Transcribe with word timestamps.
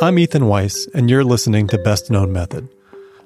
I'm 0.00 0.16
Ethan 0.16 0.46
Weiss, 0.46 0.86
and 0.94 1.10
you're 1.10 1.24
listening 1.24 1.66
to 1.68 1.78
Best 1.78 2.08
Known 2.08 2.32
Method, 2.32 2.68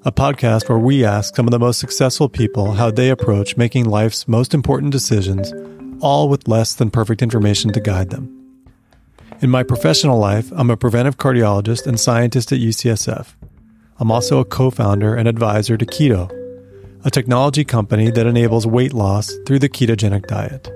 a 0.07 0.11
podcast 0.11 0.71
where 0.71 0.79
we 0.79 1.05
ask 1.05 1.37
some 1.37 1.47
of 1.47 1.51
the 1.51 1.59
most 1.59 1.79
successful 1.79 2.31
people 2.31 2.73
how 2.73 2.91
they 2.91 3.11
approach 3.11 3.59
making 3.59 3.85
life's 3.85 4.27
most 4.27 4.55
important 4.55 4.91
decisions, 4.91 5.53
all 6.01 6.31
with 6.31 6.49
less 6.49 6.73
than 6.73 6.91
perfect 6.91 7.21
information 7.21 7.75
to 7.75 7.81
guide 7.81 8.09
them. 8.09 8.57
In 9.43 9.51
my 9.51 9.63
professional 9.63 10.19
life, 10.19 10.51
I'm 10.53 10.71
a 10.71 10.77
preventive 10.79 11.19
cardiologist 11.19 11.87
and 11.87 12.01
scientist 12.01 12.53
at 12.53 12.61
UCSF. 12.61 13.35
I'm 13.99 14.11
also 14.11 14.39
a 14.39 14.45
co 14.47 14.71
founder 14.71 15.15
and 15.15 15.29
advisor 15.29 15.77
to 15.77 15.85
Keyto, 15.85 16.31
a 17.05 17.11
technology 17.11 17.67
company 17.67 18.11
that 18.11 18.27
enables 18.27 18.67
weight 18.67 18.95
loss 18.95 19.31
through 19.45 19.59
the 19.59 19.69
ketogenic 19.69 20.27
diet. 20.27 20.71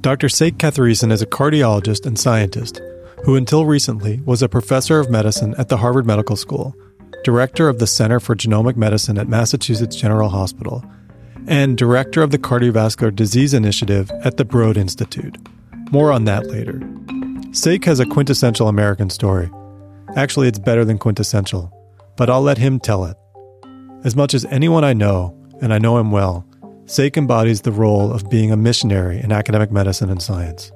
Dr. 0.00 0.30
Sek 0.30 0.54
Kathiresan 0.54 1.12
is 1.12 1.20
a 1.20 1.26
cardiologist 1.26 2.06
and 2.06 2.18
scientist 2.18 2.80
who 3.24 3.36
until 3.36 3.66
recently 3.66 4.20
was 4.24 4.42
a 4.42 4.48
professor 4.48 4.98
of 5.00 5.10
medicine 5.10 5.54
at 5.58 5.68
the 5.68 5.76
Harvard 5.76 6.06
Medical 6.06 6.36
School, 6.36 6.74
director 7.24 7.68
of 7.68 7.78
the 7.78 7.86
Center 7.86 8.20
for 8.20 8.34
Genomic 8.34 8.76
Medicine 8.76 9.18
at 9.18 9.28
Massachusetts 9.28 9.96
General 9.96 10.28
Hospital, 10.28 10.84
and 11.46 11.78
director 11.78 12.22
of 12.22 12.30
the 12.30 12.38
Cardiovascular 12.38 13.14
Disease 13.14 13.54
Initiative 13.54 14.10
at 14.24 14.36
the 14.36 14.44
Broad 14.44 14.76
Institute. 14.76 15.36
More 15.90 16.12
on 16.12 16.24
that 16.24 16.46
later. 16.46 16.80
Sek 17.52 17.84
has 17.84 17.98
a 17.98 18.06
quintessential 18.06 18.68
American 18.68 19.10
story. 19.10 19.50
Actually, 20.16 20.48
it's 20.48 20.58
better 20.58 20.84
than 20.84 20.98
quintessential, 20.98 21.72
but 22.16 22.28
I'll 22.28 22.42
let 22.42 22.58
him 22.58 22.78
tell 22.78 23.04
it. 23.04 23.16
As 24.04 24.14
much 24.14 24.34
as 24.34 24.44
anyone 24.46 24.84
I 24.84 24.92
know, 24.92 25.34
and 25.60 25.72
I 25.72 25.78
know 25.78 25.98
him 25.98 26.12
well, 26.12 26.46
Sek 26.84 27.16
embodies 27.16 27.62
the 27.62 27.72
role 27.72 28.12
of 28.12 28.30
being 28.30 28.52
a 28.52 28.56
missionary 28.56 29.20
in 29.20 29.32
academic 29.32 29.72
medicine 29.72 30.10
and 30.10 30.22
science. 30.22 30.70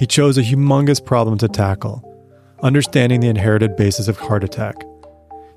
He 0.00 0.06
chose 0.06 0.38
a 0.38 0.42
humongous 0.42 1.04
problem 1.04 1.36
to 1.38 1.46
tackle, 1.46 2.02
understanding 2.62 3.20
the 3.20 3.28
inherited 3.28 3.76
basis 3.76 4.08
of 4.08 4.16
heart 4.16 4.42
attack. 4.42 4.74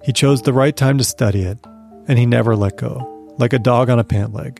He 0.04 0.12
chose 0.12 0.42
the 0.42 0.52
right 0.52 0.76
time 0.76 0.98
to 0.98 1.06
study 1.06 1.44
it, 1.44 1.58
and 2.10 2.20
he 2.20 2.26
never 2.26 2.54
let 2.54 2.76
go, 2.76 3.34
like 3.38 3.54
a 3.54 3.58
dog 3.58 3.90
on 3.90 4.00
a 4.00 4.04
pant 4.04 4.34
leg. 4.34 4.60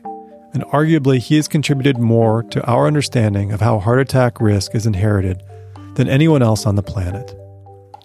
And 0.54 0.64
arguably, 0.68 1.18
he 1.18 1.36
has 1.36 1.48
contributed 1.48 1.98
more 1.98 2.44
to 2.44 2.64
our 2.64 2.86
understanding 2.86 3.52
of 3.52 3.60
how 3.60 3.78
heart 3.78 4.00
attack 4.00 4.40
risk 4.40 4.74
is 4.74 4.86
inherited 4.86 5.42
than 5.96 6.08
anyone 6.08 6.40
else 6.40 6.64
on 6.64 6.76
the 6.76 6.82
planet. 6.82 7.38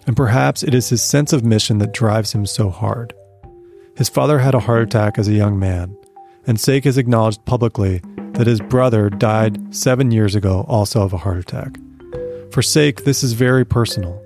And 0.06 0.14
perhaps 0.14 0.62
it 0.62 0.74
is 0.74 0.90
his 0.90 1.02
sense 1.02 1.32
of 1.32 1.46
mission 1.46 1.78
that 1.78 1.94
drives 1.94 2.34
him 2.34 2.44
so 2.44 2.68
hard. 2.68 3.14
His 3.96 4.10
father 4.10 4.38
had 4.38 4.54
a 4.54 4.60
heart 4.60 4.82
attack 4.82 5.18
as 5.18 5.28
a 5.28 5.32
young 5.32 5.58
man, 5.58 5.96
and 6.46 6.60
Sek 6.60 6.84
has 6.84 6.98
acknowledged 6.98 7.46
publicly 7.46 8.02
that 8.40 8.46
his 8.46 8.60
brother 8.62 9.10
died 9.10 9.58
seven 9.76 10.10
years 10.10 10.34
ago 10.34 10.64
also 10.66 11.02
of 11.02 11.12
a 11.12 11.18
heart 11.18 11.36
attack. 11.36 11.76
For 12.50 12.62
Sek, 12.62 13.02
this 13.02 13.22
is 13.22 13.34
very 13.34 13.66
personal. 13.66 14.18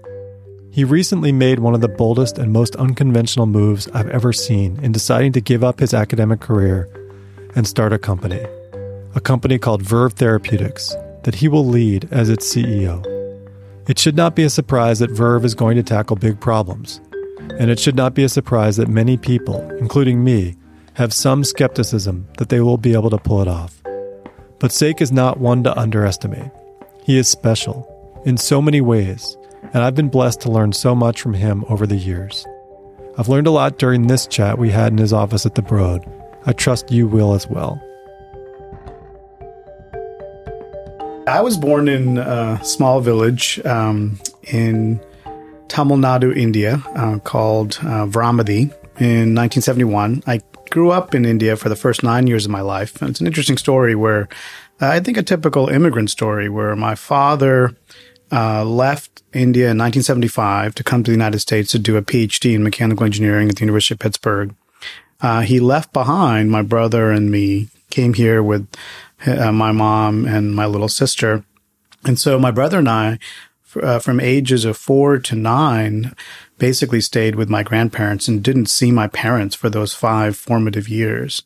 He 0.71 0.85
recently 0.85 1.33
made 1.33 1.59
one 1.59 1.75
of 1.75 1.81
the 1.81 1.89
boldest 1.89 2.39
and 2.39 2.53
most 2.53 2.77
unconventional 2.77 3.47
moves 3.47 3.89
I've 3.89 4.09
ever 4.11 4.33
seen 4.33 4.79
in 4.85 4.93
deciding 4.93 5.33
to 5.33 5.41
give 5.41 5.65
up 5.65 5.81
his 5.81 5.93
academic 5.93 6.39
career 6.39 6.89
and 7.57 7.67
start 7.67 7.93
a 7.93 7.99
company. 7.99 8.41
A 9.17 9.21
company 9.21 9.59
called 9.59 9.83
Verve 9.83 10.13
Therapeutics 10.13 10.95
that 11.25 11.35
he 11.35 11.49
will 11.49 11.67
lead 11.67 12.07
as 12.13 12.31
its 12.31 12.47
CEO. 12.47 13.05
It 13.89 13.99
should 13.99 14.15
not 14.15 14.37
be 14.37 14.45
a 14.45 14.49
surprise 14.49 15.01
that 15.01 15.11
Verve 15.11 15.45
is 15.45 15.57
going 15.57 15.75
to 15.75 15.83
tackle 15.83 16.15
big 16.15 16.39
problems. 16.39 17.01
And 17.59 17.69
it 17.69 17.81
should 17.81 17.97
not 17.97 18.15
be 18.15 18.23
a 18.23 18.29
surprise 18.29 18.77
that 18.77 18.87
many 18.87 19.17
people, 19.17 19.69
including 19.81 20.23
me, 20.23 20.55
have 20.93 21.13
some 21.13 21.43
skepticism 21.43 22.29
that 22.39 22.49
they 22.49 22.61
will 22.61 22.79
be 22.79 22.93
able 22.93 23.11
to 23.11 23.19
pull 23.19 23.43
it 23.43 23.49
off. 23.49 23.84
But 24.65 24.73
Sek 24.73 25.03
is 25.03 25.13
not 25.13 25.39
one 25.41 25.63
to 25.65 25.79
underestimate. 25.79 26.51
He 27.03 27.19
is 27.19 27.29
special 27.29 27.87
in 28.25 28.39
so 28.39 28.63
many 28.63 28.81
ways, 28.81 29.37
and 29.75 29.83
I've 29.83 29.95
been 29.95 30.09
blessed 30.09 30.41
to 30.41 30.51
learn 30.51 30.73
so 30.73 30.95
much 30.95 31.21
from 31.21 31.35
him 31.35 31.67
over 31.69 31.87
the 31.87 31.99
years. 31.99 32.47
I've 33.19 33.29
learned 33.29 33.47
a 33.47 33.51
lot 33.51 33.77
during 33.77 34.07
this 34.07 34.27
chat 34.27 34.57
we 34.57 34.71
had 34.71 34.91
in 34.91 34.97
his 34.97 35.13
office 35.13 35.45
at 35.45 35.55
the 35.55 35.61
Broad. 35.61 36.11
I 36.47 36.55
trust 36.55 36.91
you 36.91 37.07
will 37.07 37.35
as 37.35 37.47
well. 37.47 37.79
I 41.29 41.43
was 41.43 41.59
born 41.59 41.87
in 41.87 42.17
a 42.17 42.59
small 42.65 43.03
village 43.03 43.61
um, 43.67 44.19
in 44.45 44.99
Tamil 45.69 45.99
Nadu, 45.99 46.35
India, 46.35 46.83
uh, 46.97 47.19
called 47.19 47.77
uh, 47.83 48.07
Vramadi 48.07 48.73
in 48.99 49.35
1971. 49.35 50.23
I 50.27 50.41
grew 50.75 50.91
up 50.91 51.15
in 51.15 51.25
India 51.25 51.57
for 51.57 51.69
the 51.69 51.77
first 51.77 52.03
nine 52.03 52.27
years 52.27 52.45
of 52.45 52.51
my 52.51 52.61
life. 52.61 53.01
And 53.01 53.11
it's 53.11 53.21
an 53.21 53.29
interesting 53.29 53.57
story 53.57 53.95
where 53.95 54.29
I 54.81 55.01
think 55.01 55.17
a 55.17 55.23
typical 55.23 55.69
immigrant 55.69 56.11
story 56.11 56.49
where 56.49 56.75
my 56.75 56.95
father 56.95 57.77
uh, 58.33 58.65
left 58.65 59.23
India 59.33 59.65
in 59.65 59.79
1975 59.79 60.75
to 60.75 60.85
come 60.85 61.05
to 61.05 61.11
the 61.11 61.15
United 61.17 61.39
States 61.39 61.71
to 61.73 61.79
do 61.79 61.97
a 61.97 62.03
PhD 62.03 62.55
in 62.55 62.63
mechanical 62.63 63.05
engineering 63.05 63.49
at 63.49 63.57
the 63.57 63.61
University 63.61 63.95
of 63.95 64.01
Pittsburgh. 64.01 64.55
Uh, 65.21 65.41
he 65.43 65.61
left 65.61 65.93
behind 65.93 66.51
my 66.51 66.63
brother 66.63 67.11
and 67.11 67.31
me, 67.31 67.69
came 67.91 68.15
here 68.15 68.43
with 68.43 68.67
uh, 69.27 69.53
my 69.53 69.73
mom 69.73 70.27
and 70.27 70.55
my 70.55 70.67
little 70.67 70.89
sister. 70.89 71.45
And 72.05 72.19
so 72.19 72.39
my 72.39 72.51
brother 72.51 72.79
and 72.79 72.89
I, 72.89 73.19
uh, 73.81 73.99
from 73.99 74.21
ages 74.21 74.65
of 74.65 74.77
four 74.77 75.19
to 75.19 75.35
nine, 75.35 76.15
basically 76.59 77.01
stayed 77.01 77.35
with 77.35 77.49
my 77.49 77.63
grandparents 77.63 78.29
and 78.29 78.43
didn't 78.43 78.67
see 78.67 78.91
my 78.91 79.09
parents 79.09 79.55
for 79.55 79.71
those 79.71 79.95
five 79.95 80.37
formative 80.37 80.89
years. 80.89 81.43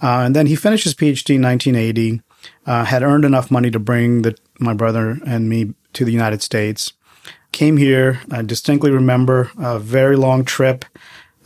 Uh, 0.00 0.22
and 0.24 0.36
then 0.36 0.46
he 0.46 0.56
finished 0.56 0.84
his 0.84 0.94
PhD 0.94 1.34
in 1.34 1.42
1980, 1.42 2.22
uh, 2.66 2.84
had 2.84 3.02
earned 3.02 3.24
enough 3.24 3.50
money 3.50 3.70
to 3.70 3.78
bring 3.78 4.22
the, 4.22 4.36
my 4.58 4.74
brother 4.74 5.18
and 5.26 5.48
me 5.48 5.74
to 5.94 6.04
the 6.04 6.12
United 6.12 6.42
States. 6.42 6.92
Came 7.52 7.76
here. 7.76 8.20
I 8.30 8.42
distinctly 8.42 8.90
remember 8.90 9.50
a 9.58 9.78
very 9.78 10.16
long 10.16 10.44
trip 10.44 10.84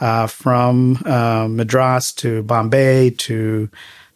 uh, 0.00 0.26
from 0.26 0.98
uh, 1.06 1.46
Madras 1.48 2.12
to 2.12 2.42
Bombay 2.42 3.10
to 3.10 3.70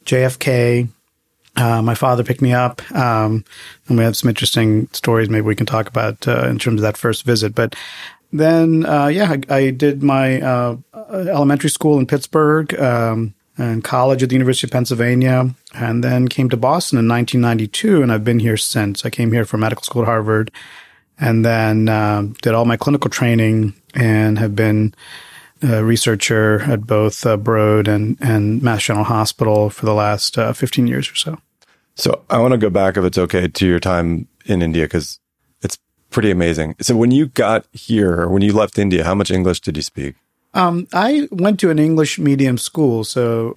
JFK. 0.05 0.89
Uh, 1.57 1.81
my 1.81 1.95
father 1.95 2.23
picked 2.23 2.43
me 2.43 2.53
up, 2.53 2.83
um, 2.93 3.45
and 3.89 3.97
we 3.97 4.05
have 4.05 4.17
some 4.17 4.29
interesting 4.29 4.89
stories. 4.93 5.31
Maybe 5.31 5.47
we 5.47 5.55
can 5.55 5.65
talk 5.65 5.89
about 5.89 6.27
uh, 6.29 6.49
in 6.49 6.59
terms 6.59 6.81
of 6.81 6.83
that 6.83 6.99
first 6.99 7.25
visit. 7.25 7.55
But 7.55 7.75
then, 8.33 8.85
uh, 8.85 9.07
yeah, 9.07 9.37
I, 9.49 9.55
I, 9.55 9.71
did 9.71 10.03
my 10.03 10.41
uh, 10.43 10.77
elementary 11.11 11.71
school 11.71 11.99
in 11.99 12.07
Pittsburgh 12.07 12.79
um, 12.79 13.35
and 13.59 13.83
college 13.83 14.23
at 14.23 14.29
the 14.29 14.35
University 14.35 14.67
of 14.67 14.73
Pennsylvania, 14.73 15.55
and 15.75 16.05
then 16.05 16.29
came 16.29 16.49
to 16.51 16.57
Boston 16.57 16.99
in 16.99 17.09
1992, 17.09 18.03
and 18.03 18.13
I've 18.13 18.25
been 18.25 18.39
here 18.39 18.57
since. 18.57 19.05
I 19.05 19.11
came 19.11 19.33
here 19.33 19.45
for 19.45 19.57
medical 19.57 19.83
school 19.83 20.03
at 20.03 20.07
Harvard, 20.07 20.51
and 21.19 21.45
then 21.45 21.89
uh, 21.89 22.29
did 22.43 22.55
all 22.55 22.65
my 22.65 22.77
clinical 22.77 23.11
training 23.11 23.75
and 23.95 24.39
have 24.39 24.55
been 24.55 24.95
a 25.63 25.83
researcher 25.83 26.61
at 26.63 26.87
both 26.87 27.25
uh, 27.25 27.37
Broad 27.37 27.89
and, 27.89 28.19
and 28.21 28.63
Mass 28.63 28.85
General 28.85 29.05
Hospital 29.05 29.71
for 29.71 29.87
the 29.87 29.95
last 29.95 30.37
uh, 30.37 30.53
15 30.53 30.87
years 30.87 31.11
or 31.11 31.15
so. 31.15 31.39
So 31.95 32.25
I 32.29 32.39
want 32.39 32.53
to 32.53 32.59
go 32.59 32.69
back, 32.69 32.99
if 32.99 33.05
it's 33.05 33.17
okay, 33.17 33.49
to 33.49 33.67
your 33.67 33.81
time 33.81 34.29
in 34.45 34.61
India 34.61 34.85
because 34.85 35.19
it's 35.63 35.79
pretty 36.11 36.31
amazing. 36.31 36.77
So 36.81 36.95
when 36.95 37.11
you 37.11 37.27
got 37.27 37.67
here, 37.73 38.29
when 38.29 38.43
you 38.43 38.53
left 38.53 38.79
India, 38.79 39.03
how 39.03 39.15
much 39.15 39.31
English 39.31 39.61
did 39.61 39.77
you 39.77 39.83
speak? 39.83 40.17
Um, 40.57 40.89
I 40.93 41.29
went 41.31 41.61
to 41.61 41.71
an 41.71 41.79
English 41.79 42.19
medium 42.19 42.59
school, 42.59 43.05
so 43.05 43.55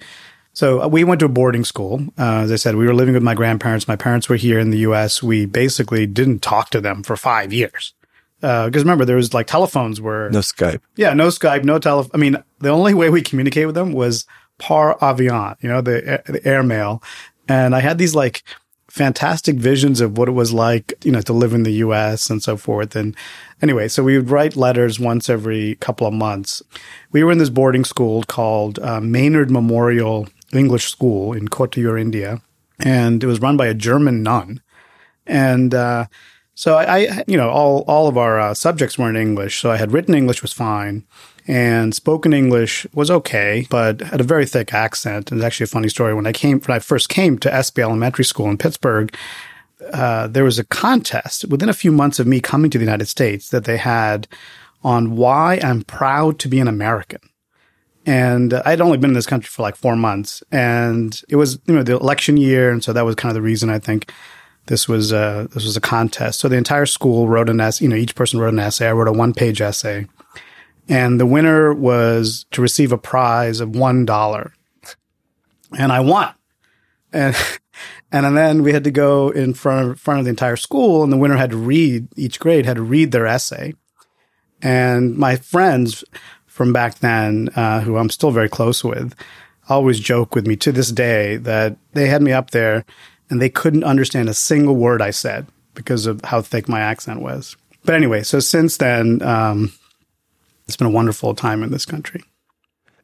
so 0.52 0.86
we 0.88 1.04
went 1.04 1.20
to 1.20 1.26
a 1.26 1.30
boarding 1.30 1.64
school. 1.64 2.02
Uh, 2.18 2.40
as 2.42 2.52
I 2.52 2.56
said, 2.56 2.76
we 2.76 2.86
were 2.86 2.94
living 2.94 3.14
with 3.14 3.22
my 3.22 3.34
grandparents. 3.34 3.88
My 3.88 3.96
parents 3.96 4.28
were 4.28 4.36
here 4.36 4.58
in 4.58 4.70
the 4.70 4.78
U.S. 4.78 5.22
We 5.22 5.46
basically 5.46 6.06
didn't 6.06 6.40
talk 6.40 6.70
to 6.70 6.80
them 6.80 7.02
for 7.02 7.16
five 7.16 7.52
years 7.52 7.94
because 8.40 8.76
uh, 8.76 8.80
remember 8.80 9.04
there 9.04 9.16
was 9.16 9.34
like 9.34 9.46
telephones 9.46 10.00
were 10.00 10.28
no 10.30 10.40
Skype. 10.40 10.80
Yeah, 10.96 11.14
no 11.14 11.28
Skype, 11.28 11.64
no 11.64 11.78
telephone. 11.78 12.10
I 12.14 12.18
mean, 12.18 12.36
the 12.58 12.70
only 12.70 12.94
way 12.94 13.10
we 13.10 13.22
communicate 13.22 13.66
with 13.66 13.74
them 13.74 13.92
was 13.92 14.26
par 14.58 14.98
avion, 14.98 15.56
you 15.62 15.68
know, 15.68 15.80
the 15.80 16.22
the 16.26 16.46
airmail. 16.46 17.02
And 17.48 17.74
I 17.74 17.80
had 17.80 17.98
these 17.98 18.14
like 18.14 18.42
fantastic 18.90 19.56
visions 19.56 20.00
of 20.00 20.18
what 20.18 20.28
it 20.28 20.32
was 20.32 20.52
like, 20.52 20.92
you 21.04 21.12
know, 21.12 21.20
to 21.22 21.32
live 21.32 21.54
in 21.54 21.62
the 21.62 21.74
US 21.84 22.28
and 22.28 22.42
so 22.42 22.56
forth. 22.56 22.96
And 22.96 23.16
anyway, 23.62 23.86
so 23.88 24.02
we 24.02 24.16
would 24.18 24.30
write 24.30 24.56
letters 24.56 24.98
once 24.98 25.30
every 25.30 25.76
couple 25.76 26.06
of 26.06 26.12
months. 26.12 26.60
We 27.12 27.22
were 27.22 27.32
in 27.32 27.38
this 27.38 27.50
boarding 27.50 27.84
school 27.84 28.24
called 28.24 28.80
uh, 28.80 29.00
Maynard 29.00 29.50
Memorial 29.50 30.28
English 30.52 30.90
School 30.90 31.32
in 31.32 31.48
Kottayur, 31.48 32.00
India. 32.00 32.42
And 32.80 33.22
it 33.22 33.26
was 33.26 33.40
run 33.40 33.56
by 33.56 33.66
a 33.66 33.74
German 33.74 34.22
nun. 34.22 34.60
And, 35.26 35.72
uh, 35.74 36.06
so 36.54 36.76
I, 36.76 36.98
I, 36.98 37.24
you 37.26 37.38
know, 37.38 37.48
all, 37.48 37.84
all 37.86 38.06
of 38.06 38.18
our 38.18 38.38
uh, 38.38 38.54
subjects 38.54 38.98
were 38.98 39.08
in 39.08 39.16
English. 39.16 39.60
So 39.60 39.70
I 39.70 39.76
had 39.76 39.92
written 39.92 40.14
English 40.14 40.42
was 40.42 40.52
fine 40.52 41.06
and 41.46 41.94
spoken 41.94 42.32
English 42.32 42.86
was 42.94 43.10
okay, 43.10 43.66
but 43.70 44.00
had 44.00 44.20
a 44.20 44.24
very 44.24 44.46
thick 44.46 44.74
accent. 44.74 45.30
And 45.30 45.40
it's 45.40 45.46
actually 45.46 45.64
a 45.64 45.68
funny 45.68 45.88
story. 45.88 46.14
When 46.14 46.26
I 46.26 46.32
came, 46.32 46.60
when 46.60 46.76
I 46.76 46.80
first 46.80 47.08
came 47.08 47.38
to 47.38 47.52
Espy 47.52 47.82
Elementary 47.82 48.24
School 48.24 48.50
in 48.50 48.58
Pittsburgh, 48.58 49.14
uh, 49.92 50.26
there 50.26 50.44
was 50.44 50.58
a 50.58 50.64
contest 50.64 51.46
within 51.48 51.68
a 51.68 51.74
few 51.74 51.92
months 51.92 52.18
of 52.18 52.26
me 52.26 52.40
coming 52.40 52.70
to 52.70 52.78
the 52.78 52.84
United 52.84 53.06
States 53.06 53.48
that 53.50 53.64
they 53.64 53.78
had 53.78 54.28
on 54.82 55.16
why 55.16 55.58
I'm 55.62 55.82
proud 55.82 56.38
to 56.40 56.48
be 56.48 56.60
an 56.60 56.68
American. 56.68 57.20
And 58.06 58.54
I'd 58.54 58.80
only 58.80 58.98
been 58.98 59.10
in 59.10 59.14
this 59.14 59.26
country 59.26 59.48
for 59.48 59.62
like 59.62 59.76
four 59.76 59.96
months 59.96 60.42
and 60.50 61.20
it 61.28 61.36
was, 61.36 61.58
you 61.66 61.74
know, 61.74 61.82
the 61.82 61.96
election 61.96 62.36
year. 62.36 62.70
And 62.70 62.82
so 62.82 62.92
that 62.92 63.04
was 63.04 63.14
kind 63.14 63.30
of 63.30 63.34
the 63.34 63.42
reason 63.42 63.70
I 63.70 63.78
think 63.78 64.10
This 64.66 64.86
was 64.86 65.10
a 65.12 65.48
this 65.52 65.64
was 65.64 65.76
a 65.76 65.80
contest. 65.80 66.38
So 66.40 66.48
the 66.48 66.56
entire 66.56 66.86
school 66.86 67.26
wrote 67.26 67.48
an 67.50 67.60
essay. 67.60 67.84
You 67.84 67.88
know, 67.90 67.96
each 67.96 68.14
person 68.14 68.38
wrote 68.38 68.52
an 68.52 68.58
essay. 68.60 68.86
I 68.88 68.92
wrote 68.92 69.08
a 69.08 69.12
one 69.12 69.34
page 69.34 69.60
essay, 69.60 70.06
and 70.90 71.20
the 71.20 71.26
winner 71.26 71.72
was 71.72 72.44
to 72.50 72.60
receive 72.60 72.90
a 72.92 72.98
prize 72.98 73.60
of 73.60 73.76
one 73.76 74.04
dollar, 74.04 74.52
and 75.78 75.92
I 75.92 76.00
won. 76.00 76.34
And 77.12 77.34
and 78.12 78.36
then 78.36 78.62
we 78.62 78.72
had 78.72 78.84
to 78.84 78.90
go 78.90 79.30
in 79.30 79.54
front 79.54 79.90
of, 79.92 80.00
front 80.00 80.18
of 80.18 80.24
the 80.24 80.30
entire 80.30 80.56
school, 80.56 81.02
and 81.02 81.12
the 81.12 81.16
winner 81.16 81.36
had 81.36 81.50
to 81.50 81.56
read. 81.56 82.08
Each 82.16 82.38
grade 82.38 82.66
had 82.66 82.76
to 82.76 82.82
read 82.82 83.12
their 83.12 83.26
essay, 83.26 83.72
and 84.60 85.16
my 85.16 85.36
friends 85.36 86.04
from 86.46 86.72
back 86.72 86.96
then, 86.96 87.48
uh, 87.56 87.80
who 87.80 87.96
I'm 87.96 88.10
still 88.10 88.32
very 88.32 88.48
close 88.48 88.84
with, 88.84 89.14
always 89.68 90.00
joke 90.00 90.34
with 90.34 90.46
me 90.46 90.56
to 90.56 90.72
this 90.72 90.90
day 90.90 91.36
that 91.36 91.76
they 91.92 92.08
had 92.08 92.20
me 92.20 92.32
up 92.32 92.50
there 92.50 92.84
and 93.30 93.40
they 93.40 93.48
couldn't 93.48 93.84
understand 93.84 94.28
a 94.28 94.34
single 94.34 94.74
word 94.74 95.00
I 95.00 95.10
said 95.10 95.46
because 95.74 96.06
of 96.06 96.22
how 96.24 96.42
thick 96.42 96.68
my 96.68 96.80
accent 96.80 97.22
was. 97.22 97.56
But 97.84 97.94
anyway, 97.94 98.24
so 98.24 98.40
since 98.40 98.76
then, 98.76 99.22
um, 99.22 99.72
it's 100.70 100.76
been 100.76 100.86
a 100.86 100.90
wonderful 100.90 101.34
time 101.34 101.62
in 101.62 101.70
this 101.70 101.84
country. 101.84 102.22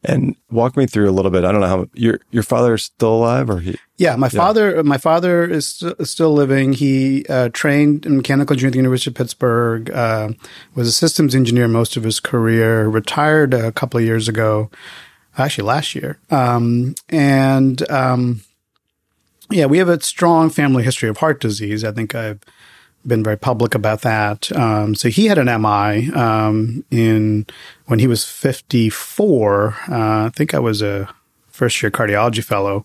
And 0.04 0.36
walk 0.50 0.76
me 0.76 0.86
through 0.86 1.10
a 1.10 1.12
little 1.12 1.32
bit. 1.32 1.44
I 1.44 1.50
don't 1.50 1.60
know 1.60 1.66
how 1.66 1.88
your 1.94 2.20
your 2.30 2.44
father 2.44 2.74
is 2.74 2.84
still 2.84 3.14
alive, 3.14 3.50
or 3.50 3.58
he? 3.58 3.76
Yeah, 3.96 4.14
my 4.14 4.26
yeah. 4.26 4.38
father. 4.38 4.84
My 4.84 4.98
father 4.98 5.44
is, 5.44 5.66
st- 5.66 6.06
still 6.06 6.32
living. 6.32 6.74
He 6.74 7.26
uh, 7.28 7.48
trained 7.52 8.06
in 8.06 8.16
mechanical 8.16 8.54
engineering 8.54 8.70
at 8.70 8.72
the 8.74 8.78
University 8.78 9.10
of 9.10 9.16
Pittsburgh. 9.16 9.90
Uh, 9.90 10.28
was 10.76 10.86
a 10.86 10.92
systems 10.92 11.34
engineer 11.34 11.66
most 11.66 11.96
of 11.96 12.04
his 12.04 12.20
career. 12.20 12.86
Retired 12.88 13.52
a 13.52 13.72
couple 13.72 13.98
of 13.98 14.04
years 14.04 14.28
ago, 14.28 14.70
actually 15.38 15.64
last 15.64 15.94
year. 15.96 16.18
Um, 16.30 16.94
and 17.08 17.90
um, 17.90 18.42
yeah, 19.50 19.66
we 19.66 19.78
have 19.78 19.88
a 19.88 20.00
strong 20.00 20.50
family 20.50 20.84
history 20.84 21.08
of 21.08 21.16
heart 21.16 21.40
disease. 21.40 21.84
I 21.84 21.90
think 21.90 22.14
I've 22.14 22.40
been 23.06 23.22
very 23.22 23.38
public 23.38 23.74
about 23.74 24.02
that. 24.02 24.50
Um, 24.56 24.94
so 24.94 25.08
he 25.08 25.26
had 25.26 25.38
an 25.38 25.46
MI 25.62 26.12
um, 26.12 26.84
in 26.90 27.46
when 27.86 27.98
he 27.98 28.06
was 28.06 28.24
54. 28.24 29.76
Uh, 29.88 30.26
I 30.26 30.30
think 30.34 30.54
I 30.54 30.58
was 30.58 30.82
a 30.82 31.08
first 31.48 31.82
year 31.82 31.90
cardiology 31.90 32.42
fellow. 32.42 32.84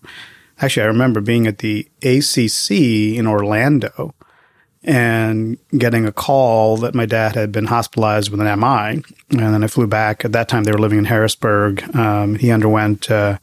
Actually, 0.60 0.84
I 0.84 0.86
remember 0.86 1.20
being 1.20 1.46
at 1.46 1.58
the 1.58 1.88
ACC 2.02 2.70
in 3.18 3.26
Orlando 3.26 4.14
and 4.84 5.58
getting 5.76 6.06
a 6.06 6.12
call 6.12 6.76
that 6.78 6.94
my 6.94 7.06
dad 7.06 7.34
had 7.34 7.52
been 7.52 7.66
hospitalized 7.66 8.30
with 8.30 8.40
an 8.40 8.60
MI. 8.60 9.02
And 9.30 9.54
then 9.54 9.62
I 9.62 9.66
flew 9.68 9.86
back. 9.86 10.24
At 10.24 10.32
that 10.32 10.48
time, 10.48 10.64
they 10.64 10.72
were 10.72 10.78
living 10.78 10.98
in 10.98 11.04
Harrisburg. 11.04 11.94
Um, 11.94 12.34
he 12.34 12.50
underwent 12.50 13.10
uh, 13.10 13.38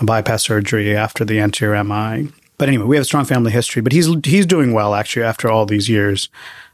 a 0.00 0.04
bypass 0.04 0.44
surgery 0.44 0.96
after 0.96 1.24
the 1.24 1.40
anterior 1.40 1.82
MI. 1.84 2.28
But 2.58 2.68
anyway, 2.68 2.84
we 2.84 2.96
have 2.96 3.02
a 3.02 3.06
strong 3.06 3.24
family 3.24 3.50
history. 3.50 3.82
But 3.82 3.92
he's 3.92 4.08
he's 4.24 4.46
doing 4.46 4.72
well 4.72 4.94
actually 4.94 5.24
after 5.24 5.50
all 5.50 5.66
these 5.66 5.88
years, 5.88 6.28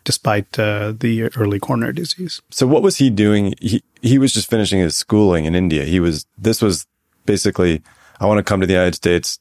despite 0.04 0.58
uh, 0.58 0.92
the 0.98 1.24
early 1.36 1.58
coronary 1.58 1.94
disease. 1.94 2.42
So 2.50 2.66
what 2.66 2.82
was 2.82 2.96
he 2.96 3.10
doing? 3.10 3.54
He 3.60 3.82
he 4.02 4.18
was 4.18 4.32
just 4.32 4.50
finishing 4.50 4.80
his 4.80 4.96
schooling 4.96 5.44
in 5.44 5.54
India. 5.54 5.84
He 5.84 6.00
was 6.00 6.26
this 6.36 6.60
was 6.60 6.86
basically 7.26 7.82
I 8.20 8.26
want 8.26 8.38
to 8.38 8.42
come 8.42 8.60
to 8.60 8.66
the 8.66 8.72
United 8.72 8.94
States 8.94 9.38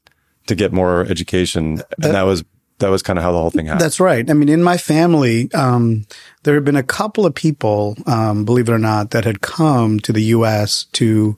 to 0.47 0.55
get 0.55 0.71
more 0.71 1.01
education, 1.01 1.65
and 1.65 1.83
that, 1.97 2.11
that 2.11 2.23
was 2.23 2.43
that 2.79 2.89
was 2.89 3.01
kind 3.01 3.17
of 3.17 3.23
how 3.23 3.31
the 3.31 3.37
whole 3.37 3.49
thing 3.49 3.65
happened. 3.65 3.81
That's 3.81 3.99
right. 3.99 4.29
I 4.29 4.33
mean, 4.33 4.49
in 4.49 4.61
my 4.61 4.77
family, 4.77 5.51
um, 5.53 6.05
there 6.43 6.55
have 6.55 6.65
been 6.65 6.75
a 6.75 6.83
couple 6.83 7.25
of 7.25 7.33
people, 7.33 7.97
um, 8.05 8.45
believe 8.45 8.69
it 8.69 8.71
or 8.71 8.79
not, 8.79 9.11
that 9.11 9.25
had 9.25 9.41
come 9.41 9.99
to 10.01 10.13
the 10.13 10.23
U.S. 10.23 10.85
to 10.93 11.37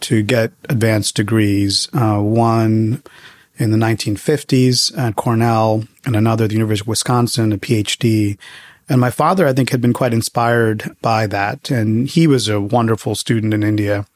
to 0.00 0.22
get 0.22 0.52
advanced 0.68 1.16
degrees. 1.16 1.88
Uh, 1.92 2.20
one 2.20 3.02
in 3.58 3.70
the 3.70 3.76
1950s 3.76 4.96
at 4.98 5.16
Cornell, 5.16 5.84
and 6.04 6.16
another 6.16 6.44
at 6.44 6.50
the 6.50 6.56
University 6.56 6.84
of 6.84 6.88
Wisconsin, 6.88 7.52
a 7.52 7.58
PhD. 7.58 8.38
And 8.88 9.00
my 9.00 9.10
father, 9.10 9.46
I 9.46 9.52
think, 9.52 9.70
had 9.70 9.80
been 9.80 9.92
quite 9.92 10.14
inspired 10.14 10.94
by 11.02 11.26
that. 11.26 11.70
And 11.70 12.08
he 12.08 12.26
was 12.26 12.48
a 12.48 12.60
wonderful 12.60 13.14
student 13.14 13.54
in 13.54 13.62
India, 13.62 14.06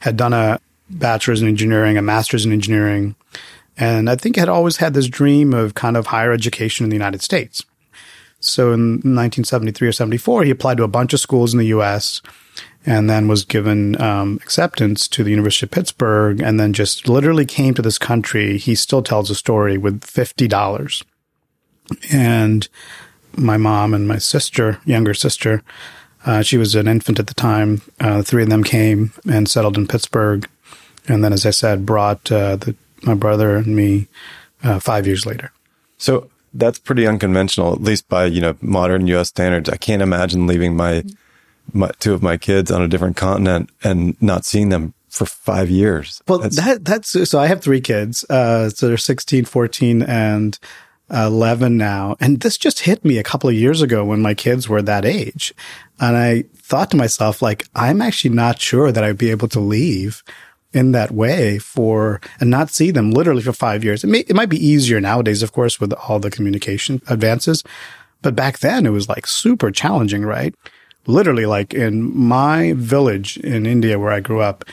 had 0.00 0.16
done 0.16 0.32
a 0.32 0.60
bachelor's 0.90 1.42
in 1.42 1.48
engineering, 1.48 1.96
a 1.96 2.02
master's 2.02 2.44
in 2.44 2.52
engineering, 2.52 3.14
and 3.76 4.10
I 4.10 4.16
think 4.16 4.36
had 4.36 4.48
always 4.48 4.78
had 4.78 4.94
this 4.94 5.06
dream 5.06 5.54
of 5.54 5.74
kind 5.74 5.96
of 5.96 6.06
higher 6.06 6.32
education 6.32 6.84
in 6.84 6.90
the 6.90 6.96
United 6.96 7.22
States. 7.22 7.64
So 8.40 8.72
in 8.72 8.94
1973 8.94 9.88
or 9.88 9.92
74, 9.92 10.44
he 10.44 10.50
applied 10.50 10.76
to 10.78 10.84
a 10.84 10.88
bunch 10.88 11.12
of 11.12 11.20
schools 11.20 11.52
in 11.52 11.58
the 11.58 11.66
U.S. 11.66 12.22
and 12.86 13.08
then 13.08 13.28
was 13.28 13.44
given 13.44 14.00
um, 14.00 14.38
acceptance 14.42 15.08
to 15.08 15.24
the 15.24 15.30
University 15.30 15.66
of 15.66 15.70
Pittsburgh 15.70 16.40
and 16.40 16.58
then 16.58 16.72
just 16.72 17.08
literally 17.08 17.44
came 17.44 17.74
to 17.74 17.82
this 17.82 17.98
country. 17.98 18.56
He 18.56 18.74
still 18.74 19.02
tells 19.02 19.30
a 19.30 19.34
story 19.34 19.76
with 19.76 20.00
$50. 20.00 21.04
And 22.12 22.68
my 23.36 23.56
mom 23.56 23.94
and 23.94 24.06
my 24.06 24.18
sister, 24.18 24.80
younger 24.84 25.14
sister, 25.14 25.62
uh, 26.24 26.42
she 26.42 26.56
was 26.56 26.74
an 26.74 26.88
infant 26.88 27.18
at 27.18 27.26
the 27.26 27.34
time. 27.34 27.82
Uh, 28.00 28.18
the 28.18 28.24
three 28.24 28.42
of 28.42 28.50
them 28.50 28.64
came 28.64 29.12
and 29.30 29.48
settled 29.48 29.76
in 29.76 29.86
Pittsburgh. 29.86 30.48
And 31.06 31.24
then, 31.24 31.32
as 31.32 31.46
I 31.46 31.50
said, 31.50 31.86
brought 31.86 32.30
uh, 32.30 32.56
the 32.56 32.74
my 33.02 33.14
brother 33.14 33.56
and 33.56 33.74
me 33.74 34.08
uh, 34.62 34.78
five 34.80 35.06
years 35.06 35.26
later. 35.26 35.52
So 35.98 36.30
that's 36.54 36.78
pretty 36.78 37.06
unconventional, 37.06 37.72
at 37.72 37.82
least 37.82 38.08
by 38.08 38.26
you 38.26 38.40
know 38.40 38.56
modern 38.60 39.06
U.S. 39.08 39.28
standards. 39.28 39.68
I 39.68 39.76
can't 39.76 40.02
imagine 40.02 40.46
leaving 40.46 40.76
my, 40.76 41.04
my 41.72 41.90
two 41.98 42.14
of 42.14 42.22
my 42.22 42.36
kids 42.36 42.70
on 42.70 42.82
a 42.82 42.88
different 42.88 43.16
continent 43.16 43.70
and 43.82 44.20
not 44.22 44.44
seeing 44.44 44.68
them 44.68 44.94
for 45.08 45.26
five 45.26 45.70
years. 45.70 46.22
Well, 46.28 46.38
that's, 46.38 46.56
that 46.56 46.84
that's 46.84 47.28
so. 47.28 47.38
I 47.38 47.46
have 47.46 47.62
three 47.62 47.80
kids. 47.80 48.24
Uh, 48.30 48.70
so 48.70 48.88
they're 48.88 48.96
16, 48.96 49.44
14, 49.46 50.02
and 50.02 50.58
11 51.10 51.76
now. 51.76 52.16
And 52.20 52.40
this 52.40 52.58
just 52.58 52.80
hit 52.80 53.04
me 53.04 53.18
a 53.18 53.22
couple 53.22 53.48
of 53.48 53.56
years 53.56 53.82
ago 53.82 54.04
when 54.04 54.20
my 54.20 54.34
kids 54.34 54.68
were 54.68 54.82
that 54.82 55.04
age. 55.04 55.54
And 56.00 56.16
I 56.16 56.44
thought 56.56 56.90
to 56.90 56.96
myself, 56.96 57.40
like, 57.40 57.66
I'm 57.74 58.02
actually 58.02 58.34
not 58.34 58.60
sure 58.60 58.92
that 58.92 59.02
I'd 59.02 59.18
be 59.18 59.30
able 59.30 59.48
to 59.48 59.60
leave 59.60 60.22
in 60.72 60.92
that 60.92 61.10
way 61.10 61.58
for 61.58 62.20
and 62.40 62.50
not 62.50 62.70
see 62.70 62.90
them 62.90 63.10
literally 63.10 63.42
for 63.42 63.52
five 63.52 63.82
years. 63.82 64.04
It 64.04 64.08
may 64.08 64.20
it 64.20 64.36
might 64.36 64.50
be 64.50 64.64
easier 64.64 65.00
nowadays, 65.00 65.42
of 65.42 65.52
course, 65.52 65.80
with 65.80 65.92
all 65.94 66.18
the 66.18 66.30
communication 66.30 67.00
advances, 67.08 67.64
but 68.20 68.36
back 68.36 68.58
then 68.58 68.84
it 68.84 68.90
was 68.90 69.08
like 69.08 69.26
super 69.26 69.70
challenging, 69.70 70.24
right? 70.24 70.54
Literally, 71.08 71.46
like 71.46 71.74
in 71.74 72.16
my 72.16 72.74
village 72.76 73.38
in 73.38 73.66
India 73.66 73.98
where 73.98 74.12
I 74.12 74.20
grew 74.20 74.40
up, 74.40 74.64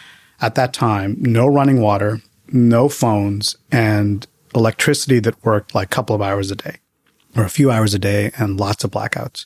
at 0.41 0.55
that 0.55 0.73
time, 0.73 1.15
no 1.19 1.47
running 1.47 1.81
water, 1.81 2.21
no 2.51 2.89
phones, 2.89 3.55
and 3.71 4.27
electricity 4.53 5.19
that 5.19 5.43
worked 5.43 5.73
like 5.73 5.87
a 5.87 5.95
couple 5.95 6.15
of 6.15 6.21
hours 6.21 6.51
a 6.51 6.56
day 6.56 6.77
or 7.35 7.44
a 7.44 7.49
few 7.49 7.71
hours 7.71 7.94
a 7.94 7.99
day 7.99 8.31
and 8.37 8.59
lots 8.59 8.83
of 8.83 8.92
blackouts. 8.92 9.45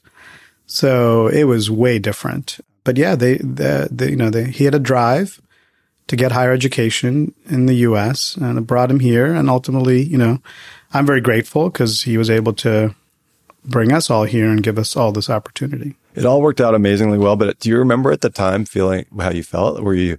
So 0.65 1.27
it 1.27 1.45
was 1.45 1.71
way 1.71 1.99
different. 1.99 2.59
But 2.83 2.97
yeah, 2.97 3.15
they, 3.15 3.37
they, 3.37 3.87
they 3.89 4.09
you 4.09 4.15
know, 4.15 4.29
they, 4.29 4.45
he 4.45 4.65
had 4.65 4.75
a 4.75 4.79
drive 4.79 5.41
to 6.07 6.15
get 6.15 6.31
higher 6.31 6.51
education 6.51 7.33
in 7.45 7.65
the 7.65 7.75
U.S. 7.75 8.35
and 8.35 8.57
it 8.57 8.61
brought 8.61 8.91
him 8.91 8.99
here. 8.99 9.33
And 9.33 9.49
ultimately, 9.49 10.01
you 10.01 10.17
know, 10.17 10.39
I'm 10.93 11.05
very 11.05 11.21
grateful 11.21 11.69
because 11.69 12.03
he 12.03 12.17
was 12.17 12.29
able 12.29 12.53
to 12.53 12.95
bring 13.63 13.91
us 13.91 14.09
all 14.09 14.23
here 14.23 14.49
and 14.49 14.63
give 14.63 14.79
us 14.79 14.95
all 14.95 15.11
this 15.11 15.29
opportunity. 15.29 15.95
It 16.19 16.25
all 16.25 16.41
worked 16.41 16.61
out 16.61 16.75
amazingly 16.75 17.17
well. 17.17 17.35
But 17.35 17.59
do 17.59 17.69
you 17.69 17.77
remember 17.77 18.11
at 18.11 18.21
the 18.21 18.29
time 18.29 18.65
feeling 18.65 19.05
how 19.19 19.31
you 19.31 19.43
felt? 19.43 19.81
Were 19.81 19.93
you 19.95 20.17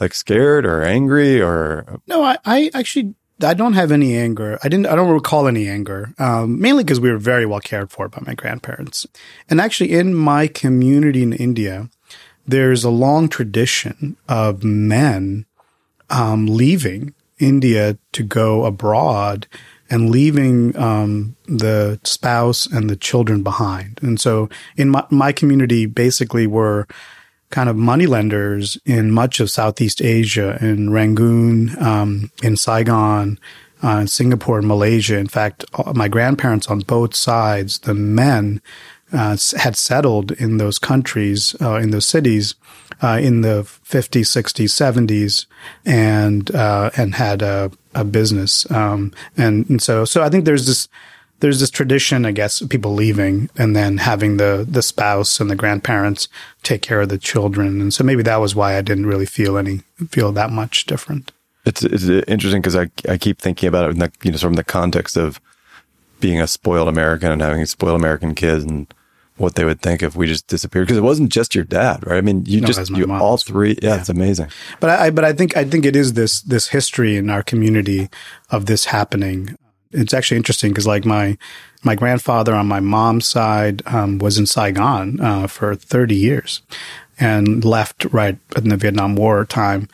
like 0.00 0.14
scared 0.14 0.64
or 0.64 0.82
angry 0.82 1.40
or? 1.40 2.00
No, 2.06 2.24
I, 2.24 2.38
I 2.44 2.70
actually 2.74 3.14
I 3.42 3.54
don't 3.54 3.74
have 3.74 3.92
any 3.92 4.16
anger. 4.16 4.58
I 4.62 4.68
didn't. 4.68 4.86
I 4.86 4.94
don't 4.94 5.10
recall 5.10 5.46
any 5.46 5.68
anger. 5.68 6.14
Um, 6.18 6.60
mainly 6.60 6.84
because 6.84 7.00
we 7.00 7.10
were 7.10 7.18
very 7.18 7.46
well 7.46 7.60
cared 7.60 7.90
for 7.90 8.08
by 8.08 8.22
my 8.26 8.34
grandparents, 8.34 9.06
and 9.48 9.60
actually 9.60 9.92
in 9.92 10.14
my 10.14 10.46
community 10.46 11.22
in 11.22 11.32
India, 11.32 11.90
there's 12.46 12.84
a 12.84 12.90
long 12.90 13.28
tradition 13.28 14.16
of 14.28 14.64
men 14.64 15.46
um, 16.10 16.46
leaving 16.46 17.14
India 17.38 17.98
to 18.12 18.22
go 18.22 18.64
abroad 18.64 19.46
and 19.92 20.08
leaving 20.08 20.74
um, 20.78 21.36
the 21.44 22.00
spouse 22.02 22.64
and 22.64 22.88
the 22.88 22.96
children 22.96 23.42
behind. 23.42 24.00
And 24.02 24.18
so 24.18 24.48
in 24.74 24.88
my, 24.88 25.04
my 25.10 25.32
community, 25.32 25.84
basically, 25.84 26.46
we're 26.46 26.86
kind 27.50 27.68
of 27.68 27.76
moneylenders 27.76 28.78
in 28.86 29.10
much 29.10 29.38
of 29.38 29.50
Southeast 29.50 30.00
Asia, 30.00 30.56
in 30.62 30.90
Rangoon, 30.90 31.76
um, 31.78 32.30
in 32.42 32.56
Saigon, 32.56 33.38
uh, 33.84 33.98
in 33.98 34.08
Singapore, 34.08 34.60
and 34.60 34.66
Malaysia. 34.66 35.18
In 35.18 35.28
fact, 35.28 35.66
my 35.94 36.08
grandparents 36.08 36.68
on 36.68 36.78
both 36.80 37.14
sides, 37.14 37.80
the 37.80 37.92
men 37.92 38.62
uh, 39.12 39.36
had 39.58 39.76
settled 39.76 40.32
in 40.32 40.56
those 40.56 40.78
countries, 40.78 41.54
uh, 41.60 41.74
in 41.74 41.90
those 41.90 42.06
cities, 42.06 42.54
uh, 43.02 43.20
in 43.20 43.42
the 43.42 43.64
50s, 43.84 44.24
60s, 44.24 44.70
70s, 44.70 45.44
and 45.84 46.50
uh, 46.54 46.88
and 46.96 47.16
had 47.16 47.42
a, 47.94 48.04
business. 48.04 48.70
Um, 48.70 49.12
and, 49.36 49.68
and 49.68 49.82
so, 49.82 50.04
so 50.04 50.22
I 50.22 50.28
think 50.28 50.44
there's 50.44 50.66
this 50.66 50.88
there's 51.42 51.58
this 51.58 51.70
tradition, 51.70 52.24
I 52.24 52.30
guess, 52.30 52.60
of 52.60 52.68
people 52.68 52.94
leaving 52.94 53.50
and 53.58 53.74
then 53.74 53.98
having 53.98 54.36
the 54.36 54.64
the 54.68 54.80
spouse 54.80 55.40
and 55.40 55.50
the 55.50 55.56
grandparents 55.56 56.28
take 56.62 56.82
care 56.82 57.00
of 57.00 57.08
the 57.08 57.18
children, 57.18 57.80
and 57.80 57.92
so 57.92 58.04
maybe 58.04 58.22
that 58.22 58.36
was 58.36 58.54
why 58.54 58.78
I 58.78 58.80
didn't 58.80 59.06
really 59.06 59.26
feel 59.26 59.58
any 59.58 59.78
feel 60.08 60.30
that 60.32 60.50
much 60.50 60.86
different. 60.86 61.32
It's 61.66 61.82
it's 61.82 62.04
interesting 62.28 62.62
because 62.62 62.76
I 62.76 62.90
I 63.08 63.18
keep 63.18 63.40
thinking 63.40 63.68
about 63.68 63.88
it 63.88 63.94
in 63.94 63.98
the, 63.98 64.12
you 64.22 64.30
know 64.30 64.38
from 64.38 64.54
the 64.54 64.62
context 64.62 65.16
of 65.16 65.40
being 66.20 66.40
a 66.40 66.46
spoiled 66.46 66.86
American 66.86 67.32
and 67.32 67.42
having 67.42 67.66
spoiled 67.66 67.96
American 67.96 68.36
kids 68.36 68.62
and 68.62 68.94
what 69.36 69.54
they 69.54 69.64
would 69.64 69.80
think 69.80 70.02
if 70.02 70.14
we 70.14 70.26
just 70.26 70.46
disappeared 70.46 70.86
because 70.86 70.98
it 70.98 71.02
wasn't 71.02 71.30
just 71.30 71.54
your 71.54 71.64
dad, 71.64 72.06
right? 72.06 72.18
I 72.18 72.20
mean, 72.20 72.44
you 72.46 72.60
no, 72.60 72.66
just 72.66 72.90
you 72.90 73.10
all 73.12 73.36
three. 73.36 73.78
Yeah, 73.82 73.94
yeah, 73.94 74.00
it's 74.00 74.08
amazing. 74.08 74.48
But 74.80 74.90
I, 74.90 75.10
but 75.10 75.24
I 75.24 75.32
think 75.32 75.56
I 75.56 75.64
think 75.64 75.84
it 75.84 75.96
is 75.96 76.12
this 76.12 76.40
this 76.42 76.68
history 76.68 77.16
in 77.16 77.30
our 77.30 77.42
community 77.42 78.08
of 78.50 78.66
this 78.66 78.86
happening. 78.86 79.56
It's 79.90 80.14
actually 80.14 80.36
interesting 80.36 80.70
because 80.70 80.86
like 80.86 81.04
my 81.04 81.36
my 81.82 81.94
grandfather 81.94 82.54
on 82.54 82.66
my 82.66 82.80
mom's 82.80 83.26
side 83.26 83.82
um, 83.86 84.18
was 84.18 84.38
in 84.38 84.46
Saigon 84.46 85.20
uh, 85.20 85.46
for 85.46 85.74
30 85.74 86.14
years 86.14 86.62
and 87.18 87.64
left 87.64 88.04
right 88.06 88.38
in 88.56 88.68
the 88.68 88.76
Vietnam 88.76 89.16
War 89.16 89.44
time. 89.44 89.88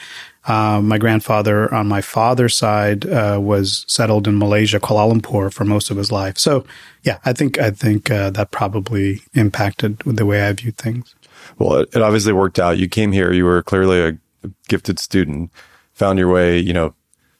Uh, 0.48 0.80
my 0.80 0.96
grandfather 0.96 1.72
on 1.74 1.86
my 1.86 2.00
father's 2.00 2.56
side 2.56 3.06
uh, 3.06 3.38
was 3.40 3.84
settled 3.86 4.26
in 4.26 4.38
Malaysia, 4.38 4.80
Kuala 4.80 5.12
Lumpur, 5.12 5.52
for 5.52 5.66
most 5.66 5.90
of 5.90 5.98
his 5.98 6.10
life. 6.10 6.38
So, 6.38 6.64
yeah, 7.02 7.18
I 7.26 7.34
think 7.34 7.58
I 7.58 7.70
think 7.70 8.10
uh, 8.10 8.30
that 8.30 8.50
probably 8.50 9.20
impacted 9.34 9.98
the 10.06 10.24
way 10.24 10.42
I 10.42 10.52
view 10.54 10.72
things. 10.72 11.14
Well, 11.58 11.80
it, 11.80 11.90
it, 11.94 12.00
obviously 12.00 12.32
worked 12.32 12.58
out. 12.58 12.78
You 12.78 12.88
came 12.88 13.12
here. 13.12 13.30
You 13.30 13.44
were 13.44 13.62
clearly 13.62 14.00
a 14.00 14.48
gifted 14.68 14.98
student. 14.98 15.52
Found 15.92 16.18
your 16.18 16.32
way, 16.32 16.58
you 16.58 16.72
know, 16.72 16.94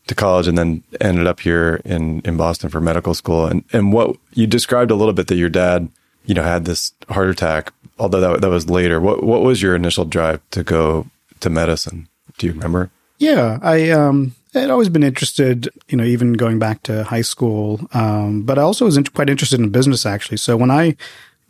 to 0.06 0.14
college, 0.14 0.46
and 0.46 0.58
then 0.58 0.84
ended 1.00 1.26
up 1.26 1.40
here 1.40 1.80
in 1.86 2.20
in 2.26 2.36
Boston 2.36 2.68
for 2.68 2.80
medical 2.80 3.14
school. 3.14 3.46
And 3.46 3.64
and 3.72 3.90
what 3.90 4.16
you 4.34 4.46
described 4.46 4.90
a 4.90 4.96
little 4.96 5.14
bit 5.14 5.28
that 5.28 5.36
your 5.36 5.48
dad, 5.48 5.88
you 6.26 6.34
know, 6.34 6.42
had 6.42 6.66
this 6.66 6.92
heart 7.08 7.30
attack. 7.30 7.72
Although 7.98 8.20
that 8.20 8.42
that 8.42 8.50
was 8.50 8.68
later. 8.68 9.00
What 9.00 9.22
what 9.22 9.40
was 9.40 9.62
your 9.62 9.74
initial 9.74 10.04
drive 10.04 10.42
to 10.50 10.62
go 10.62 11.06
to 11.40 11.48
medicine? 11.48 12.06
Do 12.36 12.46
you 12.46 12.52
remember? 12.52 12.90
Yeah, 13.18 13.58
I 13.62 13.90
um, 13.90 14.34
had 14.54 14.70
always 14.70 14.88
been 14.88 15.02
interested, 15.02 15.68
you 15.88 15.96
know, 15.96 16.04
even 16.04 16.34
going 16.34 16.58
back 16.58 16.82
to 16.84 17.04
high 17.04 17.22
school. 17.22 17.80
Um, 17.92 18.42
but 18.42 18.58
I 18.58 18.62
also 18.62 18.84
was 18.84 18.96
in, 18.96 19.04
quite 19.04 19.28
interested 19.28 19.60
in 19.60 19.68
business, 19.70 20.06
actually. 20.06 20.38
So 20.38 20.56
when 20.56 20.70
I 20.70 20.96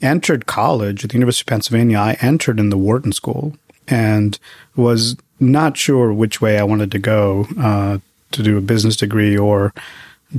entered 0.01 0.47
college 0.47 1.05
at 1.05 1.11
the 1.11 1.17
University 1.17 1.43
of 1.43 1.47
Pennsylvania, 1.47 1.99
I 1.99 2.17
entered 2.21 2.59
in 2.59 2.71
the 2.71 2.79
Wharton 2.79 3.13
School 3.13 3.57
and 3.87 4.39
was 4.77 5.17
not 5.41 5.77
sure 5.77 6.13
which 6.13 6.41
way 6.41 6.59
I 6.59 6.65
wanted 6.65 6.91
to 6.93 6.99
go 6.99 7.47
uh, 7.59 7.99
to 8.33 8.43
do 8.43 8.57
a 8.57 8.63
business 8.63 8.97
degree 8.97 9.37
or 9.37 9.73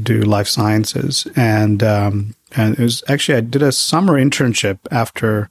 do 0.02 0.22
life 0.22 0.48
sciences. 0.48 1.28
And 1.36 1.82
um, 1.84 2.36
and 2.56 2.78
it 2.78 2.82
was 2.82 3.04
actually 3.08 3.38
I 3.38 3.42
did 3.42 3.62
a 3.62 3.72
summer 3.72 4.14
internship 4.14 4.80
after 4.92 5.50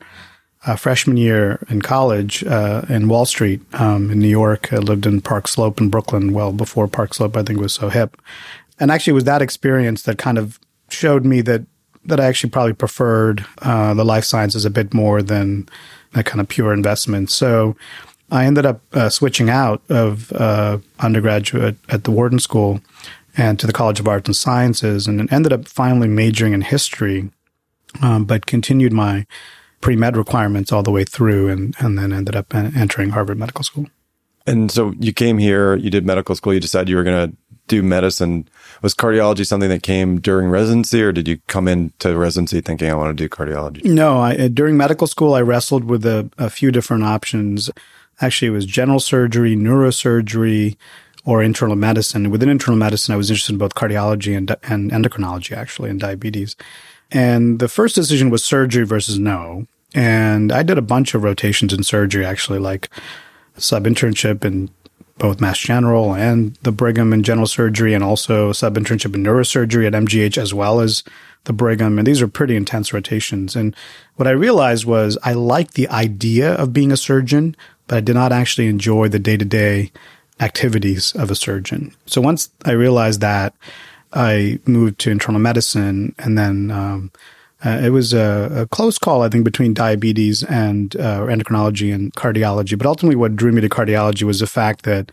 uh, 0.66 0.76
freshman 0.76 1.16
year 1.16 1.60
in 1.68 1.80
college 1.82 2.44
uh, 2.44 2.82
in 2.88 3.08
Wall 3.08 3.24
Street 3.24 3.60
um, 3.74 4.10
in 4.10 4.18
New 4.18 4.28
York. 4.28 4.72
I 4.72 4.78
lived 4.78 5.06
in 5.06 5.20
Park 5.20 5.48
Slope 5.48 5.80
in 5.80 5.88
Brooklyn 5.88 6.32
well 6.32 6.52
before 6.52 6.88
Park 6.88 7.14
Slope, 7.14 7.36
I 7.36 7.42
think, 7.42 7.60
was 7.60 7.72
so 7.72 7.88
hip. 7.88 8.20
And 8.80 8.90
actually, 8.90 9.12
it 9.12 9.14
was 9.14 9.24
that 9.24 9.42
experience 9.42 10.02
that 10.02 10.18
kind 10.18 10.38
of 10.38 10.58
showed 10.88 11.24
me 11.24 11.40
that 11.42 11.62
that 12.04 12.20
I 12.20 12.26
actually 12.26 12.50
probably 12.50 12.72
preferred 12.72 13.44
uh, 13.60 13.92
the 13.92 14.04
life 14.04 14.24
sciences 14.24 14.64
a 14.64 14.70
bit 14.70 14.94
more 14.94 15.20
than 15.20 15.68
that 16.12 16.24
kind 16.24 16.40
of 16.40 16.48
pure 16.48 16.72
investment. 16.72 17.30
So 17.30 17.76
I 18.30 18.46
ended 18.46 18.64
up 18.64 18.80
uh, 18.92 19.10
switching 19.10 19.50
out 19.50 19.82
of 19.90 20.32
uh, 20.32 20.78
undergraduate 21.00 21.76
at 21.88 22.04
the 22.04 22.10
Wharton 22.10 22.38
School 22.38 22.80
and 23.36 23.58
to 23.60 23.66
the 23.66 23.72
College 23.72 24.00
of 24.00 24.08
Arts 24.08 24.28
and 24.28 24.34
Sciences, 24.36 25.06
and 25.06 25.32
ended 25.32 25.52
up 25.52 25.68
finally 25.68 26.08
majoring 26.08 26.54
in 26.54 26.62
history, 26.62 27.30
um, 28.02 28.24
but 28.24 28.46
continued 28.46 28.92
my 28.92 29.26
pre 29.80 29.96
med 29.96 30.16
requirements 30.16 30.72
all 30.72 30.82
the 30.82 30.90
way 30.90 31.04
through, 31.04 31.48
and 31.48 31.74
and 31.78 31.98
then 31.98 32.12
ended 32.12 32.36
up 32.36 32.54
entering 32.54 33.10
Harvard 33.10 33.38
Medical 33.38 33.64
School. 33.64 33.86
And 34.46 34.70
so 34.70 34.94
you 34.98 35.12
came 35.12 35.36
here, 35.36 35.76
you 35.76 35.90
did 35.90 36.06
medical 36.06 36.34
school, 36.34 36.54
you 36.54 36.60
decided 36.60 36.88
you 36.88 36.96
were 36.96 37.04
going 37.04 37.30
to 37.30 37.36
do 37.66 37.82
medicine. 37.82 38.48
Was 38.80 38.94
cardiology 38.94 39.46
something 39.46 39.68
that 39.68 39.82
came 39.82 40.20
during 40.20 40.48
residency, 40.48 41.02
or 41.02 41.12
did 41.12 41.28
you 41.28 41.38
come 41.48 41.68
into 41.68 42.16
residency 42.16 42.62
thinking 42.62 42.90
I 42.90 42.94
want 42.94 43.16
to 43.16 43.22
do 43.22 43.28
cardiology? 43.28 43.84
No, 43.84 44.20
I, 44.20 44.36
uh, 44.36 44.48
during 44.48 44.78
medical 44.78 45.06
school, 45.06 45.34
I 45.34 45.42
wrestled 45.42 45.84
with 45.84 46.06
a, 46.06 46.30
a 46.38 46.48
few 46.48 46.72
different 46.72 47.04
options. 47.04 47.70
Actually, 48.22 48.48
it 48.48 48.52
was 48.52 48.64
general 48.64 49.00
surgery, 49.00 49.54
neurosurgery, 49.54 50.76
or 51.28 51.42
internal 51.42 51.76
medicine. 51.76 52.30
Within 52.30 52.48
internal 52.48 52.78
medicine, 52.78 53.12
I 53.12 53.18
was 53.18 53.28
interested 53.28 53.52
in 53.52 53.58
both 53.58 53.74
cardiology 53.74 54.34
and, 54.34 54.56
and 54.62 54.90
endocrinology, 54.90 55.54
actually, 55.54 55.90
and 55.90 56.00
diabetes. 56.00 56.56
And 57.10 57.58
the 57.58 57.68
first 57.68 57.94
decision 57.94 58.30
was 58.30 58.42
surgery 58.42 58.86
versus 58.86 59.18
no. 59.18 59.66
And 59.94 60.50
I 60.50 60.62
did 60.62 60.78
a 60.78 60.82
bunch 60.82 61.12
of 61.12 61.24
rotations 61.24 61.74
in 61.74 61.82
surgery, 61.82 62.24
actually, 62.24 62.60
like 62.60 62.88
sub 63.58 63.84
internship 63.84 64.42
in 64.42 64.70
both 65.18 65.38
Mass 65.38 65.58
General 65.58 66.14
and 66.14 66.54
the 66.62 66.72
Brigham 66.72 67.12
in 67.12 67.22
general 67.22 67.46
surgery, 67.46 67.92
and 67.92 68.02
also 68.02 68.52
sub 68.52 68.76
internship 68.78 69.14
in 69.14 69.22
neurosurgery 69.22 69.86
at 69.86 69.92
MGH 69.92 70.38
as 70.38 70.54
well 70.54 70.80
as 70.80 71.04
the 71.44 71.52
Brigham. 71.52 71.98
And 71.98 72.06
these 72.06 72.22
are 72.22 72.28
pretty 72.28 72.56
intense 72.56 72.94
rotations. 72.94 73.54
And 73.54 73.76
what 74.16 74.26
I 74.26 74.30
realized 74.30 74.86
was 74.86 75.18
I 75.22 75.34
liked 75.34 75.74
the 75.74 75.90
idea 75.90 76.54
of 76.54 76.72
being 76.72 76.90
a 76.90 76.96
surgeon, 76.96 77.54
but 77.86 77.98
I 77.98 78.00
did 78.00 78.14
not 78.14 78.32
actually 78.32 78.68
enjoy 78.68 79.08
the 79.08 79.18
day 79.18 79.36
to 79.36 79.44
day 79.44 79.92
activities 80.40 81.12
of 81.14 81.30
a 81.30 81.34
surgeon. 81.34 81.94
So 82.06 82.20
once 82.20 82.50
I 82.64 82.72
realized 82.72 83.20
that, 83.20 83.54
I 84.12 84.58
moved 84.66 84.98
to 85.00 85.10
internal 85.10 85.40
medicine, 85.40 86.14
and 86.18 86.38
then 86.38 86.70
um, 86.70 87.10
uh, 87.64 87.80
it 87.82 87.90
was 87.90 88.12
a, 88.12 88.50
a, 88.54 88.66
close 88.66 88.98
call, 88.98 89.22
I 89.22 89.28
think, 89.28 89.44
between 89.44 89.74
diabetes 89.74 90.42
and 90.44 90.94
uh, 90.96 91.22
endocrinology 91.22 91.92
and 91.94 92.14
cardiology. 92.14 92.78
But 92.78 92.86
ultimately, 92.86 93.16
what 93.16 93.36
drew 93.36 93.52
me 93.52 93.60
to 93.60 93.68
cardiology 93.68 94.22
was 94.22 94.40
the 94.40 94.46
fact 94.46 94.84
that 94.84 95.12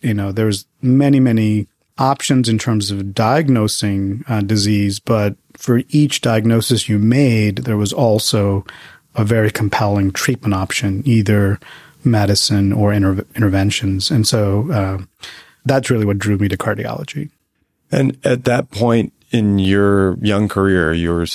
you 0.00 0.14
know 0.14 0.32
there's 0.32 0.66
many, 0.80 1.20
many 1.20 1.68
options 1.98 2.48
in 2.48 2.58
terms 2.58 2.90
of 2.90 3.14
diagnosing 3.14 4.24
uh, 4.26 4.40
disease, 4.40 4.98
but 4.98 5.36
for 5.56 5.82
each 5.90 6.20
diagnosis 6.22 6.88
you 6.88 6.98
made, 6.98 7.58
there 7.58 7.76
was 7.76 7.92
also 7.92 8.64
a 9.14 9.24
very 9.24 9.50
compelling 9.50 10.10
treatment 10.10 10.54
option, 10.54 11.02
either 11.04 11.60
medicine 12.04 12.72
or 12.72 12.92
inter- 12.92 13.24
interventions. 13.34 14.10
And 14.10 14.26
so 14.26 14.70
uh, 14.72 14.98
that's 15.64 15.90
really 15.90 16.04
what 16.04 16.18
drew 16.18 16.38
me 16.38 16.48
to 16.48 16.56
cardiology. 16.56 17.30
And 17.90 18.18
at 18.24 18.44
that 18.44 18.70
point 18.70 19.12
in 19.30 19.58
your 19.58 20.16
young 20.18 20.48
career, 20.48 20.92
you 20.92 21.12
were 21.12 21.26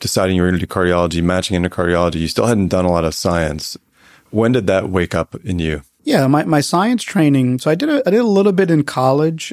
deciding 0.00 0.36
you 0.36 0.42
were 0.42 0.48
going 0.48 0.60
to 0.60 0.66
do 0.66 0.72
cardiology, 0.72 1.22
matching 1.22 1.56
into 1.56 1.70
cardiology. 1.70 2.16
You 2.16 2.28
still 2.28 2.46
hadn't 2.46 2.68
done 2.68 2.84
a 2.84 2.90
lot 2.90 3.04
of 3.04 3.14
science. 3.14 3.76
When 4.30 4.52
did 4.52 4.66
that 4.66 4.88
wake 4.88 5.14
up 5.14 5.34
in 5.44 5.58
you? 5.58 5.82
Yeah, 6.02 6.26
my, 6.26 6.44
my 6.44 6.60
science 6.60 7.02
training. 7.02 7.58
So 7.58 7.70
I 7.70 7.74
did 7.74 7.88
a, 7.88 8.02
I 8.06 8.10
did 8.10 8.20
a 8.20 8.24
little 8.24 8.52
bit 8.52 8.70
in 8.70 8.84
college. 8.84 9.52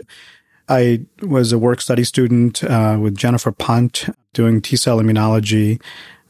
I 0.70 1.06
was 1.22 1.52
a 1.52 1.60
work 1.60 1.82
study 1.82 2.04
student 2.04 2.64
uh, 2.64 2.98
with 3.00 3.16
Jennifer 3.16 3.52
Punt 3.52 4.10
doing 4.34 4.62
T 4.62 4.76
cell 4.76 5.00
immunology. 5.00 5.82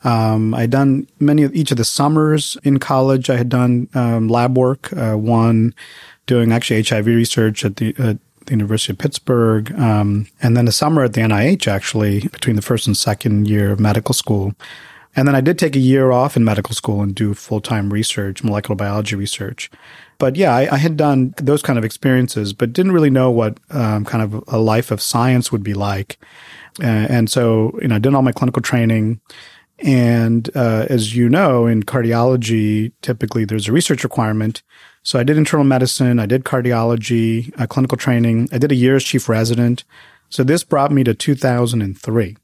Um, 0.08 0.54
I 0.54 0.62
had 0.62 0.70
done 0.72 1.08
many 1.20 1.44
of 1.44 1.54
each 1.54 1.72
of 1.72 1.78
the 1.78 1.84
summers 1.84 2.58
in 2.64 2.80
college. 2.80 3.30
I 3.30 3.36
had 3.36 3.50
done 3.50 3.90
um, 3.94 4.30
lab 4.30 4.58
work. 4.58 4.94
Uh, 4.94 5.16
one 5.16 5.76
doing 6.28 6.52
actually 6.52 6.82
HIV 6.82 7.08
research 7.08 7.66
at 7.66 7.76
the 7.76 7.92
the 7.92 8.20
University 8.54 8.94
of 8.94 8.98
Pittsburgh, 8.98 9.78
um, 9.78 10.28
and 10.42 10.56
then 10.56 10.70
a 10.70 10.72
summer 10.72 11.04
at 11.04 11.12
the 11.12 11.22
NIH, 11.22 11.68
actually, 11.68 12.22
between 12.30 12.56
the 12.56 12.62
first 12.62 12.88
and 12.88 12.96
second 12.96 13.48
year 13.48 13.74
of 13.74 13.80
medical 13.80 14.14
school. 14.14 14.54
And 15.18 15.28
then 15.28 15.36
I 15.36 15.42
did 15.42 15.60
take 15.60 15.76
a 15.76 15.80
year 15.80 16.12
off 16.12 16.38
in 16.38 16.44
medical 16.44 16.74
school 16.74 17.02
and 17.02 17.14
do 17.14 17.34
full 17.34 17.60
time 17.60 17.92
research, 17.92 18.44
molecular 18.44 18.76
biology 18.76 19.16
research. 19.16 19.70
But 20.20 20.36
yeah, 20.36 20.56
I, 20.56 20.76
I, 20.76 20.78
had 20.78 20.96
done 20.96 21.34
those 21.38 21.62
kind 21.62 21.78
of 21.78 21.86
experiences, 21.86 22.54
but 22.54 22.74
didn't 22.74 22.92
really 22.92 23.10
know 23.10 23.30
what 23.30 23.60
um, 23.70 24.06
kind 24.06 24.24
of 24.24 24.44
a 24.48 24.58
life 24.58 24.90
of 24.90 25.02
science 25.02 25.52
would 25.52 25.64
be 25.64 25.74
like. 25.74 26.18
Uh, 26.82 27.06
and 27.10 27.30
so, 27.30 27.78
you 27.82 27.88
know, 27.88 27.96
I 27.96 28.00
did 28.00 28.14
all 28.14 28.22
my 28.22 28.32
clinical 28.32 28.62
training. 28.62 29.20
And 29.80 30.50
uh, 30.56 30.88
as 30.90 31.16
you 31.16 31.30
know, 31.30 31.68
in 31.68 31.84
cardiology, 31.84 32.92
typically 33.02 33.46
there's 33.46 33.68
a 33.68 33.72
research 33.72 34.04
requirement 34.04 34.64
so 35.08 35.18
I 35.18 35.24
did 35.24 35.38
internal 35.38 35.64
medicine, 35.64 36.20
I 36.20 36.26
did 36.26 36.44
cardiology, 36.44 37.58
uh, 37.58 37.66
clinical 37.66 37.98
training. 37.98 38.50
I 38.52 38.58
did 38.58 38.74
a 38.74 38.76
year 38.76 38.98
as 38.98 39.06
chief 39.06 39.30
resident. 39.30 39.86
So 40.28 40.44
this 40.44 40.66
brought 40.66 40.92
me 40.92 41.06
to 41.06 41.14
2003. 41.14 42.36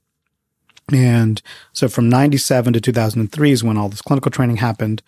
And 0.93 1.41
so 1.73 1.89
from 1.89 2.07
97 2.07 2.71
to 2.71 2.79
2003 2.79 3.51
is 3.51 3.65
when 3.65 3.75
all 3.75 3.89
this 3.89 4.01
clinical 4.01 4.31
training 4.31 4.55
happened. 4.55 5.03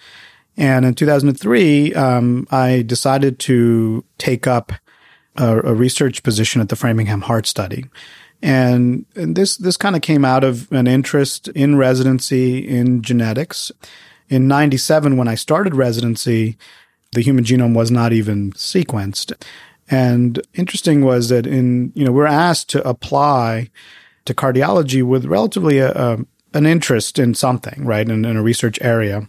And 0.57 0.83
in 0.83 0.95
2003, 0.95 1.93
um, 1.93 2.45
I 2.51 2.81
decided 2.81 3.39
to 3.39 4.03
take 4.17 4.47
up 4.47 4.73
a, 5.37 5.59
a, 5.59 5.73
research 5.73 6.23
position 6.23 6.59
at 6.59 6.67
the 6.67 6.75
Framingham 6.75 7.21
Heart 7.21 7.47
Study. 7.47 7.85
And, 8.45 9.07
and 9.15 9.35
this, 9.35 9.57
this 9.57 9.75
kind 9.75 9.95
of 9.95 10.03
came 10.03 10.23
out 10.23 10.43
of 10.43 10.71
an 10.71 10.85
interest 10.85 11.47
in 11.47 11.77
residency 11.77 12.59
in 12.59 13.01
genetics. 13.01 13.71
In 14.29 14.47
97, 14.47 15.17
when 15.17 15.27
I 15.27 15.33
started 15.33 15.73
residency, 15.73 16.55
the 17.13 17.21
human 17.21 17.43
genome 17.43 17.75
was 17.75 17.89
not 17.89 18.13
even 18.13 18.51
sequenced. 18.51 19.33
And 19.89 20.39
interesting 20.53 21.03
was 21.03 21.29
that 21.29 21.47
in, 21.47 21.91
you 21.95 22.05
know, 22.05 22.11
we're 22.11 22.27
asked 22.27 22.69
to 22.69 22.87
apply 22.87 23.71
to 24.25 24.35
cardiology 24.35 25.01
with 25.01 25.25
relatively 25.25 25.79
a, 25.79 25.91
a, 25.93 26.17
an 26.53 26.67
interest 26.67 27.17
in 27.17 27.33
something, 27.33 27.83
right? 27.83 28.07
In, 28.07 28.25
in 28.25 28.37
a 28.37 28.43
research 28.43 28.77
area. 28.79 29.27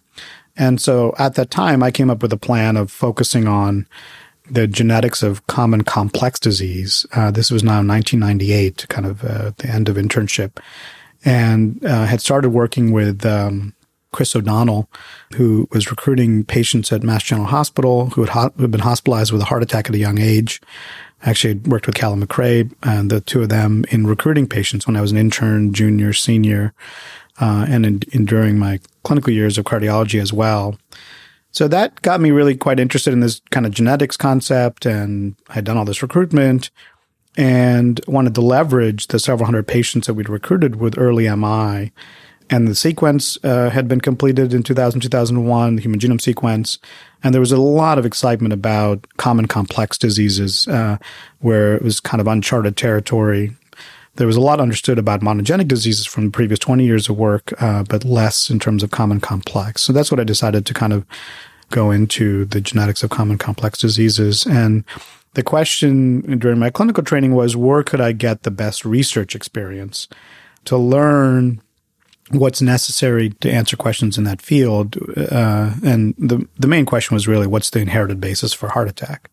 And 0.59 0.79
so 0.79 1.15
at 1.19 1.37
that 1.37 1.51
time, 1.51 1.83
I 1.83 1.91
came 1.91 2.11
up 2.11 2.21
with 2.21 2.35
a 2.35 2.39
plan 2.39 2.77
of 2.77 2.91
focusing 2.91 3.49
on 3.49 3.87
the 4.51 4.67
genetics 4.67 5.23
of 5.23 5.47
common 5.47 5.83
complex 5.83 6.39
disease. 6.39 7.07
Uh, 7.13 7.31
this 7.31 7.51
was 7.51 7.63
now 7.63 7.83
1998, 7.83 8.87
kind 8.89 9.07
of 9.07 9.25
uh, 9.25 9.53
the 9.59 9.69
end 9.69 9.89
of 9.89 9.97
internship. 9.97 10.59
and 11.25 11.85
uh, 11.85 12.07
had 12.07 12.21
started 12.21 12.51
working 12.51 12.93
with 12.93 13.25
um, 13.27 13.75
Chris 14.13 14.35
O'Donnell, 14.35 14.89
who 15.35 15.69
was 15.73 15.91
recruiting 15.91 16.45
patients 16.45 16.93
at 16.93 17.03
Mass 17.03 17.23
General 17.23 17.49
Hospital 17.49 18.07
who 18.11 18.23
had, 18.23 18.31
ho- 18.31 18.53
had 18.59 18.71
been 18.71 18.81
hospitalized 18.81 19.33
with 19.33 19.43
a 19.43 19.47
heart 19.47 19.63
attack 19.63 19.89
at 19.89 19.95
a 19.95 19.99
young 19.99 20.19
age. 20.19 20.61
Actually 21.23 21.55
worked 21.55 21.87
with 21.87 21.97
Calum 21.97 22.21
MacRae 22.21 22.71
and 22.83 23.11
the 23.11 23.21
two 23.21 23.43
of 23.43 23.49
them 23.49 23.85
in 23.91 24.07
recruiting 24.07 24.47
patients 24.47 24.87
when 24.87 24.97
I 24.97 25.01
was 25.01 25.13
an 25.13 25.19
intern, 25.19 25.73
junior, 25.73 26.13
senior, 26.13 26.73
uh, 27.41 27.67
and 27.69 27.85
in, 27.85 28.03
in 28.13 28.25
during 28.25 28.59
my 28.59 28.81
clinical 29.03 29.33
years 29.33 29.59
of 29.59 29.65
cardiology 29.65 30.21
as 30.21 30.33
well. 30.33 30.79
So 31.57 31.69
that 31.69 32.03
got 32.03 32.21
me 32.21 32.33
really 32.33 32.55
quite 32.55 32.79
interested 32.79 33.15
in 33.15 33.21
this 33.21 33.41
kind 33.51 33.65
of 33.65 33.73
genetics 33.73 34.19
concept. 34.19 34.85
And 34.85 35.37
I'd 35.49 35.65
done 35.65 35.79
all 35.79 35.87
this 35.87 36.03
recruitment 36.03 36.69
and 37.35 37.99
wanted 38.07 38.35
to 38.35 38.43
leverage 38.43 39.07
the 39.07 39.19
several 39.19 39.47
hundred 39.47 39.67
patients 39.67 40.07
that 40.07 40.13
we'd 40.13 40.29
recruited 40.29 40.77
with 40.77 40.99
early 40.99 41.35
MI. 41.35 41.93
And 42.51 42.69
the 42.69 42.75
sequence 42.75 43.39
uh, 43.43 43.71
had 43.71 43.89
been 43.89 44.03
completed 44.03 44.53
in 44.53 44.65
2000, 44.65 45.01
2001, 45.01 45.77
the 45.77 45.81
human 45.81 45.99
genome 45.99 46.21
sequence. 46.21 46.79
And 47.25 47.33
there 47.33 47.41
was 47.41 47.53
a 47.53 47.61
lot 47.61 47.97
of 47.97 48.05
excitement 48.05 48.53
about 48.53 49.07
common 49.17 49.47
complex 49.47 49.97
diseases, 49.97 50.69
uh, 50.69 50.99
where 51.39 51.75
it 51.75 51.83
was 51.83 52.01
kind 52.01 52.21
of 52.21 52.27
uncharted 52.27 52.77
territory. 52.77 53.57
There 54.17 54.27
was 54.27 54.37
a 54.37 54.41
lot 54.41 54.61
understood 54.61 54.99
about 54.99 55.21
monogenic 55.21 55.69
diseases 55.69 56.07
from 56.07 56.27
the 56.27 56.31
previous 56.31 56.59
20 56.59 56.85
years 56.85 57.09
of 57.09 57.17
work, 57.17 57.53
uh, 57.61 57.85
but 57.85 58.05
less 58.05 58.51
in 58.51 58.59
terms 58.59 58.83
of 58.83 58.91
common 58.91 59.21
complex. 59.21 59.83
So 59.83 59.93
that's 59.93 60.11
what 60.11 60.21
I 60.21 60.25
decided 60.25 60.67
to 60.67 60.75
kind 60.75 60.93
of 60.93 61.05
go 61.71 61.91
into 61.91 62.45
the 62.47 62.61
genetics 62.61 63.03
of 63.03 63.11
common 63.11 63.39
complex 63.39 63.79
diseases. 63.79 64.47
And 64.47 64.85
the 65.35 65.43
question 65.43 66.39
during 66.39 66.59
my 66.59 66.71
clinical 66.71 67.03
training 67.03 67.35
was 67.35 67.57
where 67.57 67.83
could 67.83 68.01
I 68.01 68.13
get 68.13 68.43
the 68.43 68.51
best 68.51 68.85
research 68.85 69.35
experience 69.35 70.09
to 70.65 70.77
learn 70.77 71.61
what's 72.31 72.63
necessary 72.63 73.31
to 73.31 73.51
answer 73.51 73.77
questions 73.77 74.19
in 74.19 74.25
that 74.25 74.43
field? 74.43 74.97
Uh, 75.17 75.75
and 75.85 76.15
the, 76.19 76.47
the 76.59 76.67
main 76.67 76.87
question 76.87 77.15
was 77.15 77.29
really 77.29 77.47
what's 77.47 77.71
the 77.71 77.81
inherited 77.81 78.21
basis 78.21 78.53
for 78.53 78.71
heart 78.71 78.89
attack? 78.89 79.31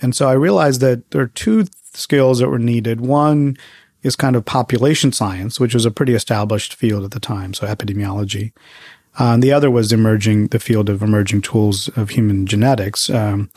And 0.00 0.14
so 0.14 0.28
I 0.28 0.32
realized 0.32 0.80
that 0.80 1.10
there 1.10 1.22
are 1.22 1.28
two 1.28 1.66
skills 1.94 2.38
that 2.38 2.48
were 2.48 2.58
needed. 2.58 3.00
One 3.00 3.56
is 4.02 4.16
kind 4.16 4.36
of 4.36 4.44
population 4.44 5.12
science, 5.12 5.60
which 5.60 5.74
was 5.74 5.84
a 5.84 5.90
pretty 5.90 6.14
established 6.14 6.74
field 6.74 7.04
at 7.04 7.12
the 7.12 7.20
time, 7.20 7.54
so 7.54 7.66
epidemiology. 7.66 8.52
Uh, 9.18 9.34
and 9.34 9.42
the 9.42 9.52
other 9.52 9.70
was 9.70 9.92
emerging 9.92 10.48
the 10.48 10.58
field 10.58 10.88
of 10.88 11.02
emerging 11.02 11.42
tools 11.42 11.88
of 11.96 12.10
human 12.10 12.46
genetics. 12.46 13.10
Um, 13.10 13.50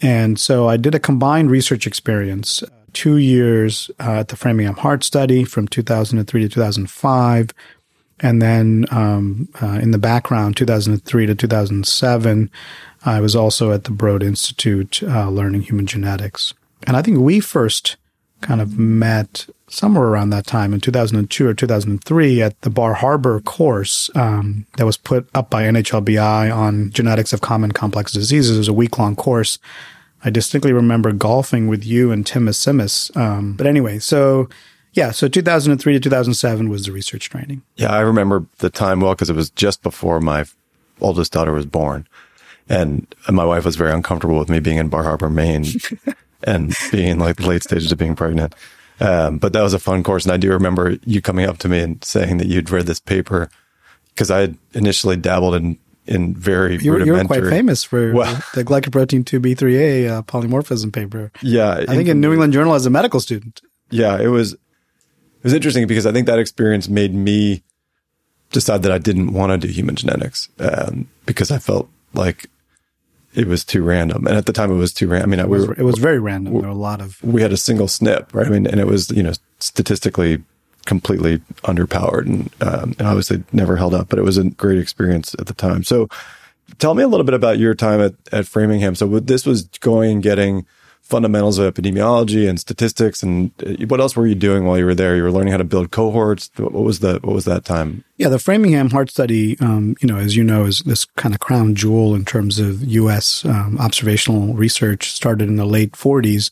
and 0.00 0.38
so 0.38 0.68
I 0.68 0.76
did 0.76 0.94
a 0.94 1.00
combined 1.00 1.50
research 1.50 1.86
experience, 1.86 2.62
two 2.92 3.16
years 3.16 3.90
uh, 4.00 4.20
at 4.20 4.28
the 4.28 4.36
Framingham 4.36 4.76
Heart 4.76 5.04
Study 5.04 5.44
from 5.44 5.68
2003 5.68 6.42
to 6.42 6.48
2005. 6.48 7.50
And 8.20 8.40
then 8.40 8.86
um, 8.90 9.48
uh, 9.60 9.80
in 9.82 9.90
the 9.90 9.98
background, 9.98 10.56
2003 10.56 11.26
to 11.26 11.34
2007, 11.34 12.50
I 13.04 13.20
was 13.20 13.34
also 13.34 13.72
at 13.72 13.84
the 13.84 13.90
Broad 13.90 14.22
Institute 14.22 15.02
uh, 15.02 15.28
learning 15.28 15.62
human 15.62 15.86
genetics. 15.86 16.54
And 16.86 16.96
I 16.96 17.02
think 17.02 17.18
we 17.18 17.40
first 17.40 17.96
kind 18.42 18.60
of 18.60 18.78
met 18.78 19.46
somewhere 19.68 20.04
around 20.04 20.30
that 20.30 20.46
time 20.46 20.74
in 20.74 20.80
2002 20.80 21.46
or 21.46 21.54
2003 21.54 22.42
at 22.42 22.60
the 22.60 22.70
Bar 22.70 22.94
Harbor 22.94 23.40
course 23.40 24.10
um, 24.14 24.66
that 24.76 24.84
was 24.84 24.98
put 24.98 25.28
up 25.34 25.48
by 25.48 25.62
NHLBI 25.62 26.54
on 26.54 26.90
genetics 26.90 27.32
of 27.32 27.40
common 27.40 27.72
complex 27.72 28.12
diseases. 28.12 28.56
It 28.56 28.58
was 28.58 28.68
a 28.68 28.72
week 28.72 28.98
long 28.98 29.16
course. 29.16 29.58
I 30.24 30.30
distinctly 30.30 30.72
remember 30.72 31.12
golfing 31.12 31.68
with 31.68 31.84
you 31.84 32.12
and 32.12 32.26
Tim 32.26 32.48
Assimes. 32.48 33.10
Um, 33.16 33.54
but 33.54 33.66
anyway, 33.66 33.98
so 33.98 34.48
yeah, 34.92 35.10
so 35.10 35.26
2003 35.26 35.94
to 35.94 36.00
2007 36.00 36.68
was 36.68 36.84
the 36.84 36.92
research 36.92 37.30
training. 37.30 37.62
Yeah, 37.76 37.92
I 37.92 38.00
remember 38.00 38.46
the 38.58 38.70
time 38.70 39.00
well 39.00 39.14
because 39.14 39.30
it 39.30 39.36
was 39.36 39.50
just 39.50 39.82
before 39.82 40.20
my 40.20 40.44
oldest 41.00 41.32
daughter 41.32 41.52
was 41.52 41.66
born. 41.66 42.06
And 42.68 43.12
my 43.28 43.44
wife 43.44 43.64
was 43.64 43.76
very 43.76 43.92
uncomfortable 43.92 44.38
with 44.38 44.48
me 44.48 44.60
being 44.60 44.76
in 44.76 44.88
Bar 44.88 45.02
Harbor, 45.02 45.28
Maine 45.28 45.64
and 46.44 46.74
being 46.90 47.18
like 47.18 47.36
the 47.36 47.46
late 47.46 47.62
stages 47.62 47.92
of 47.92 47.98
being 47.98 48.16
pregnant. 48.16 48.54
Um, 49.00 49.38
but 49.38 49.52
that 49.52 49.62
was 49.62 49.74
a 49.74 49.78
fun 49.78 50.02
course. 50.02 50.24
And 50.24 50.32
I 50.32 50.36
do 50.36 50.50
remember 50.50 50.96
you 51.04 51.20
coming 51.20 51.46
up 51.46 51.58
to 51.58 51.68
me 51.68 51.80
and 51.80 52.02
saying 52.04 52.38
that 52.38 52.46
you'd 52.46 52.70
read 52.70 52.86
this 52.86 53.00
paper 53.00 53.48
because 54.08 54.30
I 54.30 54.40
had 54.40 54.58
initially 54.74 55.16
dabbled 55.16 55.54
in, 55.54 55.78
in 56.06 56.34
very 56.34 56.76
you, 56.76 56.92
rudimentary. 56.92 57.06
You 57.06 57.12
were 57.12 57.48
quite 57.48 57.56
famous 57.56 57.84
for 57.84 58.12
well, 58.14 58.34
the 58.54 58.64
glycoprotein 58.64 59.24
2B3A 59.24 60.08
uh, 60.08 60.22
polymorphism 60.22 60.92
paper. 60.92 61.32
Yeah. 61.40 61.84
I 61.88 61.96
think 61.96 62.08
in 62.08 62.20
New 62.20 62.32
England 62.32 62.52
Journal 62.52 62.74
as 62.74 62.86
a 62.86 62.90
medical 62.90 63.20
student. 63.20 63.60
Yeah. 63.90 64.20
It 64.20 64.28
was, 64.28 64.52
it 64.52 64.58
was 65.44 65.52
interesting 65.52 65.86
because 65.86 66.06
I 66.06 66.12
think 66.12 66.26
that 66.26 66.38
experience 66.38 66.88
made 66.88 67.14
me 67.14 67.62
decide 68.52 68.82
that 68.82 68.92
I 68.92 68.98
didn't 68.98 69.32
want 69.32 69.50
to 69.50 69.66
do 69.66 69.72
human 69.72 69.96
genetics 69.96 70.48
um, 70.60 71.08
because 71.26 71.50
I 71.50 71.58
felt 71.58 71.88
like 72.14 72.48
it 73.34 73.46
was 73.46 73.64
too 73.64 73.82
random. 73.82 74.26
And 74.26 74.36
at 74.36 74.46
the 74.46 74.52
time 74.52 74.70
it 74.70 74.76
was 74.76 74.92
too 74.92 75.08
random. 75.08 75.30
I 75.30 75.36
mean, 75.36 75.40
it 75.40 75.48
was, 75.48 75.62
we 75.62 75.68
were, 75.68 75.74
it 75.74 75.84
was 75.84 75.98
very 75.98 76.18
random. 76.18 76.54
There 76.54 76.62
were 76.62 76.68
a 76.68 76.74
lot 76.74 77.00
of, 77.00 77.22
we 77.22 77.42
had 77.42 77.52
a 77.52 77.56
single 77.56 77.86
SNP, 77.86 78.34
right? 78.34 78.46
I 78.46 78.50
mean, 78.50 78.66
and 78.66 78.78
it 78.80 78.86
was, 78.86 79.10
you 79.10 79.22
know, 79.22 79.32
statistically 79.58 80.42
completely 80.84 81.38
underpowered 81.64 82.26
and, 82.26 82.50
um, 82.60 82.94
and 82.98 83.02
obviously 83.02 83.42
never 83.52 83.76
held 83.76 83.94
up, 83.94 84.08
but 84.08 84.18
it 84.18 84.22
was 84.22 84.36
a 84.36 84.50
great 84.50 84.78
experience 84.78 85.34
at 85.38 85.46
the 85.46 85.54
time. 85.54 85.84
So 85.84 86.08
tell 86.78 86.94
me 86.94 87.02
a 87.02 87.08
little 87.08 87.24
bit 87.24 87.34
about 87.34 87.58
your 87.58 87.74
time 87.74 88.00
at, 88.00 88.14
at 88.32 88.46
Framingham. 88.46 88.94
So 88.94 89.20
this 89.20 89.46
was 89.46 89.62
going, 89.78 90.20
getting, 90.20 90.66
fundamentals 91.02 91.58
of 91.58 91.72
epidemiology 91.72 92.48
and 92.48 92.58
statistics 92.58 93.22
and 93.22 93.52
uh, 93.66 93.86
what 93.86 94.00
else 94.00 94.16
were 94.16 94.26
you 94.26 94.34
doing 94.34 94.64
while 94.64 94.78
you 94.78 94.86
were 94.86 94.94
there? 94.94 95.16
You 95.16 95.22
were 95.22 95.32
learning 95.32 95.50
how 95.50 95.58
to 95.58 95.64
build 95.64 95.90
cohorts. 95.90 96.50
What 96.56 96.72
was 96.72 97.00
the 97.00 97.18
what 97.22 97.34
was 97.34 97.44
that 97.44 97.64
time? 97.64 98.04
Yeah 98.16 98.28
the 98.28 98.38
framingham 98.38 98.90
heart 98.90 99.10
study 99.10 99.58
um, 99.60 99.96
you 100.00 100.08
know 100.08 100.16
as 100.16 100.36
you 100.36 100.44
know 100.44 100.64
is 100.64 100.80
this 100.80 101.04
kind 101.16 101.34
of 101.34 101.40
crown 101.40 101.74
jewel 101.74 102.14
in 102.14 102.24
terms 102.24 102.58
of 102.58 102.82
us 102.82 103.44
um, 103.44 103.78
observational 103.78 104.54
research 104.54 105.10
started 105.12 105.48
in 105.48 105.56
the 105.56 105.66
late 105.66 105.92
40s 105.92 106.50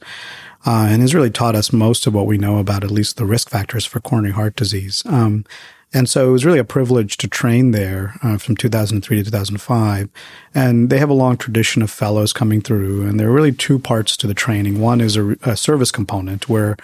uh, 0.66 0.88
and 0.90 1.00
has 1.00 1.14
really 1.14 1.30
taught 1.30 1.54
us 1.54 1.72
most 1.72 2.06
of 2.06 2.14
what 2.14 2.26
we 2.26 2.36
know 2.36 2.58
about 2.58 2.84
at 2.84 2.90
least 2.90 3.16
the 3.16 3.24
risk 3.24 3.48
factors 3.48 3.86
for 3.86 4.00
coronary 4.00 4.34
heart 4.34 4.56
disease. 4.56 5.02
Um, 5.06 5.44
and 5.92 6.08
so 6.08 6.28
it 6.28 6.32
was 6.32 6.44
really 6.44 6.60
a 6.60 6.64
privilege 6.64 7.16
to 7.16 7.26
train 7.26 7.72
there 7.72 8.14
uh, 8.22 8.38
from 8.38 8.56
2003 8.56 9.16
to 9.16 9.24
2005. 9.24 10.08
And 10.54 10.88
they 10.88 10.98
have 10.98 11.10
a 11.10 11.14
long 11.14 11.36
tradition 11.36 11.82
of 11.82 11.90
fellows 11.90 12.32
coming 12.32 12.60
through. 12.60 13.06
And 13.06 13.18
there 13.18 13.28
are 13.28 13.32
really 13.32 13.52
two 13.52 13.78
parts 13.78 14.16
to 14.18 14.28
the 14.28 14.34
training. 14.34 14.80
One 14.80 15.00
is 15.00 15.16
a, 15.16 15.32
a 15.42 15.56
service 15.56 15.90
component 15.90 16.48
where 16.48 16.76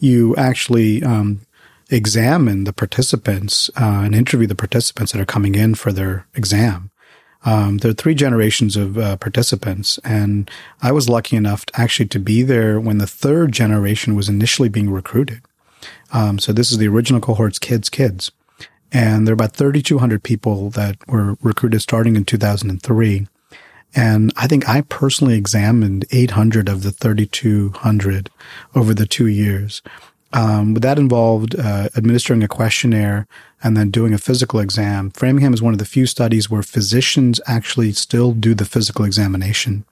you 0.00 0.34
actually 0.34 1.02
um, 1.04 1.42
examine 1.90 2.64
the 2.64 2.72
participants 2.72 3.70
uh, 3.80 4.02
and 4.04 4.16
interview 4.16 4.48
the 4.48 4.56
participants 4.56 5.12
that 5.12 5.20
are 5.20 5.26
coming 5.26 5.54
in 5.54 5.76
for 5.76 5.92
their 5.92 6.26
exam. 6.34 6.90
Um, 7.44 7.78
there 7.78 7.90
are 7.90 7.94
three 7.94 8.14
generations 8.14 8.76
of 8.76 8.98
uh, 8.98 9.16
participants, 9.16 9.98
and 10.04 10.50
I 10.82 10.92
was 10.92 11.08
lucky 11.08 11.36
enough 11.36 11.64
to 11.66 11.80
actually 11.80 12.08
to 12.08 12.18
be 12.18 12.42
there 12.42 12.78
when 12.78 12.98
the 12.98 13.06
third 13.06 13.52
generation 13.52 14.14
was 14.14 14.28
initially 14.28 14.68
being 14.68 14.90
recruited. 14.90 15.40
Um, 16.12 16.38
so 16.38 16.52
this 16.52 16.70
is 16.70 16.78
the 16.78 16.88
original 16.88 17.20
cohort's 17.20 17.58
kids' 17.58 17.88
kids. 17.88 18.30
And 18.92 19.26
there 19.26 19.32
are 19.32 19.34
about 19.34 19.54
3,200 19.54 20.22
people 20.22 20.70
that 20.70 20.96
were 21.06 21.36
recruited 21.42 21.82
starting 21.82 22.16
in 22.16 22.24
2003. 22.24 23.26
And 23.94 24.32
I 24.36 24.46
think 24.46 24.68
I 24.68 24.82
personally 24.82 25.36
examined 25.36 26.04
800 26.10 26.68
of 26.68 26.82
the 26.82 26.90
3,200 26.90 28.30
over 28.74 28.94
the 28.94 29.06
two 29.06 29.26
years. 29.26 29.82
Um, 30.32 30.74
but 30.74 30.82
that 30.82 30.98
involved 30.98 31.58
uh, 31.58 31.88
administering 31.96 32.42
a 32.42 32.48
questionnaire 32.48 33.26
and 33.62 33.76
then 33.76 33.90
doing 33.90 34.14
a 34.14 34.18
physical 34.18 34.60
exam. 34.60 35.10
Framingham 35.10 35.52
is 35.52 35.62
one 35.62 35.72
of 35.72 35.80
the 35.80 35.84
few 35.84 36.06
studies 36.06 36.48
where 36.48 36.62
physicians 36.62 37.40
actually 37.46 37.92
still 37.92 38.32
do 38.32 38.54
the 38.54 38.64
physical 38.64 39.04
examination, 39.04 39.84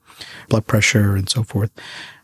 blood 0.48 0.66
pressure 0.66 1.16
and 1.16 1.28
so 1.28 1.42
forth. 1.42 1.70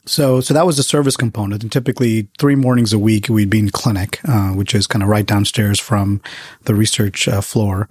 So, 0.07 0.41
so 0.41 0.53
that 0.53 0.67
was 0.67 0.77
the 0.77 0.83
service 0.83 1.17
component. 1.17 1.63
And 1.63 1.73
typically 1.73 2.29
three 2.39 2.57
mornings 2.57 2.93
a 2.93 2.99
week, 2.99 3.29
we'd 3.29 3.51
be 3.51 3.61
in 3.61 3.71
clinic, 3.71 4.21
uh, 4.29 4.51
which 4.51 4.75
is 4.75 4.87
kind 4.87 5.03
of 5.03 5.09
right 5.09 5.25
downstairs 5.25 5.81
from 5.81 6.21
the 6.65 6.75
research 6.75 7.27
uh, 7.27 7.41
floor. 7.41 7.89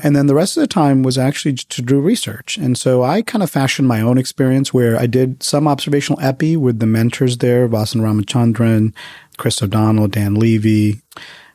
And 0.00 0.14
then 0.14 0.28
the 0.28 0.34
rest 0.34 0.56
of 0.56 0.60
the 0.60 0.68
time 0.68 1.02
was 1.02 1.18
actually 1.18 1.54
to 1.54 1.82
do 1.82 2.00
research. 2.00 2.56
And 2.56 2.78
so 2.78 3.02
I 3.02 3.22
kind 3.22 3.42
of 3.42 3.50
fashioned 3.50 3.88
my 3.88 4.00
own 4.00 4.16
experience 4.16 4.72
where 4.72 4.96
I 4.96 5.06
did 5.06 5.42
some 5.42 5.66
observational 5.66 6.20
epi 6.20 6.56
with 6.56 6.78
the 6.78 6.86
mentors 6.86 7.38
there, 7.38 7.68
Vasan 7.68 8.00
Ramachandran, 8.02 8.94
Chris 9.38 9.60
O'Donnell, 9.60 10.06
Dan 10.06 10.36
Levy. 10.36 11.00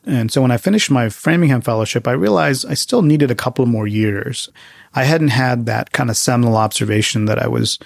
And 0.04 0.30
so 0.30 0.42
when 0.42 0.50
I 0.50 0.58
finished 0.58 0.90
my 0.90 1.08
Framingham 1.08 1.62
fellowship, 1.62 2.06
I 2.06 2.12
realized 2.12 2.66
I 2.68 2.74
still 2.74 3.00
needed 3.00 3.30
a 3.30 3.34
couple 3.34 3.64
more 3.64 3.86
years. 3.86 4.50
I 4.94 5.04
hadn't 5.04 5.28
had 5.28 5.64
that 5.64 5.92
kind 5.92 6.10
of 6.10 6.16
seminal 6.18 6.56
observation 6.56 7.24
that 7.24 7.42
I 7.42 7.48
was 7.48 7.78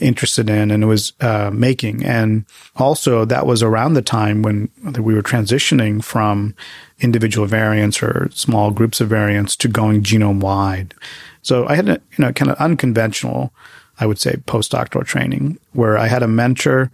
interested 0.00 0.48
in 0.48 0.70
and 0.70 0.82
it 0.82 0.86
was 0.86 1.12
uh, 1.20 1.50
making. 1.52 2.04
And 2.04 2.44
also 2.76 3.24
that 3.26 3.46
was 3.46 3.62
around 3.62 3.94
the 3.94 4.02
time 4.02 4.42
when 4.42 4.70
we 4.98 5.14
were 5.14 5.22
transitioning 5.22 6.02
from 6.02 6.54
individual 7.00 7.46
variants 7.46 8.02
or 8.02 8.30
small 8.32 8.70
groups 8.70 9.00
of 9.00 9.08
variants 9.08 9.56
to 9.56 9.68
going 9.68 10.02
genome 10.02 10.40
wide. 10.40 10.94
So 11.42 11.66
I 11.66 11.74
had 11.74 11.88
a, 11.88 12.00
you 12.16 12.24
know, 12.24 12.32
kind 12.32 12.50
of 12.50 12.56
unconventional, 12.58 13.52
I 14.00 14.06
would 14.06 14.18
say, 14.18 14.36
postdoctoral 14.46 15.06
training 15.06 15.58
where 15.72 15.98
I 15.98 16.06
had 16.06 16.22
a 16.22 16.28
mentor 16.28 16.90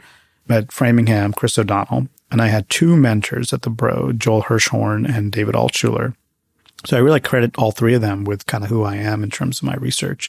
at 0.49 0.73
Framingham, 0.73 1.33
Chris 1.35 1.59
O'Donnell, 1.59 2.09
And 2.31 2.43
I 2.43 2.49
had 2.49 2.69
two 2.69 2.97
mentors 2.97 3.53
at 3.53 3.63
the 3.63 3.71
Broad, 3.71 4.21
Joel 4.21 4.45
Hirschhorn 4.45 5.09
and 5.09 5.33
David 5.33 5.55
Altshuler. 5.55 6.15
So 6.85 6.97
I 6.97 7.01
really 7.01 7.21
credit 7.21 7.57
all 7.59 7.73
three 7.73 7.95
of 7.95 8.01
them 8.01 8.25
with 8.25 8.47
kind 8.47 8.65
of 8.65 8.71
who 8.71 8.85
I 8.85 8.97
am 8.97 9.23
in 9.23 9.31
terms 9.31 9.59
of 9.59 9.65
my 9.65 9.75
research. 9.77 10.29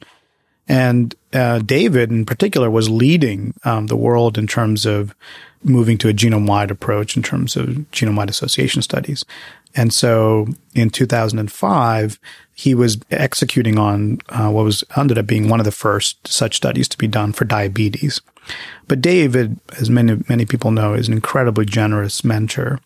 And 0.69 1.15
uh, 1.33 1.59
David, 1.59 2.11
in 2.11 2.25
particular, 2.25 2.69
was 2.69 2.89
leading 2.89 3.55
um, 3.63 3.87
the 3.87 3.97
world 3.97 4.37
in 4.37 4.45
terms 4.45 4.85
of 4.85 5.15
moving 5.63 5.97
to 5.97 6.07
a 6.07 6.13
genome 6.13 6.47
wide 6.47 6.71
approach 6.71 7.17
in 7.17 7.23
terms 7.23 7.57
of 7.57 7.67
genome 7.91 8.15
wide 8.15 8.29
association 8.29 8.81
studies. 8.81 9.25
And 9.75 9.93
so 9.93 10.47
in 10.75 10.89
2005, 10.89 12.19
he 12.53 12.75
was 12.75 12.99
executing 13.11 13.77
on 13.77 14.19
uh, 14.29 14.49
what 14.49 14.63
was 14.63 14.83
ended 14.95 15.17
up 15.17 15.27
being 15.27 15.49
one 15.49 15.59
of 15.59 15.65
the 15.65 15.71
first 15.71 16.27
such 16.27 16.55
studies 16.55 16.87
to 16.89 16.97
be 16.97 17.07
done 17.07 17.33
for 17.33 17.45
diabetes. 17.45 18.21
But 18.87 19.01
David, 19.01 19.59
as 19.79 19.89
many 19.89 20.17
many 20.27 20.45
people 20.45 20.71
know, 20.71 20.93
is 20.93 21.07
an 21.07 21.13
incredibly 21.13 21.65
generous 21.65 22.23
mentor, 22.23 22.79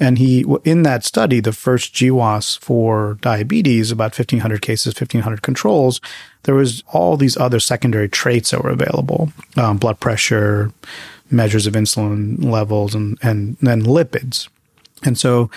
and 0.00 0.18
he 0.18 0.44
in 0.64 0.82
that 0.82 1.04
study, 1.04 1.40
the 1.40 1.52
first 1.52 1.94
GWAS 1.94 2.58
for 2.58 3.18
diabetes, 3.20 3.90
about 3.90 4.18
1,500 4.18 4.62
cases, 4.62 4.94
1,500 4.94 5.42
controls, 5.42 6.00
there 6.44 6.54
was 6.54 6.82
all 6.92 7.16
these 7.16 7.36
other 7.36 7.60
secondary 7.60 8.08
traits 8.08 8.50
that 8.50 8.64
were 8.64 8.70
available: 8.70 9.32
um, 9.56 9.76
blood 9.76 10.00
pressure, 10.00 10.72
measures 11.30 11.66
of 11.66 11.74
insulin 11.74 12.42
levels, 12.44 12.94
and 12.94 13.18
and 13.22 13.56
then 13.60 13.82
lipids. 13.82 14.48
And 15.04 15.18
so 15.18 15.50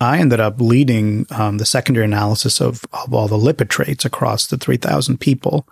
I 0.00 0.18
ended 0.18 0.40
up 0.40 0.60
leading 0.60 1.26
um, 1.30 1.58
the 1.58 1.66
secondary 1.66 2.04
analysis 2.04 2.60
of, 2.60 2.84
of 2.92 3.14
all 3.14 3.28
the 3.28 3.36
lipid 3.36 3.68
traits 3.68 4.04
across 4.04 4.46
the 4.46 4.58
3,000 4.58 5.18
people. 5.18 5.66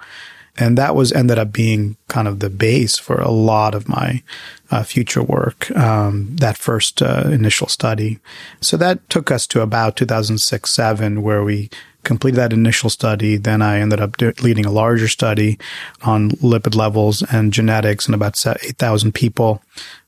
And 0.56 0.78
that 0.78 0.94
was 0.94 1.12
ended 1.12 1.38
up 1.38 1.52
being 1.52 1.96
kind 2.08 2.28
of 2.28 2.38
the 2.38 2.50
base 2.50 2.96
for 2.98 3.16
a 3.16 3.30
lot 3.30 3.74
of 3.74 3.88
my 3.88 4.22
uh, 4.70 4.84
future 4.84 5.22
work, 5.22 5.70
um, 5.72 6.36
that 6.36 6.56
first 6.56 7.02
uh, 7.02 7.24
initial 7.26 7.66
study. 7.66 8.18
So 8.60 8.76
that 8.76 9.08
took 9.10 9.30
us 9.30 9.46
to 9.48 9.62
about 9.62 9.96
2006 9.96 10.70
7, 10.70 11.22
where 11.22 11.42
we 11.42 11.70
completed 12.04 12.36
that 12.36 12.52
initial 12.52 12.90
study. 12.90 13.36
Then 13.36 13.62
I 13.62 13.80
ended 13.80 14.00
up 14.00 14.16
do- 14.16 14.32
leading 14.42 14.64
a 14.66 14.70
larger 14.70 15.08
study 15.08 15.58
on 16.02 16.30
lipid 16.32 16.76
levels 16.76 17.22
and 17.22 17.52
genetics 17.52 18.06
in 18.06 18.14
about 18.14 18.44
8,000 18.46 19.12
people 19.12 19.62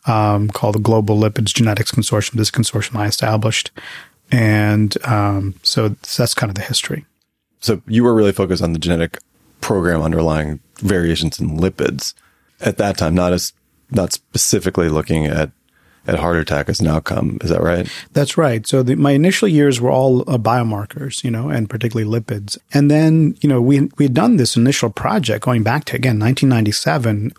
um, 0.06 0.48
called 0.48 0.76
the 0.76 0.80
Global 0.80 1.16
Lipids 1.16 1.52
Genetics 1.54 1.90
Consortium. 1.90 2.34
This 2.34 2.50
consortium 2.50 2.96
I 2.96 3.06
established. 3.06 3.72
And 4.30 4.96
um, 5.04 5.54
so 5.62 5.88
that's 5.88 6.34
kind 6.34 6.50
of 6.50 6.54
the 6.54 6.62
history. 6.62 7.04
So 7.60 7.82
you 7.86 8.04
were 8.04 8.14
really 8.14 8.32
focused 8.32 8.62
on 8.62 8.72
the 8.72 8.78
genetic 8.78 9.18
program 9.60 10.02
underlying 10.02 10.60
variations 10.78 11.40
in 11.40 11.58
lipids 11.58 12.14
at 12.60 12.76
that 12.78 12.96
time, 12.96 13.14
not 13.14 13.32
as 13.32 13.52
not 13.90 14.12
specifically 14.12 14.88
looking 14.88 15.26
at 15.26 15.50
at 16.06 16.18
heart 16.18 16.36
attack 16.36 16.68
as 16.68 16.80
an 16.80 16.86
outcome. 16.86 17.38
Is 17.40 17.50
that 17.50 17.60
right? 17.60 17.90
That's 18.12 18.38
right. 18.38 18.66
So 18.66 18.82
the, 18.82 18.94
my 18.94 19.10
initial 19.10 19.48
years 19.48 19.80
were 19.80 19.90
all 19.90 20.20
uh, 20.30 20.38
biomarkers, 20.38 21.24
you 21.24 21.30
know, 21.30 21.48
and 21.48 21.68
particularly 21.68 22.08
lipids. 22.08 22.56
And 22.72 22.90
then, 22.90 23.36
you 23.40 23.48
know, 23.48 23.60
we 23.60 23.88
we 23.98 24.04
had 24.04 24.14
done 24.14 24.36
this 24.36 24.56
initial 24.56 24.90
project 24.90 25.44
going 25.44 25.62
back 25.62 25.84
to 25.86 25.96
again 25.96 26.18
1997. 26.18 27.32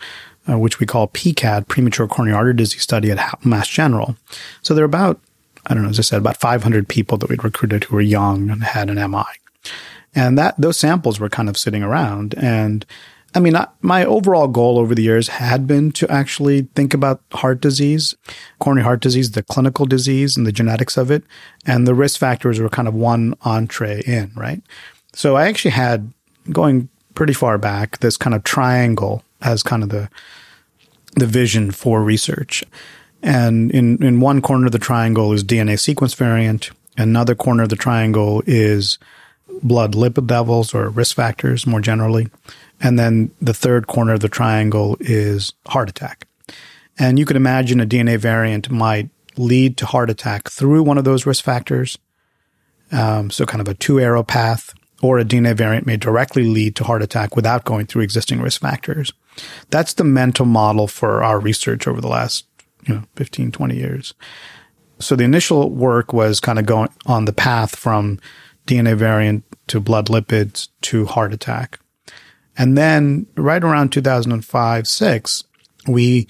Uh, 0.50 0.58
which 0.58 0.80
we 0.80 0.86
call 0.86 1.10
PCAD, 1.10 1.68
premature 1.68 2.08
coronary 2.08 2.34
artery 2.34 2.54
disease 2.54 2.82
study 2.82 3.12
at 3.12 3.46
Mass 3.46 3.68
General. 3.68 4.16
So 4.62 4.74
there 4.74 4.82
are 4.82 4.86
about, 4.86 5.20
I 5.66 5.74
don't 5.74 5.84
know, 5.84 5.90
as 5.90 6.00
I 6.00 6.04
said, 6.04 6.20
about 6.20 6.38
500 6.38 6.88
people 6.88 7.18
that 7.18 7.30
we'd 7.30 7.44
recruited 7.44 7.84
who 7.84 7.98
were 7.98 8.02
young 8.02 8.50
and 8.50 8.64
had 8.64 8.90
an 8.90 9.12
MI. 9.12 9.26
And 10.16 10.38
that, 10.38 10.56
those 10.60 10.78
samples 10.78 11.20
were 11.20 11.30
kind 11.30 11.50
of 11.50 11.58
sitting 11.58 11.84
around. 11.84 12.34
And 12.38 12.86
I 13.36 13.40
mean, 13.40 13.56
I, 13.56 13.68
my 13.82 14.04
overall 14.06 14.48
goal 14.48 14.80
over 14.80 14.96
the 14.96 15.04
years 15.04 15.28
had 15.28 15.68
been 15.68 15.92
to 15.94 16.10
actually 16.10 16.64
think 16.76 16.94
about 16.94 17.22
heart 17.34 17.62
disease, 17.62 18.16
coronary 18.60 18.84
heart 18.84 19.02
disease, 19.02 19.32
the 19.32 19.44
clinical 19.44 19.86
disease 19.86 20.38
and 20.38 20.48
the 20.48 20.52
genetics 20.52 20.98
of 20.98 21.12
it. 21.12 21.24
And 21.66 21.86
the 21.86 21.94
risk 21.94 22.20
factors 22.20 22.60
were 22.60 22.70
kind 22.70 22.88
of 22.88 22.94
one 22.94 23.36
entree 23.42 24.02
in, 24.08 24.32
right? 24.36 24.62
So 25.14 25.36
I 25.36 25.48
actually 25.48 25.72
had 25.72 26.12
going 26.52 26.90
pretty 27.14 27.34
far 27.34 27.58
back 27.58 28.00
this 28.00 28.18
kind 28.18 28.36
of 28.36 28.44
triangle 28.44 29.24
as 29.42 29.62
kind 29.62 29.84
of 29.84 29.90
the, 29.90 30.10
the 31.16 31.28
vision 31.28 31.72
for 31.72 32.02
research. 32.02 32.64
And 33.22 33.72
in, 33.72 34.02
in 34.04 34.20
one 34.20 34.42
corner 34.42 34.68
of 34.68 34.72
the 34.72 34.80
triangle 34.80 35.34
is 35.34 35.44
DNA 35.44 35.80
sequence 35.80 36.14
variant. 36.14 36.72
Another 36.98 37.36
corner 37.36 37.64
of 37.64 37.70
the 37.70 37.76
triangle 37.76 38.42
is 38.46 38.98
blood 39.62 39.94
lipid 39.94 40.30
levels 40.30 40.74
or 40.74 40.90
risk 40.90 41.16
factors 41.16 41.66
more 41.66 41.82
generally. 41.82 42.28
And 42.80 42.98
then 43.00 43.32
the 43.42 43.54
third 43.54 43.88
corner 43.88 44.14
of 44.14 44.20
the 44.20 44.30
triangle 44.30 44.98
is 45.00 45.54
heart 45.68 45.90
attack. 45.90 46.28
And 47.00 47.20
you 47.20 47.26
could 47.26 47.36
imagine 47.36 47.80
a 47.80 47.86
DNA 47.86 48.18
variant 48.18 48.70
might 48.70 49.10
lead 49.38 49.78
to 49.78 49.86
heart 49.86 50.10
attack 50.10 50.50
through 50.50 50.84
one 50.84 50.98
of 50.98 51.04
those 51.04 51.26
risk 51.26 51.44
factors. 51.44 51.98
Um, 52.92 53.30
so 53.30 53.46
kind 53.46 53.62
of 53.62 53.68
a 53.68 53.74
two 53.74 54.00
arrow 54.00 54.24
path 54.24 54.74
or 55.02 55.20
a 55.20 55.26
DNA 55.26 55.56
variant 55.56 55.86
may 55.86 55.98
directly 55.98 56.44
lead 56.44 56.76
to 56.78 56.84
heart 56.84 57.04
attack 57.04 57.36
without 57.36 57.66
going 57.66 57.86
through 57.86 58.02
existing 58.02 58.42
risk 58.42 58.62
factors. 58.62 59.14
That's 59.70 59.94
the 59.94 60.04
mental 60.04 60.46
model 60.46 60.88
for 60.88 61.24
our 61.24 61.40
research 61.40 61.88
over 61.88 62.02
the 62.02 62.08
last, 62.08 62.46
you 62.88 62.96
know, 62.96 63.04
15, 63.16 63.52
20 63.52 63.76
years. 63.76 64.14
So 65.00 65.16
the 65.16 65.24
initial 65.24 65.70
work 65.70 66.14
was 66.14 66.40
kind 66.40 66.58
of 66.58 66.66
going 66.66 66.90
on 67.06 67.26
the 67.26 67.34
path 67.34 67.76
from 67.76 68.20
DNA 68.68 68.96
variant 68.96 69.44
to 69.68 69.80
blood 69.80 70.08
lipids 70.08 70.70
to 70.82 71.06
heart 71.06 71.34
attack. 71.34 71.80
And 72.58 72.78
then 72.78 73.28
right 73.36 73.64
around 73.64 73.92
2005, 73.92 74.88
six, 74.88 75.44
we 75.88 76.28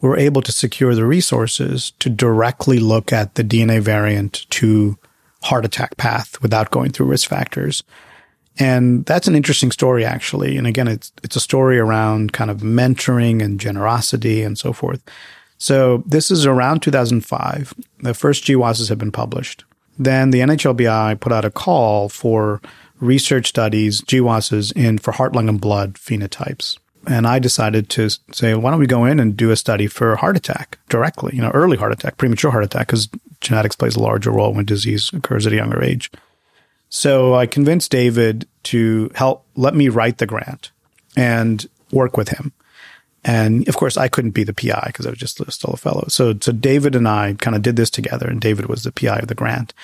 were 0.00 0.16
able 0.16 0.42
to 0.42 0.52
secure 0.52 0.94
the 0.94 1.04
resources 1.04 1.92
to 1.98 2.08
directly 2.08 2.78
look 2.78 3.12
at 3.12 3.34
the 3.34 3.44
DNA 3.44 3.80
variant 3.80 4.46
to 4.50 4.98
heart 5.42 5.64
attack 5.64 5.96
path 5.96 6.40
without 6.42 6.70
going 6.70 6.92
through 6.92 7.06
risk 7.06 7.28
factors. 7.28 7.82
And 8.58 9.06
that's 9.06 9.28
an 9.28 9.34
interesting 9.34 9.70
story, 9.70 10.04
actually. 10.04 10.56
And 10.56 10.66
again, 10.66 10.88
it's, 10.88 11.12
it's 11.22 11.36
a 11.36 11.40
story 11.40 11.78
around 11.78 12.32
kind 12.32 12.50
of 12.50 12.58
mentoring 12.58 13.42
and 13.42 13.60
generosity 13.60 14.42
and 14.42 14.58
so 14.58 14.72
forth. 14.72 15.02
So 15.56 16.02
this 16.06 16.30
is 16.30 16.46
around 16.46 16.80
2005. 16.80 17.74
The 18.00 18.14
first 18.14 18.44
GWASs 18.44 18.88
have 18.88 18.98
been 18.98 19.12
published. 19.12 19.64
Then 20.00 20.30
the 20.30 20.40
NHLBI 20.40 21.20
put 21.20 21.30
out 21.30 21.44
a 21.44 21.50
call 21.50 22.08
for 22.08 22.62
research 23.00 23.48
studies, 23.48 24.00
GWASs, 24.00 24.74
in 24.74 24.96
for 24.96 25.12
heart, 25.12 25.34
lung, 25.34 25.46
and 25.46 25.60
blood 25.60 25.94
phenotypes. 25.94 26.78
And 27.06 27.26
I 27.26 27.38
decided 27.38 27.90
to 27.90 28.08
say, 28.32 28.54
why 28.54 28.70
don't 28.70 28.80
we 28.80 28.86
go 28.86 29.04
in 29.04 29.20
and 29.20 29.36
do 29.36 29.50
a 29.50 29.56
study 29.56 29.86
for 29.86 30.16
heart 30.16 30.38
attack 30.38 30.78
directly, 30.88 31.36
you 31.36 31.42
know, 31.42 31.50
early 31.50 31.76
heart 31.76 31.92
attack, 31.92 32.16
premature 32.16 32.50
heart 32.50 32.64
attack, 32.64 32.86
because 32.86 33.10
genetics 33.42 33.76
plays 33.76 33.94
a 33.94 34.00
larger 34.00 34.30
role 34.30 34.54
when 34.54 34.64
disease 34.64 35.10
occurs 35.12 35.46
at 35.46 35.52
a 35.52 35.56
younger 35.56 35.82
age. 35.82 36.10
So 36.88 37.34
I 37.34 37.46
convinced 37.46 37.90
David 37.90 38.48
to 38.64 39.10
help 39.14 39.44
let 39.54 39.74
me 39.74 39.90
write 39.90 40.16
the 40.16 40.26
grant 40.26 40.70
and 41.14 41.68
work 41.92 42.16
with 42.16 42.30
him. 42.30 42.52
And 43.24 43.68
of 43.68 43.76
course, 43.76 43.96
I 43.96 44.08
couldn't 44.08 44.30
be 44.30 44.44
the 44.44 44.54
PI 44.54 44.84
because 44.86 45.06
I 45.06 45.10
was 45.10 45.18
just 45.18 45.42
still 45.52 45.74
a 45.74 45.76
fellow. 45.76 46.06
So, 46.08 46.34
so 46.40 46.52
David 46.52 46.94
and 46.94 47.06
I 47.06 47.34
kind 47.34 47.54
of 47.54 47.62
did 47.62 47.76
this 47.76 47.90
together, 47.90 48.26
and 48.26 48.40
David 48.40 48.66
was 48.66 48.82
the 48.82 48.92
PI 48.92 49.18
of 49.18 49.28
the 49.28 49.34
grant. 49.34 49.74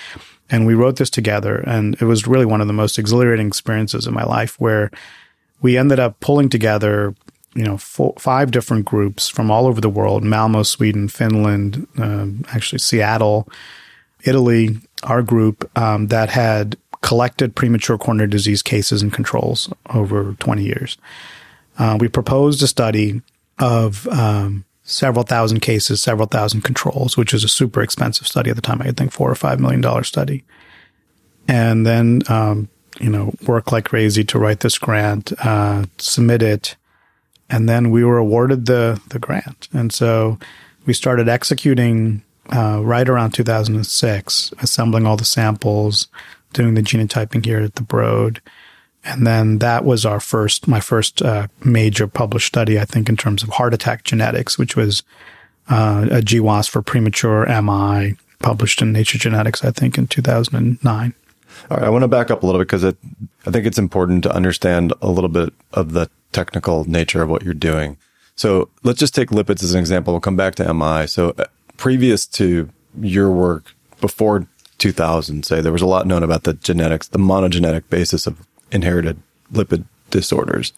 And 0.49 0.65
we 0.65 0.73
wrote 0.73 0.95
this 0.95 1.09
together, 1.09 1.57
and 1.67 1.95
it 2.01 2.05
was 2.05 2.25
really 2.25 2.45
one 2.45 2.61
of 2.61 2.67
the 2.67 2.73
most 2.73 2.97
exhilarating 2.97 3.47
experiences 3.47 4.07
in 4.07 4.13
my 4.13 4.23
life 4.23 4.59
where 4.59 4.89
we 5.61 5.77
ended 5.77 5.99
up 5.99 6.19
pulling 6.19 6.49
together, 6.49 7.13
you 7.53 7.63
know, 7.63 7.77
four, 7.77 8.13
five 8.17 8.51
different 8.51 8.85
groups 8.85 9.27
from 9.27 9.51
all 9.51 9.67
over 9.67 9.81
the 9.81 9.89
world 9.89 10.23
Malmo, 10.23 10.63
Sweden, 10.63 11.07
Finland, 11.07 11.87
uh, 11.99 12.27
actually 12.55 12.79
Seattle, 12.79 13.47
Italy, 14.23 14.77
our 15.03 15.21
group 15.21 15.69
um, 15.77 16.07
that 16.07 16.29
had 16.29 16.77
collected 17.01 17.55
premature 17.55 17.97
coronary 17.97 18.29
disease 18.29 18.61
cases 18.61 19.01
and 19.01 19.13
controls 19.13 19.71
over 19.93 20.35
20 20.39 20.63
years. 20.63 20.97
Uh, 21.77 21.97
we 21.99 22.07
proposed 22.07 22.61
a 22.63 22.67
study 22.67 23.21
of 23.59 24.07
um, 24.07 24.65
several 24.83 25.23
thousand 25.23 25.59
cases, 25.59 26.01
several 26.01 26.27
thousand 26.27 26.61
controls, 26.61 27.17
which 27.17 27.33
was 27.33 27.43
a 27.43 27.49
super 27.49 27.81
expensive 27.81 28.27
study 28.27 28.49
at 28.49 28.55
the 28.55 28.61
time. 28.61 28.81
I 28.81 28.91
think 28.91 29.11
four 29.11 29.29
or 29.29 29.35
five 29.35 29.59
million 29.59 29.81
dollar 29.81 30.03
study, 30.03 30.43
and 31.47 31.85
then 31.85 32.21
um, 32.29 32.69
you 32.99 33.09
know 33.09 33.33
work 33.45 33.71
like 33.71 33.85
crazy 33.85 34.23
to 34.25 34.39
write 34.39 34.61
this 34.61 34.77
grant, 34.77 35.33
uh, 35.45 35.85
submit 35.97 36.41
it, 36.41 36.75
and 37.49 37.67
then 37.67 37.91
we 37.91 38.03
were 38.03 38.17
awarded 38.17 38.65
the 38.65 38.99
the 39.09 39.19
grant, 39.19 39.67
and 39.73 39.93
so 39.93 40.39
we 40.85 40.93
started 40.93 41.29
executing 41.29 42.23
uh, 42.55 42.81
right 42.83 43.09
around 43.09 43.31
2006, 43.31 44.53
assembling 44.59 45.05
all 45.05 45.17
the 45.17 45.25
samples, 45.25 46.07
doing 46.53 46.75
the 46.75 46.81
genotyping 46.81 47.45
here 47.45 47.59
at 47.59 47.75
the 47.75 47.83
Broad. 47.83 48.41
And 49.07 49.25
then 49.25 49.59
that 49.59 49.85
was 49.85 50.05
our 50.05 50.19
first, 50.19 50.67
my 50.67 50.81
first 50.81 51.21
uh, 51.21 51.47
major 51.63 52.07
published 52.07 52.47
study, 52.47 52.77
I 52.77 52.83
think, 52.83 53.07
in 53.07 53.15
terms 53.15 53.41
of 53.41 53.49
heart 53.49 53.73
attack 53.73 54.03
genetics, 54.03 54.57
which 54.57 54.75
was 54.75 55.01
uh, 55.69 56.07
a 56.11 56.21
GWAS 56.21 56.69
for 56.69 56.81
premature 56.81 57.45
MI, 57.61 58.17
published 58.39 58.81
in 58.81 58.91
Nature 58.91 59.17
Genetics, 59.17 59.63
I 59.63 59.71
think, 59.71 59.97
in 59.97 60.07
2009. 60.07 61.13
All 61.71 61.77
right, 61.77 61.85
I 61.85 61.89
want 61.89 62.03
to 62.03 62.09
back 62.09 62.29
up 62.29 62.43
a 62.43 62.45
little 62.45 62.59
bit 62.59 62.67
because 62.67 62.83
I 62.83 63.51
think 63.51 63.65
it's 63.65 63.79
important 63.79 64.23
to 64.23 64.31
understand 64.31 64.93
a 65.01 65.09
little 65.09 65.29
bit 65.29 65.53
of 65.71 65.93
the 65.93 66.09
technical 66.33 66.83
nature 66.83 67.23
of 67.23 67.29
what 67.29 67.43
you're 67.43 67.53
doing. 67.53 67.97
So 68.35 68.69
let's 68.83 68.99
just 68.99 69.15
take 69.15 69.29
lipids 69.29 69.63
as 69.63 69.73
an 69.73 69.79
example. 69.79 70.13
We'll 70.13 70.21
come 70.21 70.35
back 70.35 70.55
to 70.55 70.73
MI. 70.73 71.07
So 71.07 71.33
uh, 71.37 71.45
previous 71.77 72.25
to 72.27 72.69
your 72.99 73.31
work, 73.31 73.73
before 74.01 74.47
2000, 74.79 75.45
say, 75.45 75.61
there 75.61 75.71
was 75.71 75.81
a 75.81 75.87
lot 75.87 76.05
known 76.05 76.23
about 76.23 76.43
the 76.43 76.53
genetics, 76.53 77.07
the 77.07 77.17
monogenetic 77.17 77.89
basis 77.89 78.27
of 78.27 78.45
inherited 78.71 79.21
lipid 79.51 79.85
disorders, 80.09 80.73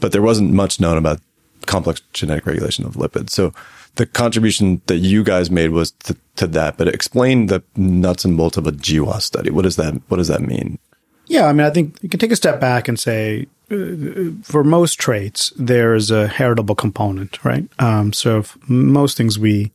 but 0.00 0.12
there 0.12 0.22
wasn't 0.22 0.52
much 0.52 0.80
known 0.80 0.98
about 0.98 1.20
complex 1.66 2.00
genetic 2.12 2.46
regulation 2.46 2.86
of 2.86 2.94
lipids. 2.94 3.30
So 3.30 3.52
the 3.96 4.06
contribution 4.06 4.80
that 4.86 4.98
you 4.98 5.24
guys 5.24 5.50
made 5.50 5.70
was 5.70 5.90
to, 5.90 6.16
to 6.36 6.46
that, 6.48 6.76
but 6.76 6.88
explain 6.88 7.46
the 7.46 7.62
nuts 7.76 8.24
and 8.24 8.36
bolts 8.36 8.56
of 8.56 8.66
a 8.66 8.72
GWAS 8.72 9.22
study. 9.22 9.50
What 9.50 9.62
does 9.62 9.76
that, 9.76 10.00
what 10.08 10.18
does 10.18 10.28
that 10.28 10.40
mean? 10.40 10.78
Yeah. 11.26 11.46
I 11.46 11.52
mean, 11.52 11.66
I 11.66 11.70
think 11.70 11.98
you 12.00 12.08
can 12.08 12.20
take 12.20 12.32
a 12.32 12.36
step 12.36 12.60
back 12.60 12.88
and 12.88 12.98
say, 12.98 13.46
uh, 13.70 14.30
for 14.42 14.64
most 14.64 14.98
traits, 14.98 15.52
there 15.58 15.94
is 15.94 16.10
a 16.10 16.26
heritable 16.26 16.74
component, 16.74 17.44
right? 17.44 17.68
Um, 17.78 18.12
so 18.12 18.44
most 18.66 19.16
things 19.16 19.38
we 19.38 19.72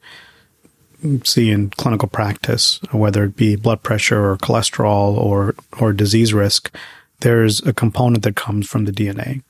see 1.25 1.51
in 1.51 1.69
clinical 1.69 2.07
practice, 2.07 2.79
whether 2.91 3.25
it 3.25 3.35
be 3.35 3.55
blood 3.55 3.83
pressure 3.83 4.31
or 4.31 4.37
cholesterol 4.37 5.15
or 5.17 5.53
or 5.79 5.93
disease 5.93 6.33
risk, 6.33 6.73
there's 7.19 7.65
a 7.65 7.73
component 7.73 8.23
that 8.23 8.35
comes 8.35 8.67
from 8.67 8.85
the 8.85 8.91
DNA. 8.91 9.41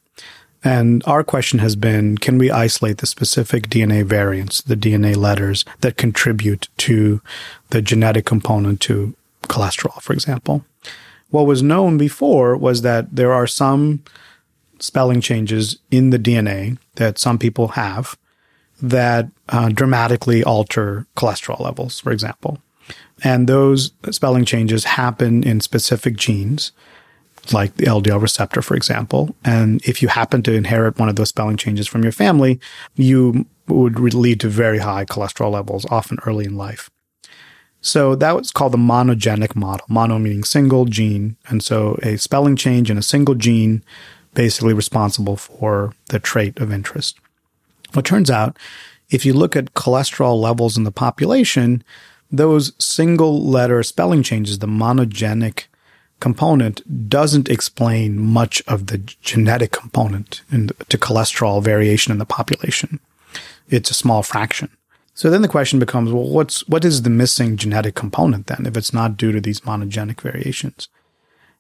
And 0.64 1.04
our 1.06 1.24
question 1.24 1.60
has 1.60 1.76
been, 1.76 2.18
can 2.18 2.38
we 2.38 2.50
isolate 2.50 3.00
the 3.00 3.06
specific 3.06 3.68
DNA 3.68 4.06
variants, 4.06 4.62
the 4.62 4.78
DNA 4.78 5.16
letters 5.16 5.66
that 5.82 5.98
contribute 5.98 6.70
to 6.78 7.22
the 7.70 7.82
genetic 7.82 8.26
component 8.26 8.80
to 8.82 9.14
cholesterol, 9.44 10.02
for 10.02 10.14
example? 10.14 10.64
What 11.32 11.48
was 11.48 11.62
known 11.62 11.98
before 11.98 12.56
was 12.56 12.82
that 12.84 13.16
there 13.16 13.34
are 13.34 13.48
some 13.48 14.04
spelling 14.80 15.20
changes 15.20 15.78
in 15.92 16.12
the 16.12 16.20
DNA 16.20 16.78
that 16.96 17.18
some 17.18 17.38
people 17.38 17.70
have 17.70 18.18
that 18.82 19.28
uh, 19.50 19.70
dramatically 19.70 20.44
alter 20.44 21.08
cholesterol 21.16 21.60
levels, 21.60 22.00
for 22.00 22.12
example. 22.12 22.62
And 23.24 23.48
those 23.48 23.92
spelling 24.12 24.46
changes 24.46 24.84
happen 24.84 25.44
in 25.44 25.62
specific 25.62 26.18
genes, 26.18 26.72
like 27.52 27.76
the 27.76 27.86
LDL 27.86 28.22
receptor, 28.22 28.62
for 28.62 28.76
example. 28.76 29.36
And 29.44 29.84
if 29.86 30.02
you 30.02 30.08
happen 30.08 30.44
to 30.44 30.54
inherit 30.54 30.98
one 30.98 31.10
of 31.10 31.16
those 31.16 31.30
spelling 31.30 31.58
changes 31.58 31.88
from 31.88 32.04
your 32.04 32.12
family, 32.12 32.60
you 32.96 33.46
would 33.68 34.14
lead 34.14 34.40
to 34.42 34.48
very 34.48 34.80
high 34.80 35.06
cholesterol 35.06 35.52
levels, 35.52 35.86
often 35.90 36.20
early 36.26 36.46
in 36.46 36.56
life. 36.56 36.90
So 37.82 38.16
that 38.16 38.36
was 38.36 38.52
called 38.52 38.72
the 38.72 38.78
monogenic 38.78 39.56
model. 39.56 39.86
Mono 39.90 40.18
meaning 40.18 40.46
single 40.46 40.86
gene. 40.86 41.36
And 41.50 41.62
so 41.62 42.00
a 42.02 42.18
spelling 42.18 42.56
change 42.56 42.90
in 42.90 42.98
a 42.98 43.04
single 43.04 43.36
gene 43.36 43.84
basically 44.34 44.74
responsible 44.74 45.36
for 45.36 45.94
the 46.10 46.20
trait 46.20 46.58
of 46.60 46.72
interest. 46.72 47.20
Well, 47.94 48.00
it 48.00 48.06
turns 48.06 48.32
out 48.32 48.58
if 49.10 49.26
you 49.26 49.34
look 49.34 49.56
at 49.56 49.74
cholesterol 49.74 50.40
levels 50.40 50.78
in 50.78 50.86
the 50.86 50.92
population, 50.92 51.84
those 52.32 52.74
single 52.84 53.46
letter 53.46 53.84
spelling 53.84 54.24
changes, 54.24 54.60
the 54.60 54.68
monogenic 54.68 55.66
component 56.20 57.10
doesn't 57.10 57.50
explain 57.50 58.20
much 58.20 58.62
of 58.68 58.88
the 58.88 58.98
genetic 58.98 59.72
component 59.72 60.42
to 60.52 60.98
cholesterol 60.98 61.62
variation 61.62 62.12
in 62.12 62.18
the 62.18 62.26
population. 62.26 63.00
It's 63.70 63.92
a 63.92 63.96
small 63.96 64.24
fraction. 64.24 64.70
So 65.16 65.30
then 65.30 65.42
the 65.42 65.48
question 65.48 65.80
becomes, 65.80 66.12
well, 66.12 66.28
what's, 66.28 66.68
what 66.68 66.86
is 66.86 67.02
the 67.04 67.10
missing 67.10 67.56
genetic 67.58 67.94
component 67.94 68.48
then 68.48 68.66
if 68.66 68.76
it's 68.76 68.94
not 68.94 69.18
due 69.18 69.32
to 69.32 69.42
these 69.42 69.62
monogenic 69.62 70.22
variations? 70.22 70.88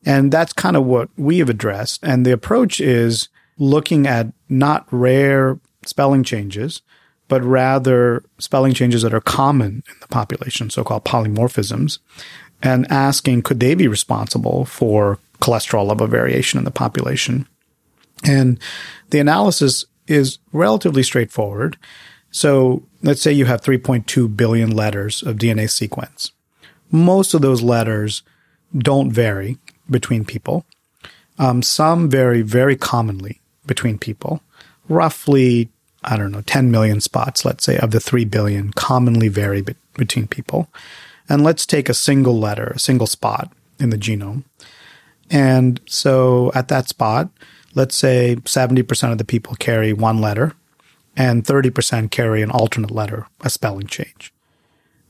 And 0.06 0.32
that's 0.32 0.54
kind 0.54 0.76
of 0.76 0.86
what 0.86 1.10
we 1.18 1.38
have 1.40 1.50
addressed. 1.50 2.04
And 2.04 2.26
the 2.26 2.32
approach 2.32 2.82
is 2.82 3.30
looking 3.58 4.08
at 4.08 4.28
not 4.50 4.88
rare 4.92 5.60
spelling 5.86 6.24
changes, 6.24 6.82
but 7.28 7.44
rather 7.44 8.24
spelling 8.40 8.74
changes 8.74 9.02
that 9.04 9.14
are 9.14 9.22
common 9.22 9.84
in 9.88 9.96
the 10.02 10.08
population, 10.08 10.70
so-called 10.70 11.06
polymorphisms, 11.06 12.00
and 12.64 12.90
asking, 12.90 13.42
could 13.44 13.60
they 13.60 13.76
be 13.76 13.88
responsible 13.88 14.66
for 14.66 15.20
cholesterol 15.42 15.86
level 15.86 16.08
variation 16.08 16.58
in 16.58 16.64
the 16.64 16.72
population? 16.72 17.46
And 18.24 18.58
the 19.10 19.20
analysis 19.20 19.86
is 20.08 20.40
relatively 20.54 21.04
straightforward. 21.04 21.78
So 22.32 22.84
let's 23.04 23.22
say 23.22 23.34
you 23.34 23.46
have 23.46 23.62
3.2 23.62 24.36
billion 24.36 24.72
letters 24.72 25.22
of 25.22 25.36
DNA 25.36 25.70
sequence. 25.70 26.32
Most 26.90 27.34
of 27.34 27.42
those 27.42 27.62
letters 27.62 28.24
don't 28.76 29.12
vary 29.12 29.58
between 29.90 30.24
people. 30.26 30.66
Um, 31.38 31.62
some 31.62 32.10
vary 32.10 32.42
very 32.42 32.76
commonly 32.76 33.42
between 33.66 33.98
people. 33.98 34.42
Roughly, 34.88 35.70
I 36.04 36.16
don't 36.16 36.32
know, 36.32 36.42
10 36.42 36.72
million 36.72 37.02
spots, 37.02 37.44
let's 37.44 37.66
say, 37.66 37.78
of 37.78 37.92
the 37.92 38.00
3 38.00 38.26
billion 38.26 38.72
commonly 38.72 39.28
vary 39.28 39.62
be- 39.62 39.76
between 39.96 40.28
people. 40.28 40.70
And 41.30 41.44
let's 41.44 41.66
take 41.66 41.90
a 41.90 41.94
single 41.94 42.40
letter, 42.40 42.74
a 42.76 42.80
single 42.80 43.08
spot 43.08 43.52
in 43.80 43.90
the 43.90 43.98
genome. 43.98 44.44
And 45.30 45.80
so 45.86 46.52
at 46.54 46.68
that 46.68 46.90
spot, 46.90 47.30
let's 47.76 47.96
say 47.96 48.36
70% 48.44 49.12
of 49.12 49.18
the 49.18 49.26
people 49.26 49.56
carry 49.56 49.94
one 49.94 50.22
letter 50.22 50.54
and 51.16 51.44
30% 51.44 52.12
carry 52.12 52.42
an 52.42 52.52
alternate 52.52 52.92
letter, 52.92 53.28
a 53.42 53.50
spelling 53.50 53.88
change. 53.88 54.34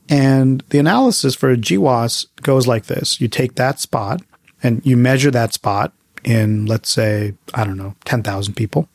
And 0.08 0.62
the 0.68 0.78
analysis 0.78 1.34
for 1.34 1.56
GWAS 1.56 2.26
goes 2.42 2.66
like 2.66 2.86
this. 2.86 3.20
You 3.20 3.28
take 3.28 3.54
that 3.54 3.80
spot 3.80 4.22
and 4.62 4.84
you 4.84 4.96
measure 4.96 5.30
that 5.30 5.54
spot 5.54 5.92
in, 6.24 6.66
let's 6.66 6.90
say, 6.90 7.34
I 7.54 7.64
don't 7.64 7.76
know, 7.76 7.94
10,000 8.04 8.54
people. 8.54 8.88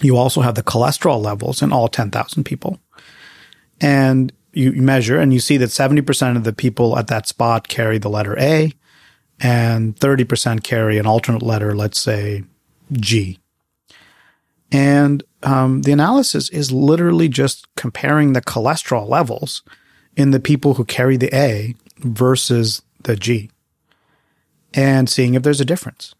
You 0.00 0.16
also 0.16 0.40
have 0.40 0.56
the 0.56 0.62
cholesterol 0.62 1.22
levels 1.22 1.62
in 1.62 1.72
all 1.72 1.88
10,000 1.88 2.44
people. 2.44 2.80
And 3.80 4.32
you 4.54 4.72
measure 4.72 5.18
and 5.18 5.32
you 5.32 5.40
see 5.40 5.56
that 5.56 5.70
70% 5.70 6.36
of 6.36 6.44
the 6.44 6.52
people 6.52 6.98
at 6.98 7.08
that 7.08 7.26
spot 7.26 7.68
carry 7.68 7.98
the 7.98 8.08
letter 8.08 8.38
A 8.38 8.72
and 9.40 9.96
30% 9.96 10.62
carry 10.62 10.98
an 10.98 11.06
alternate 11.06 11.42
letter, 11.42 11.74
let's 11.74 12.00
say 12.00 12.44
G. 12.92 13.38
And 14.70 15.22
um, 15.42 15.82
the 15.82 15.92
analysis 15.92 16.48
is 16.50 16.72
literally 16.72 17.28
just 17.28 17.66
comparing 17.76 18.32
the 18.32 18.40
cholesterol 18.40 19.08
levels 19.08 19.62
in 20.16 20.30
the 20.30 20.40
people 20.40 20.74
who 20.74 20.84
carry 20.84 21.16
the 21.16 21.34
A 21.34 21.74
versus 21.98 22.82
the 23.02 23.16
G 23.16 23.50
and 24.72 25.08
seeing 25.08 25.34
if 25.34 25.42
there's 25.42 25.60
a 25.60 25.64
difference. 25.64 26.14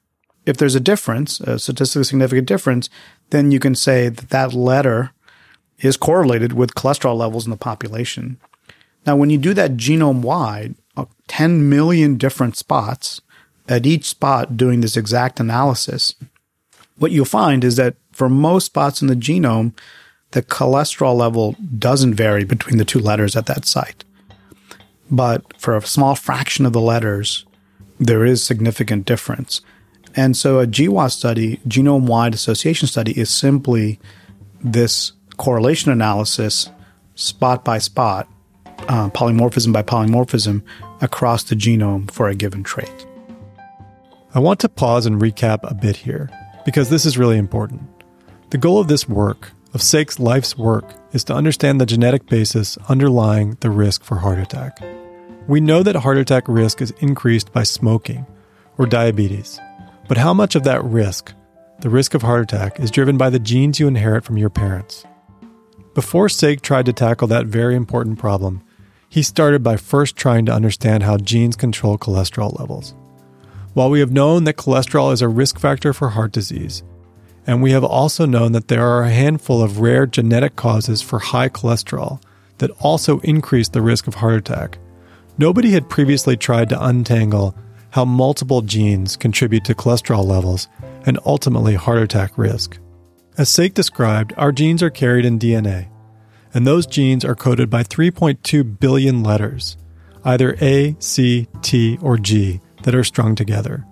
If 0.46 0.58
there's 0.58 0.74
a 0.74 0.80
difference, 0.80 1.40
a 1.40 1.58
statistically 1.58 2.04
significant 2.04 2.46
difference, 2.46 2.90
then 3.30 3.50
you 3.50 3.58
can 3.58 3.74
say 3.74 4.08
that 4.08 4.30
that 4.30 4.52
letter 4.52 5.12
is 5.80 5.96
correlated 5.96 6.52
with 6.52 6.74
cholesterol 6.74 7.16
levels 7.16 7.44
in 7.44 7.50
the 7.50 7.56
population. 7.56 8.38
Now, 9.06 9.16
when 9.16 9.30
you 9.30 9.38
do 9.38 9.54
that 9.54 9.76
genome 9.76 10.22
wide, 10.22 10.74
uh, 10.96 11.06
10 11.28 11.68
million 11.68 12.16
different 12.16 12.56
spots 12.56 13.20
at 13.68 13.86
each 13.86 14.04
spot 14.04 14.56
doing 14.56 14.80
this 14.80 14.96
exact 14.96 15.40
analysis, 15.40 16.14
what 16.98 17.10
you'll 17.10 17.24
find 17.24 17.64
is 17.64 17.76
that 17.76 17.96
for 18.12 18.28
most 18.28 18.66
spots 18.66 19.02
in 19.02 19.08
the 19.08 19.16
genome, 19.16 19.72
the 20.30 20.42
cholesterol 20.42 21.16
level 21.16 21.56
doesn't 21.78 22.14
vary 22.14 22.44
between 22.44 22.78
the 22.78 22.84
two 22.84 22.98
letters 22.98 23.36
at 23.36 23.46
that 23.46 23.66
site. 23.66 24.04
But 25.10 25.56
for 25.60 25.76
a 25.76 25.82
small 25.82 26.14
fraction 26.14 26.66
of 26.66 26.72
the 26.72 26.80
letters, 26.80 27.44
there 28.00 28.24
is 28.24 28.42
significant 28.42 29.06
difference. 29.06 29.60
And 30.16 30.36
so 30.36 30.60
a 30.60 30.66
GWAS 30.66 31.12
study, 31.12 31.58
genome 31.68 32.06
wide 32.06 32.34
association 32.34 32.88
study, 32.88 33.18
is 33.18 33.30
simply 33.30 33.98
this 34.62 35.12
correlation 35.36 35.90
analysis 35.90 36.70
spot 37.14 37.64
by 37.64 37.78
spot, 37.78 38.28
uh, 38.88 39.08
polymorphism 39.10 39.72
by 39.72 39.82
polymorphism 39.82 40.62
across 41.00 41.44
the 41.44 41.54
genome 41.54 42.10
for 42.10 42.28
a 42.28 42.34
given 42.34 42.62
trait. 42.62 43.06
I 44.34 44.40
want 44.40 44.60
to 44.60 44.68
pause 44.68 45.06
and 45.06 45.20
recap 45.20 45.60
a 45.62 45.74
bit 45.74 45.96
here 45.96 46.28
because 46.64 46.90
this 46.90 47.06
is 47.06 47.18
really 47.18 47.38
important. 47.38 47.82
The 48.50 48.58
goal 48.58 48.78
of 48.78 48.88
this 48.88 49.08
work, 49.08 49.52
of 49.72 49.82
Sek's 49.82 50.18
life's 50.18 50.58
work, 50.58 50.84
is 51.12 51.24
to 51.24 51.34
understand 51.34 51.80
the 51.80 51.86
genetic 51.86 52.26
basis 52.26 52.76
underlying 52.88 53.56
the 53.60 53.70
risk 53.70 54.02
for 54.02 54.16
heart 54.16 54.38
attack. 54.38 54.78
We 55.46 55.60
know 55.60 55.82
that 55.82 55.96
heart 55.96 56.18
attack 56.18 56.44
risk 56.48 56.80
is 56.80 56.92
increased 56.98 57.52
by 57.52 57.62
smoking 57.64 58.26
or 58.78 58.86
diabetes, 58.86 59.60
but 60.08 60.16
how 60.16 60.34
much 60.34 60.54
of 60.54 60.64
that 60.64 60.82
risk, 60.84 61.32
the 61.80 61.90
risk 61.90 62.14
of 62.14 62.22
heart 62.22 62.42
attack, 62.42 62.80
is 62.80 62.90
driven 62.90 63.16
by 63.16 63.30
the 63.30 63.38
genes 63.38 63.78
you 63.78 63.86
inherit 63.86 64.24
from 64.24 64.38
your 64.38 64.50
parents? 64.50 65.04
Before 65.94 66.28
Sek 66.28 66.60
tried 66.60 66.86
to 66.86 66.92
tackle 66.92 67.28
that 67.28 67.46
very 67.46 67.74
important 67.76 68.18
problem, 68.18 68.62
he 69.08 69.22
started 69.22 69.62
by 69.62 69.76
first 69.76 70.16
trying 70.16 70.44
to 70.46 70.52
understand 70.52 71.02
how 71.02 71.16
genes 71.18 71.56
control 71.56 71.96
cholesterol 71.98 72.58
levels. 72.58 72.94
While 73.74 73.90
we 73.90 74.00
have 74.00 74.12
known 74.12 74.44
that 74.44 74.56
cholesterol 74.56 75.12
is 75.12 75.22
a 75.22 75.28
risk 75.28 75.58
factor 75.58 75.92
for 75.92 76.10
heart 76.10 76.32
disease, 76.32 76.82
and 77.46 77.62
we 77.62 77.72
have 77.72 77.84
also 77.84 78.26
known 78.26 78.52
that 78.52 78.68
there 78.68 78.86
are 78.86 79.04
a 79.04 79.10
handful 79.10 79.62
of 79.62 79.80
rare 79.80 80.06
genetic 80.06 80.56
causes 80.56 81.00
for 81.02 81.18
high 81.18 81.48
cholesterol 81.48 82.20
that 82.58 82.70
also 82.80 83.20
increase 83.20 83.68
the 83.68 83.82
risk 83.82 84.06
of 84.06 84.16
heart 84.16 84.34
attack, 84.34 84.78
Nobody 85.36 85.72
had 85.72 85.88
previously 85.88 86.36
tried 86.36 86.68
to 86.68 86.86
untangle 86.86 87.56
how 87.90 88.04
multiple 88.04 88.62
genes 88.62 89.16
contribute 89.16 89.64
to 89.64 89.74
cholesterol 89.74 90.24
levels 90.24 90.68
and 91.06 91.18
ultimately 91.26 91.74
heart 91.74 92.02
attack 92.02 92.38
risk. 92.38 92.78
As 93.36 93.48
Sek 93.48 93.74
described, 93.74 94.32
our 94.36 94.52
genes 94.52 94.80
are 94.80 94.90
carried 94.90 95.24
in 95.24 95.40
DNA, 95.40 95.88
and 96.52 96.64
those 96.64 96.86
genes 96.86 97.24
are 97.24 97.34
coded 97.34 97.68
by 97.68 97.82
3.2 97.82 98.78
billion 98.78 99.24
letters, 99.24 99.76
either 100.24 100.56
A, 100.60 100.94
C, 101.00 101.48
T, 101.60 101.98
or 102.00 102.16
G, 102.16 102.60
that 102.84 102.94
are 102.94 103.02
strung 103.02 103.34
together. 103.34 103.84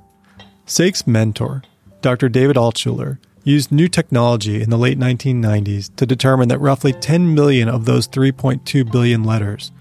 Sek's 0.65 1.09
mentor, 1.09 1.63
Dr. 2.03 2.29
David 2.29 2.55
Altshuler, 2.55 3.19
used 3.43 3.73
new 3.73 3.89
technology 3.89 4.63
in 4.63 4.71
the 4.71 4.79
late 4.79 4.99
1990s 4.99 5.95
to 5.97 6.07
determine 6.07 6.47
that 6.49 6.61
roughly 6.61 6.93
10 6.93 7.35
million 7.35 7.69
of 7.69 7.85
those 7.85 8.07
3.2 8.07 8.93
billion 8.93 9.25
letters 9.25 9.73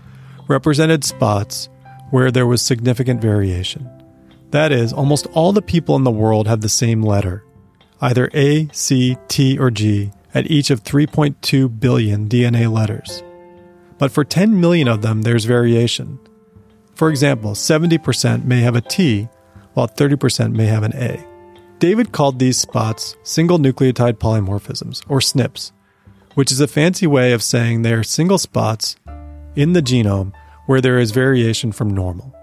represented 0.48 1.04
spots 1.04 1.70
where 2.10 2.32
there 2.32 2.48
was 2.48 2.64
significant 2.64 3.22
variation. 3.22 3.88
That 4.50 4.72
is, 4.72 4.92
almost 4.92 5.28
all 5.34 5.54
the 5.54 5.62
people 5.62 5.96
in 5.96 6.04
the 6.04 6.10
world 6.10 6.48
have 6.48 6.62
the 6.62 6.68
same 6.68 7.04
letter, 7.04 7.44
either 8.02 8.30
A, 8.34 8.68
C, 8.74 9.18
T, 9.28 9.58
or 9.58 9.72
G, 9.72 10.12
at 10.34 10.50
each 10.50 10.70
of 10.70 10.84
3.2 10.84 11.80
billion 11.80 12.28
DNA 12.28 12.72
letters. 12.72 13.24
But 13.98 14.12
for 14.12 14.24
10 14.24 14.60
million 14.60 14.88
of 14.88 15.02
them, 15.02 15.22
there's 15.22 15.46
variation. 15.46 16.20
For 16.96 17.10
example, 17.10 17.52
70% 17.52 18.44
may 18.46 18.62
have 18.62 18.76
a 18.76 18.82
T, 18.82 19.30
while 19.74 19.88
30% 19.88 20.54
may 20.54 20.66
have 20.66 20.84
an 20.84 20.96
A. 20.96 21.24
David 21.80 22.12
called 22.12 22.40
these 22.40 22.58
spots 22.58 23.16
single 23.24 23.58
nucleotide 23.58 24.20
polymorphisms, 24.20 25.04
or 25.08 25.20
SNPs, 25.20 25.72
which 26.36 26.52
is 26.52 26.60
a 26.60 26.68
fancy 26.68 27.08
way 27.08 27.32
of 27.32 27.44
saying 27.44 27.82
they 27.82 27.94
are 27.94 28.04
single 28.04 28.38
spots 28.38 28.96
in 29.56 29.74
the 29.74 29.82
genome 29.82 30.34
where 30.66 30.82
there 30.82 31.00
is 31.00 31.12
variation 31.12 31.72
from 31.72 31.90
normal. 31.90 32.36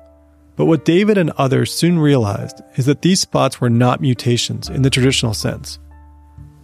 But 0.59 0.67
what 0.67 0.85
David 0.85 1.17
and 1.17 1.31
others 1.39 1.73
soon 1.73 2.01
realized 2.01 2.63
is 2.75 2.87
that 2.87 3.03
these 3.03 3.21
spots 3.21 3.61
were 3.61 3.71
not 3.71 4.01
mutations 4.01 4.69
in 4.69 4.83
the 4.83 4.91
traditional 4.91 5.33
sense. 5.33 5.79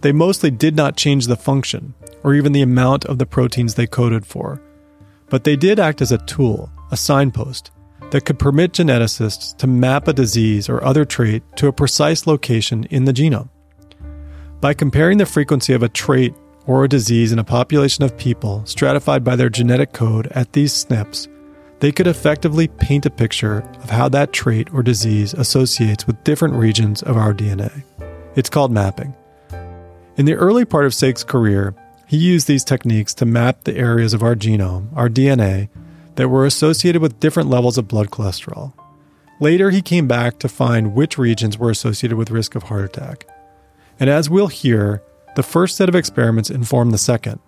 They 0.01 0.11
mostly 0.11 0.51
did 0.51 0.75
not 0.75 0.97
change 0.97 1.27
the 1.27 1.37
function 1.37 1.93
or 2.21 2.33
even 2.33 2.51
the 2.51 2.61
amount 2.61 3.05
of 3.05 3.19
the 3.19 3.25
proteins 3.25 3.75
they 3.75 3.87
coded 3.87 4.25
for, 4.25 4.61
but 5.29 5.45
they 5.45 5.55
did 5.55 5.79
act 5.79 6.01
as 6.01 6.11
a 6.11 6.17
tool, 6.25 6.69
a 6.91 6.97
signpost, 6.97 7.71
that 8.11 8.25
could 8.25 8.37
permit 8.37 8.73
geneticists 8.73 9.55
to 9.57 9.65
map 9.65 10.09
a 10.09 10.13
disease 10.13 10.67
or 10.67 10.83
other 10.83 11.05
trait 11.05 11.43
to 11.55 11.67
a 11.67 11.73
precise 11.73 12.27
location 12.27 12.83
in 12.91 13.05
the 13.05 13.13
genome. 13.13 13.49
By 14.59 14.73
comparing 14.73 15.19
the 15.19 15.25
frequency 15.25 15.71
of 15.71 15.83
a 15.83 15.89
trait 15.89 16.33
or 16.67 16.83
a 16.83 16.89
disease 16.89 17.31
in 17.31 17.39
a 17.39 17.45
population 17.45 18.03
of 18.03 18.17
people 18.17 18.65
stratified 18.65 19.23
by 19.23 19.37
their 19.37 19.49
genetic 19.49 19.93
code 19.93 20.27
at 20.31 20.51
these 20.51 20.73
SNPs, 20.73 21.29
they 21.79 21.91
could 21.91 22.07
effectively 22.07 22.67
paint 22.67 23.05
a 23.05 23.09
picture 23.09 23.59
of 23.83 23.89
how 23.89 24.09
that 24.09 24.33
trait 24.33 24.73
or 24.73 24.81
disease 24.81 25.33
associates 25.33 26.07
with 26.07 26.23
different 26.23 26.55
regions 26.55 27.03
of 27.03 27.17
our 27.17 27.33
DNA. 27.33 27.83
It's 28.35 28.49
called 28.49 28.71
mapping. 28.71 29.13
In 30.17 30.25
the 30.25 30.35
early 30.35 30.65
part 30.65 30.85
of 30.85 30.93
Sek's 30.93 31.23
career, 31.23 31.75
he 32.07 32.17
used 32.17 32.47
these 32.47 32.63
techniques 32.63 33.13
to 33.15 33.25
map 33.25 33.63
the 33.63 33.75
areas 33.75 34.13
of 34.13 34.23
our 34.23 34.35
genome, 34.35 34.95
our 34.95 35.09
DNA, 35.09 35.69
that 36.15 36.29
were 36.29 36.45
associated 36.45 37.01
with 37.01 37.19
different 37.19 37.49
levels 37.49 37.77
of 37.77 37.87
blood 37.87 38.09
cholesterol. 38.09 38.73
Later, 39.41 39.69
he 39.69 39.81
came 39.81 40.07
back 40.07 40.39
to 40.39 40.47
find 40.47 40.93
which 40.93 41.17
regions 41.17 41.57
were 41.57 41.69
associated 41.69 42.17
with 42.17 42.31
risk 42.31 42.55
of 42.55 42.63
heart 42.63 42.85
attack. 42.85 43.27
And 43.99 44.09
as 44.09 44.29
we'll 44.29 44.47
hear, 44.47 45.03
the 45.35 45.43
first 45.43 45.75
set 45.75 45.89
of 45.89 45.95
experiments 45.95 46.49
informed 46.49 46.93
the 46.93 46.97
second. 46.97 47.39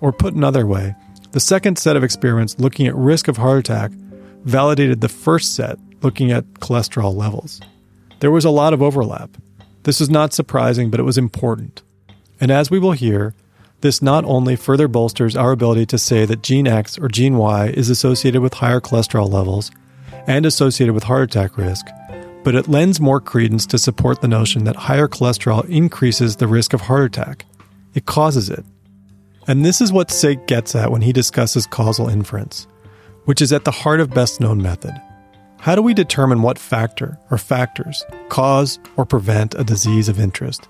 Or 0.00 0.12
put 0.12 0.34
another 0.34 0.66
way, 0.66 0.94
the 1.34 1.40
second 1.40 1.76
set 1.76 1.96
of 1.96 2.04
experiments 2.04 2.60
looking 2.60 2.86
at 2.86 2.94
risk 2.94 3.26
of 3.26 3.38
heart 3.38 3.58
attack 3.58 3.90
validated 4.44 5.00
the 5.00 5.08
first 5.08 5.56
set 5.56 5.80
looking 6.00 6.30
at 6.30 6.44
cholesterol 6.60 7.12
levels. 7.12 7.60
There 8.20 8.30
was 8.30 8.44
a 8.44 8.50
lot 8.50 8.72
of 8.72 8.80
overlap. 8.80 9.30
This 9.82 10.00
is 10.00 10.08
not 10.08 10.32
surprising, 10.32 10.90
but 10.90 11.00
it 11.00 11.02
was 11.02 11.18
important. 11.18 11.82
And 12.40 12.52
as 12.52 12.70
we 12.70 12.78
will 12.78 12.92
hear, 12.92 13.34
this 13.80 14.00
not 14.00 14.24
only 14.26 14.54
further 14.54 14.86
bolsters 14.86 15.34
our 15.34 15.50
ability 15.50 15.86
to 15.86 15.98
say 15.98 16.24
that 16.24 16.44
gene 16.44 16.68
X 16.68 17.00
or 17.00 17.08
gene 17.08 17.36
Y 17.36 17.66
is 17.66 17.90
associated 17.90 18.40
with 18.40 18.54
higher 18.54 18.80
cholesterol 18.80 19.28
levels 19.28 19.72
and 20.28 20.46
associated 20.46 20.94
with 20.94 21.02
heart 21.02 21.24
attack 21.24 21.56
risk, 21.58 21.84
but 22.44 22.54
it 22.54 22.68
lends 22.68 23.00
more 23.00 23.20
credence 23.20 23.66
to 23.66 23.76
support 23.76 24.20
the 24.20 24.28
notion 24.28 24.62
that 24.62 24.76
higher 24.76 25.08
cholesterol 25.08 25.68
increases 25.68 26.36
the 26.36 26.46
risk 26.46 26.72
of 26.72 26.82
heart 26.82 27.06
attack. 27.06 27.44
It 27.92 28.06
causes 28.06 28.48
it. 28.50 28.64
And 29.46 29.64
this 29.64 29.80
is 29.80 29.92
what 29.92 30.10
Sek 30.10 30.46
gets 30.46 30.74
at 30.74 30.90
when 30.90 31.02
he 31.02 31.12
discusses 31.12 31.66
causal 31.66 32.08
inference, 32.08 32.66
which 33.24 33.42
is 33.42 33.52
at 33.52 33.64
the 33.64 33.70
heart 33.70 34.00
of 34.00 34.14
best 34.14 34.40
known 34.40 34.62
method. 34.62 34.94
How 35.58 35.74
do 35.74 35.82
we 35.82 35.94
determine 35.94 36.42
what 36.42 36.58
factor 36.58 37.18
or 37.30 37.38
factors 37.38 38.04
cause 38.28 38.78
or 38.96 39.04
prevent 39.04 39.54
a 39.54 39.64
disease 39.64 40.08
of 40.08 40.20
interest? 40.20 40.68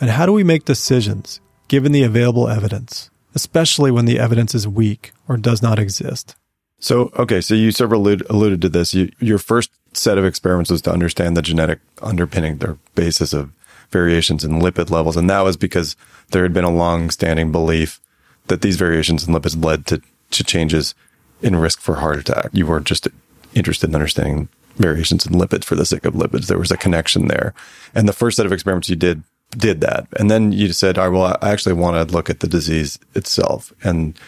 And 0.00 0.10
how 0.10 0.26
do 0.26 0.32
we 0.32 0.44
make 0.44 0.64
decisions 0.64 1.40
given 1.68 1.92
the 1.92 2.02
available 2.02 2.48
evidence, 2.48 3.10
especially 3.34 3.90
when 3.90 4.06
the 4.06 4.18
evidence 4.18 4.54
is 4.54 4.66
weak 4.66 5.12
or 5.28 5.36
does 5.36 5.62
not 5.62 5.78
exist. 5.78 6.34
So, 6.80 7.10
okay, 7.16 7.40
so 7.40 7.54
you 7.54 7.70
sort 7.70 7.92
of 7.92 7.98
alluded, 7.98 8.28
alluded 8.30 8.62
to 8.62 8.68
this. 8.68 8.94
You, 8.94 9.10
your 9.20 9.38
first 9.38 9.70
set 9.92 10.18
of 10.18 10.24
experiments 10.24 10.70
was 10.70 10.82
to 10.82 10.92
understand 10.92 11.36
the 11.36 11.42
genetic 11.42 11.80
underpinning, 12.02 12.58
their 12.58 12.78
basis 12.94 13.32
of 13.32 13.52
variations 13.90 14.44
in 14.44 14.60
lipid 14.60 14.90
levels. 14.90 15.16
And 15.16 15.28
that 15.28 15.40
was 15.40 15.56
because 15.56 15.96
there 16.30 16.42
had 16.42 16.52
been 16.52 16.64
a 16.64 16.70
long 16.70 17.10
standing 17.10 17.52
belief 17.52 18.00
that 18.48 18.62
these 18.62 18.76
variations 18.76 19.26
in 19.26 19.34
lipids 19.34 19.62
led 19.62 19.86
to, 19.86 20.02
to 20.30 20.44
changes 20.44 20.94
in 21.42 21.56
risk 21.56 21.80
for 21.80 21.96
heart 21.96 22.18
attack. 22.18 22.50
You 22.52 22.66
weren't 22.66 22.86
just 22.86 23.08
interested 23.54 23.88
in 23.88 23.94
understanding 23.94 24.48
variations 24.76 25.26
in 25.26 25.32
lipids 25.32 25.64
for 25.64 25.74
the 25.74 25.86
sake 25.86 26.04
of 26.04 26.14
lipids. 26.14 26.46
There 26.46 26.58
was 26.58 26.70
a 26.70 26.76
connection 26.76 27.28
there. 27.28 27.54
And 27.94 28.08
the 28.08 28.12
first 28.12 28.36
set 28.36 28.46
of 28.46 28.52
experiments 28.52 28.88
you 28.88 28.96
did 28.96 29.22
did 29.50 29.80
that. 29.80 30.06
And 30.18 30.30
then 30.30 30.52
you 30.52 30.72
said, 30.72 30.98
all 30.98 31.08
right, 31.08 31.18
well, 31.18 31.38
I 31.40 31.50
actually 31.50 31.72
want 31.72 31.96
to 31.96 32.14
look 32.14 32.28
at 32.28 32.40
the 32.40 32.46
disease 32.46 32.98
itself. 33.14 33.72
And 33.82 34.18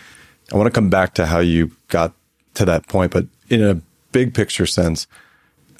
I 0.53 0.57
want 0.57 0.67
to 0.67 0.73
come 0.73 0.89
back 0.91 1.15
to 1.15 1.27
how 1.27 1.41
you 1.41 1.73
got 1.89 2.13
to 2.55 2.65
that 2.65 2.89
point. 2.89 3.13
But 3.13 3.27
in 3.49 3.63
a 3.63 3.81
big 4.13 4.35
picture 4.35 4.67
sense, 4.67 5.07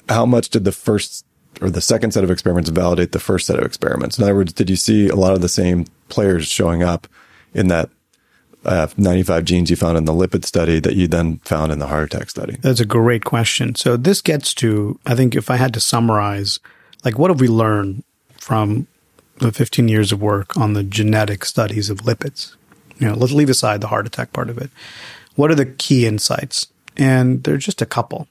how 0.09 0.25
much 0.25 0.49
did 0.49 0.63
the 0.63 0.71
first 0.71 1.25
or 1.59 1.69
the 1.69 1.81
second 1.81 2.11
set 2.11 2.23
of 2.23 2.31
experiments 2.31 2.69
validate 2.69 3.11
the 3.11 3.19
first 3.19 3.47
set 3.47 3.57
of 3.57 3.65
experiments? 3.65 4.17
In 4.17 4.23
other 4.23 4.35
words, 4.35 4.53
did 4.53 4.69
you 4.69 4.75
see 4.75 5.09
a 5.09 5.15
lot 5.15 5.33
of 5.33 5.41
the 5.41 5.49
same 5.49 5.85
players 6.09 6.47
showing 6.47 6.83
up 6.83 7.07
in 7.53 7.67
that 7.67 7.89
uh, 8.65 8.87
95 8.97 9.45
genes 9.45 9.69
you 9.69 9.75
found 9.75 9.97
in 9.97 10.05
the 10.05 10.13
lipid 10.13 10.45
study 10.45 10.79
that 10.79 10.95
you 10.95 11.07
then 11.07 11.37
found 11.39 11.71
in 11.71 11.79
the 11.79 11.87
heart 11.87 12.13
attack 12.13 12.29
study? 12.29 12.57
That's 12.61 12.79
a 12.79 12.85
great 12.85 13.25
question. 13.25 13.75
So 13.75 13.97
this 13.97 14.21
gets 14.21 14.53
to, 14.55 14.99
I 15.05 15.15
think 15.15 15.35
if 15.35 15.49
I 15.49 15.55
had 15.55 15.73
to 15.73 15.79
summarize, 15.79 16.59
like 17.03 17.17
what 17.17 17.31
have 17.31 17.41
we 17.41 17.47
learned 17.47 18.03
from 18.37 18.87
the 19.41 19.51
15 19.51 19.87
years 19.87 20.11
of 20.11 20.21
work 20.21 20.55
on 20.55 20.73
the 20.73 20.83
genetic 20.83 21.43
studies 21.43 21.89
of 21.89 21.99
lipids. 22.01 22.55
You 22.99 23.07
know, 23.07 23.15
let's 23.15 23.33
leave 23.33 23.49
aside 23.49 23.81
the 23.81 23.87
heart 23.87 24.05
attack 24.05 24.31
part 24.31 24.49
of 24.49 24.57
it. 24.57 24.69
What 25.35 25.49
are 25.49 25.55
the 25.55 25.65
key 25.65 26.05
insights? 26.05 26.67
And 26.95 27.43
there's 27.43 27.65
just 27.65 27.81
a 27.81 27.87
couple. 27.87 28.27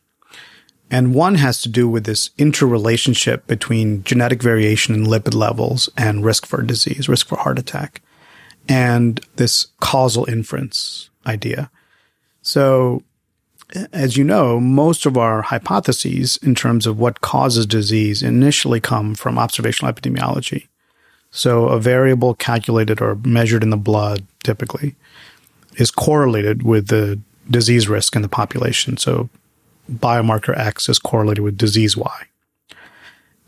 And 0.91 1.15
one 1.15 1.37
has 1.37 1.63
to 1.63 1.69
do 1.69 1.89
with 1.89 2.05
this 2.05 2.31
interrelationship 2.39 3.47
between 3.47 4.05
genetic 4.05 4.43
variation 4.43 4.95
in 4.95 5.05
lipid 5.05 5.35
levels 5.35 5.89
and 5.97 6.25
risk 6.25 6.47
for 6.47 6.63
disease, 6.63 7.09
risk 7.09 7.27
for 7.29 7.37
heart 7.37 7.59
attack, 7.59 8.01
and 8.71 9.21
this 9.35 9.67
causal 9.81 10.31
inference 10.31 11.11
idea. 11.27 11.69
So, 12.41 13.03
as 13.93 14.17
you 14.17 14.23
know, 14.23 14.61
most 14.61 15.07
of 15.07 15.17
our 15.17 15.43
hypotheses 15.43 16.39
in 16.39 16.55
terms 16.55 16.87
of 16.87 16.99
what 16.99 17.21
causes 17.21 17.67
disease 17.67 18.23
initially 18.23 18.81
come 18.81 19.15
from 19.15 19.39
observational 19.39 19.93
epidemiology. 19.93 20.69
So 21.33 21.67
a 21.67 21.79
variable 21.79 22.35
calculated 22.35 23.01
or 23.01 23.17
measured 23.25 23.63
in 23.63 23.71
the 23.71 23.77
blood 23.77 24.27
typically 24.43 24.97
is 25.77 25.91
correlated 25.91 26.63
with 26.63 26.89
the 26.89 27.21
disease 27.49 27.89
risk 27.89 28.17
in 28.17 28.23
the 28.23 28.29
population. 28.29 28.97
So 28.97 29.29
biomarker 29.93 30.57
X 30.57 30.89
is 30.89 30.99
correlated 30.99 31.45
with 31.45 31.59
disease 31.59 31.97
Y. 31.97 32.23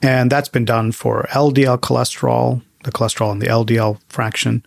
And 0.03 0.31
that's 0.31 0.49
been 0.49 0.65
done 0.65 0.93
for 0.93 1.29
LDL 1.31 1.79
cholesterol, 1.79 2.63
the 2.85 2.93
cholesterol 2.93 3.33
in 3.33 3.39
the 3.39 3.47
LDL 3.47 4.01
fraction, 4.09 4.65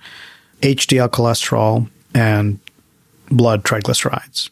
HDL 0.61 1.09
cholesterol, 1.09 1.89
and 2.13 2.59
blood 3.29 3.63
triglycerides 3.63 4.49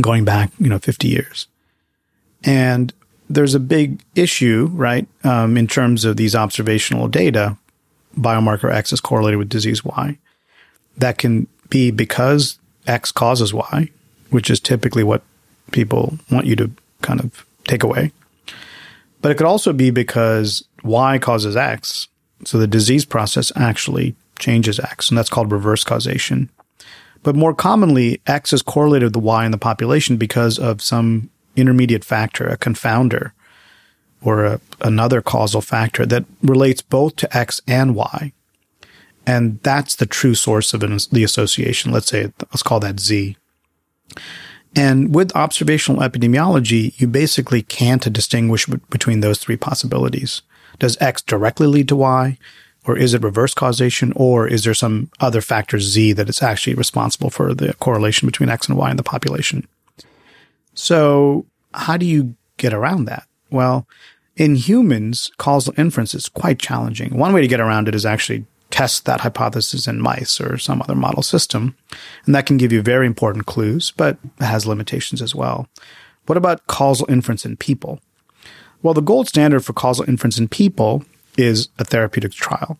going 0.00 0.24
back, 0.24 0.50
you 0.58 0.68
know, 0.68 0.78
50 0.78 1.08
years. 1.08 1.46
And 2.44 2.92
there's 3.28 3.54
a 3.54 3.60
big 3.60 4.02
issue, 4.14 4.68
right, 4.72 5.06
um, 5.24 5.56
in 5.56 5.66
terms 5.66 6.04
of 6.04 6.16
these 6.16 6.34
observational 6.34 7.08
data 7.08 7.56
biomarker 8.18 8.72
X 8.72 8.92
is 8.92 9.00
correlated 9.00 9.38
with 9.38 9.48
disease 9.48 9.84
Y. 9.84 10.18
That 10.96 11.18
can 11.18 11.46
be 11.68 11.90
because 11.90 12.58
X 12.86 13.12
causes 13.12 13.54
Y, 13.54 13.90
which 14.30 14.50
is 14.50 14.60
typically 14.60 15.02
what 15.02 15.22
people 15.70 16.18
want 16.30 16.46
you 16.46 16.56
to 16.56 16.70
kind 17.00 17.20
of 17.20 17.46
take 17.66 17.82
away. 17.82 18.12
But 19.20 19.30
it 19.30 19.36
could 19.36 19.46
also 19.46 19.72
be 19.72 19.90
because 19.90 20.64
Y 20.82 21.18
causes 21.18 21.56
X. 21.56 22.08
So 22.44 22.58
the 22.58 22.66
disease 22.66 23.04
process 23.04 23.52
actually 23.54 24.16
changes 24.42 24.78
X, 24.78 25.08
and 25.08 25.16
that's 25.16 25.30
called 25.30 25.50
reverse 25.50 25.84
causation. 25.84 26.50
But 27.22 27.36
more 27.36 27.54
commonly, 27.54 28.20
X 28.26 28.52
is 28.52 28.62
correlated 28.62 29.14
with 29.14 29.24
Y 29.24 29.46
in 29.46 29.52
the 29.52 29.58
population 29.58 30.16
because 30.16 30.58
of 30.58 30.82
some 30.82 31.30
intermediate 31.56 32.04
factor, 32.04 32.46
a 32.46 32.58
confounder 32.58 33.32
or 34.20 34.44
a, 34.44 34.60
another 34.80 35.22
causal 35.22 35.60
factor 35.60 36.04
that 36.06 36.24
relates 36.42 36.82
both 36.82 37.16
to 37.16 37.36
X 37.36 37.60
and 37.66 37.94
Y. 37.94 38.32
And 39.26 39.60
that's 39.62 39.96
the 39.96 40.06
true 40.06 40.34
source 40.34 40.74
of 40.74 40.82
an, 40.82 40.98
the 41.12 41.24
association. 41.24 41.92
Let's 41.92 42.08
say, 42.08 42.32
let's 42.40 42.62
call 42.62 42.80
that 42.80 43.00
Z. 43.00 43.36
And 44.74 45.14
with 45.14 45.36
observational 45.36 46.00
epidemiology, 46.00 46.98
you 47.00 47.06
basically 47.06 47.62
can't 47.62 48.12
distinguish 48.12 48.66
between 48.66 49.20
those 49.20 49.38
three 49.38 49.56
possibilities. 49.56 50.42
Does 50.78 50.96
X 51.00 51.22
directly 51.22 51.66
lead 51.66 51.88
to 51.88 51.96
Y? 51.96 52.38
Or 52.86 52.96
is 52.96 53.14
it 53.14 53.22
reverse 53.22 53.54
causation? 53.54 54.12
Or 54.16 54.46
is 54.46 54.64
there 54.64 54.74
some 54.74 55.10
other 55.20 55.40
factor 55.40 55.78
Z 55.78 56.14
that 56.14 56.28
is 56.28 56.42
actually 56.42 56.74
responsible 56.74 57.30
for 57.30 57.54
the 57.54 57.74
correlation 57.74 58.26
between 58.26 58.48
X 58.48 58.68
and 58.68 58.76
Y 58.76 58.90
in 58.90 58.96
the 58.96 59.02
population? 59.02 59.66
So 60.74 61.46
how 61.74 61.96
do 61.96 62.06
you 62.06 62.34
get 62.56 62.74
around 62.74 63.04
that? 63.04 63.26
Well, 63.50 63.86
in 64.36 64.56
humans, 64.56 65.30
causal 65.36 65.74
inference 65.76 66.14
is 66.14 66.28
quite 66.28 66.58
challenging. 66.58 67.16
One 67.16 67.32
way 67.32 67.42
to 67.42 67.48
get 67.48 67.60
around 67.60 67.88
it 67.88 67.94
is 67.94 68.06
actually 68.06 68.46
test 68.70 69.04
that 69.04 69.20
hypothesis 69.20 69.86
in 69.86 70.00
mice 70.00 70.40
or 70.40 70.56
some 70.56 70.80
other 70.80 70.94
model 70.94 71.22
system. 71.22 71.76
And 72.24 72.34
that 72.34 72.46
can 72.46 72.56
give 72.56 72.72
you 72.72 72.82
very 72.82 73.06
important 73.06 73.46
clues, 73.46 73.92
but 73.96 74.16
it 74.40 74.44
has 74.44 74.66
limitations 74.66 75.20
as 75.20 75.34
well. 75.34 75.68
What 76.26 76.38
about 76.38 76.66
causal 76.66 77.06
inference 77.10 77.44
in 77.44 77.56
people? 77.56 78.00
Well, 78.82 78.94
the 78.94 79.02
gold 79.02 79.28
standard 79.28 79.64
for 79.64 79.74
causal 79.74 80.08
inference 80.08 80.38
in 80.38 80.48
people 80.48 81.04
is 81.36 81.68
a 81.78 81.84
therapeutic 81.84 82.32
trial. 82.32 82.78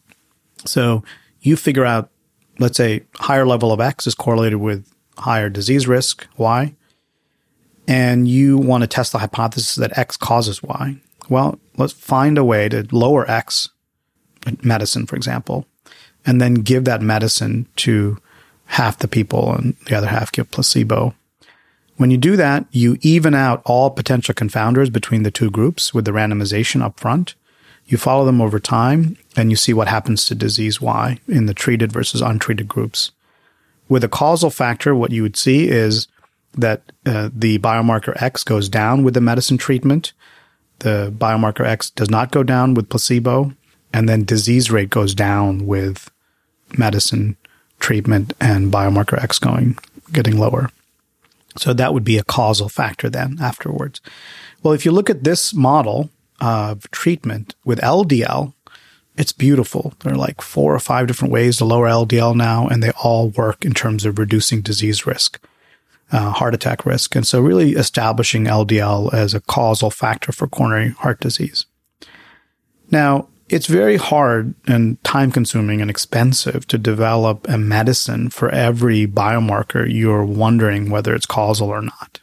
So 0.64 1.03
you 1.40 1.57
figure 1.57 1.84
out, 1.84 2.11
let's 2.59 2.76
say, 2.76 3.03
higher 3.16 3.46
level 3.46 3.72
of 3.72 3.80
X 3.80 4.07
is 4.07 4.14
correlated 4.14 4.61
with 4.61 4.86
higher 5.18 5.48
disease 5.48 5.86
risk, 5.86 6.26
Y, 6.36 6.74
and 7.88 8.28
you 8.28 8.59
want 8.59 8.82
to 8.82 8.86
test 8.86 9.12
the 9.12 9.18
hypothesis 9.18 9.74
that 9.76 9.96
X 9.98 10.16
causes 10.16 10.62
Y. 10.62 10.96
Well, 11.28 11.59
let's 11.76 11.92
find 11.92 12.38
a 12.38 12.44
way 12.44 12.68
to 12.68 12.86
lower 12.92 13.28
X 13.30 13.70
medicine, 14.62 15.07
for 15.07 15.16
example, 15.16 15.66
and 16.26 16.40
then 16.40 16.55
give 16.55 16.84
that 16.84 17.03
medicine 17.03 17.66
to 17.76 18.18
half 18.66 18.98
the 18.98 19.09
people 19.09 19.53
and 19.53 19.76
the 19.86 19.96
other 19.96 20.07
half 20.07 20.32
give 20.32 20.50
placebo. 20.50 21.14
When 21.96 22.11
you 22.11 22.16
do 22.16 22.36
that, 22.36 22.66
you 22.70 22.96
even 23.03 23.34
out 23.34 23.62
all 23.64 23.90
potential 23.90 24.34
confounders 24.34 24.90
between 24.92 25.22
the 25.22 25.30
two 25.30 25.50
groups 25.50 25.92
with 25.92 26.05
the 26.05 26.11
randomization 26.11 26.82
up 26.82 26.98
front. 26.98 27.34
You 27.93 27.99
follow 27.99 28.24
them 28.24 28.40
over 28.40 28.59
time 28.59 29.18
and 29.36 29.51
you 29.51 29.57
see 29.57 29.74
what 29.74 29.86
happens 29.86 30.24
to 30.24 30.34
disease 30.34 30.80
Y 30.80 31.18
in 31.28 31.45
the 31.45 31.53
treated 31.53 31.93
versus 31.93 32.22
untreated 32.22 32.66
groups. 32.66 33.11
With 33.86 34.03
a 34.03 34.09
causal 34.09 34.49
factor, 34.49 34.95
what 34.95 35.11
you 35.11 35.20
would 35.20 35.36
see 35.36 35.68
is 35.68 36.09
that 36.55 36.80
uh, 37.05 37.28
the 37.34 37.59
biomarker 37.59 38.14
X 38.22 38.45
goes 38.45 38.70
down 38.70 39.05
with 39.05 39.12
the 39.12 39.20
medicine 39.20 39.59
treatment. 39.59 40.14
The 40.78 41.12
biomarker 41.14 41.66
X 41.66 41.90
does 41.90 42.09
not 42.09 42.30
go 42.30 42.43
down 42.43 42.72
with 42.72 42.88
placebo. 42.88 43.53
And 43.93 44.09
then 44.09 44.24
disease 44.24 44.70
rate 44.70 44.88
goes 44.88 45.14
down 45.14 45.66
with 45.66 46.11
medicine 46.78 47.36
treatment 47.78 48.32
and 48.40 48.72
biomarker 48.72 49.22
X 49.22 49.38
going, 49.38 49.76
getting 50.11 50.38
lower. 50.38 50.70
So 51.59 51.74
that 51.74 51.93
would 51.93 52.05
be 52.05 52.16
a 52.16 52.24
causal 52.24 52.70
factor 52.70 53.11
then 53.11 53.36
afterwards. 53.38 54.01
Well, 54.62 54.72
if 54.72 54.86
you 54.86 54.93
look 54.93 55.11
at 55.11 55.24
this 55.24 55.53
model 55.53 56.09
of 56.43 56.90
treatment 56.90 57.55
with 57.64 57.80
LDL, 57.80 58.53
it's 59.16 59.32
beautiful. 59.32 59.95
There 60.01 60.12
are 60.12 60.16
like 60.16 60.43
four 60.43 60.74
or 60.74 60.78
five 60.80 61.07
different 61.07 61.32
ways 61.32 61.59
to 61.59 61.64
lower 61.64 61.86
LDL 61.86 62.34
now, 62.34 62.66
and 62.66 62.82
they 62.82 62.90
all 63.03 63.28
work 63.30 63.64
in 63.64 63.72
terms 63.72 64.05
of 64.05 64.18
reducing 64.18 64.61
disease 64.61 65.07
risk, 65.07 65.40
uh, 66.11 66.30
heart 66.32 66.55
attack 66.55 66.84
risk. 66.84 67.14
And 67.14 67.26
so 67.26 67.40
really 67.40 67.72
establishing 67.72 68.45
LDL 68.45 69.14
as 69.14 69.34
a 69.34 69.40
causal 69.40 69.90
factor 69.90 70.32
for 70.32 70.47
coronary 70.49 70.90
heart 70.90 71.20
disease. 71.20 71.66
Now, 72.90 73.28
it's 73.49 73.66
very 73.66 73.97
hard 73.97 74.55
and 74.66 75.03
time 75.05 75.30
consuming 75.30 75.82
and 75.82 75.90
expensive 75.90 76.66
to 76.68 76.78
develop 76.78 77.47
a 77.49 77.59
medicine 77.59 78.30
for 78.30 78.49
every 78.49 79.07
biomarker 79.07 79.86
you're 79.93 80.24
wondering 80.24 80.88
whether 80.88 81.14
it's 81.14 81.26
causal 81.26 81.68
or 81.68 81.82
not. 81.82 82.18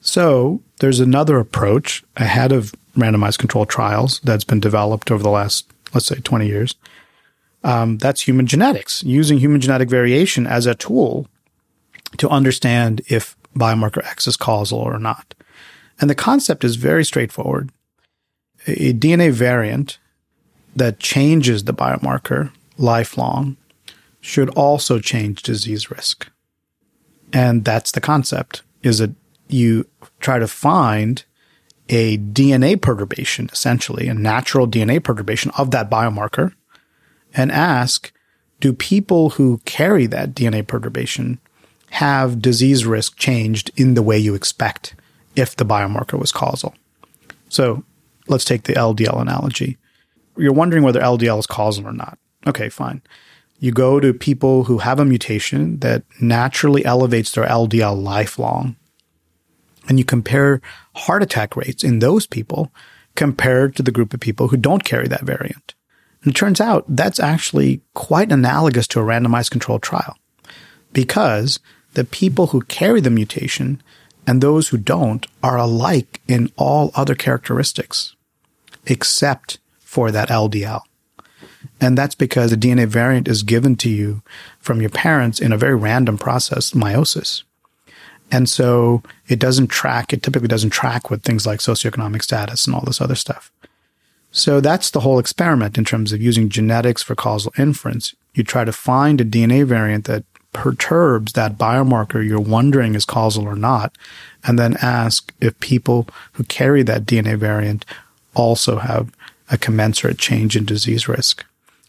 So 0.00 0.62
there's 0.80 1.00
another 1.00 1.38
approach 1.38 2.04
ahead 2.16 2.50
of 2.50 2.74
randomized 2.96 3.38
controlled 3.38 3.68
trials 3.68 4.20
that's 4.20 4.44
been 4.44 4.60
developed 4.60 5.10
over 5.10 5.22
the 5.22 5.30
last, 5.30 5.70
let's 5.94 6.06
say, 6.06 6.16
20 6.16 6.46
years. 6.46 6.74
Um, 7.64 7.98
that's 7.98 8.22
human 8.22 8.46
genetics, 8.46 9.02
using 9.02 9.38
human 9.38 9.60
genetic 9.60 9.88
variation 9.88 10.46
as 10.46 10.66
a 10.66 10.74
tool 10.74 11.26
to 12.18 12.28
understand 12.28 13.02
if 13.08 13.36
biomarker 13.56 14.04
X 14.06 14.26
is 14.26 14.36
causal 14.36 14.78
or 14.78 14.98
not. 14.98 15.34
And 16.00 16.10
the 16.10 16.14
concept 16.14 16.64
is 16.64 16.76
very 16.76 17.04
straightforward. 17.04 17.70
A 18.66 18.92
DNA 18.92 19.32
variant 19.32 19.98
that 20.74 20.98
changes 20.98 21.64
the 21.64 21.74
biomarker 21.74 22.52
lifelong 22.76 23.56
should 24.20 24.50
also 24.50 24.98
change 24.98 25.42
disease 25.42 25.90
risk. 25.90 26.30
And 27.32 27.64
that's 27.64 27.92
the 27.92 28.00
concept 28.00 28.62
is 28.82 28.98
that 28.98 29.12
you 29.48 29.86
try 30.20 30.38
to 30.38 30.48
find 30.48 31.24
a 31.88 32.18
DNA 32.18 32.80
perturbation, 32.80 33.48
essentially 33.52 34.08
a 34.08 34.14
natural 34.14 34.66
DNA 34.66 35.02
perturbation 35.02 35.50
of 35.56 35.70
that 35.70 35.90
biomarker 35.90 36.52
and 37.34 37.52
ask, 37.52 38.12
do 38.60 38.72
people 38.72 39.30
who 39.30 39.58
carry 39.64 40.06
that 40.06 40.34
DNA 40.34 40.66
perturbation 40.66 41.38
have 41.90 42.42
disease 42.42 42.84
risk 42.84 43.16
changed 43.16 43.70
in 43.76 43.94
the 43.94 44.02
way 44.02 44.18
you 44.18 44.34
expect 44.34 44.94
if 45.36 45.54
the 45.54 45.64
biomarker 45.64 46.18
was 46.18 46.32
causal? 46.32 46.74
So 47.48 47.84
let's 48.26 48.44
take 48.44 48.64
the 48.64 48.72
LDL 48.72 49.20
analogy 49.20 49.78
you're 50.36 50.52
wondering 50.52 50.82
whether 50.82 51.00
LDL 51.00 51.38
is 51.38 51.46
causal 51.46 51.86
or 51.86 51.92
not. 51.92 52.18
Okay, 52.46 52.68
fine. 52.68 53.02
You 53.58 53.72
go 53.72 54.00
to 54.00 54.12
people 54.12 54.64
who 54.64 54.78
have 54.78 55.00
a 55.00 55.04
mutation 55.04 55.78
that 55.78 56.04
naturally 56.20 56.84
elevates 56.84 57.32
their 57.32 57.46
LDL 57.46 58.00
lifelong, 58.00 58.76
and 59.88 59.98
you 59.98 60.04
compare 60.04 60.60
heart 60.94 61.22
attack 61.22 61.56
rates 61.56 61.84
in 61.84 61.98
those 61.98 62.26
people 62.26 62.72
compared 63.14 63.74
to 63.76 63.82
the 63.82 63.90
group 63.90 64.12
of 64.14 64.20
people 64.20 64.48
who 64.48 64.56
don't 64.56 64.84
carry 64.84 65.08
that 65.08 65.22
variant. 65.22 65.74
And 66.22 66.32
it 66.32 66.36
turns 66.36 66.60
out 66.60 66.84
that's 66.88 67.20
actually 67.20 67.80
quite 67.94 68.32
analogous 68.32 68.86
to 68.88 69.00
a 69.00 69.04
randomized 69.04 69.50
controlled 69.50 69.82
trial 69.82 70.16
because 70.92 71.60
the 71.94 72.04
people 72.04 72.48
who 72.48 72.62
carry 72.62 73.00
the 73.00 73.10
mutation 73.10 73.82
and 74.26 74.40
those 74.40 74.68
who 74.68 74.76
don't 74.76 75.26
are 75.42 75.56
alike 75.56 76.20
in 76.26 76.50
all 76.56 76.90
other 76.94 77.14
characteristics 77.14 78.16
except 78.86 79.58
for 79.78 80.10
that 80.10 80.28
LDL. 80.28 80.82
And 81.80 81.96
that's 81.96 82.14
because 82.14 82.50
the 82.50 82.56
DNA 82.56 82.86
variant 82.86 83.28
is 83.28 83.42
given 83.42 83.76
to 83.76 83.88
you 83.88 84.22
from 84.58 84.80
your 84.80 84.90
parents 84.90 85.40
in 85.40 85.52
a 85.52 85.58
very 85.58 85.74
random 85.74 86.16
process, 86.16 86.70
meiosis. 86.72 87.42
And 88.30 88.48
so 88.48 89.02
it 89.28 89.38
doesn't 89.38 89.68
track, 89.68 90.12
it 90.12 90.22
typically 90.22 90.48
doesn't 90.48 90.70
track 90.70 91.10
with 91.10 91.22
things 91.22 91.46
like 91.46 91.60
socioeconomic 91.60 92.22
status 92.22 92.66
and 92.66 92.74
all 92.74 92.82
this 92.84 93.00
other 93.00 93.14
stuff. 93.14 93.52
So 94.32 94.60
that's 94.60 94.90
the 94.90 95.00
whole 95.00 95.18
experiment 95.18 95.78
in 95.78 95.84
terms 95.84 96.12
of 96.12 96.20
using 96.20 96.48
genetics 96.48 97.02
for 97.02 97.14
causal 97.14 97.52
inference. 97.56 98.14
You 98.34 98.44
try 98.44 98.64
to 98.64 98.72
find 98.72 99.20
a 99.20 99.24
DNA 99.24 99.64
variant 99.64 100.04
that 100.06 100.24
perturbs 100.52 101.34
that 101.34 101.58
biomarker 101.58 102.26
you're 102.26 102.40
wondering 102.40 102.94
is 102.94 103.04
causal 103.04 103.46
or 103.46 103.56
not, 103.56 103.96
and 104.44 104.58
then 104.58 104.76
ask 104.82 105.32
if 105.40 105.58
people 105.60 106.08
who 106.32 106.44
carry 106.44 106.82
that 106.82 107.04
DNA 107.04 107.36
variant 107.36 107.84
also 108.34 108.78
have 108.78 109.12
a 109.50 109.58
commensurate 109.58 110.18
change 110.18 110.56
in 110.56 110.64
disease 110.64 111.08
risk. 111.08 111.44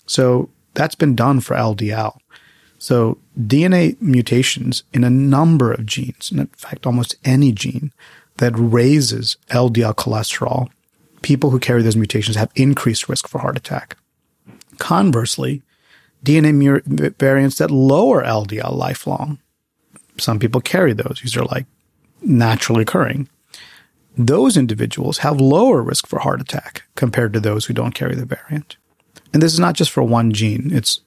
So 0.05 0.49
that's 0.73 0.95
been 0.95 1.15
done 1.15 1.39
for 1.39 1.55
LDL. 1.55 2.17
So 2.79 3.17
DNA 3.39 3.99
mutations 4.01 4.83
in 4.93 5.03
a 5.03 5.09
number 5.09 5.71
of 5.71 5.85
genes, 5.85 6.31
in 6.31 6.45
fact, 6.47 6.85
almost 6.85 7.15
any 7.25 7.51
gene 7.51 7.91
that 8.37 8.53
raises 8.55 9.37
LDL 9.49 9.95
cholesterol, 9.95 10.69
people 11.21 11.49
who 11.49 11.59
carry 11.59 11.81
those 11.81 11.95
mutations 11.95 12.37
have 12.37 12.51
increased 12.55 13.09
risk 13.09 13.27
for 13.27 13.39
heart 13.39 13.57
attack. 13.57 13.97
Conversely, 14.77 15.63
DNA 16.23 17.15
variants 17.17 17.57
that 17.57 17.71
lower 17.71 18.23
LDL 18.23 18.75
lifelong, 18.75 19.39
some 20.19 20.39
people 20.39 20.61
carry 20.61 20.93
those. 20.93 21.19
These 21.23 21.37
are 21.37 21.45
like 21.45 21.65
naturally 22.21 22.83
occurring 22.83 23.27
those 24.17 24.57
individuals 24.57 25.19
have 25.19 25.39
lower 25.39 25.81
risk 25.81 26.07
for 26.07 26.19
heart 26.19 26.41
attack 26.41 26.83
compared 26.95 27.33
to 27.33 27.39
those 27.39 27.65
who 27.65 27.73
don't 27.73 27.93
carry 27.93 28.15
the 28.15 28.25
variant. 28.25 28.77
And 29.31 29.43
this 29.43 29.53
is 29.53 29.59
not 29.59 29.75
just 29.75 29.91
for 29.91 30.01
one 30.01 30.31
gene. 30.31 30.71
It's, 30.73 31.01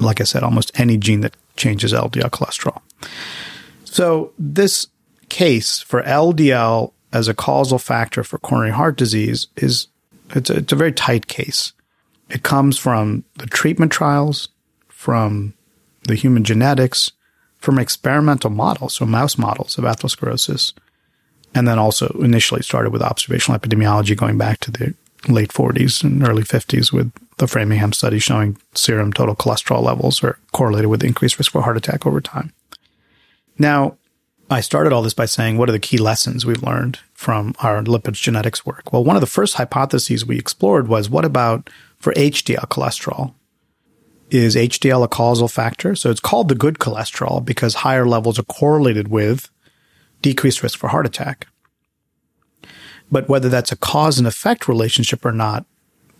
like 0.00 0.20
I 0.20 0.24
said, 0.24 0.42
almost 0.42 0.78
any 0.78 0.96
gene 0.96 1.20
that 1.20 1.36
changes 1.56 1.92
LDL 1.92 2.30
cholesterol. 2.30 2.80
So 3.84 4.32
this 4.38 4.88
case 5.28 5.80
for 5.80 6.02
LDL 6.02 6.92
as 7.12 7.28
a 7.28 7.34
causal 7.34 7.78
factor 7.78 8.24
for 8.24 8.38
coronary 8.38 8.72
heart 8.72 8.96
disease 8.96 9.48
is, 9.56 9.88
it's 10.30 10.50
a, 10.50 10.58
it's 10.58 10.72
a 10.72 10.76
very 10.76 10.92
tight 10.92 11.26
case. 11.26 11.72
It 12.30 12.42
comes 12.42 12.78
from 12.78 13.24
the 13.36 13.46
treatment 13.46 13.92
trials, 13.92 14.48
from 14.88 15.52
the 16.04 16.14
human 16.14 16.44
genetics, 16.44 17.12
from 17.58 17.78
experimental 17.78 18.50
models, 18.50 18.94
so 18.94 19.04
mouse 19.04 19.36
models 19.36 19.78
of 19.78 19.84
atherosclerosis, 19.84 20.72
and 21.54 21.68
then 21.68 21.78
also 21.78 22.08
initially 22.20 22.62
started 22.62 22.90
with 22.90 23.02
observational 23.02 23.58
epidemiology 23.58 24.16
going 24.16 24.38
back 24.38 24.58
to 24.60 24.70
the 24.70 24.94
late 25.28 25.50
40s 25.50 26.02
and 26.02 26.26
early 26.26 26.42
50s 26.42 26.92
with 26.92 27.12
the 27.38 27.46
Framingham 27.46 27.92
study 27.92 28.18
showing 28.18 28.56
serum 28.74 29.12
total 29.12 29.34
cholesterol 29.34 29.82
levels 29.82 30.22
are 30.22 30.38
correlated 30.52 30.88
with 30.88 31.04
increased 31.04 31.38
risk 31.38 31.52
for 31.52 31.62
heart 31.62 31.76
attack 31.76 32.06
over 32.06 32.20
time. 32.20 32.52
Now, 33.58 33.96
I 34.50 34.60
started 34.60 34.92
all 34.92 35.02
this 35.02 35.14
by 35.14 35.24
saying, 35.24 35.56
what 35.56 35.68
are 35.68 35.72
the 35.72 35.78
key 35.78 35.98
lessons 35.98 36.44
we've 36.44 36.62
learned 36.62 36.98
from 37.14 37.54
our 37.60 37.82
lipids 37.82 38.20
genetics 38.20 38.66
work? 38.66 38.92
Well, 38.92 39.04
one 39.04 39.16
of 39.16 39.20
the 39.20 39.26
first 39.26 39.54
hypotheses 39.54 40.26
we 40.26 40.38
explored 40.38 40.88
was 40.88 41.08
what 41.08 41.24
about 41.24 41.70
for 41.98 42.12
HDL 42.14 42.68
cholesterol? 42.68 43.34
Is 44.30 44.56
HDL 44.56 45.04
a 45.04 45.08
causal 45.08 45.48
factor? 45.48 45.94
So 45.94 46.10
it's 46.10 46.20
called 46.20 46.48
the 46.48 46.54
good 46.54 46.78
cholesterol 46.78 47.44
because 47.44 47.74
higher 47.76 48.06
levels 48.06 48.38
are 48.38 48.44
correlated 48.44 49.08
with 49.08 49.50
decreased 50.20 50.62
risk 50.62 50.78
for 50.78 50.88
heart 50.88 51.06
attack. 51.06 51.46
But 53.12 53.28
whether 53.28 53.50
that's 53.50 53.70
a 53.70 53.76
cause 53.76 54.18
and 54.18 54.26
effect 54.26 54.66
relationship 54.66 55.24
or 55.24 55.32
not, 55.32 55.66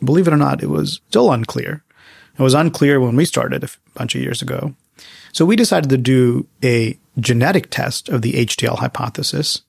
believe 0.05 0.29
it 0.29 0.35
or 0.35 0.37
not, 0.37 0.63
it 0.63 0.69
was 0.69 1.01
still 1.09 1.33
unclear. 1.33 1.83
It 2.39 2.43
was 2.43 2.55
unclear 2.55 3.01
when 3.01 3.17
we 3.17 3.25
started 3.25 3.65
a 3.65 3.69
bunch 3.95 4.15
of 4.15 4.21
years 4.21 4.43
ago. 4.43 4.75
So 5.33 5.47
we 5.47 5.57
decided 5.57 5.89
to 5.91 5.97
do 5.97 6.47
a 6.63 6.99
genetic 7.19 7.71
test 7.71 8.11
of 8.11 8.21
the 8.21 8.35
HDL 8.35 8.79
hypothesis. 8.79 9.63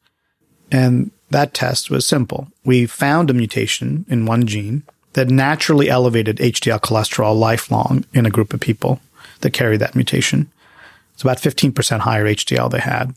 And 0.70 1.12
that 1.30 1.54
test 1.54 1.90
was 1.90 2.06
simple. 2.06 2.50
We 2.66 2.86
found 2.86 3.30
a 3.30 3.34
mutation 3.34 4.06
in 4.10 4.26
one 4.26 4.46
gene 4.46 4.84
that 5.14 5.30
naturally 5.30 5.90
elevated 5.90 6.38
HDL 6.38 6.82
cholesterol 6.82 7.40
lifelong 7.40 8.04
in 8.14 8.26
a 8.26 8.32
group 8.32 8.54
of 8.54 8.60
people 8.60 9.00
that 9.40 9.52
carry 9.52 9.78
that 9.78 9.96
mutation. 9.96 10.52
It's 11.14 11.22
about 11.22 11.38
15% 11.38 12.00
higher 12.00 12.26
HDL 12.26 12.70
they 12.70 12.80
had. 12.80 13.16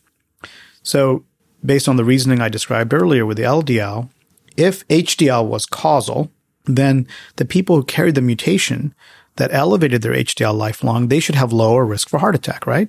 So 0.82 1.24
based 1.66 1.88
on 1.88 1.96
the 1.96 2.04
reasoning 2.04 2.40
I 2.40 2.48
described 2.48 2.94
earlier 2.94 3.26
with 3.26 3.36
the 3.36 3.42
LDL, 3.42 4.08
if 4.56 4.86
HDL 4.88 5.46
was 5.46 5.66
causal, 5.66 6.30
then 6.64 7.06
the 7.36 7.44
people 7.44 7.76
who 7.76 7.84
carried 7.84 8.14
the 8.14 8.22
mutation 8.22 8.94
that 9.36 9.52
elevated 9.52 10.02
their 10.02 10.14
HDL 10.14 10.56
lifelong, 10.56 11.08
they 11.08 11.20
should 11.20 11.34
have 11.34 11.52
lower 11.52 11.84
risk 11.84 12.08
for 12.08 12.18
heart 12.18 12.34
attack, 12.34 12.66
right? 12.66 12.88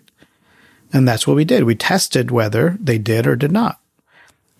And 0.93 1.07
that's 1.07 1.27
what 1.27 1.35
we 1.35 1.43
did. 1.43 1.63
We 1.63 1.75
tested 1.75 2.31
whether 2.31 2.77
they 2.79 2.97
did 2.97 3.27
or 3.27 3.35
did 3.35 3.51
not. 3.51 3.79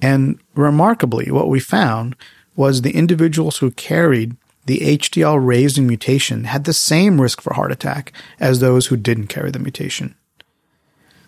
And 0.02 0.40
remarkably, 0.54 1.32
what 1.32 1.48
we 1.48 1.60
found 1.60 2.16
was 2.56 2.82
the 2.82 2.96
individuals 2.96 3.58
who 3.58 3.72
carried 3.72 4.36
the 4.66 4.80
HDL 4.80 5.40
raising 5.44 5.88
mutation 5.88 6.44
had 6.44 6.66
the 6.66 6.74
same 6.74 7.22
risk 7.22 7.40
for 7.40 7.54
heart 7.54 7.72
attack 7.72 8.12
as 8.40 8.60
those 8.60 8.88
who 8.88 8.98
didn't 8.98 9.28
carry 9.28 9.50
the 9.50 9.60
mutation. 9.60 10.14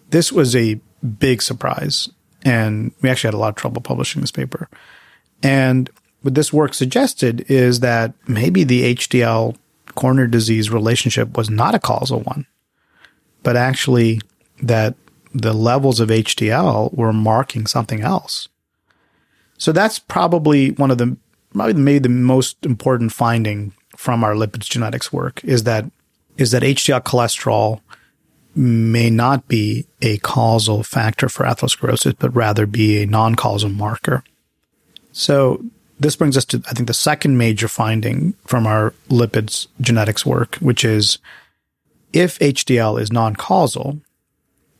This 0.10 0.32
was 0.32 0.56
a 0.56 0.82
big 1.20 1.42
surprise. 1.42 2.10
And 2.44 2.92
we 3.02 3.10
actually 3.10 3.30
had 3.30 3.34
a 3.34 3.38
lot 3.38 3.50
of 3.50 3.56
trouble 3.56 3.82
publishing 3.82 4.22
this 4.22 4.32
paper. 4.32 4.70
And 5.44 5.90
what 6.22 6.36
this 6.36 6.54
work 6.54 6.74
suggested 6.74 7.50
is 7.50 7.80
that 7.82 8.14
maybe 8.28 8.64
the 8.64 8.96
HDL 8.96 9.56
coronary 9.96 10.30
disease 10.30 10.70
relationship 10.70 11.38
was 11.38 11.50
not 11.50 11.76
a 11.76 11.80
causal 11.80 12.22
one, 12.22 12.46
but 13.44 13.56
actually 13.56 14.22
that 14.62 14.96
the 15.34 15.54
levels 15.54 16.00
of 16.00 16.10
HDL 16.10 16.94
were 16.94 17.14
marking 17.14 17.68
something 17.68 18.02
else. 18.02 18.50
So 19.58 19.72
that's 19.72 20.00
probably 20.00 20.72
one 20.72 20.92
of 20.92 20.98
the 20.98 21.18
probably 21.54 21.74
maybe 21.74 22.00
the 22.00 22.10
most 22.10 22.66
important 22.66 23.12
finding 23.12 23.74
from 23.98 24.24
our 24.24 24.34
lipids 24.34 24.70
genetics 24.70 25.12
work 25.12 25.44
is 25.44 25.64
that 25.64 25.86
is 26.38 26.52
that 26.52 26.64
HDL 26.64 27.04
cholesterol 27.04 27.82
may 28.56 29.10
not 29.10 29.48
be 29.48 29.86
a 30.02 30.18
causal 30.20 30.84
factor 30.84 31.30
for 31.30 31.46
atherosclerosis, 31.46 32.16
but 32.18 32.36
rather 32.36 32.66
be 32.66 33.02
a 33.02 33.06
non-causal 33.06 33.70
marker. 33.70 34.24
So 35.12 35.64
this 36.00 36.16
brings 36.16 36.38
us 36.38 36.46
to, 36.46 36.64
I 36.68 36.74
think, 36.74 36.88
the 36.88 36.94
second 36.94 37.38
major 37.38 37.68
finding 37.68 38.34
from 38.46 38.66
our 38.66 38.94
lipids 39.10 39.68
genetics 39.82 40.26
work, 40.26 40.56
which 40.56 40.84
is 40.84 41.20
if 42.14 42.40
HDL 42.40 43.00
is 43.00 43.12
non-causal, 43.12 44.00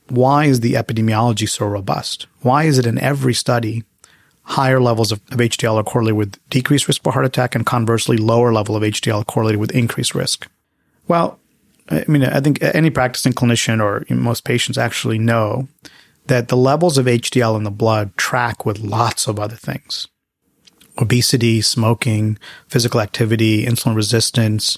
why 0.08 0.46
is 0.46 0.62
the 0.62 0.74
epidemiology 0.74 1.48
so 1.48 1.68
robust? 1.68 2.28
Why 2.42 2.64
is 2.64 2.80
it 2.80 2.86
in 2.86 2.98
every 2.98 3.34
study 3.34 3.84
higher 4.44 4.82
levels 4.82 5.12
of, 5.12 5.22
of 5.32 5.38
HDL 5.38 5.76
are 5.76 5.84
correlated 5.84 6.18
with 6.18 6.50
decreased 6.50 6.88
risk 6.88 7.04
for 7.04 7.12
heart 7.12 7.26
attack 7.26 7.54
and 7.54 7.66
conversely 7.66 8.18
lower 8.18 8.52
level 8.52 8.76
of 8.76 8.82
HDL 8.82 9.26
correlated 9.28 9.60
with 9.60 9.72
increased 9.72 10.16
risk? 10.16 10.48
Well, 11.08 11.40
I 11.90 12.06
mean, 12.08 12.24
I 12.24 12.40
think 12.40 12.62
any 12.62 12.90
practicing 12.90 13.34
clinician 13.34 13.82
or 13.82 14.06
most 14.14 14.44
patients 14.44 14.78
actually 14.78 15.18
know 15.18 15.68
that 16.28 16.48
the 16.48 16.58
levels 16.58 16.98
of 16.98 17.08
HDL 17.08 17.58
in 17.58 17.64
the 17.64 17.72
blood 17.72 18.16
track 18.16 18.66
with 18.66 18.80
lots 18.80 19.28
of 19.28 19.40
other 19.40 19.56
things. 19.56 20.08
Obesity, 21.00 21.62
smoking, 21.62 22.38
physical 22.68 23.02
activity, 23.02 23.66
insulin 23.66 23.96
resistance, 23.96 24.78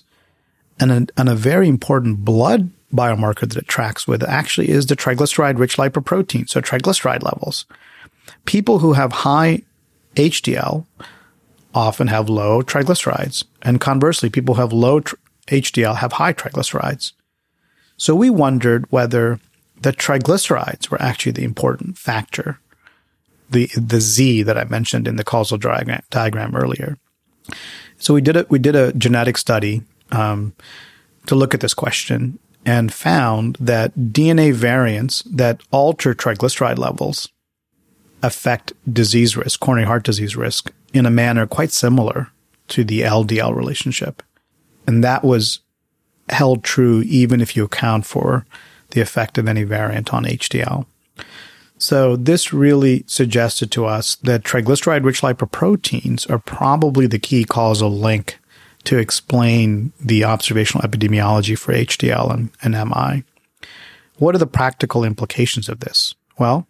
and 0.80 0.92
a, 0.92 1.20
and 1.20 1.30
a 1.30 1.36
very 1.36 1.68
important 1.68 2.24
blood 2.24 2.72
biomarker 2.94 3.42
that 3.42 3.58
it 3.58 3.68
tracks 3.68 4.08
with 4.08 4.24
actually 4.24 4.70
is 4.70 4.86
the 4.86 4.96
triglyceride 4.96 5.58
rich 5.58 5.78
lipoprotein. 5.78 6.48
So 6.50 6.62
triglyceride 6.62 7.24
levels. 7.24 7.66
People 8.46 8.80
who 8.80 8.94
have 8.94 9.12
high 9.12 9.64
HDL 10.16 10.86
often 11.74 12.08
have 12.08 12.30
low 12.30 12.62
triglycerides. 12.62 13.44
And 13.62 13.80
conversely, 13.80 14.30
people 14.30 14.56
who 14.56 14.62
have 14.62 14.74
low 14.74 15.00
tr- 15.02 15.16
HDL 15.52 15.98
have 15.98 16.14
high 16.14 16.34
triglycerides. 16.34 17.12
So 17.98 18.16
we 18.16 18.30
wondered 18.30 18.92
whether 18.92 19.40
the 19.82 19.94
triglycerides 19.94 20.90
were 20.90 21.02
actually 21.02 21.34
the 21.34 21.44
important 21.44 21.98
factor, 21.98 22.60
the, 23.50 23.70
the 23.76 24.02
Z 24.02 24.44
that 24.44 24.58
I 24.58 24.64
mentioned 24.64 25.08
in 25.08 25.18
the 25.18 25.24
causal 25.24 25.58
diagram, 25.58 26.02
diagram 26.10 26.56
earlier. 26.56 26.98
So 27.98 28.14
we 28.14 28.22
did 28.22 28.38
a, 28.38 28.46
we 28.50 28.58
did 28.58 28.76
a 28.76 28.94
genetic 28.94 29.38
study, 29.38 29.84
um, 30.12 30.54
to 31.28 31.36
look 31.36 31.54
at 31.54 31.60
this 31.60 31.74
question 31.74 32.40
and 32.66 32.94
found 32.94 33.58
that 33.60 33.96
DNA 33.96 34.54
variants 34.54 35.24
that 35.24 35.62
alter 35.72 36.14
triglyceride 36.14 36.78
levels 36.78 37.30
affect 38.24 38.74
disease 38.92 39.36
risk, 39.36 39.60
coronary 39.60 39.88
heart 39.88 40.04
disease 40.04 40.36
risk, 40.36 40.72
in 40.94 41.06
a 41.06 41.12
manner 41.12 41.48
quite 41.48 41.72
similar 41.72 42.30
to 42.68 42.84
the 42.84 43.02
LDL 43.02 43.56
relationship. 43.56 44.22
And 44.88 45.04
that 45.04 45.24
was 45.24 45.60
held 46.30 46.64
true 46.64 47.02
even 47.02 47.42
if 47.42 47.56
you 47.56 47.64
account 47.64 48.06
for 48.06 48.46
the 48.92 49.02
effect 49.02 49.38
of 49.38 49.48
any 49.48 49.64
variant 49.64 50.14
on 50.14 50.26
HDL. 50.26 50.86
So 51.78 52.16
this 52.16 52.54
really 52.54 53.04
suggested 53.08 53.72
to 53.72 53.86
us 53.86 54.16
that 54.18 54.44
triglyceride 54.44 55.04
rich 55.04 55.22
lipoproteins 55.22 56.30
are 56.30 56.38
probably 56.38 57.08
the 57.08 57.20
key 57.20 57.44
causal 57.44 57.92
link 57.92 58.38
to 58.84 58.98
explain 58.98 59.92
the 60.00 60.24
observational 60.24 60.88
epidemiology 60.88 61.58
for 61.58 61.74
HDL 61.74 62.32
and, 62.32 62.52
and 62.62 62.74
MI. 62.90 63.24
What 64.18 64.36
are 64.36 64.40
the 64.40 64.48
practical 64.48 65.04
implications 65.04 65.70
of 65.70 65.80
this? 65.80 66.14
Well, 66.38 66.68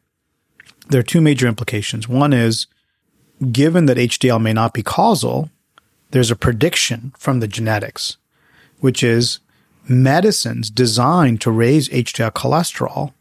there 0.90 1.00
are 1.00 1.04
two 1.04 1.22
major 1.22 1.48
implications. 1.48 2.08
One 2.08 2.34
is 2.34 2.68
given 3.52 3.88
that 3.88 3.98
HDL 3.98 4.42
may 4.42 4.54
not 4.54 4.74
be 4.74 4.84
causal, 4.84 5.50
there's 6.12 6.32
a 6.32 6.36
prediction 6.36 7.14
from 7.18 7.40
the 7.40 7.48
genetics, 7.48 8.18
which 8.80 9.04
is 9.04 9.40
medicines 9.88 10.70
designed 10.70 11.42
to 11.42 11.52
raise 11.52 11.90
HDL 11.90 12.32
cholesterol 12.32 13.14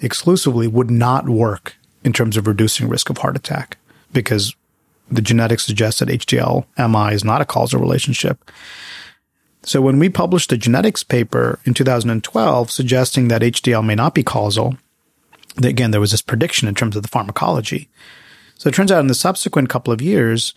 exclusively 0.00 0.66
would 0.66 0.90
not 0.90 1.28
work 1.28 1.76
in 2.02 2.12
terms 2.12 2.36
of 2.36 2.46
reducing 2.46 2.88
risk 2.88 3.10
of 3.10 3.18
heart 3.18 3.36
attack 3.36 3.76
because 4.12 4.54
the 5.10 5.22
genetics 5.22 5.66
suggest 5.66 5.98
that 5.98 6.08
HDL 6.08 6.64
MI 6.78 7.14
is 7.14 7.24
not 7.24 7.40
a 7.40 7.44
causal 7.44 7.80
relationship. 7.80 8.50
So 9.62 9.82
when 9.82 9.98
we 9.98 10.08
published 10.08 10.52
a 10.52 10.56
genetics 10.56 11.04
paper 11.04 11.60
in 11.64 11.74
2012 11.74 12.70
suggesting 12.70 13.28
that 13.28 13.42
HDL 13.42 13.84
may 13.84 13.94
not 13.94 14.14
be 14.14 14.22
causal, 14.22 14.78
again, 15.62 15.90
there 15.90 16.00
was 16.00 16.12
this 16.12 16.22
prediction 16.22 16.68
in 16.68 16.74
terms 16.74 16.96
of 16.96 17.02
the 17.02 17.08
pharmacology. 17.08 17.88
So 18.56 18.68
it 18.68 18.74
turns 18.74 18.90
out 18.90 19.00
in 19.00 19.08
the 19.08 19.14
subsequent 19.14 19.68
couple 19.68 19.92
of 19.92 20.00
years, 20.00 20.54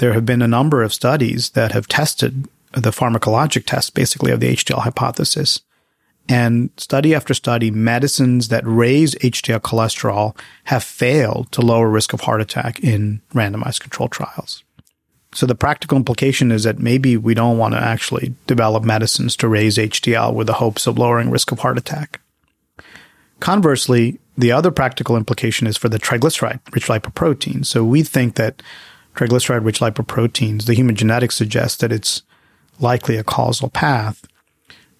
there 0.00 0.14
have 0.14 0.24
been 0.24 0.40
a 0.40 0.48
number 0.48 0.82
of 0.82 0.94
studies 0.94 1.50
that 1.50 1.72
have 1.72 1.86
tested 1.86 2.48
the 2.72 2.90
pharmacologic 2.90 3.66
test, 3.66 3.94
basically, 3.94 4.32
of 4.32 4.40
the 4.40 4.56
HDL 4.56 4.80
hypothesis. 4.80 5.60
And 6.26 6.70
study 6.78 7.14
after 7.14 7.34
study, 7.34 7.70
medicines 7.70 8.48
that 8.48 8.62
raise 8.64 9.14
HDL 9.16 9.60
cholesterol 9.60 10.34
have 10.64 10.82
failed 10.82 11.52
to 11.52 11.60
lower 11.60 11.90
risk 11.90 12.14
of 12.14 12.22
heart 12.22 12.40
attack 12.40 12.80
in 12.80 13.20
randomized 13.34 13.80
controlled 13.80 14.12
trials. 14.12 14.64
So 15.34 15.44
the 15.44 15.54
practical 15.54 15.98
implication 15.98 16.50
is 16.50 16.62
that 16.62 16.78
maybe 16.78 17.18
we 17.18 17.34
don't 17.34 17.58
want 17.58 17.74
to 17.74 17.80
actually 17.80 18.34
develop 18.46 18.82
medicines 18.82 19.36
to 19.36 19.48
raise 19.48 19.76
HDL 19.76 20.32
with 20.32 20.46
the 20.46 20.54
hopes 20.54 20.86
of 20.86 20.98
lowering 20.98 21.30
risk 21.30 21.52
of 21.52 21.58
heart 21.58 21.76
attack. 21.76 22.20
Conversely, 23.38 24.18
the 24.38 24.52
other 24.52 24.70
practical 24.70 25.16
implication 25.16 25.66
is 25.66 25.76
for 25.76 25.90
the 25.90 25.98
triglyceride 25.98 26.60
rich 26.74 26.86
lipoprotein. 26.86 27.66
So 27.66 27.84
we 27.84 28.02
think 28.02 28.36
that 28.36 28.62
triglyceride 29.20 29.64
rich 29.64 29.80
lipoproteins, 29.80 30.64
the 30.64 30.74
human 30.74 30.96
genetics 30.96 31.36
suggests 31.36 31.76
that 31.78 31.92
it's 31.92 32.22
likely 32.78 33.16
a 33.16 33.24
causal 33.24 33.68
path. 33.68 34.26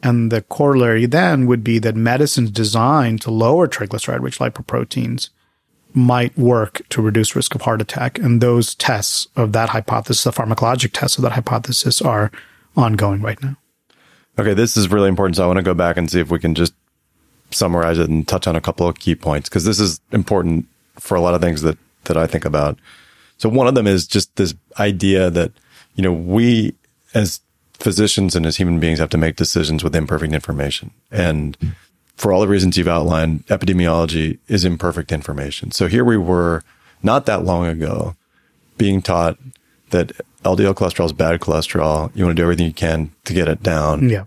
And 0.02 0.30
the 0.30 0.42
corollary 0.42 1.06
then 1.06 1.46
would 1.46 1.64
be 1.64 1.78
that 1.78 1.96
medicines 1.96 2.50
designed 2.50 3.22
to 3.22 3.30
lower 3.30 3.66
triglyceride 3.66 4.20
rich 4.20 4.38
lipoproteins 4.38 5.30
might 5.92 6.36
work 6.38 6.82
to 6.90 7.02
reduce 7.02 7.34
risk 7.34 7.54
of 7.54 7.62
heart 7.62 7.80
attack. 7.80 8.18
And 8.18 8.40
those 8.40 8.74
tests 8.74 9.28
of 9.36 9.52
that 9.52 9.70
hypothesis, 9.70 10.24
the 10.24 10.30
pharmacologic 10.30 10.92
tests 10.92 11.16
of 11.16 11.22
that 11.22 11.32
hypothesis 11.32 12.00
are 12.00 12.30
ongoing 12.76 13.22
right 13.22 13.42
now. 13.42 13.56
Okay, 14.38 14.54
this 14.54 14.76
is 14.76 14.90
really 14.90 15.08
important. 15.08 15.36
So 15.36 15.44
I 15.44 15.46
want 15.46 15.58
to 15.58 15.62
go 15.62 15.74
back 15.74 15.96
and 15.96 16.10
see 16.10 16.20
if 16.20 16.30
we 16.30 16.38
can 16.38 16.54
just 16.54 16.74
summarize 17.50 17.98
it 17.98 18.08
and 18.08 18.28
touch 18.28 18.46
on 18.46 18.54
a 18.54 18.60
couple 18.60 18.86
of 18.86 18.98
key 18.98 19.14
points 19.14 19.48
because 19.48 19.64
this 19.64 19.80
is 19.80 20.00
important 20.12 20.66
for 20.94 21.16
a 21.16 21.20
lot 21.20 21.34
of 21.34 21.40
things 21.40 21.62
that 21.62 21.78
that 22.04 22.16
I 22.16 22.26
think 22.26 22.44
about. 22.44 22.78
So 23.40 23.48
one 23.48 23.66
of 23.66 23.74
them 23.74 23.86
is 23.86 24.06
just 24.06 24.36
this 24.36 24.54
idea 24.78 25.30
that 25.30 25.50
you 25.94 26.02
know 26.02 26.12
we 26.12 26.74
as 27.14 27.40
physicians 27.72 28.36
and 28.36 28.44
as 28.44 28.58
human 28.58 28.78
beings 28.78 28.98
have 28.98 29.08
to 29.08 29.18
make 29.18 29.36
decisions 29.36 29.82
with 29.82 29.96
imperfect 29.96 30.34
information. 30.34 30.90
And 31.10 31.56
for 32.16 32.32
all 32.32 32.42
the 32.42 32.48
reasons 32.48 32.76
you've 32.76 32.86
outlined, 32.86 33.46
epidemiology 33.46 34.38
is 34.46 34.66
imperfect 34.66 35.10
information. 35.10 35.70
So 35.70 35.86
here 35.86 36.04
we 36.04 36.18
were 36.18 36.62
not 37.02 37.24
that 37.24 37.42
long 37.42 37.66
ago 37.66 38.14
being 38.76 39.00
taught 39.00 39.38
that 39.88 40.12
LDL 40.44 40.74
cholesterol 40.74 41.06
is 41.06 41.14
bad 41.14 41.40
cholesterol. 41.40 42.14
You 42.14 42.24
want 42.24 42.36
to 42.36 42.42
do 42.42 42.44
everything 42.44 42.66
you 42.66 42.74
can 42.74 43.10
to 43.24 43.32
get 43.32 43.48
it 43.48 43.62
down. 43.62 44.10
Yeah. 44.10 44.24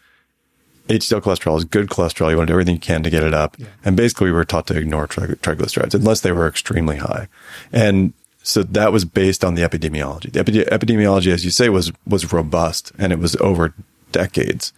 HDL 0.87 1.21
cholesterol 1.21 1.55
is 1.55 1.65
good 1.65 1.87
cholesterol. 1.87 2.31
You 2.31 2.37
want 2.37 2.47
to 2.47 2.51
do 2.51 2.55
everything 2.55 2.75
you 2.75 2.81
can 2.81 3.03
to 3.03 3.11
get 3.11 3.23
it 3.23 3.35
up. 3.35 3.57
Yeah. 3.59 3.67
And 3.85 3.95
basically, 3.95 4.25
we 4.25 4.31
were 4.33 4.43
taught 4.43 4.65
to 4.67 4.77
ignore 4.77 5.05
tri- 5.05 5.27
triglycerides 5.27 5.93
unless 5.93 6.21
they 6.21 6.31
were 6.31 6.47
extremely 6.47 6.97
high. 6.97 7.27
And 7.71 8.13
so 8.43 8.61
that 8.61 8.91
was 8.91 9.05
based 9.05 9.43
on 9.43 9.55
the 9.55 9.61
epidemiology. 9.61 10.31
The 10.31 10.41
epi- 10.41 10.65
epidemiology, 10.65 11.31
as 11.31 11.45
you 11.45 11.51
say, 11.51 11.69
was 11.69 11.91
was 12.05 12.31
robust 12.31 12.91
and 12.99 13.11
it 13.11 13.19
was 13.19 13.35
over 13.37 13.73
decades, 14.11 14.73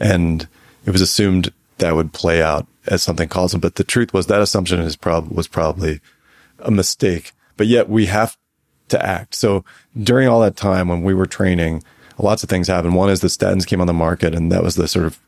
and 0.00 0.46
it 0.86 0.92
was 0.92 1.00
assumed 1.00 1.52
that 1.78 1.94
would 1.94 2.12
play 2.12 2.40
out 2.42 2.66
as 2.86 3.02
something 3.02 3.28
causal. 3.28 3.58
But 3.60 3.74
the 3.74 3.84
truth 3.84 4.14
was 4.14 4.26
that 4.26 4.40
assumption 4.40 4.80
is 4.80 4.96
prob- 4.96 5.30
was 5.30 5.48
probably 5.48 6.00
a 6.60 6.70
mistake. 6.70 7.32
But 7.56 7.66
yet 7.66 7.88
we 7.88 8.06
have 8.06 8.36
to 8.88 9.04
act. 9.04 9.34
So 9.34 9.64
during 10.00 10.28
all 10.28 10.40
that 10.40 10.56
time 10.56 10.88
when 10.88 11.02
we 11.02 11.12
were 11.12 11.26
training, 11.26 11.82
lots 12.18 12.42
of 12.42 12.48
things 12.48 12.68
happened. 12.68 12.94
One 12.94 13.10
is 13.10 13.20
the 13.20 13.28
statins 13.28 13.66
came 13.66 13.80
on 13.80 13.88
the 13.88 13.92
market, 13.92 14.34
and 14.34 14.50
that 14.52 14.62
was 14.62 14.76
the 14.76 14.88
sort 14.88 15.06
of 15.06 15.18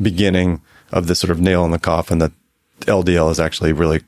beginning 0.00 0.62
of 0.92 1.06
the 1.06 1.14
sort 1.14 1.30
of 1.30 1.40
nail 1.40 1.64
in 1.64 1.70
the 1.70 1.78
coffin 1.78 2.18
that 2.18 2.32
LDL 2.80 3.30
is 3.30 3.38
actually 3.38 3.72
really 3.72 4.02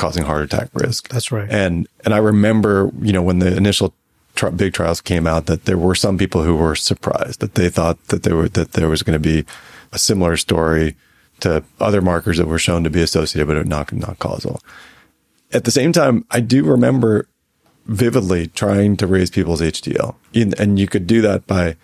causing 0.00 0.24
heart 0.24 0.42
attack 0.42 0.70
risk. 0.72 1.08
That's 1.08 1.30
right. 1.30 1.48
And 1.50 1.86
and 2.04 2.14
I 2.14 2.18
remember, 2.18 2.90
you 3.00 3.12
know, 3.12 3.22
when 3.22 3.38
the 3.38 3.54
initial 3.56 3.92
tri- 4.34 4.50
big 4.50 4.72
trials 4.72 5.00
came 5.00 5.26
out, 5.26 5.46
that 5.46 5.66
there 5.66 5.78
were 5.78 5.94
some 5.94 6.16
people 6.16 6.42
who 6.42 6.56
were 6.56 6.74
surprised 6.74 7.40
that 7.40 7.54
they 7.54 7.68
thought 7.68 8.02
that 8.08 8.22
there 8.22 8.36
were 8.36 8.48
that 8.48 8.72
there 8.72 8.88
was 8.88 9.02
going 9.02 9.20
to 9.20 9.28
be 9.28 9.44
a 9.92 9.98
similar 9.98 10.36
story 10.36 10.96
to 11.40 11.62
other 11.78 12.00
markers 12.00 12.38
that 12.38 12.46
were 12.46 12.58
shown 12.58 12.84
to 12.84 12.90
be 12.90 13.02
associated 13.02 13.46
but 13.46 13.66
not 13.66 13.92
not 13.92 14.18
causal. 14.18 14.60
At 15.52 15.64
the 15.64 15.70
same 15.70 15.92
time, 15.92 16.24
I 16.30 16.40
do 16.40 16.64
remember 16.64 17.26
vividly 17.86 18.46
trying 18.48 18.96
to 18.98 19.06
raise 19.06 19.30
people's 19.30 19.60
HDL, 19.60 20.14
and 20.58 20.78
you 20.78 20.86
could 20.86 21.06
do 21.06 21.20
that 21.22 21.46
by 21.46 21.76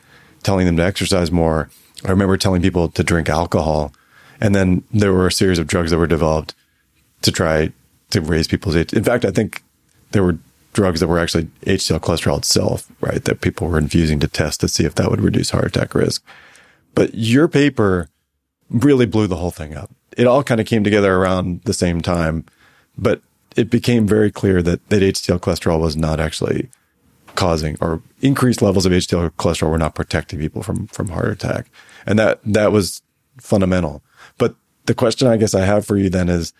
telling 0.42 0.66
them 0.66 0.76
to 0.76 0.84
exercise 0.84 1.32
more. 1.32 1.68
I 2.04 2.10
remember 2.10 2.36
telling 2.36 2.62
people 2.62 2.88
to 2.90 3.02
drink 3.02 3.28
alcohol, 3.28 3.92
and 4.40 4.54
then 4.54 4.84
there 4.92 5.12
were 5.12 5.26
a 5.26 5.32
series 5.32 5.58
of 5.58 5.66
drugs 5.66 5.90
that 5.90 5.98
were 5.98 6.06
developed 6.06 6.54
to 7.22 7.32
try 7.32 7.72
to 8.10 8.20
raise 8.20 8.48
people's 8.48 8.74
HDL. 8.74 8.96
In 8.96 9.04
fact, 9.04 9.24
I 9.24 9.30
think 9.30 9.62
there 10.12 10.22
were 10.22 10.38
drugs 10.72 11.00
that 11.00 11.08
were 11.08 11.18
actually 11.18 11.44
HDL 11.62 12.00
cholesterol 12.00 12.38
itself, 12.38 12.90
right? 13.00 13.24
That 13.24 13.40
people 13.40 13.68
were 13.68 13.78
infusing 13.78 14.20
to 14.20 14.28
test 14.28 14.60
to 14.60 14.68
see 14.68 14.84
if 14.84 14.94
that 14.96 15.10
would 15.10 15.20
reduce 15.20 15.50
heart 15.50 15.66
attack 15.66 15.94
risk. 15.94 16.24
But 16.94 17.14
your 17.14 17.48
paper 17.48 18.08
really 18.70 19.06
blew 19.06 19.26
the 19.26 19.36
whole 19.36 19.50
thing 19.50 19.74
up. 19.74 19.90
It 20.16 20.26
all 20.26 20.42
kind 20.42 20.60
of 20.60 20.66
came 20.66 20.84
together 20.84 21.14
around 21.14 21.62
the 21.64 21.74
same 21.74 22.00
time, 22.00 22.44
but 22.96 23.20
it 23.56 23.70
became 23.70 24.06
very 24.06 24.30
clear 24.30 24.62
that, 24.62 24.86
that 24.88 25.02
HDL 25.02 25.40
cholesterol 25.40 25.80
was 25.80 25.96
not 25.96 26.20
actually 26.20 26.68
causing 27.34 27.76
or 27.80 28.02
increased 28.20 28.62
levels 28.62 28.86
of 28.86 28.92
HDL 28.92 29.30
cholesterol 29.32 29.70
were 29.70 29.78
not 29.78 29.94
protecting 29.94 30.38
people 30.38 30.62
from, 30.62 30.86
from 30.88 31.08
heart 31.08 31.28
attack. 31.28 31.70
And 32.06 32.18
that, 32.18 32.40
that 32.44 32.72
was 32.72 33.02
fundamental. 33.38 34.02
But 34.38 34.54
the 34.86 34.94
question 34.94 35.28
I 35.28 35.36
guess 35.36 35.54
I 35.54 35.64
have 35.64 35.86
for 35.86 35.96
you 35.96 36.08
then 36.08 36.28
is, 36.28 36.52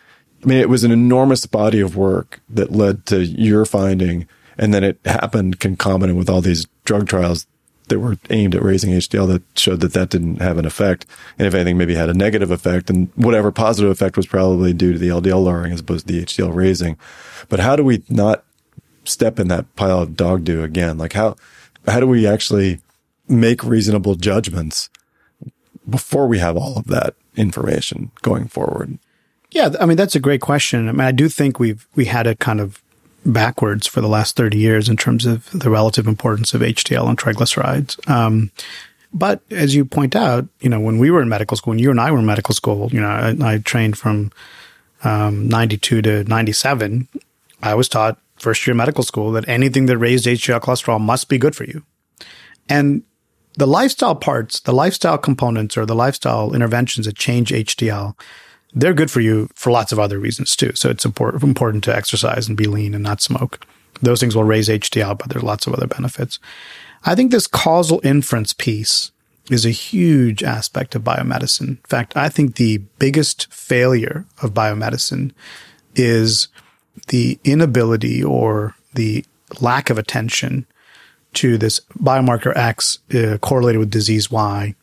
I 0.42 0.46
mean, 0.46 0.58
it 0.58 0.68
was 0.68 0.84
an 0.84 0.92
enormous 0.92 1.46
body 1.46 1.80
of 1.80 1.96
work 1.96 2.40
that 2.48 2.72
led 2.72 3.06
to 3.06 3.24
your 3.24 3.64
finding. 3.64 4.28
And 4.58 4.72
then 4.72 4.84
it 4.84 4.98
happened 5.04 5.60
concomitant 5.60 6.18
with 6.18 6.30
all 6.30 6.40
these 6.40 6.66
drug 6.84 7.08
trials 7.08 7.46
that 7.88 8.00
were 8.00 8.16
aimed 8.30 8.54
at 8.54 8.62
raising 8.62 8.90
HDL 8.90 9.28
that 9.28 9.42
showed 9.58 9.80
that 9.80 9.92
that 9.92 10.10
didn't 10.10 10.40
have 10.40 10.58
an 10.58 10.66
effect. 10.66 11.06
And 11.38 11.46
if 11.46 11.54
anything, 11.54 11.78
maybe 11.78 11.94
had 11.94 12.08
a 12.08 12.14
negative 12.14 12.50
effect 12.50 12.90
and 12.90 13.10
whatever 13.14 13.52
positive 13.52 13.90
effect 13.90 14.16
was 14.16 14.26
probably 14.26 14.72
due 14.72 14.92
to 14.92 14.98
the 14.98 15.08
LDL 15.08 15.44
lowering 15.44 15.72
as 15.72 15.80
opposed 15.80 16.06
to 16.06 16.12
the 16.12 16.24
HDL 16.24 16.54
raising. 16.54 16.96
But 17.48 17.60
how 17.60 17.76
do 17.76 17.84
we 17.84 18.02
not 18.08 18.44
step 19.04 19.38
in 19.38 19.48
that 19.48 19.74
pile 19.76 20.00
of 20.00 20.16
dog 20.16 20.44
do 20.44 20.64
again? 20.64 20.98
Like 20.98 21.12
how, 21.12 21.36
how 21.86 22.00
do 22.00 22.06
we 22.06 22.26
actually 22.26 22.80
make 23.28 23.62
reasonable 23.62 24.16
judgments 24.16 24.90
before 25.88 26.26
we 26.26 26.38
have 26.38 26.56
all 26.56 26.78
of 26.78 26.86
that 26.86 27.14
information 27.36 28.10
going 28.22 28.48
forward? 28.48 28.98
Yeah, 29.56 29.70
I 29.80 29.86
mean 29.86 29.96
that's 29.96 30.14
a 30.14 30.20
great 30.20 30.42
question. 30.42 30.86
I 30.86 30.92
mean, 30.92 31.00
I 31.00 31.12
do 31.12 31.30
think 31.30 31.58
we've 31.58 31.88
we 31.94 32.04
had 32.04 32.26
a 32.26 32.34
kind 32.34 32.60
of 32.60 32.82
backwards 33.24 33.86
for 33.86 34.02
the 34.02 34.06
last 34.06 34.36
30 34.36 34.58
years 34.58 34.86
in 34.86 34.98
terms 34.98 35.24
of 35.24 35.48
the 35.50 35.70
relative 35.70 36.06
importance 36.06 36.52
of 36.52 36.60
HDL 36.60 37.08
and 37.08 37.16
triglycerides. 37.16 37.96
Um, 38.06 38.50
but 39.14 39.40
as 39.50 39.74
you 39.74 39.86
point 39.86 40.14
out, 40.14 40.46
you 40.60 40.68
know, 40.68 40.78
when 40.78 40.98
we 40.98 41.10
were 41.10 41.22
in 41.22 41.30
medical 41.30 41.56
school, 41.56 41.72
and 41.72 41.80
you 41.80 41.90
and 41.90 41.98
I 41.98 42.10
were 42.10 42.18
in 42.18 42.26
medical 42.26 42.54
school, 42.54 42.90
you 42.92 43.00
know, 43.00 43.08
I, 43.08 43.54
I 43.54 43.58
trained 43.58 43.96
from 43.96 44.30
um, 45.04 45.48
92 45.48 46.02
to 46.02 46.24
97. 46.24 47.08
I 47.62 47.74
was 47.74 47.88
taught 47.88 48.18
first 48.36 48.66
year 48.66 48.74
medical 48.74 49.04
school 49.04 49.32
that 49.32 49.48
anything 49.48 49.86
that 49.86 49.96
raised 49.96 50.26
HDL 50.26 50.60
cholesterol 50.60 51.00
must 51.00 51.30
be 51.30 51.38
good 51.38 51.56
for 51.56 51.64
you. 51.64 51.82
And 52.68 53.04
the 53.54 53.66
lifestyle 53.66 54.16
parts, 54.16 54.60
the 54.60 54.74
lifestyle 54.74 55.16
components 55.16 55.78
or 55.78 55.86
the 55.86 55.94
lifestyle 55.94 56.54
interventions 56.54 57.06
that 57.06 57.16
change 57.16 57.48
HDL 57.48 58.16
they're 58.76 58.94
good 58.94 59.10
for 59.10 59.20
you 59.20 59.48
for 59.54 59.70
lots 59.72 59.90
of 59.90 59.98
other 59.98 60.18
reasons 60.18 60.54
too. 60.54 60.72
So 60.74 60.90
it's 60.90 61.06
important, 61.06 61.82
to 61.84 61.96
exercise 61.96 62.46
and 62.46 62.56
be 62.56 62.66
lean 62.66 62.94
and 62.94 63.02
not 63.02 63.22
smoke. 63.22 63.66
Those 64.02 64.20
things 64.20 64.36
will 64.36 64.44
raise 64.44 64.68
HDL, 64.68 65.18
but 65.18 65.30
there's 65.30 65.42
lots 65.42 65.66
of 65.66 65.72
other 65.72 65.86
benefits. 65.86 66.38
I 67.04 67.14
think 67.14 67.30
this 67.30 67.46
causal 67.46 68.00
inference 68.04 68.52
piece 68.52 69.10
is 69.50 69.64
a 69.64 69.70
huge 69.70 70.42
aspect 70.42 70.94
of 70.94 71.02
biomedicine. 71.02 71.68
In 71.68 71.80
fact, 71.88 72.16
I 72.16 72.28
think 72.28 72.56
the 72.56 72.78
biggest 72.98 73.52
failure 73.52 74.26
of 74.42 74.52
biomedicine 74.52 75.32
is 75.94 76.48
the 77.08 77.38
inability 77.44 78.22
or 78.22 78.74
the 78.94 79.24
lack 79.60 79.88
of 79.88 79.98
attention 79.98 80.66
to 81.34 81.56
this 81.56 81.80
biomarker 81.98 82.54
X 82.56 82.98
uh, 83.14 83.38
correlated 83.38 83.78
with 83.78 83.90
disease 83.90 84.30
Y. 84.30 84.74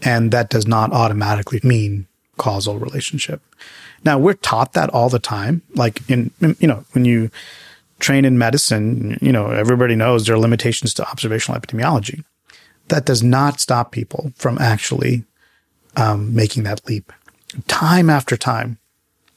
And 0.00 0.32
that 0.32 0.50
does 0.50 0.66
not 0.66 0.92
automatically 0.92 1.60
mean 1.62 2.08
causal 2.42 2.76
relationship. 2.76 3.40
Now 4.04 4.18
we're 4.18 4.34
taught 4.34 4.72
that 4.72 4.90
all 4.90 5.08
the 5.08 5.20
time. 5.20 5.62
Like 5.76 6.02
in, 6.10 6.32
you 6.58 6.66
know, 6.66 6.84
when 6.90 7.04
you 7.04 7.30
train 8.00 8.24
in 8.24 8.36
medicine, 8.36 9.16
you 9.22 9.30
know, 9.30 9.46
everybody 9.46 9.94
knows 9.94 10.26
there 10.26 10.34
are 10.34 10.40
limitations 10.40 10.92
to 10.94 11.08
observational 11.08 11.60
epidemiology. 11.60 12.24
That 12.88 13.06
does 13.06 13.22
not 13.22 13.60
stop 13.60 13.92
people 13.92 14.32
from 14.34 14.58
actually 14.58 15.22
um, 15.96 16.34
making 16.34 16.64
that 16.64 16.84
leap 16.88 17.12
time 17.68 18.10
after 18.10 18.36
time. 18.36 18.78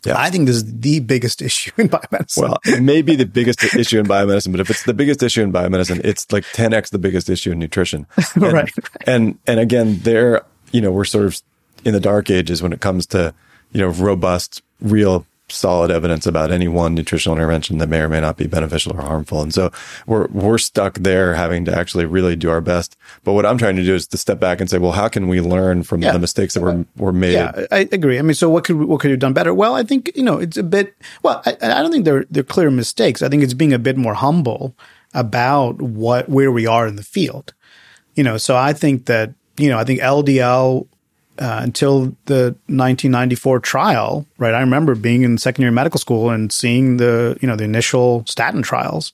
Yeah. 0.03 0.15
I 0.17 0.31
think 0.31 0.47
this 0.47 0.55
is 0.55 0.79
the 0.79 0.99
biggest 0.99 1.41
issue 1.49 1.71
in 1.77 1.89
biomedicine. 1.89 2.41
Well, 2.41 2.57
it 2.65 2.81
may 2.81 3.03
be 3.03 3.15
the 3.15 3.27
biggest 3.27 3.63
issue 3.75 3.99
in 3.99 4.07
biomedicine, 4.07 4.51
but 4.51 4.61
if 4.61 4.71
it's 4.71 4.83
the 4.83 4.95
biggest 4.95 5.21
issue 5.21 5.43
in 5.43 5.53
biomedicine, 5.53 6.03
it's 6.03 6.31
like 6.31 6.43
10x 6.45 6.89
the 6.89 6.97
biggest 6.97 7.29
issue 7.29 7.51
in 7.51 7.59
nutrition. 7.59 8.07
And, 8.33 8.43
right. 8.53 8.71
And, 9.05 9.37
and 9.45 9.59
again, 9.59 9.99
there, 9.99 10.41
you 10.71 10.81
know, 10.81 10.91
we're 10.91 11.05
sort 11.05 11.25
of 11.25 11.39
in 11.85 11.93
the 11.93 11.99
dark 11.99 12.29
ages 12.29 12.61
when 12.61 12.73
it 12.73 12.81
comes 12.81 13.05
to, 13.07 13.33
you 13.71 13.79
know, 13.79 13.87
robust, 13.87 14.61
real 14.81 15.25
solid 15.47 15.91
evidence 15.91 16.25
about 16.25 16.51
any 16.51 16.67
one 16.67 16.95
nutritional 16.95 17.37
intervention 17.37 17.77
that 17.77 17.87
may 17.87 17.99
or 17.99 18.09
may 18.09 18.19
not 18.19 18.35
be 18.35 18.47
beneficial 18.47 18.93
or 18.93 19.01
harmful. 19.01 19.41
And 19.41 19.53
so 19.53 19.71
we're, 20.07 20.27
we're 20.27 20.57
stuck 20.57 20.95
there 20.95 21.35
having 21.35 21.65
to 21.65 21.77
actually 21.77 22.05
really 22.05 22.35
do 22.35 22.49
our 22.49 22.61
best. 22.61 22.97
But 23.23 23.33
what 23.33 23.45
I'm 23.45 23.57
trying 23.57 23.75
to 23.75 23.83
do 23.83 23.93
is 23.93 24.07
to 24.07 24.17
step 24.17 24.39
back 24.39 24.59
and 24.59 24.69
say, 24.69 24.79
well, 24.79 24.93
how 24.93 25.07
can 25.07 25.27
we 25.27 25.41
learn 25.41 25.83
from 25.83 26.01
yeah. 26.01 26.13
the 26.13 26.19
mistakes 26.19 26.55
that 26.55 26.61
were, 26.61 26.85
were 26.97 27.13
made? 27.13 27.33
Yeah, 27.33 27.65
I 27.71 27.87
agree. 27.91 28.17
I 28.17 28.23
mean, 28.23 28.33
so 28.33 28.49
what 28.49 28.63
could, 28.63 28.75
what 28.75 28.99
could 28.99 29.09
you 29.09 29.13
have 29.13 29.19
done 29.19 29.33
better? 29.33 29.53
Well, 29.53 29.75
I 29.75 29.83
think, 29.83 30.11
you 30.15 30.23
know, 30.23 30.39
it's 30.39 30.57
a 30.57 30.63
bit, 30.63 30.95
well, 31.21 31.43
I, 31.45 31.55
I 31.61 31.81
don't 31.81 31.91
think 31.91 32.05
they're, 32.05 32.25
they're 32.31 32.43
clear 32.43 32.71
mistakes. 32.71 33.21
I 33.21 33.29
think 33.29 33.43
it's 33.43 33.53
being 33.53 33.73
a 33.73 33.79
bit 33.79 33.97
more 33.97 34.15
humble 34.15 34.75
about 35.13 35.79
what, 35.79 36.27
where 36.27 36.51
we 36.51 36.65
are 36.65 36.87
in 36.87 36.95
the 36.95 37.03
field. 37.03 37.53
You 38.15 38.23
know, 38.23 38.37
so 38.37 38.55
I 38.55 38.73
think 38.73 39.05
that, 39.05 39.33
you 39.57 39.69
know, 39.69 39.77
I 39.77 39.83
think 39.83 39.99
LDL 39.99 40.87
uh, 41.39 41.59
until 41.61 42.15
the 42.25 42.55
1994 42.67 43.59
trial, 43.59 44.25
right? 44.37 44.53
I 44.53 44.61
remember 44.61 44.95
being 44.95 45.23
in 45.23 45.37
second 45.37 45.63
year 45.63 45.71
medical 45.71 45.99
school 45.99 46.29
and 46.29 46.51
seeing 46.51 46.97
the, 46.97 47.37
you 47.41 47.47
know, 47.47 47.55
the 47.55 47.63
initial 47.63 48.25
statin 48.25 48.61
trials 48.61 49.13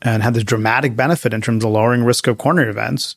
and 0.00 0.22
had 0.22 0.34
this 0.34 0.44
dramatic 0.44 0.96
benefit 0.96 1.32
in 1.32 1.40
terms 1.40 1.64
of 1.64 1.70
lowering 1.70 2.02
risk 2.02 2.26
of 2.26 2.38
coronary 2.38 2.70
events. 2.70 3.16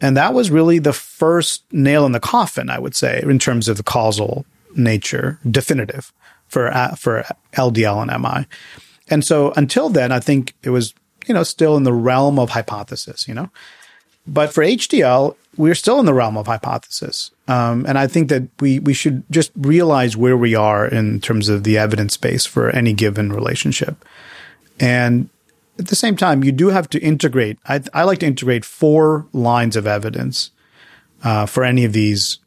And 0.00 0.16
that 0.16 0.34
was 0.34 0.50
really 0.50 0.78
the 0.78 0.92
first 0.92 1.64
nail 1.72 2.06
in 2.06 2.12
the 2.12 2.20
coffin, 2.20 2.70
I 2.70 2.78
would 2.78 2.94
say, 2.94 3.22
in 3.22 3.38
terms 3.38 3.68
of 3.68 3.76
the 3.76 3.82
causal 3.82 4.44
nature, 4.76 5.38
definitive 5.48 6.12
for, 6.48 6.72
uh, 6.72 6.94
for 6.94 7.24
LDL 7.54 8.02
and 8.02 8.22
MI. 8.22 8.46
And 9.08 9.24
so 9.24 9.52
until 9.56 9.88
then, 9.88 10.12
I 10.12 10.20
think 10.20 10.54
it 10.62 10.70
was, 10.70 10.94
you 11.26 11.34
know, 11.34 11.42
still 11.42 11.76
in 11.76 11.82
the 11.84 11.92
realm 11.92 12.38
of 12.38 12.50
hypothesis, 12.50 13.26
you 13.26 13.34
know. 13.34 13.50
But 14.26 14.52
for 14.52 14.62
HDL, 14.62 15.36
we're 15.58 15.74
still 15.74 15.98
in 15.98 16.06
the 16.06 16.14
realm 16.14 16.36
of 16.36 16.46
hypothesis. 16.46 17.32
Um, 17.48 17.84
and 17.86 17.98
I 17.98 18.06
think 18.06 18.28
that 18.28 18.48
we, 18.60 18.78
we 18.78 18.94
should 18.94 19.24
just 19.30 19.50
realize 19.56 20.16
where 20.16 20.36
we 20.36 20.54
are 20.54 20.86
in 20.86 21.20
terms 21.20 21.48
of 21.48 21.64
the 21.64 21.76
evidence 21.76 22.16
base 22.16 22.46
for 22.46 22.70
any 22.70 22.92
given 22.92 23.32
relationship. 23.32 24.04
And 24.78 25.28
at 25.78 25.88
the 25.88 25.96
same 25.96 26.16
time, 26.16 26.44
you 26.44 26.52
do 26.52 26.68
have 26.68 26.88
to 26.90 27.00
integrate. 27.00 27.58
I, 27.66 27.82
I 27.92 28.04
like 28.04 28.20
to 28.20 28.26
integrate 28.26 28.64
four 28.64 29.26
lines 29.32 29.74
of 29.74 29.86
evidence 29.86 30.52
uh, 31.24 31.46
for 31.46 31.64
any 31.64 31.84
of 31.84 31.92
these 31.92 32.38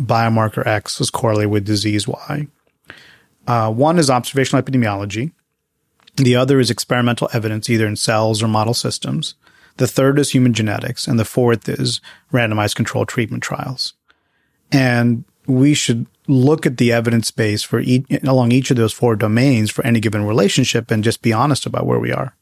biomarker 0.00 0.66
X 0.66 1.00
is 1.00 1.10
correlated 1.10 1.50
with 1.50 1.64
disease 1.64 2.06
Y. 2.06 2.46
Uh, 3.46 3.72
one 3.72 3.98
is 3.98 4.10
observational 4.10 4.62
epidemiology. 4.62 5.32
The 6.16 6.36
other 6.36 6.60
is 6.60 6.70
experimental 6.70 7.30
evidence, 7.32 7.70
either 7.70 7.86
in 7.86 7.96
cells 7.96 8.42
or 8.42 8.48
model 8.48 8.74
systems. 8.74 9.34
The 9.80 9.86
third 9.86 10.18
is 10.18 10.30
human 10.30 10.52
genetics. 10.52 11.08
And 11.08 11.18
the 11.18 11.24
fourth 11.24 11.66
is 11.66 12.02
randomized 12.30 12.74
controlled 12.74 13.08
treatment 13.08 13.42
trials. 13.42 13.94
And 14.70 15.24
we 15.46 15.72
should 15.72 16.06
look 16.28 16.66
at 16.66 16.76
the 16.76 16.92
evidence 16.92 17.30
base 17.30 17.62
for 17.62 17.80
each, 17.80 18.04
along 18.22 18.52
each 18.52 18.70
of 18.70 18.76
those 18.76 18.92
four 18.92 19.16
domains 19.16 19.70
for 19.70 19.82
any 19.86 19.98
given 19.98 20.26
relationship 20.26 20.90
and 20.90 21.02
just 21.02 21.22
be 21.22 21.32
honest 21.32 21.64
about 21.64 21.86
where 21.86 21.98
we 21.98 22.12
are. 22.12 22.36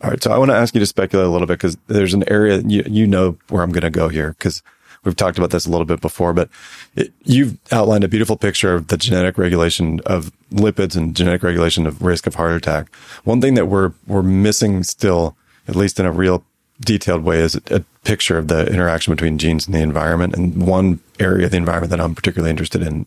All 0.00 0.10
right. 0.10 0.20
So 0.20 0.32
I 0.32 0.38
want 0.38 0.50
to 0.50 0.56
ask 0.56 0.74
you 0.74 0.80
to 0.80 0.86
speculate 0.86 1.28
a 1.28 1.30
little 1.30 1.46
bit 1.46 1.60
because 1.60 1.76
there's 1.86 2.12
an 2.12 2.28
area 2.28 2.58
you, 2.66 2.82
you 2.84 3.06
know 3.06 3.38
where 3.50 3.62
I'm 3.62 3.70
going 3.70 3.82
to 3.82 3.90
go 3.90 4.08
here 4.08 4.30
because 4.30 4.60
we've 5.04 5.14
talked 5.14 5.38
about 5.38 5.50
this 5.50 5.66
a 5.66 5.70
little 5.70 5.84
bit 5.84 6.00
before, 6.00 6.32
but 6.32 6.50
it, 6.96 7.12
you've 7.22 7.56
outlined 7.70 8.02
a 8.02 8.08
beautiful 8.08 8.36
picture 8.36 8.74
of 8.74 8.88
the 8.88 8.96
genetic 8.96 9.38
regulation 9.38 10.00
of 10.06 10.32
lipids 10.50 10.96
and 10.96 11.14
genetic 11.14 11.44
regulation 11.44 11.86
of 11.86 12.02
risk 12.02 12.26
of 12.26 12.34
heart 12.34 12.54
attack. 12.54 12.92
One 13.22 13.40
thing 13.40 13.54
that 13.54 13.66
we're, 13.66 13.92
we're 14.08 14.24
missing 14.24 14.82
still, 14.82 15.36
at 15.68 15.76
least 15.76 16.00
in 16.00 16.04
a 16.04 16.10
real 16.10 16.44
detailed 16.80 17.24
way, 17.24 17.40
is 17.40 17.54
a 17.70 17.84
picture 18.04 18.38
of 18.38 18.48
the 18.48 18.66
interaction 18.66 19.12
between 19.12 19.38
genes 19.38 19.66
and 19.66 19.74
the 19.74 19.80
environment. 19.80 20.34
And 20.34 20.66
one 20.66 21.00
area 21.18 21.44
of 21.44 21.50
the 21.50 21.56
environment 21.56 21.90
that 21.90 22.00
I'm 22.00 22.14
particularly 22.14 22.50
interested 22.50 22.82
in 22.82 23.06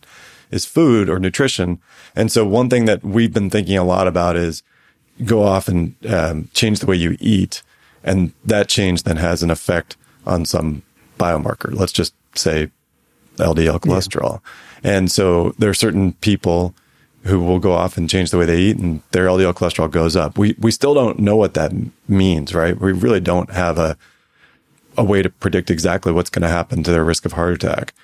is 0.50 0.64
food 0.64 1.08
or 1.08 1.18
nutrition. 1.18 1.80
And 2.14 2.30
so 2.30 2.46
one 2.46 2.70
thing 2.70 2.84
that 2.84 3.02
we've 3.02 3.32
been 3.32 3.50
thinking 3.50 3.76
a 3.76 3.84
lot 3.84 4.06
about 4.06 4.36
is 4.36 4.62
go 5.24 5.42
off 5.42 5.68
and 5.68 5.94
um, 6.08 6.48
change 6.54 6.80
the 6.80 6.86
way 6.86 6.96
you 6.96 7.16
eat. 7.20 7.62
And 8.02 8.32
that 8.44 8.68
change 8.68 9.02
then 9.02 9.16
has 9.16 9.42
an 9.42 9.50
effect 9.50 9.96
on 10.26 10.44
some 10.44 10.82
biomarker. 11.18 11.74
Let's 11.74 11.92
just 11.92 12.14
say 12.34 12.70
LDL 13.36 13.80
cholesterol. 13.80 14.40
Yeah. 14.84 14.96
And 14.96 15.10
so 15.10 15.54
there 15.58 15.70
are 15.70 15.74
certain 15.74 16.12
people 16.14 16.74
who 17.24 17.40
will 17.42 17.58
go 17.58 17.72
off 17.72 17.96
and 17.96 18.08
change 18.08 18.30
the 18.30 18.38
way 18.38 18.44
they 18.44 18.58
eat 18.58 18.76
and 18.76 19.00
their 19.12 19.26
LDL 19.26 19.54
cholesterol 19.54 19.90
goes 19.90 20.14
up. 20.14 20.36
We, 20.36 20.54
we 20.58 20.70
still 20.70 20.92
don't 20.92 21.18
know 21.18 21.36
what 21.36 21.54
that 21.54 21.72
means, 22.06 22.54
right? 22.54 22.78
We 22.78 22.92
really 22.92 23.20
don't 23.20 23.50
have 23.50 23.78
a, 23.78 23.96
a 24.98 25.04
way 25.04 25.22
to 25.22 25.30
predict 25.30 25.70
exactly 25.70 26.12
what's 26.12 26.28
going 26.28 26.42
to 26.42 26.48
happen 26.48 26.82
to 26.82 26.90
their 26.90 27.04
risk 27.04 27.24
of 27.24 27.32
heart 27.32 27.54
attack. 27.54 27.94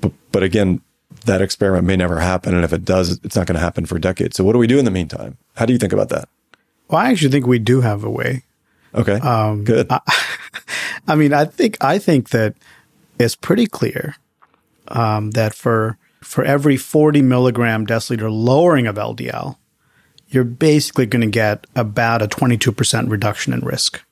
But, 0.00 0.12
but 0.30 0.44
again, 0.44 0.82
that 1.24 1.42
experiment 1.42 1.84
may 1.84 1.96
never 1.96 2.20
happen. 2.20 2.54
And 2.54 2.64
if 2.64 2.72
it 2.72 2.84
does, 2.84 3.18
it's 3.24 3.34
not 3.34 3.46
going 3.46 3.56
to 3.56 3.60
happen 3.60 3.86
for 3.86 3.98
decades. 3.98 4.36
So 4.36 4.44
what 4.44 4.52
do 4.52 4.58
we 4.58 4.68
do 4.68 4.78
in 4.78 4.84
the 4.84 4.90
meantime? 4.92 5.36
How 5.56 5.66
do 5.66 5.72
you 5.72 5.78
think 5.78 5.92
about 5.92 6.08
that? 6.10 6.28
Well, 6.88 7.00
I 7.00 7.10
actually 7.10 7.32
think 7.32 7.46
we 7.46 7.58
do 7.58 7.80
have 7.80 8.04
a 8.04 8.10
way. 8.10 8.44
Okay. 8.94 9.14
Um, 9.14 9.64
good. 9.64 9.88
I, 9.90 10.00
I, 11.08 11.16
mean, 11.16 11.32
I 11.32 11.44
think, 11.44 11.76
I 11.80 11.98
think 11.98 12.30
that 12.30 12.54
it's 13.18 13.34
pretty 13.34 13.66
clear, 13.66 14.14
um, 14.88 15.32
that 15.32 15.54
for, 15.54 15.98
for 16.22 16.44
every 16.44 16.76
40 16.76 17.22
milligram 17.22 17.86
deciliter 17.86 18.30
lowering 18.30 18.86
of 18.86 18.96
LDL, 18.96 19.56
you're 20.28 20.44
basically 20.44 21.06
going 21.06 21.22
to 21.22 21.28
get 21.28 21.66
about 21.76 22.22
a 22.22 22.28
22% 22.28 23.10
reduction 23.10 23.52
in 23.52 23.60
risk. 23.60 24.02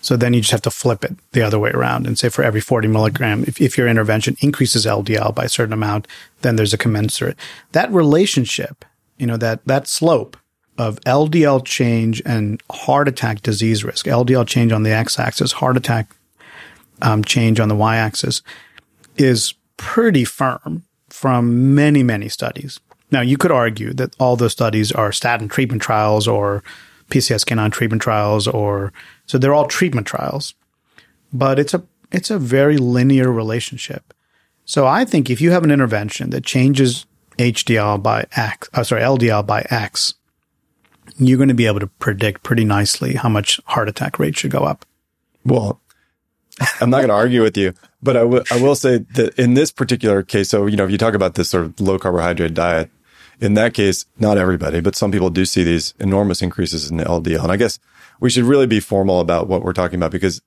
So 0.00 0.16
then 0.16 0.34
you 0.34 0.40
just 0.40 0.52
have 0.52 0.62
to 0.62 0.70
flip 0.70 1.02
it 1.02 1.16
the 1.32 1.42
other 1.42 1.58
way 1.58 1.70
around 1.70 2.06
and 2.06 2.18
say 2.18 2.28
for 2.28 2.44
every 2.44 2.60
40 2.60 2.88
milligram, 2.88 3.42
if, 3.46 3.60
if 3.60 3.78
your 3.78 3.88
intervention 3.88 4.36
increases 4.40 4.84
LDL 4.84 5.34
by 5.34 5.44
a 5.44 5.48
certain 5.48 5.72
amount, 5.72 6.06
then 6.42 6.56
there's 6.56 6.74
a 6.74 6.78
commensurate. 6.78 7.38
That 7.72 7.90
relationship, 7.90 8.84
you 9.16 9.26
know, 9.26 9.38
that, 9.38 9.64
that 9.64 9.88
slope 9.88 10.36
of 10.76 11.00
LDL 11.00 11.64
change 11.64 12.20
and 12.26 12.62
heart 12.70 13.08
attack 13.08 13.40
disease 13.40 13.82
risk, 13.82 14.06
LDL 14.06 14.46
change 14.46 14.72
on 14.72 14.82
the 14.82 14.92
x 14.92 15.18
axis, 15.18 15.52
heart 15.52 15.76
attack 15.76 16.14
um, 17.00 17.24
change 17.24 17.58
on 17.58 17.68
the 17.68 17.74
y 17.74 17.96
axis 17.96 18.42
is 19.16 19.54
pretty 19.76 20.24
firm 20.24 20.84
from 21.08 21.74
many, 21.74 22.02
many 22.02 22.28
studies. 22.28 22.80
Now, 23.10 23.20
you 23.20 23.36
could 23.36 23.52
argue 23.52 23.92
that 23.94 24.16
all 24.18 24.36
those 24.36 24.52
studies 24.52 24.90
are 24.90 25.12
statin 25.12 25.48
treatment 25.48 25.82
trials 25.82 26.26
or 26.26 26.64
PCSK9 27.10 27.72
treatment 27.72 28.02
trials 28.02 28.48
or 28.48 28.92
so 29.26 29.38
they're 29.38 29.54
all 29.54 29.66
treatment 29.66 30.06
trials. 30.06 30.54
But 31.32 31.58
it's 31.58 31.74
a 31.74 31.82
it's 32.10 32.30
a 32.30 32.38
very 32.38 32.76
linear 32.76 33.30
relationship. 33.30 34.14
So 34.64 34.86
I 34.86 35.04
think 35.04 35.28
if 35.28 35.40
you 35.40 35.50
have 35.50 35.64
an 35.64 35.70
intervention 35.70 36.30
that 36.30 36.44
changes 36.44 37.06
HDL 37.38 38.02
by 38.02 38.26
X, 38.36 38.68
oh, 38.74 38.82
sorry, 38.82 39.02
LDL 39.02 39.44
by 39.46 39.66
X, 39.68 40.14
you're 41.18 41.36
going 41.36 41.48
to 41.48 41.54
be 41.54 41.66
able 41.66 41.80
to 41.80 41.86
predict 41.86 42.42
pretty 42.42 42.64
nicely 42.64 43.14
how 43.14 43.28
much 43.28 43.60
heart 43.66 43.88
attack 43.88 44.18
rate 44.18 44.36
should 44.36 44.52
go 44.52 44.60
up. 44.60 44.86
Well, 45.44 45.80
I'm 46.80 46.90
not 46.90 46.98
going 46.98 47.08
to 47.08 47.14
argue 47.14 47.42
with 47.42 47.56
you, 47.56 47.74
but 48.02 48.16
I, 48.16 48.20
w- 48.20 48.44
I 48.50 48.60
will 48.60 48.76
say 48.76 48.98
that 48.98 49.38
in 49.38 49.54
this 49.54 49.72
particular 49.72 50.22
case, 50.22 50.48
so, 50.48 50.66
you 50.66 50.76
know, 50.76 50.84
if 50.84 50.90
you 50.90 50.98
talk 50.98 51.14
about 51.14 51.34
this 51.34 51.50
sort 51.50 51.64
of 51.64 51.80
low 51.80 51.98
carbohydrate 51.98 52.54
diet, 52.54 52.90
in 53.40 53.54
that 53.54 53.74
case, 53.74 54.06
not 54.18 54.38
everybody, 54.38 54.80
but 54.80 54.94
some 54.94 55.10
people 55.10 55.30
do 55.30 55.44
see 55.44 55.64
these 55.64 55.94
enormous 55.98 56.42
increases 56.42 56.90
in 56.90 56.98
LDL. 56.98 57.42
And 57.42 57.52
I 57.52 57.56
guess 57.56 57.78
we 58.20 58.30
should 58.30 58.44
really 58.44 58.66
be 58.66 58.80
formal 58.80 59.20
about 59.20 59.48
what 59.48 59.62
we're 59.62 59.72
talking 59.72 59.96
about 59.96 60.12
because 60.12 60.40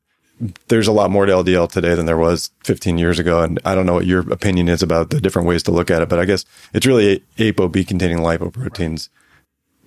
there's 0.67 0.87
a 0.87 0.91
lot 0.91 1.09
more 1.09 1.25
to 1.25 1.31
LDL 1.31 1.69
today 1.69 1.95
than 1.95 2.05
there 2.05 2.17
was 2.17 2.51
15 2.63 2.97
years 2.97 3.19
ago. 3.19 3.41
And 3.41 3.59
I 3.65 3.75
don't 3.75 3.85
know 3.85 3.95
what 3.95 4.05
your 4.05 4.21
opinion 4.31 4.69
is 4.69 4.81
about 4.81 5.09
the 5.09 5.19
different 5.19 5.47
ways 5.47 5.63
to 5.63 5.71
look 5.71 5.91
at 5.91 6.01
it, 6.01 6.09
but 6.09 6.19
I 6.19 6.25
guess 6.25 6.45
it's 6.73 6.85
really 6.85 7.23
ApoB 7.37 7.87
containing 7.87 8.19
lipoproteins. 8.19 9.09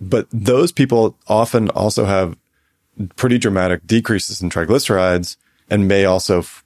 But 0.01 0.27
those 0.33 0.73
people 0.73 1.16
often 1.29 1.71
also 1.71 2.05
have 2.05 2.37
pretty 3.16 3.39
dramatic 3.39 3.87
decreases 3.87 4.43
in 4.43 4.51
triglycerides 4.51 5.37
and 5.71 5.89
may 5.89 6.05
also 6.05 6.41
f- 6.41 6.64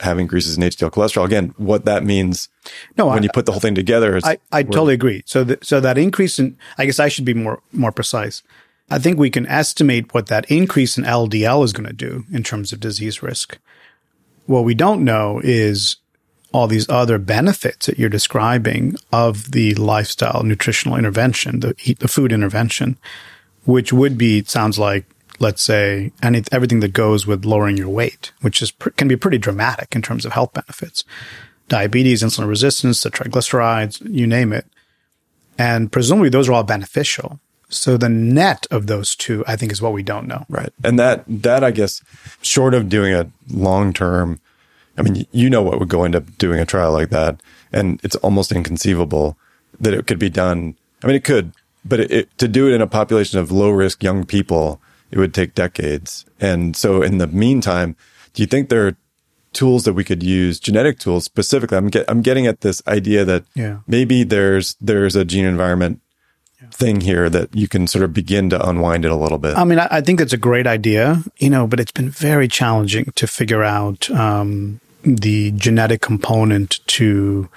have 0.00 0.18
increases 0.18 0.56
in 0.56 0.62
HDL 0.62 0.90
cholesterol. 0.90 1.24
Again, 1.24 1.54
what 1.56 1.84
that 1.84 2.04
means 2.04 2.48
no, 2.96 3.06
when 3.06 3.20
I, 3.20 3.22
you 3.22 3.30
put 3.32 3.46
the 3.46 3.52
whole 3.52 3.60
thing 3.60 3.74
together 3.74 4.16
is 4.16 4.24
I, 4.24 4.38
I 4.52 4.62
totally 4.62 4.94
agree. 4.94 5.22
So, 5.26 5.44
the, 5.44 5.58
so 5.62 5.80
that 5.80 5.98
increase 5.98 6.38
in, 6.38 6.56
I 6.78 6.86
guess 6.86 7.00
I 7.00 7.08
should 7.08 7.24
be 7.24 7.34
more, 7.34 7.60
more 7.72 7.92
precise. 7.92 8.42
I 8.90 8.98
think 8.98 9.18
we 9.18 9.30
can 9.30 9.46
estimate 9.46 10.14
what 10.14 10.26
that 10.26 10.50
increase 10.50 10.96
in 10.96 11.04
LDL 11.04 11.64
is 11.64 11.72
going 11.72 11.88
to 11.88 11.92
do 11.92 12.24
in 12.32 12.42
terms 12.42 12.72
of 12.72 12.80
disease 12.80 13.22
risk. 13.22 13.58
What 14.46 14.64
we 14.64 14.74
don't 14.74 15.02
know 15.02 15.40
is 15.42 15.96
all 16.52 16.68
these 16.68 16.88
other 16.88 17.18
benefits 17.18 17.86
that 17.86 17.98
you're 17.98 18.08
describing 18.08 18.96
of 19.12 19.50
the 19.50 19.74
lifestyle 19.74 20.42
nutritional 20.44 20.96
intervention, 20.96 21.60
the 21.60 21.96
the 21.98 22.08
food 22.08 22.32
intervention, 22.32 22.96
which 23.64 23.92
would 23.92 24.16
be, 24.16 24.38
it 24.38 24.48
sounds 24.48 24.78
like, 24.78 25.04
let's 25.38 25.62
say, 25.62 26.12
any, 26.22 26.42
everything 26.52 26.80
that 26.80 26.92
goes 26.92 27.26
with 27.26 27.44
lowering 27.44 27.76
your 27.76 27.88
weight, 27.88 28.32
which 28.40 28.62
is, 28.62 28.72
can 28.96 29.08
be 29.08 29.16
pretty 29.16 29.38
dramatic 29.38 29.94
in 29.94 30.02
terms 30.02 30.24
of 30.24 30.32
health 30.32 30.52
benefits. 30.52 31.04
Diabetes, 31.68 32.22
insulin 32.22 32.48
resistance, 32.48 33.02
the 33.02 33.10
triglycerides, 33.10 34.00
you 34.08 34.26
name 34.26 34.52
it. 34.52 34.66
And 35.58 35.90
presumably 35.90 36.28
those 36.28 36.48
are 36.48 36.52
all 36.52 36.62
beneficial. 36.62 37.40
So 37.68 37.96
the 37.96 38.08
net 38.08 38.66
of 38.70 38.86
those 38.86 39.16
two, 39.16 39.42
I 39.46 39.56
think, 39.56 39.72
is 39.72 39.82
what 39.82 39.92
we 39.92 40.02
don't 40.02 40.28
know. 40.28 40.46
Right. 40.48 40.72
And 40.84 40.98
that, 40.98 41.24
that 41.26 41.64
I 41.64 41.72
guess, 41.72 42.02
short 42.40 42.74
of 42.74 42.88
doing 42.88 43.12
a 43.12 43.30
long 43.50 43.92
term, 43.92 44.40
I 44.96 45.02
mean, 45.02 45.26
you 45.32 45.50
know 45.50 45.62
what 45.62 45.80
would 45.80 45.88
go 45.88 46.04
into 46.04 46.20
doing 46.20 46.60
a 46.60 46.66
trial 46.66 46.92
like 46.92 47.10
that. 47.10 47.40
And 47.72 48.00
it's 48.04 48.16
almost 48.16 48.52
inconceivable 48.52 49.36
that 49.80 49.92
it 49.92 50.06
could 50.06 50.18
be 50.18 50.30
done. 50.30 50.76
I 51.02 51.08
mean, 51.08 51.16
it 51.16 51.24
could, 51.24 51.52
but 51.84 52.00
it, 52.00 52.10
it, 52.10 52.38
to 52.38 52.46
do 52.46 52.68
it 52.68 52.74
in 52.74 52.80
a 52.80 52.86
population 52.86 53.38
of 53.38 53.50
low 53.50 53.70
risk 53.70 54.02
young 54.02 54.24
people, 54.24 54.80
it 55.10 55.18
would 55.18 55.34
take 55.34 55.54
decades. 55.54 56.24
And 56.40 56.76
so 56.76 57.02
in 57.02 57.18
the 57.18 57.26
meantime, 57.26 57.96
do 58.34 58.42
you 58.42 58.46
think 58.46 58.68
there 58.68 58.86
are 58.86 58.96
tools 59.52 59.84
that 59.84 59.94
we 59.94 60.04
could 60.04 60.22
use, 60.22 60.60
genetic 60.60 60.98
tools 60.98 61.24
specifically? 61.24 61.78
I'm, 61.78 61.88
get, 61.88 62.04
I'm 62.08 62.22
getting 62.22 62.46
at 62.46 62.60
this 62.60 62.82
idea 62.86 63.24
that 63.24 63.44
yeah. 63.54 63.78
maybe 63.86 64.24
there's, 64.24 64.76
there's 64.80 65.16
a 65.16 65.24
gene 65.24 65.46
environment 65.46 66.00
thing 66.70 67.00
here 67.00 67.28
that 67.30 67.54
you 67.54 67.68
can 67.68 67.86
sort 67.86 68.04
of 68.04 68.12
begin 68.12 68.50
to 68.50 68.68
unwind 68.68 69.04
it 69.04 69.10
a 69.10 69.16
little 69.16 69.38
bit? 69.38 69.56
I 69.56 69.64
mean, 69.64 69.78
I, 69.78 69.88
I 69.90 70.00
think 70.00 70.18
that's 70.18 70.32
a 70.32 70.38
great 70.38 70.66
idea, 70.66 71.22
you 71.38 71.50
know, 71.50 71.66
but 71.66 71.80
it's 71.80 71.92
been 71.92 72.10
very 72.10 72.48
challenging 72.48 73.12
to 73.14 73.26
figure 73.26 73.62
out 73.62 74.10
um, 74.10 74.80
the 75.02 75.52
genetic 75.52 76.00
component 76.00 76.80
to, 76.88 77.48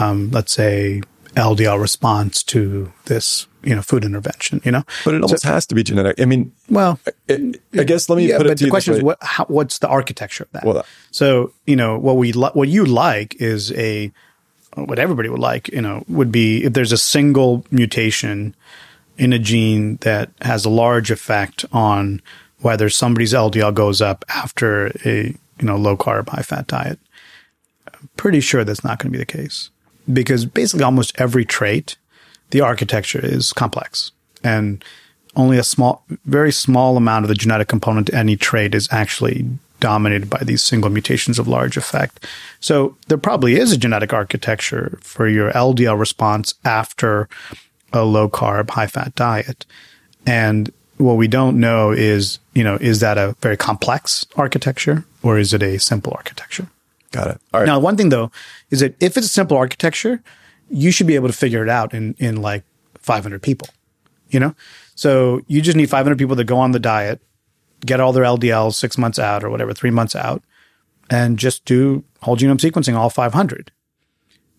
um, 0.00 0.30
let's 0.30 0.52
say, 0.52 1.02
LDL 1.34 1.80
response 1.80 2.42
to 2.44 2.92
this, 3.04 3.46
you 3.68 3.74
know, 3.74 3.82
food 3.82 4.04
intervention, 4.04 4.60
you 4.64 4.72
know? 4.72 4.82
But 5.04 5.14
it 5.14 5.22
almost 5.22 5.42
so, 5.42 5.48
has 5.48 5.66
to 5.66 5.74
be 5.74 5.82
genetic. 5.82 6.20
I 6.20 6.24
mean, 6.24 6.52
well, 6.70 6.98
it, 7.28 7.60
I 7.74 7.84
guess 7.84 8.08
let 8.08 8.16
me 8.16 8.28
yeah, 8.28 8.38
put 8.38 8.46
it 8.46 8.58
to 8.58 8.64
the 8.64 8.70
question 8.70 8.94
is 8.94 9.02
what, 9.02 9.18
how, 9.20 9.44
what's 9.44 9.78
the 9.78 9.88
architecture 9.88 10.44
of 10.44 10.52
that? 10.52 10.64
Well, 10.64 10.78
uh, 10.78 10.82
so, 11.10 11.52
you 11.66 11.76
know, 11.76 11.98
what 11.98 12.16
we, 12.16 12.32
li- 12.32 12.50
what 12.54 12.68
you 12.68 12.86
like 12.86 13.34
is 13.40 13.72
a, 13.72 14.10
what 14.74 14.98
everybody 14.98 15.28
would 15.28 15.40
like, 15.40 15.68
you 15.68 15.82
know, 15.82 16.04
would 16.08 16.32
be 16.32 16.64
if 16.64 16.72
there's 16.72 16.92
a 16.92 16.98
single 16.98 17.64
mutation 17.70 18.54
in 19.18 19.32
a 19.32 19.38
gene 19.38 19.96
that 19.96 20.30
has 20.40 20.64
a 20.64 20.70
large 20.70 21.10
effect 21.10 21.64
on 21.72 22.22
whether 22.60 22.88
somebody's 22.88 23.32
LDL 23.32 23.74
goes 23.74 24.00
up 24.00 24.24
after 24.28 24.86
a 25.04 25.34
you 25.60 25.66
know 25.66 25.76
low 25.76 25.96
carb, 25.96 26.28
high 26.28 26.42
fat 26.42 26.66
diet. 26.66 26.98
I'm 27.92 28.08
pretty 28.16 28.40
sure 28.40 28.64
that's 28.64 28.84
not 28.84 28.98
going 28.98 29.12
to 29.12 29.12
be 29.12 29.18
the 29.18 29.26
case 29.26 29.70
because 30.12 30.46
basically 30.46 30.84
almost 30.84 31.20
every 31.20 31.44
trait, 31.44 31.96
the 32.50 32.60
architecture 32.60 33.20
is 33.22 33.52
complex 33.52 34.12
and 34.42 34.84
only 35.36 35.58
a 35.58 35.64
small, 35.64 36.04
very 36.24 36.52
small 36.52 36.96
amount 36.96 37.24
of 37.24 37.28
the 37.28 37.34
genetic 37.34 37.68
component 37.68 38.08
to 38.08 38.14
any 38.14 38.36
trait 38.36 38.74
is 38.74 38.88
actually 38.90 39.46
dominated 39.80 40.28
by 40.28 40.38
these 40.42 40.62
single 40.62 40.90
mutations 40.90 41.38
of 41.38 41.46
large 41.46 41.76
effect. 41.76 42.26
So 42.60 42.96
there 43.06 43.18
probably 43.18 43.56
is 43.56 43.72
a 43.72 43.76
genetic 43.76 44.12
architecture 44.12 44.98
for 45.02 45.28
your 45.28 45.52
LDL 45.52 45.98
response 45.98 46.54
after 46.64 47.28
a 47.92 48.04
low 48.04 48.28
carb, 48.28 48.70
high 48.70 48.88
fat 48.88 49.14
diet. 49.14 49.64
And 50.26 50.72
what 50.96 51.14
we 51.14 51.28
don't 51.28 51.60
know 51.60 51.92
is, 51.92 52.40
you 52.54 52.64
know, 52.64 52.76
is 52.80 53.00
that 53.00 53.18
a 53.18 53.36
very 53.40 53.56
complex 53.56 54.26
architecture 54.36 55.04
or 55.22 55.38
is 55.38 55.54
it 55.54 55.62
a 55.62 55.78
simple 55.78 56.12
architecture? 56.16 56.66
Got 57.12 57.28
it. 57.28 57.40
All 57.54 57.60
right. 57.60 57.66
Now, 57.66 57.78
one 57.78 57.96
thing 57.96 58.08
though 58.08 58.30
is 58.70 58.80
that 58.80 59.00
if 59.00 59.16
it's 59.16 59.26
a 59.26 59.30
simple 59.30 59.56
architecture, 59.56 60.20
you 60.70 60.90
should 60.90 61.06
be 61.06 61.14
able 61.14 61.28
to 61.28 61.34
figure 61.34 61.62
it 61.62 61.68
out 61.68 61.94
in, 61.94 62.14
in 62.18 62.42
like 62.42 62.64
500 62.98 63.42
people, 63.42 63.68
you 64.30 64.40
know? 64.40 64.54
So 64.94 65.42
you 65.46 65.60
just 65.60 65.76
need 65.76 65.90
500 65.90 66.18
people 66.18 66.36
to 66.36 66.44
go 66.44 66.58
on 66.58 66.72
the 66.72 66.78
diet, 66.78 67.20
get 67.84 68.00
all 68.00 68.12
their 68.12 68.24
LDLs 68.24 68.74
six 68.74 68.98
months 68.98 69.18
out 69.18 69.44
or 69.44 69.50
whatever, 69.50 69.72
three 69.72 69.90
months 69.90 70.16
out, 70.16 70.42
and 71.10 71.38
just 71.38 71.64
do 71.64 72.04
whole 72.22 72.36
genome 72.36 72.58
sequencing, 72.58 72.96
all 72.96 73.10
500 73.10 73.70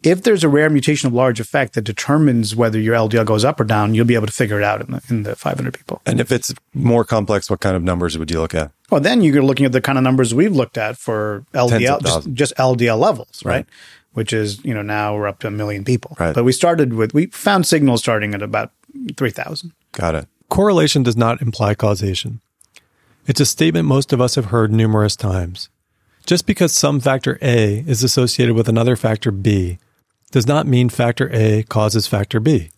if 0.03 0.23
there's 0.23 0.43
a 0.43 0.49
rare 0.49 0.69
mutation 0.69 1.07
of 1.07 1.13
large 1.13 1.39
effect 1.39 1.73
that 1.73 1.81
determines 1.81 2.55
whether 2.55 2.79
your 2.79 2.95
LDL 2.95 3.25
goes 3.25 3.43
up 3.43 3.59
or 3.59 3.65
down, 3.65 3.93
you'll 3.93 4.05
be 4.05 4.15
able 4.15 4.27
to 4.27 4.33
figure 4.33 4.57
it 4.57 4.63
out 4.63 4.81
in 4.81 4.91
the, 4.91 5.03
in 5.09 5.23
the 5.23 5.35
500 5.35 5.73
people. 5.73 6.01
And 6.05 6.21
if 6.21 6.31
it's 6.31 6.53
more 6.73 7.03
complex, 7.03 7.49
what 7.49 7.59
kind 7.59 7.75
of 7.75 7.83
numbers 7.83 8.17
would 8.17 8.31
you 8.31 8.39
look 8.39 8.55
at? 8.55 8.71
Well, 8.89 9.01
then 9.01 9.21
you're 9.21 9.43
looking 9.43 9.65
at 9.65 9.71
the 9.71 9.81
kind 9.81 9.97
of 9.97 10.03
numbers 10.03 10.33
we've 10.33 10.55
looked 10.55 10.77
at 10.77 10.97
for 10.97 11.45
LDL, 11.53 12.01
just, 12.01 12.33
just, 12.33 12.55
LDL 12.55 12.97
levels, 12.97 13.43
right? 13.43 13.53
right? 13.53 13.65
Which 14.13 14.33
is, 14.33 14.63
you 14.65 14.73
know, 14.73 14.81
now 14.81 15.15
we're 15.15 15.27
up 15.27 15.39
to 15.39 15.47
a 15.47 15.51
million 15.51 15.85
people. 15.85 16.17
Right. 16.19 16.33
But 16.33 16.43
we 16.43 16.51
started 16.51 16.93
with, 16.93 17.13
we 17.13 17.27
found 17.27 17.67
signals 17.67 18.01
starting 18.01 18.33
at 18.33 18.41
about 18.41 18.71
3,000. 19.15 19.71
Got 19.91 20.15
it. 20.15 20.27
Correlation 20.49 21.03
does 21.03 21.15
not 21.15 21.41
imply 21.41 21.75
causation. 21.75 22.41
It's 23.27 23.39
a 23.39 23.45
statement 23.45 23.87
most 23.87 24.11
of 24.11 24.19
us 24.19 24.35
have 24.35 24.45
heard 24.45 24.71
numerous 24.71 25.15
times. 25.15 25.69
Just 26.25 26.47
because 26.47 26.73
some 26.73 26.99
factor 26.99 27.37
A 27.41 27.83
is 27.87 28.03
associated 28.03 28.55
with 28.55 28.67
another 28.67 28.95
factor 28.95 29.31
B 29.31 29.77
does 30.31 30.47
not 30.47 30.67
mean 30.67 30.89
factor 30.89 31.29
A 31.33 31.63
causes 31.63 32.07
factor 32.07 32.39
B. 32.39 32.71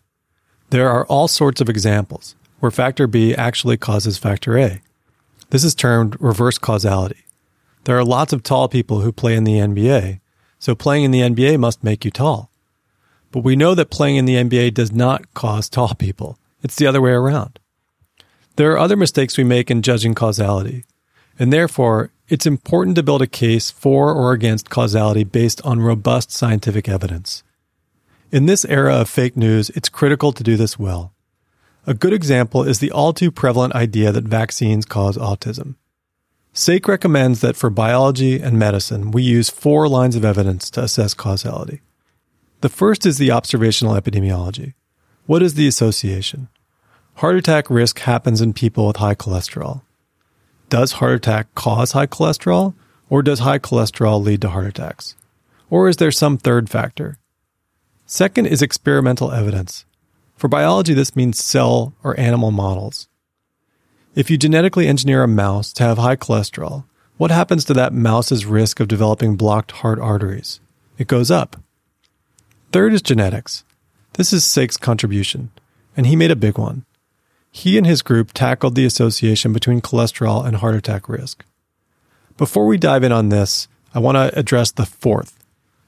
There 0.70 0.88
are 0.88 1.06
all 1.06 1.28
sorts 1.28 1.60
of 1.60 1.68
examples 1.68 2.34
where 2.60 2.70
factor 2.70 3.06
B 3.06 3.34
actually 3.34 3.76
causes 3.76 4.16
factor 4.18 4.58
A. 4.58 4.80
This 5.50 5.64
is 5.64 5.74
termed 5.74 6.16
reverse 6.20 6.56
causality. 6.56 7.24
There 7.84 7.98
are 7.98 8.04
lots 8.04 8.32
of 8.32 8.42
tall 8.42 8.68
people 8.68 9.00
who 9.00 9.12
play 9.12 9.34
in 9.34 9.44
the 9.44 9.58
NBA, 9.58 10.20
so 10.62 10.76
playing 10.76 11.02
in 11.02 11.10
the 11.10 11.22
NBA 11.22 11.58
must 11.58 11.82
make 11.82 12.04
you 12.04 12.12
tall. 12.12 12.48
But 13.32 13.42
we 13.42 13.56
know 13.56 13.74
that 13.74 13.90
playing 13.90 14.14
in 14.14 14.26
the 14.26 14.36
NBA 14.36 14.74
does 14.74 14.92
not 14.92 15.34
cause 15.34 15.68
tall 15.68 15.96
people. 15.96 16.38
It's 16.62 16.76
the 16.76 16.86
other 16.86 17.00
way 17.00 17.10
around. 17.10 17.58
There 18.54 18.70
are 18.70 18.78
other 18.78 18.94
mistakes 18.94 19.36
we 19.36 19.42
make 19.42 19.72
in 19.72 19.82
judging 19.82 20.14
causality, 20.14 20.84
and 21.36 21.52
therefore 21.52 22.12
it's 22.28 22.46
important 22.46 22.94
to 22.94 23.02
build 23.02 23.22
a 23.22 23.26
case 23.26 23.72
for 23.72 24.14
or 24.14 24.32
against 24.32 24.70
causality 24.70 25.24
based 25.24 25.60
on 25.62 25.80
robust 25.80 26.30
scientific 26.30 26.88
evidence. 26.88 27.42
In 28.30 28.46
this 28.46 28.64
era 28.66 28.94
of 28.94 29.08
fake 29.08 29.36
news, 29.36 29.68
it's 29.70 29.88
critical 29.88 30.30
to 30.32 30.44
do 30.44 30.56
this 30.56 30.78
well. 30.78 31.12
A 31.88 31.94
good 31.94 32.12
example 32.12 32.62
is 32.62 32.78
the 32.78 32.92
all 32.92 33.12
too 33.12 33.32
prevalent 33.32 33.74
idea 33.74 34.12
that 34.12 34.26
vaccines 34.26 34.84
cause 34.84 35.18
autism. 35.18 35.74
Sek 36.52 36.86
recommends 36.86 37.40
that 37.40 37.56
for 37.56 37.70
biology 37.70 38.40
and 38.40 38.58
medicine, 38.58 39.10
we 39.10 39.22
use 39.22 39.48
four 39.48 39.88
lines 39.88 40.16
of 40.16 40.24
evidence 40.24 40.70
to 40.70 40.82
assess 40.82 41.14
causality. 41.14 41.80
The 42.60 42.68
first 42.68 43.06
is 43.06 43.18
the 43.18 43.30
observational 43.30 43.94
epidemiology. 43.94 44.74
What 45.26 45.42
is 45.42 45.54
the 45.54 45.66
association? 45.66 46.48
Heart 47.16 47.36
attack 47.36 47.70
risk 47.70 48.00
happens 48.00 48.40
in 48.40 48.52
people 48.52 48.86
with 48.86 48.96
high 48.96 49.14
cholesterol 49.14 49.82
does 50.72 50.92
heart 50.92 51.12
attack 51.12 51.54
cause 51.54 51.92
high 51.92 52.06
cholesterol, 52.06 52.72
or 53.10 53.22
does 53.22 53.40
high 53.40 53.58
cholesterol 53.58 54.24
lead 54.24 54.40
to 54.40 54.48
heart 54.48 54.66
attacks? 54.66 55.14
Or 55.68 55.86
is 55.86 55.98
there 55.98 56.10
some 56.10 56.38
third 56.38 56.70
factor? 56.70 57.18
Second 58.06 58.46
is 58.46 58.62
experimental 58.62 59.32
evidence. 59.32 59.84
For 60.34 60.48
biology, 60.48 60.94
this 60.94 61.14
means 61.14 61.44
cell 61.44 61.92
or 62.02 62.18
animal 62.18 62.52
models. 62.52 63.06
If 64.14 64.30
you 64.30 64.36
genetically 64.36 64.88
engineer 64.88 65.22
a 65.22 65.28
mouse 65.28 65.72
to 65.72 65.84
have 65.84 65.96
high 65.96 66.16
cholesterol, 66.16 66.84
what 67.16 67.30
happens 67.30 67.64
to 67.64 67.74
that 67.74 67.94
mouse's 67.94 68.44
risk 68.44 68.78
of 68.78 68.86
developing 68.86 69.36
blocked 69.36 69.72
heart 69.72 69.98
arteries? 69.98 70.60
It 70.98 71.06
goes 71.06 71.30
up. 71.30 71.56
Third 72.72 72.92
is 72.92 73.00
genetics. 73.00 73.64
This 74.14 74.34
is 74.34 74.44
Sek's 74.44 74.76
contribution, 74.76 75.50
and 75.96 76.06
he 76.06 76.14
made 76.14 76.30
a 76.30 76.36
big 76.36 76.58
one. 76.58 76.84
He 77.50 77.78
and 77.78 77.86
his 77.86 78.02
group 78.02 78.32
tackled 78.34 78.74
the 78.74 78.84
association 78.84 79.54
between 79.54 79.80
cholesterol 79.80 80.46
and 80.46 80.56
heart 80.56 80.74
attack 80.74 81.08
risk. 81.08 81.42
Before 82.36 82.66
we 82.66 82.76
dive 82.76 83.04
in 83.04 83.12
on 83.12 83.30
this, 83.30 83.66
I 83.94 83.98
want 83.98 84.16
to 84.16 84.38
address 84.38 84.72
the 84.72 84.84
fourth. 84.84 85.42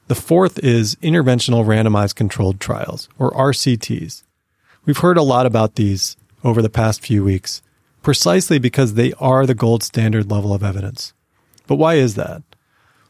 The 0.07 0.15
fourth 0.15 0.57
is 0.63 0.95
interventional 0.95 1.63
randomized 1.63 2.15
controlled 2.15 2.59
trials, 2.59 3.07
or 3.19 3.29
RCTs. 3.33 4.23
We've 4.83 4.97
heard 4.97 5.17
a 5.17 5.23
lot 5.23 5.45
about 5.45 5.75
these 5.75 6.17
over 6.43 6.63
the 6.63 6.69
past 6.69 7.01
few 7.01 7.23
weeks, 7.23 7.61
precisely 8.05 8.59
because 8.59 8.93
they 8.93 9.11
are 9.13 9.47
the 9.47 9.55
gold 9.55 9.81
standard 9.81 10.29
level 10.29 10.53
of 10.53 10.63
evidence. 10.63 11.11
But 11.65 11.77
why 11.77 11.95
is 11.95 12.13
that? 12.13 12.43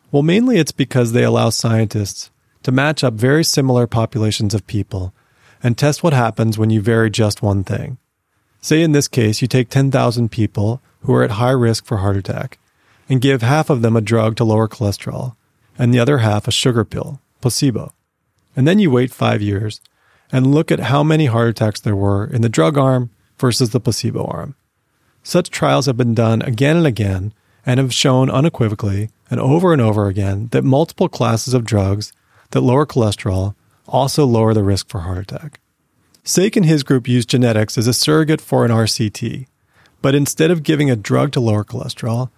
Well, 0.09 0.23
mainly 0.23 0.57
it's 0.57 0.71
because 0.71 1.11
they 1.11 1.25
allow 1.25 1.49
scientists 1.49 2.31
to 2.63 2.71
match 2.71 3.03
up 3.03 3.13
very 3.13 3.43
similar 3.43 3.87
populations 3.87 4.53
of 4.53 4.65
people 4.67 5.13
and 5.61 5.77
test 5.77 6.01
what 6.01 6.13
happens 6.13 6.57
when 6.57 6.69
you 6.69 6.79
vary 6.79 7.09
just 7.09 7.41
one 7.41 7.65
thing. 7.65 7.97
Say 8.61 8.81
in 8.81 8.93
this 8.93 9.09
case, 9.09 9.41
you 9.41 9.49
take 9.49 9.67
10,000 9.67 10.31
people 10.31 10.81
who 11.01 11.13
are 11.13 11.23
at 11.23 11.31
high 11.31 11.51
risk 11.51 11.85
for 11.85 11.97
heart 11.97 12.15
attack 12.15 12.57
and 13.09 13.19
give 13.19 13.41
half 13.41 13.69
of 13.69 13.81
them 13.81 13.97
a 13.97 14.01
drug 14.01 14.37
to 14.37 14.45
lower 14.45 14.69
cholesterol 14.69 15.35
and 15.77 15.93
the 15.93 15.99
other 15.99 16.19
half 16.19 16.47
a 16.47 16.51
sugar 16.51 16.85
pill, 16.85 17.19
placebo. 17.41 17.91
And 18.55 18.65
then 18.65 18.79
you 18.79 18.89
wait 18.91 19.11
five 19.11 19.41
years 19.41 19.81
and 20.31 20.55
look 20.55 20.71
at 20.71 20.79
how 20.79 21.03
many 21.03 21.25
heart 21.25 21.49
attacks 21.49 21.81
there 21.81 21.97
were 21.97 22.25
in 22.25 22.41
the 22.41 22.47
drug 22.47 22.77
arm 22.77 23.09
versus 23.37 23.71
the 23.71 23.81
placebo 23.81 24.23
arm. 24.23 24.55
Such 25.27 25.49
trials 25.49 25.87
have 25.87 25.97
been 25.97 26.13
done 26.13 26.43
again 26.43 26.77
and 26.77 26.85
again 26.85 27.33
and 27.65 27.79
have 27.79 27.91
shown 27.91 28.29
unequivocally 28.29 29.09
and 29.31 29.39
over 29.39 29.73
and 29.73 29.81
over 29.81 30.05
again 30.05 30.49
that 30.51 30.63
multiple 30.63 31.09
classes 31.09 31.55
of 31.55 31.65
drugs 31.65 32.13
that 32.51 32.61
lower 32.61 32.85
cholesterol 32.85 33.55
also 33.87 34.23
lower 34.23 34.53
the 34.53 34.61
risk 34.61 34.87
for 34.87 34.99
heart 34.99 35.17
attack. 35.17 35.59
Sek 36.23 36.55
and 36.55 36.67
his 36.67 36.83
group 36.83 37.07
used 37.07 37.27
genetics 37.27 37.75
as 37.75 37.87
a 37.87 37.93
surrogate 37.93 38.39
for 38.39 38.65
an 38.65 38.71
RCT, 38.71 39.47
but 39.99 40.13
instead 40.13 40.51
of 40.51 40.61
giving 40.61 40.91
a 40.91 40.95
drug 40.95 41.31
to 41.31 41.39
lower 41.39 41.63
cholesterol, 41.63 42.29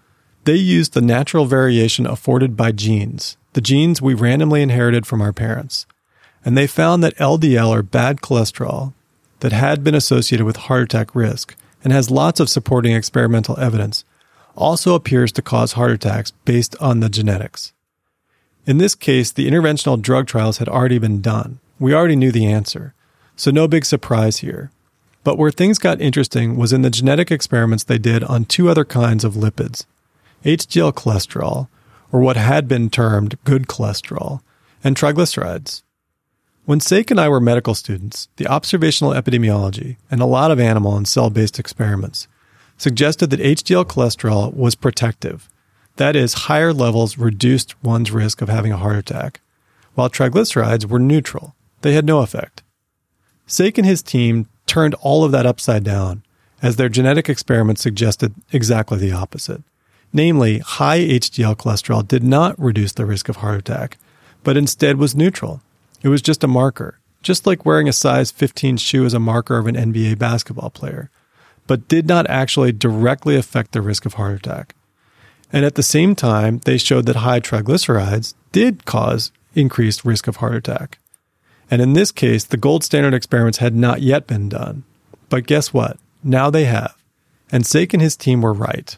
they 0.45 0.55
used 0.55 0.93
the 0.93 1.01
natural 1.01 1.43
variation 1.43 2.07
afforded 2.07 2.55
by 2.55 2.71
genes, 2.71 3.35
the 3.51 3.59
genes 3.59 4.01
we 4.01 4.13
randomly 4.13 4.61
inherited 4.61 5.05
from 5.05 5.21
our 5.21 5.33
parents. 5.33 5.85
And 6.45 6.57
they 6.57 6.67
found 6.67 7.03
that 7.03 7.17
LDL 7.17 7.67
or 7.67 7.83
bad 7.83 8.21
cholesterol 8.21 8.93
that 9.41 9.51
had 9.51 9.83
been 9.83 9.93
associated 9.93 10.45
with 10.45 10.55
heart 10.55 10.83
attack 10.83 11.13
risk 11.13 11.53
and 11.87 11.93
has 11.93 12.11
lots 12.11 12.41
of 12.41 12.49
supporting 12.49 12.91
experimental 12.91 13.57
evidence 13.57 14.03
also 14.57 14.93
appears 14.93 15.31
to 15.31 15.41
cause 15.41 15.71
heart 15.71 15.91
attacks 15.91 16.31
based 16.43 16.75
on 16.81 16.99
the 16.99 17.07
genetics. 17.07 17.71
In 18.65 18.77
this 18.77 18.93
case, 18.93 19.31
the 19.31 19.49
interventional 19.49 20.01
drug 20.01 20.27
trials 20.27 20.57
had 20.57 20.67
already 20.67 20.99
been 20.99 21.21
done. 21.21 21.59
We 21.79 21.93
already 21.93 22.17
knew 22.17 22.33
the 22.33 22.45
answer. 22.45 22.93
So 23.37 23.51
no 23.51 23.69
big 23.69 23.85
surprise 23.85 24.39
here. 24.39 24.69
But 25.23 25.37
where 25.37 25.49
things 25.49 25.79
got 25.79 26.01
interesting 26.01 26.57
was 26.57 26.73
in 26.73 26.81
the 26.81 26.89
genetic 26.89 27.31
experiments 27.31 27.85
they 27.85 27.97
did 27.97 28.21
on 28.21 28.43
two 28.43 28.67
other 28.67 28.83
kinds 28.83 29.23
of 29.23 29.35
lipids 29.35 29.85
HDL 30.43 30.91
cholesterol, 30.91 31.69
or 32.11 32.19
what 32.19 32.35
had 32.35 32.67
been 32.67 32.89
termed 32.89 33.37
good 33.45 33.67
cholesterol, 33.67 34.41
and 34.83 34.97
triglycerides. 34.97 35.83
When 36.67 36.81
Sek 36.81 37.11
and 37.11 37.17
I 37.17 37.29
were 37.29 37.39
medical 37.39 37.73
students, 37.75 38.27
the 38.35 38.45
observational 38.45 39.13
epidemiology 39.13 39.95
and 40.11 40.19
a 40.19 40.25
lot 40.25 40.51
of 40.51 40.59
animal 40.59 40.97
and 40.97 41.07
cell 41.07 41.29
based 41.29 41.59
experiments 41.59 42.27
suggested 42.77 43.29
that 43.29 43.39
HDL 43.39 43.85
cholesterol 43.85 44.53
was 44.53 44.75
protective. 44.75 45.47
That 45.95 46.13
is, 46.13 46.49
higher 46.49 46.73
levels 46.73 47.17
reduced 47.17 47.81
one's 47.81 48.11
risk 48.11 48.41
of 48.41 48.49
having 48.49 48.73
a 48.73 48.77
heart 48.77 48.97
attack, 48.97 49.39
while 49.95 50.09
triglycerides 50.09 50.83
were 50.83 50.99
neutral. 50.99 51.55
They 51.83 51.93
had 51.93 52.03
no 52.03 52.19
effect. 52.19 52.63
Sek 53.45 53.77
and 53.77 53.87
his 53.87 54.01
team 54.01 54.49
turned 54.65 54.93
all 54.95 55.23
of 55.23 55.31
that 55.31 55.45
upside 55.45 55.85
down, 55.85 56.21
as 56.61 56.75
their 56.75 56.89
genetic 56.89 57.29
experiments 57.29 57.81
suggested 57.81 58.33
exactly 58.51 58.97
the 58.97 59.13
opposite. 59.13 59.63
Namely, 60.11 60.59
high 60.59 60.99
HDL 60.99 61.55
cholesterol 61.55 62.05
did 62.05 62.25
not 62.25 62.59
reduce 62.59 62.91
the 62.91 63.05
risk 63.05 63.29
of 63.29 63.37
heart 63.37 63.57
attack, 63.57 63.97
but 64.43 64.57
instead 64.57 64.97
was 64.97 65.15
neutral. 65.15 65.61
It 66.01 66.09
was 66.09 66.21
just 66.21 66.43
a 66.43 66.47
marker, 66.47 66.99
just 67.21 67.47
like 67.47 67.65
wearing 67.65 67.89
a 67.89 67.93
size 67.93 68.31
15 68.31 68.77
shoe 68.77 69.05
is 69.05 69.13
a 69.13 69.19
marker 69.19 69.57
of 69.57 69.67
an 69.67 69.75
NBA 69.75 70.17
basketball 70.17 70.69
player, 70.69 71.09
but 71.65 71.87
did 71.87 72.07
not 72.07 72.29
actually 72.29 72.71
directly 72.71 73.35
affect 73.35 73.71
the 73.71 73.81
risk 73.81 74.05
of 74.05 74.13
heart 74.15 74.35
attack. 74.35 74.75
And 75.51 75.65
at 75.65 75.75
the 75.75 75.83
same 75.83 76.15
time, 76.15 76.59
they 76.65 76.77
showed 76.77 77.05
that 77.05 77.17
high 77.17 77.39
triglycerides 77.39 78.33
did 78.51 78.85
cause 78.85 79.31
increased 79.55 80.05
risk 80.05 80.27
of 80.27 80.37
heart 80.37 80.55
attack. 80.55 80.99
And 81.69 81.81
in 81.81 81.93
this 81.93 82.11
case, 82.11 82.43
the 82.43 82.57
gold 82.57 82.83
standard 82.83 83.13
experiments 83.13 83.57
had 83.57 83.75
not 83.75 84.01
yet 84.01 84.27
been 84.27 84.49
done. 84.49 84.83
But 85.29 85.47
guess 85.47 85.73
what? 85.73 85.97
Now 86.23 86.49
they 86.49 86.65
have. 86.65 86.95
And 87.51 87.65
Sek 87.65 87.93
and 87.93 88.01
his 88.01 88.15
team 88.15 88.41
were 88.41 88.53
right. 88.53 88.97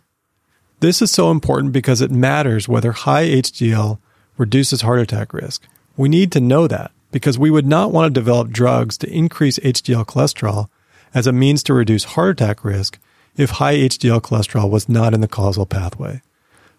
This 0.79 1.01
is 1.01 1.11
so 1.11 1.31
important 1.31 1.73
because 1.73 2.01
it 2.01 2.11
matters 2.11 2.67
whether 2.67 2.91
high 2.91 3.25
HDL 3.25 3.99
reduces 4.37 4.81
heart 4.81 4.99
attack 4.99 5.33
risk. 5.33 5.67
We 5.99 6.07
need 6.07 6.31
to 6.31 6.39
know 6.39 6.65
that 6.65 6.91
because 7.11 7.37
we 7.37 7.51
would 7.51 7.67
not 7.67 7.91
want 7.91 8.05
to 8.05 8.17
develop 8.17 8.51
drugs 8.51 8.97
to 8.99 9.13
increase 9.13 9.59
HDL 9.59 10.05
cholesterol 10.05 10.69
as 11.13 11.27
a 11.27 11.33
means 11.33 11.61
to 11.63 11.73
reduce 11.73 12.15
heart 12.15 12.39
attack 12.39 12.63
risk 12.63 12.97
if 13.35 13.49
high 13.49 13.75
HDL 13.75 14.21
cholesterol 14.21 14.69
was 14.69 14.87
not 14.87 15.13
in 15.13 15.19
the 15.19 15.27
causal 15.27 15.65
pathway. 15.65 16.21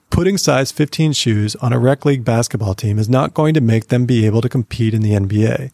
Putting 0.08 0.38
size 0.38 0.72
15 0.72 1.12
shoes 1.12 1.54
on 1.56 1.74
a 1.74 1.78
rec 1.78 2.06
league 2.06 2.24
basketball 2.24 2.72
team 2.72 2.98
is 2.98 3.10
not 3.10 3.34
going 3.34 3.52
to 3.52 3.60
make 3.60 3.88
them 3.88 4.06
be 4.06 4.24
able 4.24 4.40
to 4.40 4.48
compete 4.48 4.94
in 4.94 5.02
the 5.02 5.12
NBA. 5.12 5.70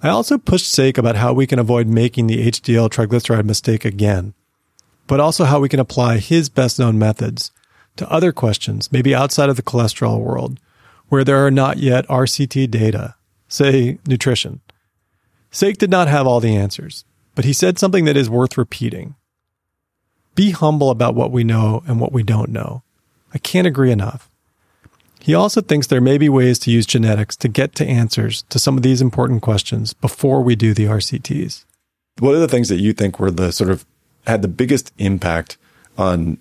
I 0.00 0.08
also 0.08 0.38
pushed 0.38 0.70
Sek 0.70 0.96
about 0.96 1.16
how 1.16 1.32
we 1.32 1.48
can 1.48 1.58
avoid 1.58 1.88
making 1.88 2.28
the 2.28 2.46
HDL 2.46 2.90
triglyceride 2.90 3.44
mistake 3.44 3.84
again, 3.84 4.34
but 5.08 5.18
also 5.18 5.46
how 5.46 5.58
we 5.58 5.68
can 5.68 5.80
apply 5.80 6.18
his 6.18 6.48
best 6.48 6.78
known 6.78 6.96
methods 6.96 7.50
to 7.96 8.08
other 8.08 8.30
questions, 8.30 8.92
maybe 8.92 9.16
outside 9.16 9.48
of 9.48 9.56
the 9.56 9.64
cholesterol 9.64 10.20
world, 10.20 10.60
where 11.08 11.24
there 11.24 11.44
are 11.44 11.50
not 11.50 11.78
yet 11.78 12.06
RCT 12.08 12.70
data, 12.70 13.14
say 13.48 13.98
nutrition. 14.06 14.60
Sek 15.50 15.78
did 15.78 15.90
not 15.90 16.08
have 16.08 16.26
all 16.26 16.40
the 16.40 16.56
answers, 16.56 17.04
but 17.34 17.44
he 17.44 17.52
said 17.52 17.78
something 17.78 18.04
that 18.04 18.16
is 18.16 18.28
worth 18.28 18.58
repeating. 18.58 19.14
Be 20.34 20.50
humble 20.50 20.90
about 20.90 21.14
what 21.14 21.30
we 21.30 21.44
know 21.44 21.82
and 21.86 22.00
what 22.00 22.12
we 22.12 22.22
don't 22.22 22.50
know. 22.50 22.82
I 23.32 23.38
can't 23.38 23.66
agree 23.66 23.92
enough. 23.92 24.28
He 25.20 25.34
also 25.34 25.60
thinks 25.60 25.86
there 25.86 26.00
may 26.00 26.18
be 26.18 26.28
ways 26.28 26.58
to 26.60 26.70
use 26.70 26.84
genetics 26.84 27.34
to 27.36 27.48
get 27.48 27.74
to 27.76 27.86
answers 27.86 28.42
to 28.50 28.58
some 28.58 28.76
of 28.76 28.82
these 28.82 29.00
important 29.00 29.42
questions 29.42 29.94
before 29.94 30.42
we 30.42 30.54
do 30.54 30.74
the 30.74 30.84
RCTs. 30.84 31.64
What 32.18 32.34
are 32.34 32.40
the 32.40 32.48
things 32.48 32.68
that 32.68 32.80
you 32.80 32.92
think 32.92 33.18
were 33.18 33.30
the 33.30 33.50
sort 33.50 33.70
of 33.70 33.86
had 34.26 34.42
the 34.42 34.48
biggest 34.48 34.92
impact 34.98 35.56
on 35.96 36.38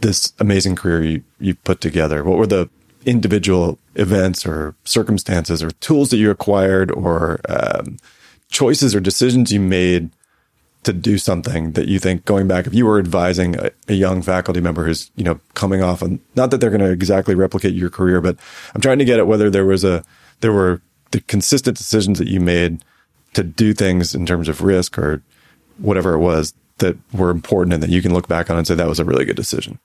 this 0.00 0.32
amazing 0.38 0.76
career 0.76 1.02
you, 1.02 1.24
you 1.38 1.54
put 1.54 1.80
together? 1.80 2.24
What 2.24 2.38
were 2.38 2.46
the 2.46 2.70
individual 3.06 3.78
events 3.94 4.44
or 4.44 4.74
circumstances 4.84 5.62
or 5.62 5.70
tools 5.70 6.10
that 6.10 6.18
you 6.18 6.30
acquired 6.30 6.90
or 6.90 7.40
um, 7.48 7.96
choices 8.50 8.94
or 8.94 9.00
decisions 9.00 9.52
you 9.52 9.60
made 9.60 10.10
to 10.82 10.92
do 10.92 11.16
something 11.16 11.72
that 11.72 11.88
you 11.88 11.98
think 11.98 12.24
going 12.24 12.46
back, 12.46 12.66
if 12.66 12.74
you 12.74 12.84
were 12.84 12.98
advising 12.98 13.58
a, 13.58 13.70
a 13.88 13.94
young 13.94 14.22
faculty 14.22 14.60
member 14.60 14.84
who's, 14.84 15.10
you 15.16 15.24
know, 15.24 15.40
coming 15.54 15.82
off 15.82 16.02
and 16.02 16.20
not 16.34 16.50
that 16.50 16.60
they're 16.60 16.70
going 16.70 16.80
to 16.80 16.90
exactly 16.90 17.34
replicate 17.34 17.74
your 17.74 17.90
career, 17.90 18.20
but 18.20 18.36
I'm 18.74 18.80
trying 18.80 18.98
to 18.98 19.04
get 19.04 19.18
at 19.18 19.26
whether 19.26 19.50
there 19.50 19.64
was 19.64 19.82
a, 19.82 20.04
there 20.40 20.52
were 20.52 20.80
the 21.12 21.20
consistent 21.22 21.76
decisions 21.76 22.18
that 22.18 22.28
you 22.28 22.40
made 22.40 22.84
to 23.34 23.42
do 23.42 23.72
things 23.72 24.14
in 24.14 24.26
terms 24.26 24.48
of 24.48 24.62
risk 24.62 24.98
or 24.98 25.22
whatever 25.78 26.14
it 26.14 26.18
was 26.18 26.54
that 26.78 26.96
were 27.12 27.30
important 27.30 27.74
and 27.74 27.82
that 27.82 27.90
you 27.90 28.02
can 28.02 28.12
look 28.12 28.28
back 28.28 28.50
on 28.50 28.56
and 28.56 28.66
say 28.66 28.74
that 28.74 28.88
was 28.88 29.00
a 29.00 29.04
really 29.04 29.24
good 29.24 29.36
decision. 29.36 29.78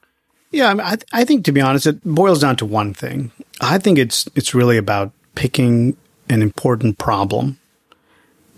Yeah, 0.51 0.67
I, 0.69 0.73
mean, 0.73 0.85
I, 0.85 0.97
I 1.13 1.25
think 1.25 1.45
to 1.45 1.51
be 1.51 1.61
honest, 1.61 1.87
it 1.87 2.03
boils 2.03 2.41
down 2.41 2.57
to 2.57 2.65
one 2.65 2.93
thing. 2.93 3.31
I 3.61 3.77
think 3.77 3.97
it's 3.97 4.27
it's 4.35 4.53
really 4.53 4.77
about 4.77 5.11
picking 5.35 5.95
an 6.29 6.41
important 6.41 6.97
problem 6.97 7.57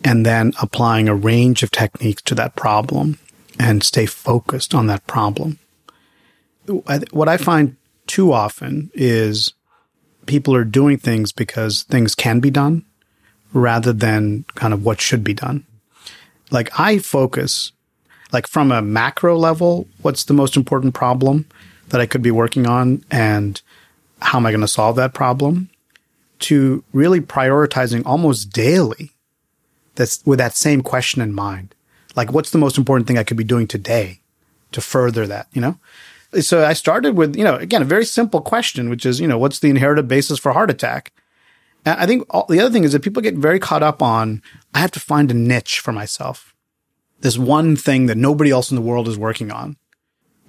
and 0.04 0.26
then 0.26 0.54
applying 0.62 1.08
a 1.08 1.16
range 1.16 1.64
of 1.64 1.72
techniques 1.72 2.22
to 2.24 2.36
that 2.36 2.56
problem 2.56 3.20
and 3.60 3.84
stay 3.84 4.06
focused 4.06 4.74
on 4.74 4.88
that 4.88 5.06
problem. 5.08 5.60
What 6.66 7.30
I 7.30 7.38
find 7.38 7.76
too 8.08 8.34
often 8.34 8.89
is 8.94 9.54
people 10.26 10.56
are 10.56 10.64
doing 10.64 10.98
things 10.98 11.32
because 11.32 11.84
things 11.84 12.16
can 12.16 12.39
be 12.39 12.50
done 12.50 12.86
rather 13.54 13.94
than 13.94 14.46
kind 14.56 14.74
of 14.74 14.84
what 14.84 15.00
should 15.00 15.24
be 15.24 15.34
done. 15.34 15.66
Like 16.52 16.80
I 16.80 16.98
focus, 17.00 17.72
like 18.32 18.48
from 18.48 18.72
a 18.72 18.82
macro 18.82 19.38
level, 19.38 19.88
what's 20.02 20.24
the 20.24 20.34
most 20.34 20.56
important 20.56 20.94
problem 20.94 21.46
that 21.90 22.02
I 22.02 22.06
could 22.06 22.22
be 22.22 22.32
working 22.32 22.68
on 22.68 23.04
and 23.12 23.62
how 24.22 24.38
am 24.40 24.46
I 24.46 24.52
going 24.52 24.62
to 24.62 24.68
solve 24.68 24.96
that 24.96 25.14
problem 25.14 25.70
to 26.40 26.84
really 26.94 27.22
prioritizing 27.22 28.06
almost 28.06 28.52
daily 28.52 29.12
that's 29.96 30.26
with 30.26 30.40
that 30.40 30.56
same 30.56 30.82
question 30.82 31.22
in 31.22 31.34
mind. 31.34 31.76
Like, 32.16 32.32
what's 32.32 32.52
the 32.52 32.58
most 32.58 32.78
important 32.78 33.08
thing 33.08 33.18
I 33.18 33.24
could 33.24 33.38
be 33.38 33.44
doing 33.44 33.68
today 33.68 34.20
to 34.72 34.82
further 34.82 35.26
that, 35.28 35.48
you 35.54 35.62
know? 35.62 35.78
So 36.42 36.66
I 36.66 36.74
started 36.74 37.16
with, 37.16 37.36
you 37.36 37.44
know, 37.44 37.56
again, 37.56 37.82
a 37.82 37.86
very 37.86 38.06
simple 38.06 38.42
question, 38.42 38.90
which 38.90 39.06
is, 39.06 39.20
you 39.20 39.28
know, 39.28 39.38
what's 39.38 39.60
the 39.60 39.70
inherited 39.70 40.08
basis 40.08 40.40
for 40.40 40.52
heart 40.52 40.72
attack? 40.72 41.14
And 41.86 42.00
I 42.00 42.06
think 42.06 42.26
all, 42.30 42.46
the 42.50 42.60
other 42.60 42.72
thing 42.72 42.84
is 42.84 42.94
that 42.94 43.04
people 43.04 43.22
get 43.22 43.36
very 43.36 43.60
caught 43.60 43.84
up 43.84 44.02
on, 44.02 44.42
I 44.74 44.80
have 44.80 44.92
to 44.92 45.00
find 45.00 45.30
a 45.30 45.36
niche 45.36 45.80
for 45.80 45.92
myself. 45.92 46.56
This 47.20 47.38
one 47.38 47.76
thing 47.76 48.08
that 48.08 48.18
nobody 48.18 48.52
else 48.52 48.72
in 48.72 48.76
the 48.76 48.82
world 48.82 49.08
is 49.08 49.18
working 49.18 49.52
on. 49.52 49.78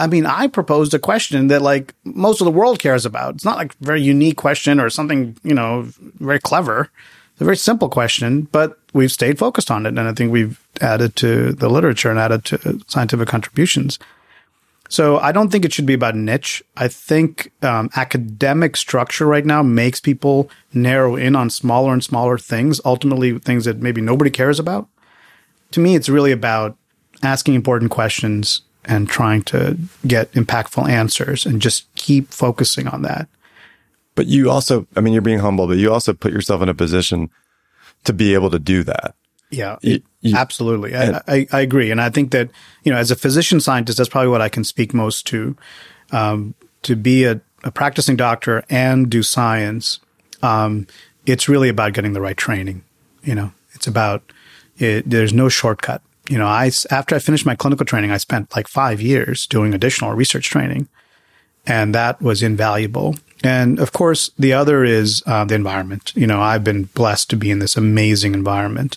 I 0.01 0.09
mean, 0.09 0.27
I 0.27 0.49
proposed 0.49 0.93
a 0.95 0.99
question 0.99 1.47
that 1.49 1.63
like 1.63 1.95
most 2.05 2.41
of 2.41 2.47
the 2.47 2.51
world 2.51 2.79
cares 2.79 3.07
about. 3.07 3.37
It's 3.37 3.45
not 3.45 3.59
like 3.59 3.75
a 3.75 3.85
very 3.85 4.03
unique 4.03 4.37
question 4.37 4.81
or 4.81 4.91
something, 4.91 5.37
you 5.45 5.55
know, 5.55 5.87
very 6.19 6.41
clever. 6.41 6.91
It's 7.33 7.41
a 7.41 7.45
very 7.45 7.57
simple 7.57 7.89
question, 7.89 8.43
but 8.53 8.79
we've 8.93 9.13
stayed 9.13 9.39
focused 9.39 9.71
on 9.71 9.87
it. 9.87 9.91
And 9.91 10.01
I 10.01 10.13
think 10.13 10.33
we've 10.33 10.61
added 10.81 11.17
to 11.17 11.53
the 11.53 11.69
literature 11.69 12.11
and 12.11 12.19
added 12.19 12.45
to 12.47 12.81
scientific 12.89 13.29
contributions. 13.29 13.99
So 14.89 15.19
I 15.19 15.33
don't 15.33 15.51
think 15.51 15.65
it 15.65 15.73
should 15.73 15.87
be 15.87 15.95
about 15.95 16.15
niche. 16.15 16.63
I 16.77 16.89
think 16.89 17.51
um, 17.63 17.89
academic 17.97 18.77
structure 18.77 19.27
right 19.27 19.47
now 19.47 19.63
makes 19.63 19.99
people 19.99 20.51
narrow 20.73 21.17
in 21.17 21.35
on 21.35 21.51
smaller 21.51 21.93
and 21.93 22.05
smaller 22.05 22.37
things, 22.37 22.81
ultimately 22.85 23.39
things 23.39 23.65
that 23.65 23.79
maybe 23.79 24.01
nobody 24.01 24.31
cares 24.31 24.59
about. 24.59 24.89
To 25.73 25.81
me, 25.81 25.95
it's 25.95 26.09
really 26.09 26.33
about 26.33 26.77
asking 27.23 27.55
important 27.55 27.91
questions 27.91 28.61
and 28.87 29.09
trying 29.09 29.43
to 29.43 29.79
get 30.07 30.31
impactful 30.33 30.89
answers 30.89 31.47
and 31.47 31.61
just 31.61 31.93
keep 31.95 32.31
focusing 32.31 32.87
on 32.89 33.03
that. 33.03 33.29
But 34.15 34.27
you 34.27 34.51
also, 34.51 34.87
I 34.97 35.01
mean, 35.01 35.13
you're 35.13 35.23
being 35.23 35.41
humble, 35.41 35.67
but 35.67 35.79
you 35.79 35.93
also 35.93 36.13
put 36.13 36.33
yourself 36.33 36.63
in 36.63 36.69
a 36.69 36.75
position 36.75 37.31
to 38.05 38.13
be 38.13 38.35
able 38.35 38.51
to 38.51 38.59
do 38.59 38.85
that. 38.85 39.15
Yeah, 39.51 39.77
you, 39.83 40.03
you, 40.21 40.37
absolutely. 40.37 40.97
I, 40.97 41.21
I, 41.29 41.47
I, 41.53 41.61
agree. 41.61 41.91
And 41.91 42.01
I 42.01 42.11
think 42.11 42.33
that, 42.33 42.51
you 42.83 42.93
know, 42.93 42.99
as 42.99 43.11
a 43.11 43.17
physician 43.17 43.61
scientist, 43.61 43.99
that's 43.99 44.09
probably 44.09 44.31
what 44.31 44.41
I 44.41 44.49
can 44.49 44.65
speak 44.65 44.93
most 44.93 45.27
to. 45.29 45.57
Um, 46.11 46.55
to 46.83 46.97
be 46.97 47.25
a, 47.25 47.41
a, 47.63 47.71
practicing 47.71 48.17
doctor 48.17 48.65
and 48.69 49.09
do 49.09 49.23
science, 49.23 50.01
um, 50.43 50.87
it's 51.25 51.49
really 51.49 51.69
about 51.69 51.93
getting 51.93 52.13
the 52.13 52.21
right 52.21 52.37
training. 52.37 52.83
You 53.23 53.35
know, 53.35 53.53
it's 53.73 53.87
about, 53.87 54.33
it, 54.79 55.09
there's 55.09 55.33
no 55.33 55.49
shortcut. 55.49 56.03
You 56.29 56.39
know, 56.39 56.47
I, 56.47 56.71
after 56.91 57.15
I 57.15 57.19
finished 57.19 57.45
my 57.45 57.55
clinical 57.55 57.85
training, 57.85 58.11
I 58.11 58.17
spent 58.17 58.55
like 58.57 58.67
five 58.67 59.01
years 59.01 59.47
doing 59.47 59.75
additional 59.75 60.13
research 60.13 60.49
training 60.49 60.89
and 61.67 61.95
that 61.95 62.21
was 62.21 62.43
invaluable. 62.43 63.17
And 63.43 63.79
of 63.79 63.93
course, 63.93 64.31
the 64.39 64.53
other 64.53 64.85
is 64.85 65.23
uh, 65.27 65.45
the 65.45 65.55
environment. 65.55 66.13
You 66.15 66.27
know, 66.27 66.41
I've 66.41 66.65
been 66.65 66.85
blessed 66.85 67.31
to 67.31 67.37
be 67.37 67.51
in 67.51 67.59
this 67.59 67.77
amazing 67.77 68.35
environment 68.35 68.97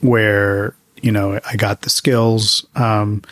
where 0.00 0.74
you 1.02 1.12
know 1.12 1.40
I 1.46 1.56
got 1.56 1.82
the 1.82 1.90
skills 1.90 2.66
um, 2.74 3.22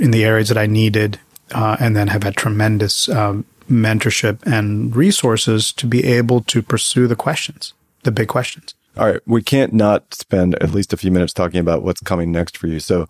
in 0.00 0.10
the 0.10 0.24
areas 0.24 0.48
that 0.48 0.58
I 0.58 0.66
needed, 0.66 1.18
uh, 1.52 1.76
and 1.78 1.96
then 1.96 2.08
have 2.08 2.24
had 2.24 2.36
tremendous 2.36 3.08
um, 3.08 3.44
mentorship 3.70 4.42
and 4.44 4.94
resources 4.94 5.72
to 5.74 5.86
be 5.86 6.04
able 6.04 6.42
to 6.42 6.62
pursue 6.62 7.06
the 7.06 7.16
questions, 7.16 7.72
the 8.02 8.12
big 8.12 8.28
questions. 8.28 8.74
All 8.96 9.06
right, 9.06 9.20
we 9.26 9.42
can't 9.42 9.72
not 9.72 10.14
spend 10.14 10.54
at 10.62 10.70
least 10.70 10.92
a 10.92 10.96
few 10.96 11.10
minutes 11.10 11.32
talking 11.32 11.58
about 11.58 11.82
what's 11.82 12.00
coming 12.00 12.30
next 12.30 12.56
for 12.56 12.68
you. 12.68 12.78
So, 12.78 13.08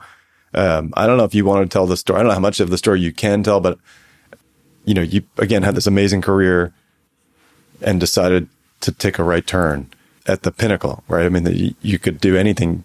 um, 0.54 0.94
I 0.96 1.06
don't 1.06 1.18
know 1.18 1.24
if 1.24 1.34
you 1.34 1.44
want 1.44 1.68
to 1.68 1.72
tell 1.72 1.86
the 1.86 1.96
story. 1.96 2.18
I 2.18 2.22
don't 2.22 2.28
know 2.28 2.34
how 2.34 2.40
much 2.40 2.60
of 2.60 2.70
the 2.70 2.78
story 2.78 3.00
you 3.00 3.12
can 3.12 3.42
tell, 3.42 3.60
but 3.60 3.78
you 4.84 4.94
know, 4.94 5.02
you 5.02 5.22
again 5.36 5.62
had 5.62 5.74
this 5.74 5.86
amazing 5.86 6.22
career 6.22 6.72
and 7.82 8.00
decided 8.00 8.48
to 8.80 8.92
take 8.92 9.18
a 9.18 9.24
right 9.24 9.46
turn 9.46 9.90
at 10.26 10.42
the 10.42 10.52
pinnacle, 10.52 11.04
right? 11.08 11.26
I 11.26 11.28
mean, 11.28 11.44
the, 11.44 11.74
you 11.82 11.98
could 11.98 12.20
do 12.20 12.36
anything. 12.36 12.84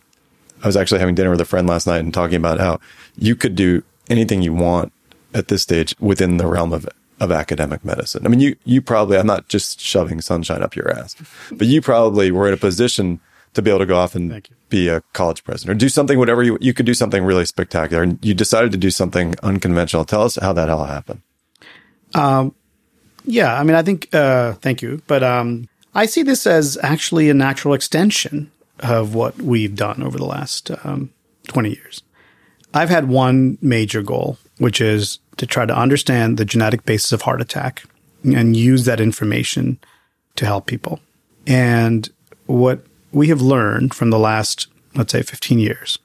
I 0.62 0.68
was 0.68 0.76
actually 0.76 1.00
having 1.00 1.16
dinner 1.16 1.30
with 1.30 1.41
a 1.41 1.45
friend 1.45 1.68
last 1.68 1.88
night 1.88 2.00
and 2.00 2.14
talking 2.14 2.36
about 2.36 2.60
how 2.60 2.80
you 3.18 3.36
could 3.36 3.56
do 3.56 3.84
anything 4.10 4.41
you 4.41 4.54
want 4.54 4.91
at 5.34 5.47
this 5.47 5.62
stage 5.62 5.95
within 6.00 6.38
the 6.38 6.47
realm 6.47 6.74
of 6.74 6.88
of 7.20 7.32
academic 7.32 7.84
medicine. 7.84 8.26
I 8.26 8.30
mean, 8.30 8.39
you 8.39 8.55
you 8.65 8.82
probably 8.82 9.17
I'm 9.17 9.28
not 9.28 9.47
just 9.47 9.80
shoving 9.80 10.22
sunshine 10.22 10.63
up 10.63 10.76
your 10.76 10.89
ass, 10.91 11.15
but 11.51 11.67
you 11.67 11.82
probably 11.82 12.32
were 12.32 12.47
in 12.47 12.53
a 12.53 12.57
position 12.57 13.20
to 13.53 13.61
be 13.61 13.72
able 13.72 13.80
to 13.80 13.86
go 13.86 13.97
off 13.97 14.15
and 14.15 14.47
be 14.70 14.88
a 14.88 15.01
college 15.13 15.43
president 15.43 15.76
or 15.76 15.80
do 15.80 15.89
something, 15.89 16.17
whatever 16.20 16.43
you 16.43 16.57
you 16.61 16.74
could 16.74 16.86
do 16.86 16.93
something 16.93 17.24
really 17.24 17.45
spectacular, 17.45 18.03
and 18.03 18.24
you 18.24 18.34
decided 18.34 18.72
to 18.72 18.78
do 18.78 18.91
something 18.91 19.36
unconventional. 19.43 20.05
Tell 20.05 20.24
us 20.24 20.36
how 20.36 20.53
that 20.53 20.70
all 20.70 20.86
happened. 20.86 21.22
Um, 22.13 22.55
yeah, 23.26 23.59
I 23.59 23.63
mean, 23.63 23.76
I 23.76 23.84
think, 23.84 24.13
uh, 24.13 24.53
thank 24.53 24.82
you. 24.82 25.01
But, 25.07 25.24
um, 25.24 25.67
I 25.93 26.05
see 26.05 26.24
this 26.24 26.47
as 26.47 26.78
actually 26.84 27.30
a 27.30 27.34
natural 27.34 27.74
extension 27.74 28.51
of 28.80 29.13
what 29.15 29.38
we've 29.41 29.76
done 29.76 30.01
over 30.03 30.17
the 30.17 30.26
last 30.26 30.72
um, 30.84 31.11
20 31.47 31.70
years. 31.70 32.03
I've 32.74 32.89
had 32.89 33.09
one 33.09 33.57
major 33.61 34.01
goal, 34.01 34.38
which 34.60 34.80
is 34.80 35.20
to 35.38 35.47
try 35.47 35.66
to 35.66 35.76
understand 35.76 36.38
the 36.38 36.45
genetic 36.45 36.86
basis 36.86 37.12
of 37.12 37.24
heart 37.24 37.41
attack 37.41 37.84
and 38.24 38.55
use 38.55 38.86
that 38.86 38.99
information 38.99 39.80
to 40.36 40.45
help 40.45 40.68
people. 40.68 40.99
And 41.47 42.10
what 42.45 42.86
we 43.12 43.30
have 43.30 43.41
learned 43.41 43.95
from 43.95 44.12
the 44.12 44.20
last, 44.20 44.68
let's 44.95 45.12
say, 45.12 45.22
15 45.22 45.60
years 45.60 45.97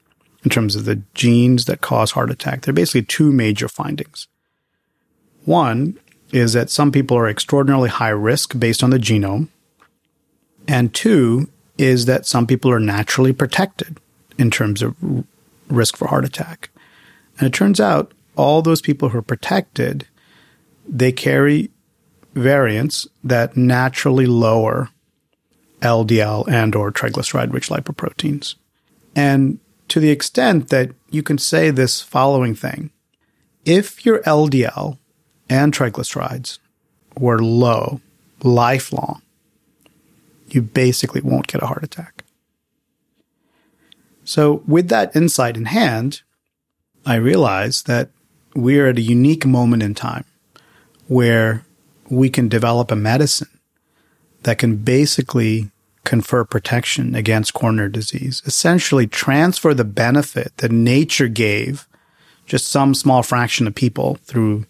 in 0.43 0.49
terms 0.49 0.75
of 0.75 0.85
the 0.85 1.01
genes 1.13 1.65
that 1.65 1.81
cause 1.81 2.11
heart 2.11 2.31
attack, 2.31 2.61
there 2.61 2.71
are 2.71 2.73
basically 2.73 3.03
two 3.03 3.31
major 3.31 3.67
findings. 3.67 4.27
One 5.43 5.99
is 6.31 6.53
that 6.53 6.69
some 6.69 6.91
people 6.91 7.17
are 7.17 7.29
extraordinarily 7.29 7.89
high 7.89 8.09
risk 8.09 8.57
based 8.57 8.83
on 8.83 8.89
the 8.89 8.97
genome. 8.97 9.49
And 10.67 10.93
two 10.93 11.49
is 11.77 12.05
that 12.05 12.25
some 12.25 12.47
people 12.47 12.71
are 12.71 12.79
naturally 12.79 13.33
protected 13.33 13.99
in 14.37 14.49
terms 14.49 14.81
of 14.81 14.95
risk 15.69 15.97
for 15.97 16.07
heart 16.07 16.25
attack. 16.25 16.69
And 17.37 17.47
it 17.47 17.53
turns 17.53 17.79
out 17.79 18.13
all 18.35 18.61
those 18.61 18.81
people 18.81 19.09
who 19.09 19.17
are 19.17 19.23
protected, 19.23 20.07
they 20.87 21.11
carry 21.11 21.71
variants 22.33 23.07
that 23.23 23.55
naturally 23.55 24.25
lower 24.25 24.89
LDL 25.81 26.47
and 26.47 26.75
or 26.75 26.91
triglyceride 26.91 27.53
rich 27.53 27.69
lipoproteins. 27.69 28.55
And 29.15 29.59
to 29.87 29.99
the 29.99 30.09
extent 30.09 30.69
that 30.69 30.91
you 31.09 31.23
can 31.23 31.37
say 31.37 31.69
this 31.69 32.01
following 32.01 32.55
thing, 32.55 32.91
if 33.63 34.05
your 34.05 34.19
LDL 34.23 34.97
and 35.49 35.73
triglycerides 35.73 36.59
were 37.17 37.39
low 37.39 38.01
lifelong, 38.43 39.21
you 40.49 40.61
basically 40.61 41.21
won't 41.21 41.47
get 41.47 41.63
a 41.63 41.67
heart 41.67 41.83
attack. 41.83 42.23
So, 44.23 44.63
with 44.67 44.89
that 44.89 45.15
insight 45.15 45.55
in 45.55 45.65
hand, 45.65 46.23
I 47.05 47.15
realized 47.15 47.85
that 47.87 48.09
we're 48.55 48.89
at 48.89 48.97
a 48.97 49.01
unique 49.01 49.45
moment 49.45 49.83
in 49.83 49.93
time 49.93 50.25
where 51.07 51.65
we 52.09 52.29
can 52.29 52.47
develop 52.47 52.89
a 52.89 52.95
medicine 52.95 53.59
that 54.43 54.57
can 54.57 54.77
basically 54.77 55.69
confer 56.03 56.45
protection 56.45 57.15
against 57.15 57.53
coronary 57.53 57.89
disease, 57.89 58.41
essentially 58.45 59.07
transfer 59.07 59.73
the 59.73 59.83
benefit 59.83 60.55
that 60.57 60.71
nature 60.71 61.27
gave 61.27 61.87
just 62.45 62.67
some 62.67 62.93
small 62.93 63.23
fraction 63.23 63.67
of 63.67 63.75
people 63.75 64.15
through 64.23 64.65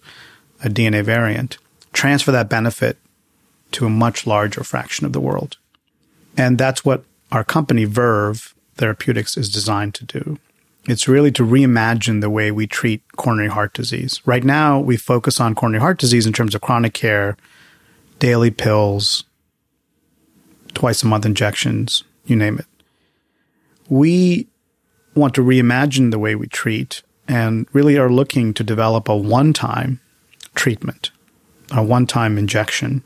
a 0.64 0.70
DNA 0.70 1.04
variant, 1.04 1.58
transfer 1.94 2.32
that 2.32 2.50
benefit 2.50 2.98
to 3.72 3.86
a 3.86 3.90
much 3.90 4.26
larger 4.26 4.64
fraction 4.64 5.06
of 5.06 5.14
the 5.14 5.20
world. 5.20 5.58
And 6.38 6.58
that's 6.58 6.86
what 6.86 7.04
our 7.32 7.44
company, 7.44 7.84
Verve 7.84 8.56
Therapeutics, 8.76 9.36
is 9.38 9.50
designed 9.50 9.94
to 9.96 10.06
do. 10.06 10.40
It's 10.88 11.08
really 11.08 11.32
to 11.32 11.44
reimagine 11.44 12.22
the 12.22 12.30
way 12.30 12.52
we 12.52 12.68
treat 12.68 13.02
coronary 13.16 13.50
heart 13.50 13.74
disease. 13.74 14.22
Right 14.26 14.44
now, 14.44 14.80
we 14.80 14.98
focus 14.98 15.40
on 15.40 15.56
coronary 15.56 15.82
heart 15.82 15.98
disease 15.98 16.28
in 16.28 16.34
terms 16.34 16.54
of 16.54 16.62
chronic 16.62 16.94
care, 16.94 17.38
daily 18.20 18.52
pills, 18.52 19.24
twice 20.76 21.02
a 21.02 21.08
month 21.08 21.26
injections, 21.26 22.04
you 22.26 22.36
name 22.36 22.60
it. 22.60 22.68
We 23.90 24.48
want 25.16 25.34
to 25.36 25.42
reimagine 25.42 26.12
the 26.12 26.20
way 26.20 26.36
we 26.36 26.48
treat 26.48 27.02
and 27.28 27.68
really 27.74 27.98
are 27.98 28.10
looking 28.10 28.54
to 28.54 28.64
develop 28.64 29.10
a 29.10 29.16
one 29.16 29.54
time 29.54 30.00
treatment, 30.54 31.12
a 31.72 31.84
one 31.84 32.06
time 32.06 32.38
injection 32.38 33.04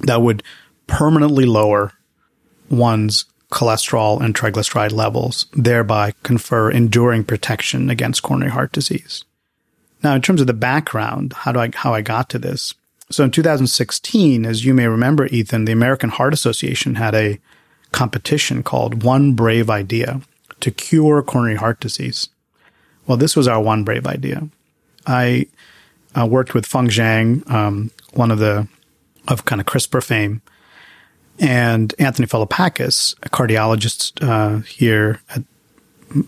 that 0.00 0.22
would 0.22 0.42
permanently 0.86 1.46
lower 1.46 1.92
one's 2.70 3.24
cholesterol 3.52 4.20
and 4.20 4.34
triglyceride 4.34 4.92
levels, 4.92 5.46
thereby 5.52 6.14
confer 6.22 6.70
enduring 6.70 7.22
protection 7.22 7.90
against 7.90 8.22
coronary 8.22 8.50
heart 8.50 8.72
disease. 8.72 9.24
Now, 10.02 10.14
in 10.14 10.22
terms 10.22 10.40
of 10.40 10.48
the 10.48 10.54
background, 10.54 11.32
how 11.34 11.52
do 11.52 11.60
I, 11.60 11.70
how 11.74 11.94
I 11.94 12.00
got 12.00 12.28
to 12.30 12.38
this? 12.38 12.74
So 13.10 13.22
in 13.22 13.30
2016, 13.30 14.46
as 14.46 14.64
you 14.64 14.74
may 14.74 14.88
remember, 14.88 15.26
Ethan, 15.26 15.66
the 15.66 15.72
American 15.72 16.08
Heart 16.08 16.32
Association 16.32 16.94
had 16.94 17.14
a 17.14 17.38
competition 17.92 18.62
called 18.62 19.04
One 19.04 19.34
Brave 19.34 19.68
Idea 19.68 20.22
to 20.60 20.70
cure 20.70 21.22
coronary 21.22 21.56
heart 21.56 21.78
disease. 21.78 22.30
Well, 23.06 23.18
this 23.18 23.36
was 23.36 23.46
our 23.46 23.60
one 23.60 23.84
brave 23.84 24.06
idea. 24.06 24.48
I 25.06 25.46
uh, 26.14 26.26
worked 26.26 26.54
with 26.54 26.66
Feng 26.66 26.88
Zhang, 26.88 27.48
um, 27.50 27.90
one 28.14 28.30
of 28.30 28.38
the 28.38 28.68
of 29.28 29.44
kind 29.44 29.60
of 29.60 29.66
CRISPR 29.66 30.02
fame, 30.02 30.40
and 31.38 31.94
Anthony 31.98 32.26
Philippakis, 32.26 33.14
a 33.22 33.28
cardiologist 33.28 34.22
uh, 34.22 34.60
here 34.60 35.20
at 35.30 35.42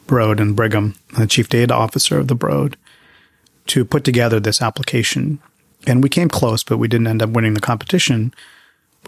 Broad 0.06 0.40
and 0.40 0.56
Brigham, 0.56 0.94
the 1.16 1.26
chief 1.26 1.48
data 1.48 1.74
officer 1.74 2.18
of 2.18 2.28
the 2.28 2.34
Broad, 2.34 2.76
to 3.66 3.84
put 3.84 4.04
together 4.04 4.40
this 4.40 4.62
application. 4.62 5.38
And 5.86 6.02
we 6.02 6.08
came 6.08 6.28
close, 6.28 6.62
but 6.62 6.78
we 6.78 6.88
didn't 6.88 7.06
end 7.06 7.22
up 7.22 7.30
winning 7.30 7.54
the 7.54 7.60
competition. 7.60 8.34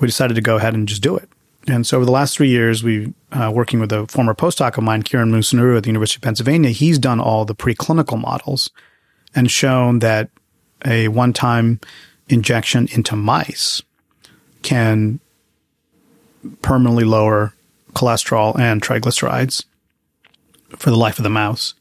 We 0.01 0.07
decided 0.07 0.35
to 0.35 0.43
go 0.43 0.57
ahead 0.57 0.75
and 0.75 0.87
just 0.87 1.03
do 1.03 1.17
it. 1.17 1.29
And 1.69 1.87
so 1.87 1.97
over 1.97 2.05
the 2.05 2.13
last 2.13 2.37
three 2.37 2.49
years, 2.49 2.85
we 2.85 3.13
uh, 3.33 3.51
working 3.53 3.81
with 3.81 3.91
a 3.91 4.07
former 4.07 4.35
postdoc 4.35 4.79
of 4.79 4.85
mine, 4.85 5.03
Kiran 5.03 5.31
Musunuru 5.31 5.77
at 5.77 5.83
the 5.83 5.89
University 5.89 6.19
of 6.19 6.23
Pennsylvania. 6.23 6.71
He's 6.71 6.99
done 6.99 7.19
all 7.19 7.45
the 7.45 7.55
preclinical 7.55 8.21
models 8.21 8.71
and 9.35 9.51
shown 9.51 9.99
that 10.01 10.31
a 10.85 11.09
one-time 11.09 11.81
injection 12.29 12.89
into 12.93 13.17
mice 13.17 13.83
can 14.63 15.21
permanently 16.63 17.05
lower 17.05 17.53
cholesterol 17.95 18.59
and 18.59 18.83
triglycerides 18.83 19.65
for 20.71 20.91
the 20.91 20.97
life 20.97 21.19
of 21.19 21.23
the 21.23 21.31
mouse. 21.31 21.75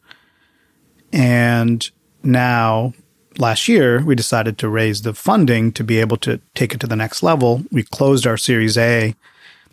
And 1.12 1.90
now, 2.24 2.94
last 3.38 3.68
year, 3.68 4.04
we 4.04 4.16
decided 4.16 4.58
to 4.58 4.70
raise 4.70 5.02
the 5.02 5.14
funding 5.14 5.72
to 5.74 5.84
be 5.84 6.00
able 6.00 6.18
to 6.18 6.40
take 6.54 6.74
it 6.74 6.80
to 6.82 6.88
the 6.88 6.96
next 6.96 7.24
level. 7.24 7.64
We 7.72 7.84
closed 7.84 8.26
our 8.26 8.38
Series 8.38 8.78
A 8.78 9.16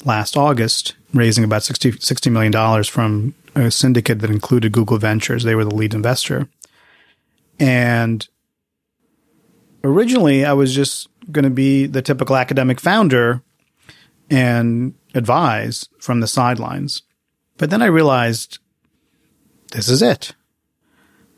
last 0.04 0.36
August, 0.36 0.94
raising 1.14 1.44
about 1.44 1.62
60, 1.62 1.92
$60 1.92 2.32
million 2.32 2.84
from 2.84 3.34
a 3.54 3.70
syndicate 3.70 4.20
that 4.20 4.30
included 4.30 4.72
Google 4.72 4.98
Ventures. 4.98 5.44
They 5.44 5.54
were 5.54 5.64
the 5.64 5.74
lead 5.74 5.94
investor. 5.94 6.48
And 7.60 8.26
originally, 9.84 10.44
I 10.44 10.52
was 10.54 10.74
just 10.74 11.08
going 11.30 11.44
to 11.44 11.50
be 11.50 11.86
the 11.86 12.02
typical 12.02 12.36
academic 12.36 12.80
founder 12.80 13.42
and 14.32 14.94
advise 15.14 15.88
from 16.00 16.20
the 16.20 16.26
sidelines. 16.26 17.02
But 17.58 17.68
then 17.68 17.82
I 17.82 17.86
realized 17.86 18.58
this 19.72 19.90
is 19.90 20.00
it. 20.00 20.34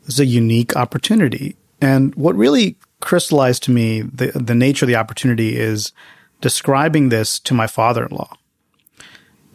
This 0.05 0.15
is 0.15 0.19
a 0.21 0.25
unique 0.25 0.77
opportunity. 0.77 1.57
And 1.81 2.15
what 2.15 2.35
really 2.35 2.77
crystallized 3.01 3.63
to 3.63 3.71
me 3.71 4.01
the, 4.01 4.27
the 4.27 4.55
nature 4.55 4.85
of 4.85 4.87
the 4.87 4.95
opportunity 4.95 5.57
is 5.57 5.91
describing 6.39 7.09
this 7.09 7.37
to 7.39 7.53
my 7.53 7.67
father 7.67 8.05
in 8.05 8.15
law 8.15 8.31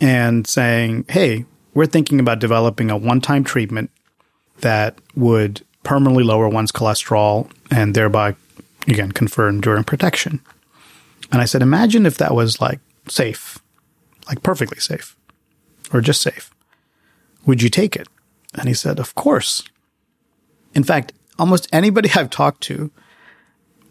and 0.02 0.46
saying, 0.46 1.06
Hey, 1.08 1.46
we're 1.72 1.86
thinking 1.86 2.20
about 2.20 2.40
developing 2.40 2.90
a 2.90 2.96
one 2.96 3.22
time 3.22 3.42
treatment 3.42 3.90
that 4.60 4.98
would 5.16 5.62
permanently 5.82 6.24
lower 6.24 6.48
one's 6.48 6.72
cholesterol 6.72 7.50
and 7.70 7.94
thereby, 7.94 8.36
again, 8.86 9.12
confer 9.12 9.48
enduring 9.48 9.84
protection. 9.84 10.42
And 11.32 11.40
I 11.40 11.46
said, 11.46 11.62
Imagine 11.62 12.04
if 12.04 12.18
that 12.18 12.34
was 12.34 12.60
like 12.60 12.80
safe, 13.08 13.58
like 14.28 14.42
perfectly 14.42 14.80
safe, 14.80 15.16
or 15.92 16.00
just 16.00 16.22
safe. 16.22 16.50
Would 17.46 17.62
you 17.62 17.70
take 17.70 17.96
it? 17.96 18.08
And 18.54 18.68
he 18.68 18.74
said, 18.74 18.98
Of 18.98 19.14
course. 19.14 19.62
In 20.74 20.84
fact, 20.84 21.12
almost 21.38 21.68
anybody 21.72 22.10
I've 22.14 22.30
talked 22.30 22.62
to 22.64 22.90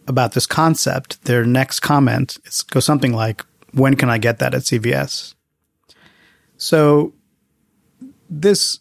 about 0.07 0.33
this 0.33 0.47
concept, 0.47 1.23
their 1.25 1.45
next 1.45 1.81
comment 1.81 2.37
is 2.45 2.63
go 2.63 2.79
something 2.79 3.13
like, 3.13 3.45
When 3.73 3.95
can 3.95 4.09
I 4.09 4.17
get 4.17 4.39
that 4.39 4.53
at 4.53 4.61
CVS? 4.61 5.33
So 6.57 7.13
this, 8.29 8.79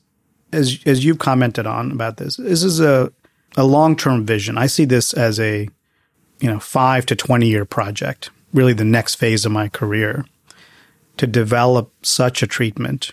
as 0.52 0.78
as 0.84 1.04
you've 1.04 1.18
commented 1.18 1.66
on 1.66 1.92
about 1.92 2.16
this, 2.16 2.36
this 2.36 2.62
is 2.62 2.80
a 2.80 3.12
a 3.56 3.64
long 3.64 3.96
term 3.96 4.26
vision. 4.26 4.58
I 4.58 4.66
see 4.66 4.84
this 4.84 5.14
as 5.14 5.38
a 5.40 5.68
you 6.40 6.50
know 6.50 6.58
five 6.58 7.06
to 7.06 7.16
twenty 7.16 7.48
year 7.48 7.64
project 7.64 8.30
really 8.52 8.72
the 8.72 8.84
next 8.84 9.16
phase 9.16 9.44
of 9.44 9.52
my 9.52 9.68
career 9.68 10.24
to 11.16 11.26
develop 11.26 11.92
such 12.02 12.42
a 12.42 12.46
treatment. 12.46 13.12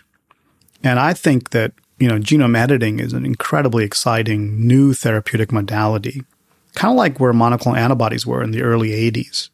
And 0.82 0.98
I 0.98 1.12
think 1.12 1.50
that, 1.50 1.72
you 1.98 2.08
know, 2.08 2.18
genome 2.18 2.56
editing 2.56 3.00
is 3.00 3.12
an 3.12 3.26
incredibly 3.26 3.84
exciting 3.84 4.66
new 4.66 4.92
therapeutic 4.94 5.52
modality, 5.52 6.22
kind 6.74 6.92
of 6.92 6.96
like 6.96 7.18
where 7.18 7.32
monoclonal 7.32 7.76
antibodies 7.76 8.26
were 8.26 8.42
in 8.42 8.52
the 8.52 8.62
early 8.62 8.90
80s. 8.90 9.50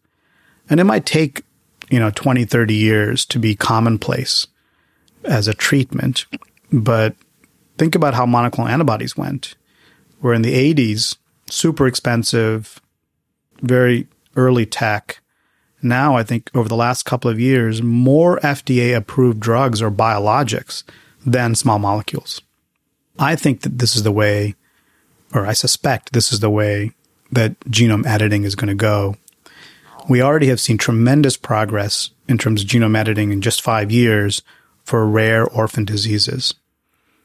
And 0.68 0.78
it 0.80 0.84
might 0.84 1.06
take, 1.06 1.42
you 1.90 1.98
know, 1.98 2.10
20, 2.10 2.44
30 2.44 2.74
years 2.74 3.24
to 3.26 3.38
be 3.38 3.54
commonplace 3.54 4.46
as 5.24 5.48
a 5.48 5.54
treatment. 5.54 6.26
But 6.72 7.14
think 7.78 7.94
about 7.94 8.14
how 8.14 8.26
monoclonal 8.26 8.70
antibodies 8.70 9.16
went, 9.16 9.54
where 10.20 10.34
in 10.34 10.42
the 10.42 10.74
80s, 10.74 11.16
super 11.48 11.86
expensive, 11.86 12.80
very 13.60 14.06
early 14.36 14.66
tech, 14.66 15.21
now 15.82 16.16
I 16.16 16.22
think 16.22 16.50
over 16.54 16.68
the 16.68 16.76
last 16.76 17.04
couple 17.04 17.30
of 17.30 17.40
years, 17.40 17.82
more 17.82 18.38
FDA 18.40 18.96
approved 18.96 19.40
drugs 19.40 19.82
are 19.82 19.90
biologics 19.90 20.84
than 21.24 21.54
small 21.54 21.78
molecules. 21.78 22.40
I 23.18 23.36
think 23.36 23.62
that 23.62 23.78
this 23.78 23.94
is 23.96 24.02
the 24.02 24.12
way, 24.12 24.54
or 25.34 25.46
I 25.46 25.52
suspect 25.52 26.12
this 26.12 26.32
is 26.32 26.40
the 26.40 26.50
way 26.50 26.92
that 27.30 27.58
genome 27.60 28.06
editing 28.06 28.44
is 28.44 28.54
going 28.54 28.68
to 28.68 28.74
go. 28.74 29.16
We 30.08 30.20
already 30.20 30.48
have 30.48 30.60
seen 30.60 30.78
tremendous 30.78 31.36
progress 31.36 32.10
in 32.28 32.38
terms 32.38 32.62
of 32.62 32.68
genome 32.68 32.96
editing 32.96 33.32
in 33.32 33.40
just 33.40 33.62
five 33.62 33.90
years 33.90 34.42
for 34.84 35.06
rare 35.06 35.46
orphan 35.46 35.84
diseases. 35.84 36.54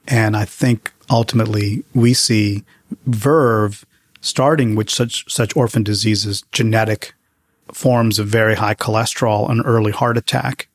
And 0.08 0.38
I 0.38 0.46
think 0.46 0.94
ultimately 1.10 1.84
we 1.94 2.14
see 2.14 2.64
Verve 3.06 3.86
starting 4.22 4.76
with 4.76 4.90
such, 4.90 5.32
such 5.32 5.56
orphan 5.56 5.84
diseases, 5.84 6.44
genetic 6.52 7.14
forms 7.74 8.20
of 8.20 8.28
very 8.28 8.56
high 8.56 8.76
cholesterol 8.76 9.50
and 9.50 9.62
early 9.66 9.92
heart 9.92 10.18
attack. 10.18 10.68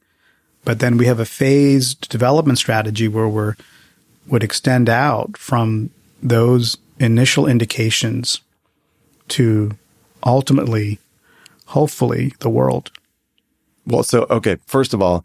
But 0.65 0.79
then 0.79 0.97
we 0.97 1.07
have 1.07 1.19
a 1.19 1.25
phased 1.25 2.09
development 2.09 2.59
strategy 2.59 3.09
where 3.09 3.29
we're 3.29 3.57
would 4.29 4.45
extend 4.45 4.89
out 4.89 5.37
from 5.37 5.91
those 6.23 6.79
initial 6.99 7.47
indications 7.47 8.41
to 9.29 9.77
ultimately, 10.25 10.99
hopefully, 11.67 12.33
the 12.39 12.51
world. 12.51 12.91
Well, 13.87 14.05
so, 14.05 14.27
okay, 14.31 14.59
first 14.67 14.95
of 14.95 15.03
all, 15.03 15.25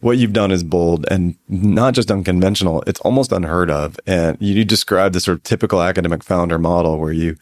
what 0.00 0.18
you've 0.18 0.32
done 0.32 0.52
is 0.52 0.62
bold 0.62 1.06
and 1.10 1.36
not 1.48 1.94
just 1.94 2.10
unconventional, 2.10 2.82
it's 2.86 3.00
almost 3.00 3.32
unheard 3.32 3.70
of. 3.70 3.98
And 4.06 4.36
you 4.40 4.64
describe 4.64 5.12
the 5.12 5.20
sort 5.20 5.38
of 5.38 5.42
typical 5.42 5.82
academic 5.82 6.22
founder 6.22 6.58
model 6.58 6.98
where 6.98 7.12
you 7.12 7.36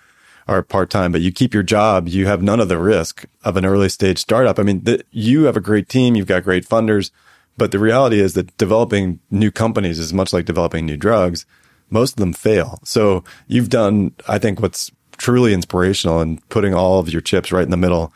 are 0.46 0.62
part 0.62 0.90
time, 0.90 1.12
but 1.12 1.20
you 1.20 1.32
keep 1.32 1.54
your 1.54 1.62
job. 1.62 2.08
You 2.08 2.26
have 2.26 2.42
none 2.42 2.60
of 2.60 2.68
the 2.68 2.78
risk 2.78 3.24
of 3.44 3.56
an 3.56 3.64
early 3.64 3.88
stage 3.88 4.18
startup. 4.18 4.58
I 4.58 4.62
mean, 4.62 4.84
the, 4.84 5.04
you 5.10 5.44
have 5.44 5.56
a 5.56 5.60
great 5.60 5.88
team. 5.88 6.14
You've 6.14 6.26
got 6.26 6.44
great 6.44 6.66
funders. 6.66 7.10
But 7.56 7.70
the 7.70 7.78
reality 7.78 8.20
is 8.20 8.34
that 8.34 8.56
developing 8.58 9.20
new 9.30 9.50
companies 9.50 9.98
is 9.98 10.12
much 10.12 10.32
like 10.32 10.44
developing 10.44 10.86
new 10.86 10.96
drugs. 10.96 11.46
Most 11.88 12.12
of 12.12 12.16
them 12.16 12.32
fail. 12.32 12.80
So 12.84 13.22
you've 13.46 13.68
done, 13.68 14.12
I 14.28 14.38
think, 14.38 14.60
what's 14.60 14.90
truly 15.16 15.54
inspirational 15.54 16.20
in 16.20 16.38
putting 16.48 16.74
all 16.74 16.98
of 16.98 17.08
your 17.08 17.20
chips 17.20 17.52
right 17.52 17.62
in 17.62 17.70
the 17.70 17.76
middle 17.76 18.12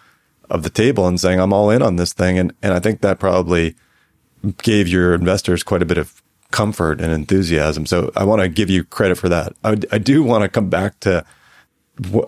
of 0.51 0.65
the 0.65 0.71
table 0.71 1.07
and 1.07 1.21
saying, 1.21 1.39
I'm 1.41 1.53
all 1.53 1.71
in 1.71 1.83
on 1.83 1.97
this 1.97 2.13
thing. 2.13 2.39
And, 2.39 2.53
and 2.63 2.73
I 2.73 2.81
think 2.81 3.01
that 3.01 3.21
probably 3.21 3.77
gave 4.63 4.89
your 4.89 5.15
investors 5.15 5.63
quite 5.63 5.83
a 5.83 5.87
bit 5.87 5.99
of 5.99 6.23
comfort 6.51 7.01
and 7.01 7.13
enthusiasm. 7.13 7.87
So 7.87 8.11
I 8.17 8.25
want 8.25 8.41
to 8.43 8.49
give 8.49 8.71
you 8.71 8.85
credit 8.85 9.17
for 9.17 9.29
that. 9.29 9.53
I, 9.63 9.77
I 9.93 9.99
do 9.99 10.23
want 10.23 10.43
to 10.43 10.49
come 10.49 10.69
back 10.69 10.99
to 11.01 11.25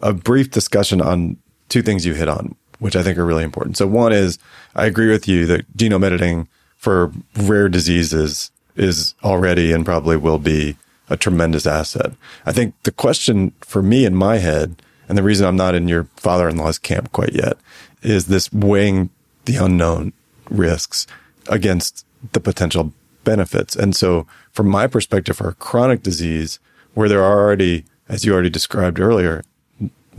a 0.02 0.12
brief 0.12 0.50
discussion 0.50 1.00
on 1.00 1.36
two 1.68 1.82
things 1.82 2.04
you 2.04 2.14
hit 2.14 2.28
on, 2.28 2.54
which 2.78 2.96
I 2.96 3.02
think 3.02 3.18
are 3.18 3.26
really 3.26 3.44
important. 3.44 3.76
So 3.76 3.86
one 3.86 4.12
is 4.12 4.38
I 4.74 4.86
agree 4.86 5.10
with 5.10 5.28
you 5.28 5.46
that 5.46 5.76
genome 5.76 6.04
editing 6.04 6.48
for 6.76 7.12
rare 7.36 7.68
diseases 7.68 8.50
is 8.76 9.14
already 9.22 9.72
and 9.72 9.84
probably 9.84 10.16
will 10.16 10.38
be 10.38 10.76
a 11.08 11.16
tremendous 11.16 11.66
asset. 11.66 12.12
I 12.46 12.52
think 12.52 12.74
the 12.84 12.92
question 12.92 13.52
for 13.60 13.82
me 13.82 14.04
in 14.04 14.14
my 14.14 14.38
head, 14.38 14.80
and 15.08 15.18
the 15.18 15.22
reason 15.22 15.46
I'm 15.46 15.56
not 15.56 15.74
in 15.74 15.88
your 15.88 16.04
father-in-law's 16.16 16.78
camp 16.78 17.12
quite 17.12 17.32
yet, 17.32 17.56
is 18.02 18.26
this 18.26 18.52
weighing 18.52 19.10
the 19.44 19.56
unknown 19.56 20.12
risks 20.48 21.06
against 21.48 22.06
the 22.32 22.40
potential 22.40 22.92
benefits. 23.24 23.74
And 23.76 23.94
so 23.94 24.26
from 24.52 24.68
my 24.68 24.86
perspective, 24.86 25.36
for 25.36 25.48
a 25.48 25.54
chronic 25.54 26.02
disease 26.02 26.58
where 26.94 27.08
there 27.08 27.22
are 27.22 27.40
already, 27.40 27.84
as 28.08 28.24
you 28.24 28.32
already 28.32 28.50
described 28.50 29.00
earlier, 29.00 29.42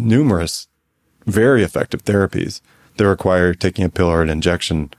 numerous 0.02 0.68
very 1.26 1.64
effective 1.64 2.04
therapies 2.04 2.62
that 2.98 3.08
require 3.08 3.54
taking 3.54 3.86
a 3.86 3.90
pill 3.90 4.08
or 4.08 4.22
an 4.22 4.30
injection 4.30 4.92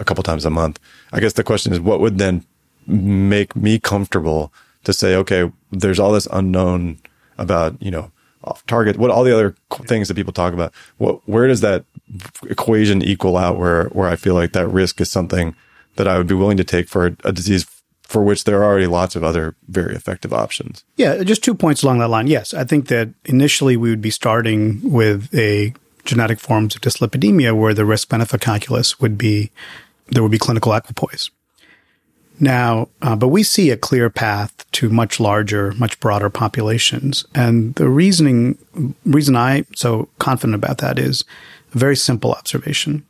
a 0.00 0.04
couple 0.04 0.22
times 0.22 0.44
a 0.44 0.50
month. 0.50 0.80
I 1.12 1.20
guess 1.20 1.34
the 1.34 1.44
question 1.44 1.72
is, 1.72 1.80
what 1.80 2.00
would 2.00 2.18
then 2.18 2.44
make 2.86 3.54
me 3.54 3.78
comfortable 3.78 4.52
to 4.84 4.92
say, 4.92 5.14
okay, 5.14 5.50
there's 5.70 5.98
all 5.98 6.12
this 6.12 6.28
unknown 6.32 6.98
about, 7.36 7.80
you 7.82 7.90
know, 7.90 8.10
off 8.44 8.64
target, 8.66 8.96
what 8.96 9.10
all 9.10 9.24
the 9.24 9.34
other 9.34 9.54
things 9.86 10.08
that 10.08 10.14
people 10.14 10.32
talk 10.32 10.54
about. 10.54 10.72
What, 10.96 11.26
where 11.28 11.46
does 11.46 11.60
that 11.60 11.84
equation 12.48 13.02
equal 13.02 13.36
out 13.36 13.58
where, 13.58 13.84
where 13.88 14.08
I 14.08 14.16
feel 14.16 14.34
like 14.34 14.52
that 14.52 14.68
risk 14.68 15.00
is 15.00 15.10
something 15.10 15.54
that 15.96 16.08
I 16.08 16.16
would 16.16 16.28
be 16.28 16.34
willing 16.34 16.56
to 16.56 16.64
take 16.64 16.88
for 16.88 17.06
a, 17.06 17.16
a 17.24 17.32
disease 17.32 17.66
for 18.08 18.22
which 18.22 18.44
there 18.44 18.60
are 18.60 18.64
already 18.64 18.86
lots 18.86 19.14
of 19.14 19.22
other 19.22 19.54
very 19.68 19.94
effective 19.94 20.32
options. 20.32 20.82
Yeah, 20.96 21.22
just 21.22 21.44
two 21.44 21.54
points 21.54 21.82
along 21.82 21.98
that 21.98 22.08
line. 22.08 22.26
Yes, 22.26 22.54
I 22.54 22.64
think 22.64 22.88
that 22.88 23.10
initially 23.26 23.76
we 23.76 23.90
would 23.90 24.00
be 24.00 24.10
starting 24.10 24.80
with 24.82 25.32
a 25.34 25.74
genetic 26.06 26.40
forms 26.40 26.74
of 26.74 26.80
dyslipidemia 26.80 27.54
where 27.54 27.74
the 27.74 27.84
risk 27.84 28.08
benefit 28.08 28.40
calculus 28.40 28.98
would 28.98 29.18
be 29.18 29.52
there 30.06 30.22
would 30.22 30.32
be 30.32 30.38
clinical 30.38 30.72
equipoise. 30.72 31.30
Now, 32.40 32.88
uh, 33.02 33.14
but 33.14 33.28
we 33.28 33.42
see 33.42 33.70
a 33.70 33.76
clear 33.76 34.08
path 34.08 34.64
to 34.72 34.88
much 34.88 35.20
larger, 35.20 35.72
much 35.72 36.00
broader 36.00 36.30
populations. 36.30 37.26
And 37.34 37.74
the 37.74 37.90
reasoning, 37.90 38.56
reason 39.04 39.36
I'm 39.36 39.66
so 39.74 40.08
confident 40.18 40.54
about 40.54 40.78
that 40.78 40.98
is 40.98 41.24
a 41.74 41.78
very 41.78 41.96
simple 41.96 42.32
observation. 42.32 43.04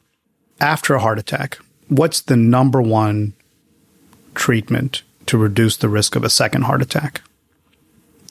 After 0.61 0.95
a 0.95 1.01
heart 1.01 1.21
attack, 1.21 1.59
what's 1.89 2.23
the 2.23 2.37
number 2.37 2.83
one 2.83 3.35
treatment 4.39 5.03
to 5.27 5.37
reduce 5.37 5.77
the 5.77 5.89
risk 5.89 6.17
of 6.17 6.25
a 6.25 6.31
second 6.31 6.63
heart 6.63 6.81
attack? 6.81 7.21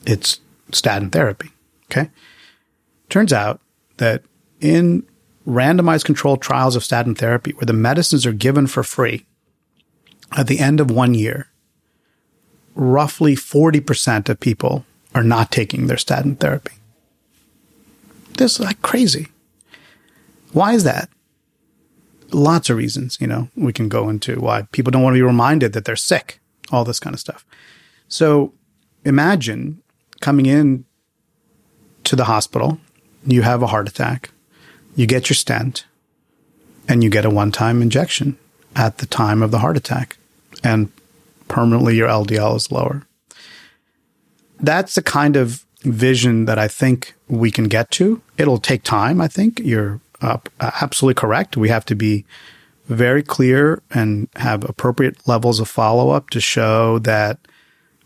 It's 0.06 0.40
statin 0.72 1.10
therapy. 1.10 1.52
Okay. 1.86 2.10
Turns 3.10 3.32
out 3.32 3.62
that 3.98 4.24
in 4.60 5.06
randomized 5.48 6.06
controlled 6.06 6.42
trials 6.42 6.76
of 6.76 6.84
statin 6.84 7.14
therapy 7.14 7.52
where 7.52 7.66
the 7.66 7.74
medicines 7.74 8.26
are 8.26 8.34
given 8.34 8.68
for 8.68 8.84
free 8.84 9.26
at 10.36 10.48
the 10.48 10.60
end 10.60 10.80
of 10.80 10.92
one 10.92 11.14
year, 11.14 11.48
roughly 12.76 13.36
40% 13.36 14.30
of 14.30 14.40
people 14.40 14.86
are 15.16 15.24
not 15.24 15.52
taking 15.52 15.88
their 15.88 15.98
statin 15.98 16.36
therapy. 16.36 16.74
This 18.38 18.54
is 18.54 18.60
like 18.60 18.82
crazy. 18.82 19.28
Why 20.52 20.74
is 20.74 20.84
that? 20.84 21.10
Lots 22.32 22.70
of 22.70 22.78
reasons, 22.78 23.18
you 23.22 23.28
know, 23.28 23.50
we 23.56 23.72
can 23.72 23.88
go 23.88 24.10
into 24.10 24.40
why 24.40 24.64
people 24.72 24.92
don't 24.92 25.04
want 25.04 25.14
to 25.14 25.18
be 25.18 25.24
reminded 25.24 25.74
that 25.74 25.86
they're 25.86 25.96
sick, 25.96 26.40
all 26.72 26.84
this 26.84 27.00
kind 27.00 27.14
of 27.14 27.20
stuff. 27.20 27.46
So 28.10 28.54
imagine 29.06 29.82
coming 30.20 30.46
in 30.46 30.86
to 32.04 32.16
the 32.16 32.26
hospital, 32.26 32.80
you 33.26 33.44
have 33.44 33.62
a 33.62 33.68
heart 33.68 33.88
attack, 33.88 34.32
you 34.96 35.06
get 35.06 35.30
your 35.30 35.36
stent 35.36 35.86
and 36.88 37.04
you 37.04 37.10
get 37.10 37.26
a 37.26 37.30
one 37.30 37.52
time 37.52 37.82
injection 37.82 38.38
at 38.76 39.00
the 39.00 39.06
time 39.06 39.42
of 39.42 39.52
the 39.52 39.60
heart 39.60 39.78
attack, 39.78 40.18
and 40.64 40.92
permanently 41.48 41.96
your 41.96 42.08
LDL 42.08 42.56
is 42.56 42.72
lower. 42.72 43.04
That's 44.60 44.96
the 44.96 45.02
kind 45.02 45.36
of 45.36 45.66
vision 45.82 46.46
that 46.46 46.58
I 46.60 46.68
think 46.68 47.16
we 47.28 47.52
can 47.52 47.66
get 47.66 47.92
to. 47.92 48.22
It'll 48.38 48.58
take 48.58 48.84
time, 48.84 49.22
I 49.22 49.28
think. 49.28 49.60
You're 49.60 50.00
uh, 50.22 50.38
absolutely 50.60 51.20
correct. 51.20 51.58
We 51.58 51.70
have 51.70 51.86
to 51.86 51.96
be 51.96 52.26
very 52.88 53.22
clear 53.22 53.82
and 53.92 54.30
have 54.36 54.64
appropriate 54.64 55.28
levels 55.28 55.60
of 55.60 55.68
follow 55.68 56.10
up 56.10 56.30
to 56.32 56.40
show 56.40 57.00
that 57.00 57.40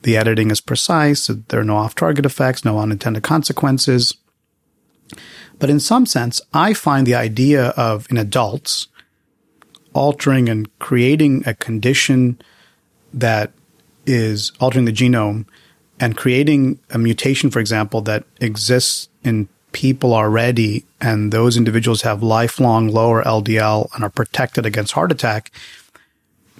the 0.02 0.18
editing 0.18 0.50
is 0.50 0.62
precise, 0.62 1.28
that 1.28 1.50
there 1.50 1.60
are 1.60 1.66
no 1.66 1.78
off 1.78 1.96
target 1.96 2.26
effects, 2.26 2.66
no 2.66 2.80
unintended 2.80 3.24
consequences. 3.24 4.16
But 5.60 5.70
in 5.70 5.80
some 5.80 6.08
sense, 6.08 6.42
I 6.54 6.74
find 6.74 7.06
the 7.06 7.16
idea 7.16 7.68
of 7.70 8.08
in 8.10 8.18
adults 8.18 8.88
altering 9.94 10.50
and 10.50 10.68
creating 10.80 11.44
a 11.46 11.54
condition 11.54 12.42
that 13.14 13.52
is 14.06 14.52
altering 14.60 14.86
the 14.86 14.92
genome 14.92 15.46
and 16.00 16.18
creating 16.18 16.80
a 16.90 16.98
mutation, 16.98 17.52
for 17.52 17.60
example, 17.60 18.02
that 18.02 18.24
exists 18.40 19.10
in 19.24 19.48
people 19.72 20.14
already 20.14 20.86
and 21.00 21.32
those 21.32 21.58
individuals 21.58 22.02
have 22.02 22.22
lifelong 22.22 22.88
lower 22.88 23.24
LDL 23.24 23.94
and 23.96 24.04
are 24.04 24.10
protected 24.10 24.66
against 24.66 24.94
heart 24.94 25.12
attack 25.12 25.52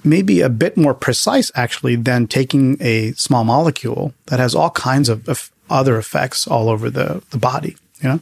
may 0.04 0.22
be 0.22 0.40
a 0.40 0.48
bit 0.48 0.76
more 0.76 0.94
precise 0.94 1.50
actually 1.54 1.96
than 1.96 2.26
taking 2.26 2.76
a 2.80 3.12
small 3.12 3.44
molecule 3.44 4.12
that 4.26 4.40
has 4.40 4.54
all 4.54 4.70
kinds 4.70 5.08
of, 5.08 5.50
other 5.70 5.96
effects 5.96 6.46
all 6.46 6.68
over 6.68 6.90
the, 6.90 7.22
the 7.30 7.38
body, 7.38 7.76
you 8.02 8.08
know? 8.08 8.20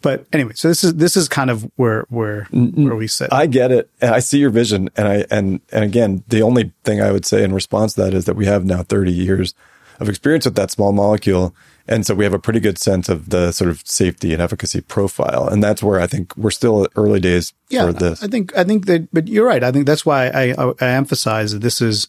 But 0.00 0.24
anyway, 0.32 0.52
so 0.54 0.68
this 0.68 0.82
is 0.82 0.94
this 0.94 1.16
is 1.16 1.28
kind 1.28 1.50
of 1.50 1.70
where 1.76 2.06
where 2.08 2.48
mm-hmm. 2.52 2.84
where 2.84 2.96
we 2.96 3.06
sit. 3.06 3.32
I 3.32 3.46
get 3.46 3.70
it, 3.70 3.88
and 4.00 4.12
I 4.12 4.18
see 4.18 4.38
your 4.38 4.50
vision, 4.50 4.88
and 4.96 5.06
I 5.06 5.26
and 5.30 5.60
and 5.70 5.84
again, 5.84 6.24
the 6.26 6.42
only 6.42 6.72
thing 6.84 7.00
I 7.00 7.12
would 7.12 7.24
say 7.24 7.44
in 7.44 7.52
response 7.52 7.94
to 7.94 8.02
that 8.02 8.14
is 8.14 8.24
that 8.24 8.34
we 8.34 8.46
have 8.46 8.64
now 8.64 8.82
30 8.82 9.12
years 9.12 9.54
of 10.00 10.08
experience 10.08 10.44
with 10.44 10.56
that 10.56 10.72
small 10.72 10.92
molecule, 10.92 11.54
and 11.88 12.06
so 12.06 12.14
we 12.14 12.24
have 12.24 12.34
a 12.34 12.38
pretty 12.38 12.60
good 12.60 12.78
sense 12.78 13.08
of 13.08 13.30
the 13.30 13.52
sort 13.52 13.70
of 13.70 13.82
safety 13.84 14.32
and 14.32 14.40
efficacy 14.40 14.80
profile, 14.80 15.48
and 15.48 15.62
that's 15.62 15.82
where 15.82 16.00
I 16.00 16.06
think 16.06 16.36
we're 16.36 16.50
still 16.50 16.86
early 16.96 17.20
days 17.20 17.52
yeah, 17.68 17.86
for 17.86 17.92
this. 17.92 18.22
I 18.22 18.28
think 18.28 18.56
I 18.56 18.64
think 18.64 18.86
that, 18.86 19.08
but 19.12 19.28
you're 19.28 19.46
right. 19.46 19.62
I 19.62 19.72
think 19.72 19.86
that's 19.86 20.06
why 20.06 20.28
I 20.28 20.54
I, 20.58 20.72
I 20.80 20.88
emphasize 20.88 21.52
that 21.52 21.60
this 21.60 21.80
is 21.80 22.08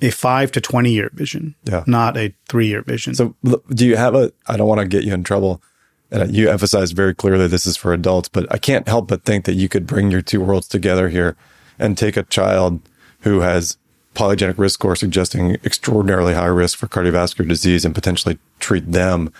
a 0.00 0.10
five 0.10 0.52
to 0.52 0.60
20 0.60 0.90
year 0.90 1.10
vision, 1.12 1.54
yeah. 1.64 1.84
not 1.86 2.16
a 2.16 2.34
three 2.48 2.68
year 2.68 2.82
vision. 2.82 3.14
So, 3.14 3.34
do 3.70 3.86
you 3.86 3.96
have 3.96 4.14
a? 4.14 4.32
I 4.46 4.56
don't 4.56 4.68
want 4.68 4.80
to 4.80 4.86
get 4.86 5.04
you 5.04 5.12
in 5.14 5.24
trouble 5.24 5.62
And 6.10 6.34
you 6.34 6.48
emphasized 6.48 6.94
very 6.94 7.14
clearly 7.14 7.48
this 7.48 7.66
is 7.66 7.76
for 7.76 7.92
adults, 7.92 8.28
but 8.28 8.46
I 8.52 8.58
can't 8.58 8.88
help 8.88 9.08
but 9.08 9.24
think 9.24 9.44
that 9.44 9.54
you 9.54 9.68
could 9.68 9.86
bring 9.86 10.10
your 10.10 10.22
two 10.22 10.40
worlds 10.40 10.68
together 10.68 11.08
here 11.08 11.36
and 11.78 11.96
take 11.96 12.16
a 12.16 12.22
child 12.24 12.80
who 13.20 13.40
has 13.40 13.76
polygenic 14.18 14.58
risk 14.58 14.74
score 14.74 14.96
suggesting 14.96 15.54
extraordinarily 15.64 16.34
high 16.34 16.46
risk 16.46 16.76
for 16.76 16.88
cardiovascular 16.88 17.46
disease 17.46 17.84
and 17.84 17.94
potentially 17.94 18.36
treat 18.58 18.90
them 18.90 19.32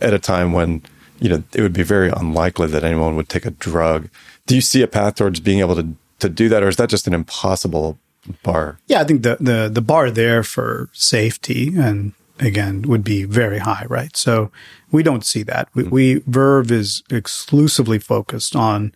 at 0.00 0.14
a 0.14 0.18
time 0.18 0.52
when 0.52 0.82
you 1.20 1.28
know 1.28 1.42
it 1.52 1.60
would 1.60 1.74
be 1.74 1.82
very 1.82 2.08
unlikely 2.08 2.66
that 2.68 2.82
anyone 2.82 3.14
would 3.14 3.28
take 3.28 3.44
a 3.44 3.50
drug. 3.50 4.08
Do 4.46 4.54
you 4.54 4.62
see 4.62 4.80
a 4.82 4.88
path 4.88 5.16
towards 5.16 5.38
being 5.40 5.60
able 5.60 5.76
to 5.76 5.94
to 6.20 6.28
do 6.30 6.48
that, 6.48 6.62
or 6.62 6.68
is 6.68 6.76
that 6.76 6.88
just 6.88 7.06
an 7.06 7.12
impossible 7.12 7.98
bar? 8.42 8.78
Yeah, 8.86 9.00
I 9.02 9.04
think 9.04 9.22
the 9.22 9.36
the 9.38 9.70
the 9.70 9.82
bar 9.82 10.10
there 10.10 10.42
for 10.42 10.88
safety 10.92 11.74
and 11.76 12.12
again 12.40 12.82
would 12.82 13.04
be 13.04 13.24
very 13.24 13.58
high, 13.58 13.84
right? 13.88 14.16
So 14.16 14.50
we 14.90 15.02
don't 15.02 15.26
see 15.26 15.42
that. 15.44 15.68
We, 15.74 15.82
hmm. 15.84 15.90
we 15.90 16.22
Verve 16.26 16.72
is 16.72 17.02
exclusively 17.10 17.98
focused 17.98 18.56
on 18.56 18.94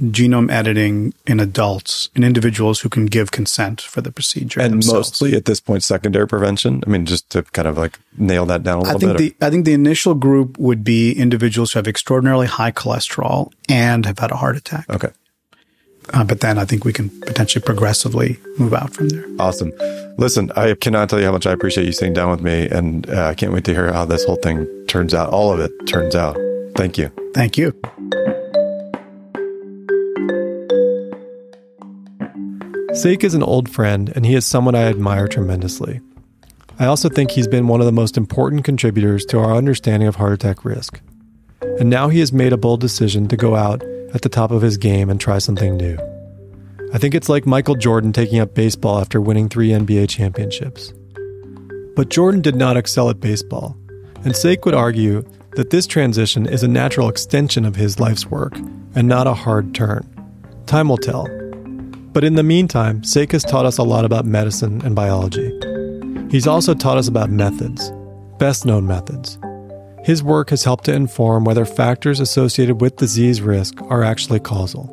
genome 0.00 0.50
editing 0.50 1.12
in 1.26 1.38
adults 1.38 2.08
in 2.16 2.24
individuals 2.24 2.80
who 2.80 2.88
can 2.88 3.06
give 3.06 3.30
consent 3.30 3.80
for 3.82 4.00
the 4.00 4.10
procedure 4.10 4.58
and 4.60 4.72
themselves. 4.72 5.10
mostly 5.10 5.34
at 5.36 5.44
this 5.44 5.60
point 5.60 5.84
secondary 5.84 6.26
prevention 6.26 6.82
i 6.86 6.90
mean 6.90 7.04
just 7.04 7.28
to 7.30 7.42
kind 7.42 7.68
of 7.68 7.76
like 7.76 7.98
nail 8.16 8.46
that 8.46 8.62
down 8.62 8.78
a 8.78 8.82
little 8.82 8.96
I 8.96 8.98
think 8.98 9.18
bit 9.18 9.38
the 9.38 9.46
I 9.46 9.50
think 9.50 9.64
the 9.66 9.74
initial 9.74 10.14
group 10.14 10.58
would 10.58 10.82
be 10.82 11.12
individuals 11.12 11.72
who 11.72 11.78
have 11.78 11.86
extraordinarily 11.86 12.46
high 12.46 12.72
cholesterol 12.72 13.52
and 13.68 14.06
have 14.06 14.18
had 14.18 14.30
a 14.30 14.36
heart 14.36 14.56
attack. 14.56 14.88
okay 14.88 15.10
Uh, 16.12 16.24
but 16.24 16.40
then 16.40 16.58
I 16.58 16.64
think 16.64 16.84
we 16.84 16.92
can 16.92 17.08
potentially 17.20 17.62
progressively 17.62 18.38
move 18.58 18.72
out 18.74 18.92
from 18.94 19.08
there. 19.10 19.24
awesome 19.38 19.70
listen 20.18 20.50
i 20.56 20.74
cannot 20.74 21.08
tell 21.10 21.20
you 21.20 21.26
how 21.26 21.32
much 21.32 21.46
i 21.46 21.52
appreciate 21.52 21.84
you 21.86 21.92
sitting 21.92 22.14
down 22.14 22.30
with 22.30 22.40
me 22.40 22.66
and 22.78 23.08
uh, 23.10 23.26
i 23.26 23.34
can't 23.34 23.52
wait 23.52 23.64
to 23.64 23.72
hear 23.72 23.92
how 23.92 24.04
this 24.06 24.24
whole 24.24 24.36
thing 24.46 24.66
turns 24.88 25.12
out 25.14 25.28
all 25.30 25.52
of 25.52 25.60
it 25.60 25.70
turns 25.86 26.14
out 26.16 26.36
thank 26.76 26.96
you 26.98 27.08
Thank 27.34 27.56
you. 27.56 27.68
Sek 32.94 33.24
is 33.24 33.32
an 33.32 33.42
old 33.42 33.70
friend, 33.70 34.12
and 34.14 34.26
he 34.26 34.34
is 34.34 34.44
someone 34.44 34.74
I 34.74 34.82
admire 34.82 35.26
tremendously. 35.26 36.02
I 36.78 36.84
also 36.84 37.08
think 37.08 37.30
he's 37.30 37.48
been 37.48 37.66
one 37.66 37.80
of 37.80 37.86
the 37.86 37.92
most 37.92 38.18
important 38.18 38.64
contributors 38.64 39.24
to 39.26 39.38
our 39.38 39.54
understanding 39.54 40.08
of 40.08 40.16
heart 40.16 40.34
attack 40.34 40.62
risk. 40.62 41.00
And 41.80 41.88
now 41.88 42.10
he 42.10 42.20
has 42.20 42.34
made 42.34 42.52
a 42.52 42.58
bold 42.58 42.80
decision 42.80 43.28
to 43.28 43.36
go 43.36 43.56
out 43.56 43.82
at 44.12 44.20
the 44.20 44.28
top 44.28 44.50
of 44.50 44.60
his 44.60 44.76
game 44.76 45.08
and 45.08 45.18
try 45.18 45.38
something 45.38 45.78
new. 45.78 45.96
I 46.92 46.98
think 46.98 47.14
it's 47.14 47.30
like 47.30 47.46
Michael 47.46 47.76
Jordan 47.76 48.12
taking 48.12 48.40
up 48.40 48.54
baseball 48.54 48.98
after 48.98 49.22
winning 49.22 49.48
three 49.48 49.70
NBA 49.70 50.10
championships. 50.10 50.92
But 51.96 52.10
Jordan 52.10 52.42
did 52.42 52.56
not 52.56 52.76
excel 52.76 53.08
at 53.08 53.20
baseball, 53.20 53.74
and 54.22 54.36
Sek 54.36 54.66
would 54.66 54.74
argue 54.74 55.24
that 55.52 55.70
this 55.70 55.86
transition 55.86 56.44
is 56.44 56.62
a 56.62 56.68
natural 56.68 57.08
extension 57.08 57.64
of 57.64 57.76
his 57.76 57.98
life's 57.98 58.26
work 58.26 58.54
and 58.94 59.08
not 59.08 59.26
a 59.26 59.32
hard 59.32 59.74
turn. 59.74 60.06
Time 60.66 60.90
will 60.90 60.98
tell. 60.98 61.26
But 62.12 62.24
in 62.24 62.34
the 62.34 62.42
meantime, 62.42 63.02
Sek 63.04 63.32
has 63.32 63.42
taught 63.42 63.64
us 63.64 63.78
a 63.78 63.82
lot 63.82 64.04
about 64.04 64.26
medicine 64.26 64.82
and 64.84 64.94
biology. 64.94 65.50
He's 66.30 66.46
also 66.46 66.74
taught 66.74 66.98
us 66.98 67.08
about 67.08 67.30
methods, 67.30 67.90
best 68.38 68.66
known 68.66 68.86
methods. 68.86 69.38
His 70.04 70.22
work 70.22 70.50
has 70.50 70.64
helped 70.64 70.84
to 70.84 70.92
inform 70.92 71.44
whether 71.44 71.64
factors 71.64 72.20
associated 72.20 72.80
with 72.80 72.96
disease 72.96 73.40
risk 73.40 73.80
are 73.82 74.02
actually 74.02 74.40
causal. 74.40 74.90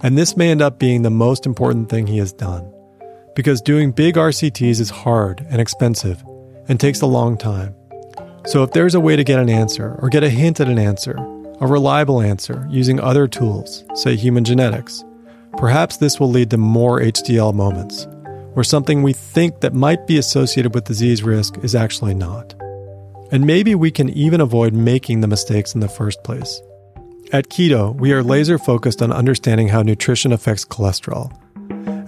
And 0.00 0.18
this 0.18 0.36
may 0.36 0.50
end 0.50 0.62
up 0.62 0.80
being 0.80 1.02
the 1.02 1.10
most 1.10 1.46
important 1.46 1.88
thing 1.88 2.06
he 2.06 2.18
has 2.18 2.32
done. 2.32 2.72
Because 3.36 3.60
doing 3.60 3.92
big 3.92 4.16
RCTs 4.16 4.80
is 4.80 4.90
hard 4.90 5.46
and 5.48 5.60
expensive 5.60 6.24
and 6.68 6.80
takes 6.80 7.02
a 7.02 7.06
long 7.06 7.36
time. 7.36 7.74
So 8.46 8.64
if 8.64 8.72
there's 8.72 8.96
a 8.96 9.00
way 9.00 9.14
to 9.14 9.22
get 9.22 9.38
an 9.38 9.48
answer 9.48 9.96
or 10.00 10.08
get 10.08 10.24
a 10.24 10.30
hint 10.30 10.60
at 10.60 10.68
an 10.68 10.78
answer, 10.78 11.16
a 11.60 11.66
reliable 11.66 12.20
answer 12.20 12.66
using 12.68 12.98
other 12.98 13.28
tools, 13.28 13.84
say 13.94 14.16
human 14.16 14.44
genetics, 14.44 15.04
perhaps 15.56 15.96
this 15.96 16.18
will 16.18 16.30
lead 16.30 16.50
to 16.50 16.58
more 16.58 17.00
HDL 17.00 17.54
moments, 17.54 18.06
where 18.54 18.64
something 18.64 19.02
we 19.02 19.12
think 19.12 19.60
that 19.60 19.74
might 19.74 20.06
be 20.06 20.18
associated 20.18 20.74
with 20.74 20.84
disease 20.84 21.22
risk 21.22 21.58
is 21.62 21.74
actually 21.74 22.14
not. 22.14 22.54
And 23.30 23.46
maybe 23.46 23.74
we 23.74 23.90
can 23.90 24.10
even 24.10 24.40
avoid 24.40 24.74
making 24.74 25.20
the 25.20 25.28
mistakes 25.28 25.74
in 25.74 25.80
the 25.80 25.88
first 25.88 26.22
place. 26.22 26.60
At 27.32 27.48
Keyto, 27.48 27.94
we 27.96 28.12
are 28.12 28.22
laser 28.22 28.58
focused 28.58 29.00
on 29.00 29.10
understanding 29.10 29.68
how 29.68 29.82
nutrition 29.82 30.32
affects 30.32 30.66
cholesterol 30.66 31.32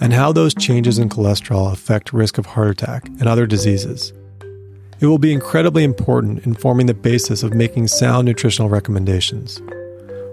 and 0.01 0.13
how 0.13 0.33
those 0.33 0.55
changes 0.55 0.99
in 0.99 1.09
cholesterol 1.09 1.73
affect 1.73 2.13
risk 2.13 2.37
of 2.37 2.45
heart 2.45 2.71
attack 2.71 3.07
and 3.07 3.27
other 3.27 3.47
diseases. 3.47 4.13
It 5.01 5.07
will 5.07 5.19
be 5.19 5.33
incredibly 5.33 5.83
important 5.83 6.47
in 6.47 6.55
forming 6.55 6.87
the 6.87 6.95
basis 6.95 7.43
of 7.43 7.55
making 7.55 7.89
sound 7.89 8.27
nutritional 8.27 8.69
recommendations. 8.69 9.63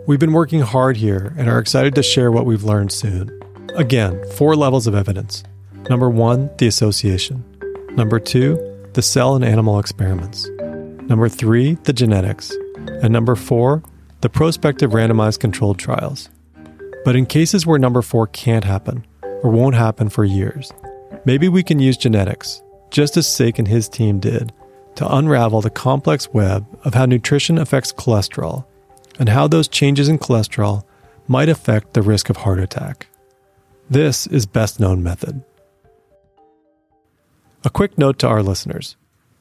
We've 0.08 0.20
been 0.20 0.34
working 0.34 0.62
hard 0.62 0.98
here 0.98 1.32
and 1.38 1.48
are 1.48 1.60
excited 1.60 1.94
to 1.94 2.02
share 2.02 2.32
what 2.32 2.48
we've 2.48 2.64
learned 2.64 2.92
soon. 2.92 3.30
Again, 3.76 4.20
four 4.32 4.56
levels 4.56 4.88
of 4.88 4.96
evidence. 4.96 5.44
Number 5.92 6.10
one, 6.10 6.50
the 6.58 6.66
association. 6.66 7.46
Number 7.92 8.20
two, 8.20 8.58
the 8.94 9.04
cell 9.04 9.36
and 9.36 9.46
animal 9.46 9.78
experiments. 9.78 10.50
Number 11.08 11.30
three, 11.30 11.76
the 11.84 11.94
genetics. 11.94 12.52
And 13.04 13.14
number 13.14 13.36
four, 13.36 13.84
the 14.22 14.30
prospective 14.30 14.90
randomized 14.92 15.40
controlled 15.40 15.78
trials. 15.78 16.30
But 17.06 17.16
in 17.16 17.28
cases 17.28 17.68
where 17.68 17.78
number 17.78 18.02
four 18.02 18.26
can't 18.26 18.64
happen, 18.64 19.06
or 19.22 19.52
won't 19.52 19.76
happen 19.76 20.10
for 20.10 20.26
years, 20.26 20.72
maybe 21.26 21.48
we 21.48 21.62
can 21.62 21.78
use 21.78 21.96
genetics, 21.96 22.64
just 22.90 23.18
as 23.18 23.28
Sek 23.28 23.60
and 23.60 23.68
his 23.68 23.88
team 23.88 24.20
did, 24.20 24.52
to 24.96 25.16
unravel 25.16 25.62
the 25.62 25.70
complex 25.70 26.28
web 26.34 26.66
of 26.86 26.96
how 26.96 27.06
nutrition 27.06 27.60
affects 27.60 27.94
cholesterol 27.94 28.66
and 29.20 29.30
how 29.30 29.48
those 29.48 29.68
changes 29.68 30.08
in 30.10 30.20
cholesterol 30.20 30.84
might 31.28 31.50
affect 31.50 31.94
the 31.94 32.02
risk 32.02 32.30
of 32.30 32.38
heart 32.38 32.60
attack. 32.60 33.08
This 33.90 34.28
is 34.28 34.46
best 34.46 34.80
known 34.80 35.04
method. 35.04 35.44
A 37.64 37.70
quick 37.70 37.98
note 37.98 38.18
to 38.20 38.28
our 38.28 38.42
listeners. 38.42 38.96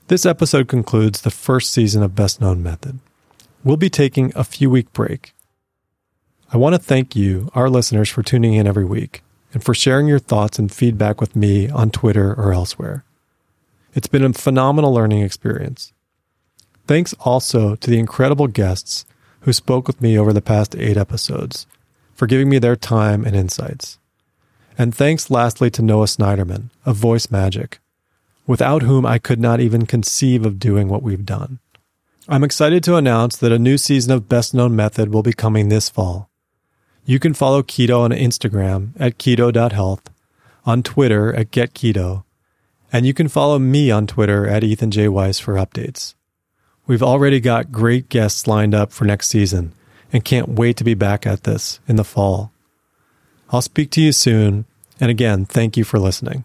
This 0.09 0.27
episode 0.27 0.69
concludes 0.69 1.21
the 1.21 1.31
first 1.31 1.71
season 1.71 2.03
of 2.03 2.17
Best 2.17 2.41
Known 2.41 2.63
Method. 2.63 2.99
We'll 3.63 3.77
be 3.77 3.89
taking 3.89 4.33
a 4.35 4.45
few 4.45 4.69
week 4.69 4.93
break. 4.93 5.33
I 6.53 6.57
want 6.57 6.75
to 6.75 6.81
thank 6.81 7.15
you, 7.15 7.49
our 7.55 7.71
listeners, 7.71 8.09
for 8.09 8.23
tuning 8.23 8.55
in 8.55 8.67
every 8.67 8.85
week 8.85 9.23
and 9.53 9.63
for 9.63 9.73
sharing 9.73 10.09
your 10.09 10.19
thoughts 10.19 10.59
and 10.59 10.71
feedback 10.71 11.21
with 11.21 11.37
me 11.37 11.69
on 11.69 11.91
Twitter 11.91 12.35
or 12.35 12.53
elsewhere. 12.53 13.05
It's 13.95 14.09
been 14.09 14.25
a 14.25 14.33
phenomenal 14.33 14.93
learning 14.93 15.23
experience. 15.23 15.93
Thanks 16.87 17.15
also 17.21 17.77
to 17.77 17.91
the 17.91 17.99
incredible 17.99 18.49
guests 18.49 19.05
who 19.41 19.53
spoke 19.53 19.87
with 19.87 20.01
me 20.01 20.19
over 20.19 20.33
the 20.33 20.43
past 20.43 20.77
eight 20.77 20.97
episodes 20.97 21.67
for 22.15 22.27
giving 22.27 22.49
me 22.49 22.59
their 22.59 22.77
time 22.77 23.25
and 23.25 23.35
insights. 23.35 23.99
And 24.77 24.95
thanks 24.95 25.31
lastly 25.31 25.71
to 25.71 25.83
Noah 25.83 26.07
Snyderman 26.07 26.71
of 26.85 26.97
Voice 26.97 27.31
Magic, 27.31 27.81
without 28.47 28.83
whom 28.83 29.07
I 29.07 29.19
could 29.19 29.41
not 29.41 29.61
even 29.61 29.87
conceive 29.87 30.45
of 30.45 30.59
doing 30.59 30.89
what 30.89 31.03
we've 31.03 31.25
done. 31.25 31.59
I'm 32.29 32.45
excited 32.45 32.85
to 32.85 32.97
announce 32.97 33.37
that 33.39 33.53
a 33.53 33.59
new 33.59 33.77
season 33.77 34.13
of 34.13 34.29
Best 34.29 34.55
Known 34.55 34.77
Method 34.77 35.13
will 35.13 35.23
be 35.23 35.33
coming 35.33 35.69
this 35.69 35.89
fall. 35.89 36.31
You 37.05 37.19
can 37.19 37.35
follow 37.35 37.63
Keyto 37.63 38.01
on 38.01 38.11
Instagram 38.11 38.93
at 39.01 39.19
keto.health, 39.19 40.11
on 40.65 40.83
Twitter 40.83 41.35
at 41.35 41.51
getketo, 41.51 42.25
and 42.93 43.07
you 43.07 43.15
can 43.15 43.29
follow 43.29 43.59
me 43.59 43.91
on 43.91 44.07
Twitter 44.07 44.47
at 44.47 44.63
Ethan 44.63 44.91
J. 44.91 45.09
Weiss 45.09 45.39
for 45.39 45.55
updates. 45.55 46.15
We've 46.91 47.05
already 47.05 47.39
got 47.39 47.71
great 47.71 48.09
guests 48.09 48.49
lined 48.49 48.75
up 48.75 48.91
for 48.91 49.05
next 49.05 49.29
season 49.29 49.75
and 50.13 50.25
can't 50.25 50.49
wait 50.49 50.77
to 50.79 50.83
be 50.83 50.95
back 50.95 51.25
at 51.25 51.45
this 51.45 51.79
in 51.87 51.95
the 51.95 52.03
fall. 52.03 52.51
I'll 53.51 53.63
speak 53.63 53.93
to 53.93 54.01
you 54.01 54.11
soon, 54.11 54.65
and 54.99 55.09
again, 55.09 55.45
thank 55.45 55.77
you 55.77 55.85
for 55.85 56.01
listening. 56.01 56.43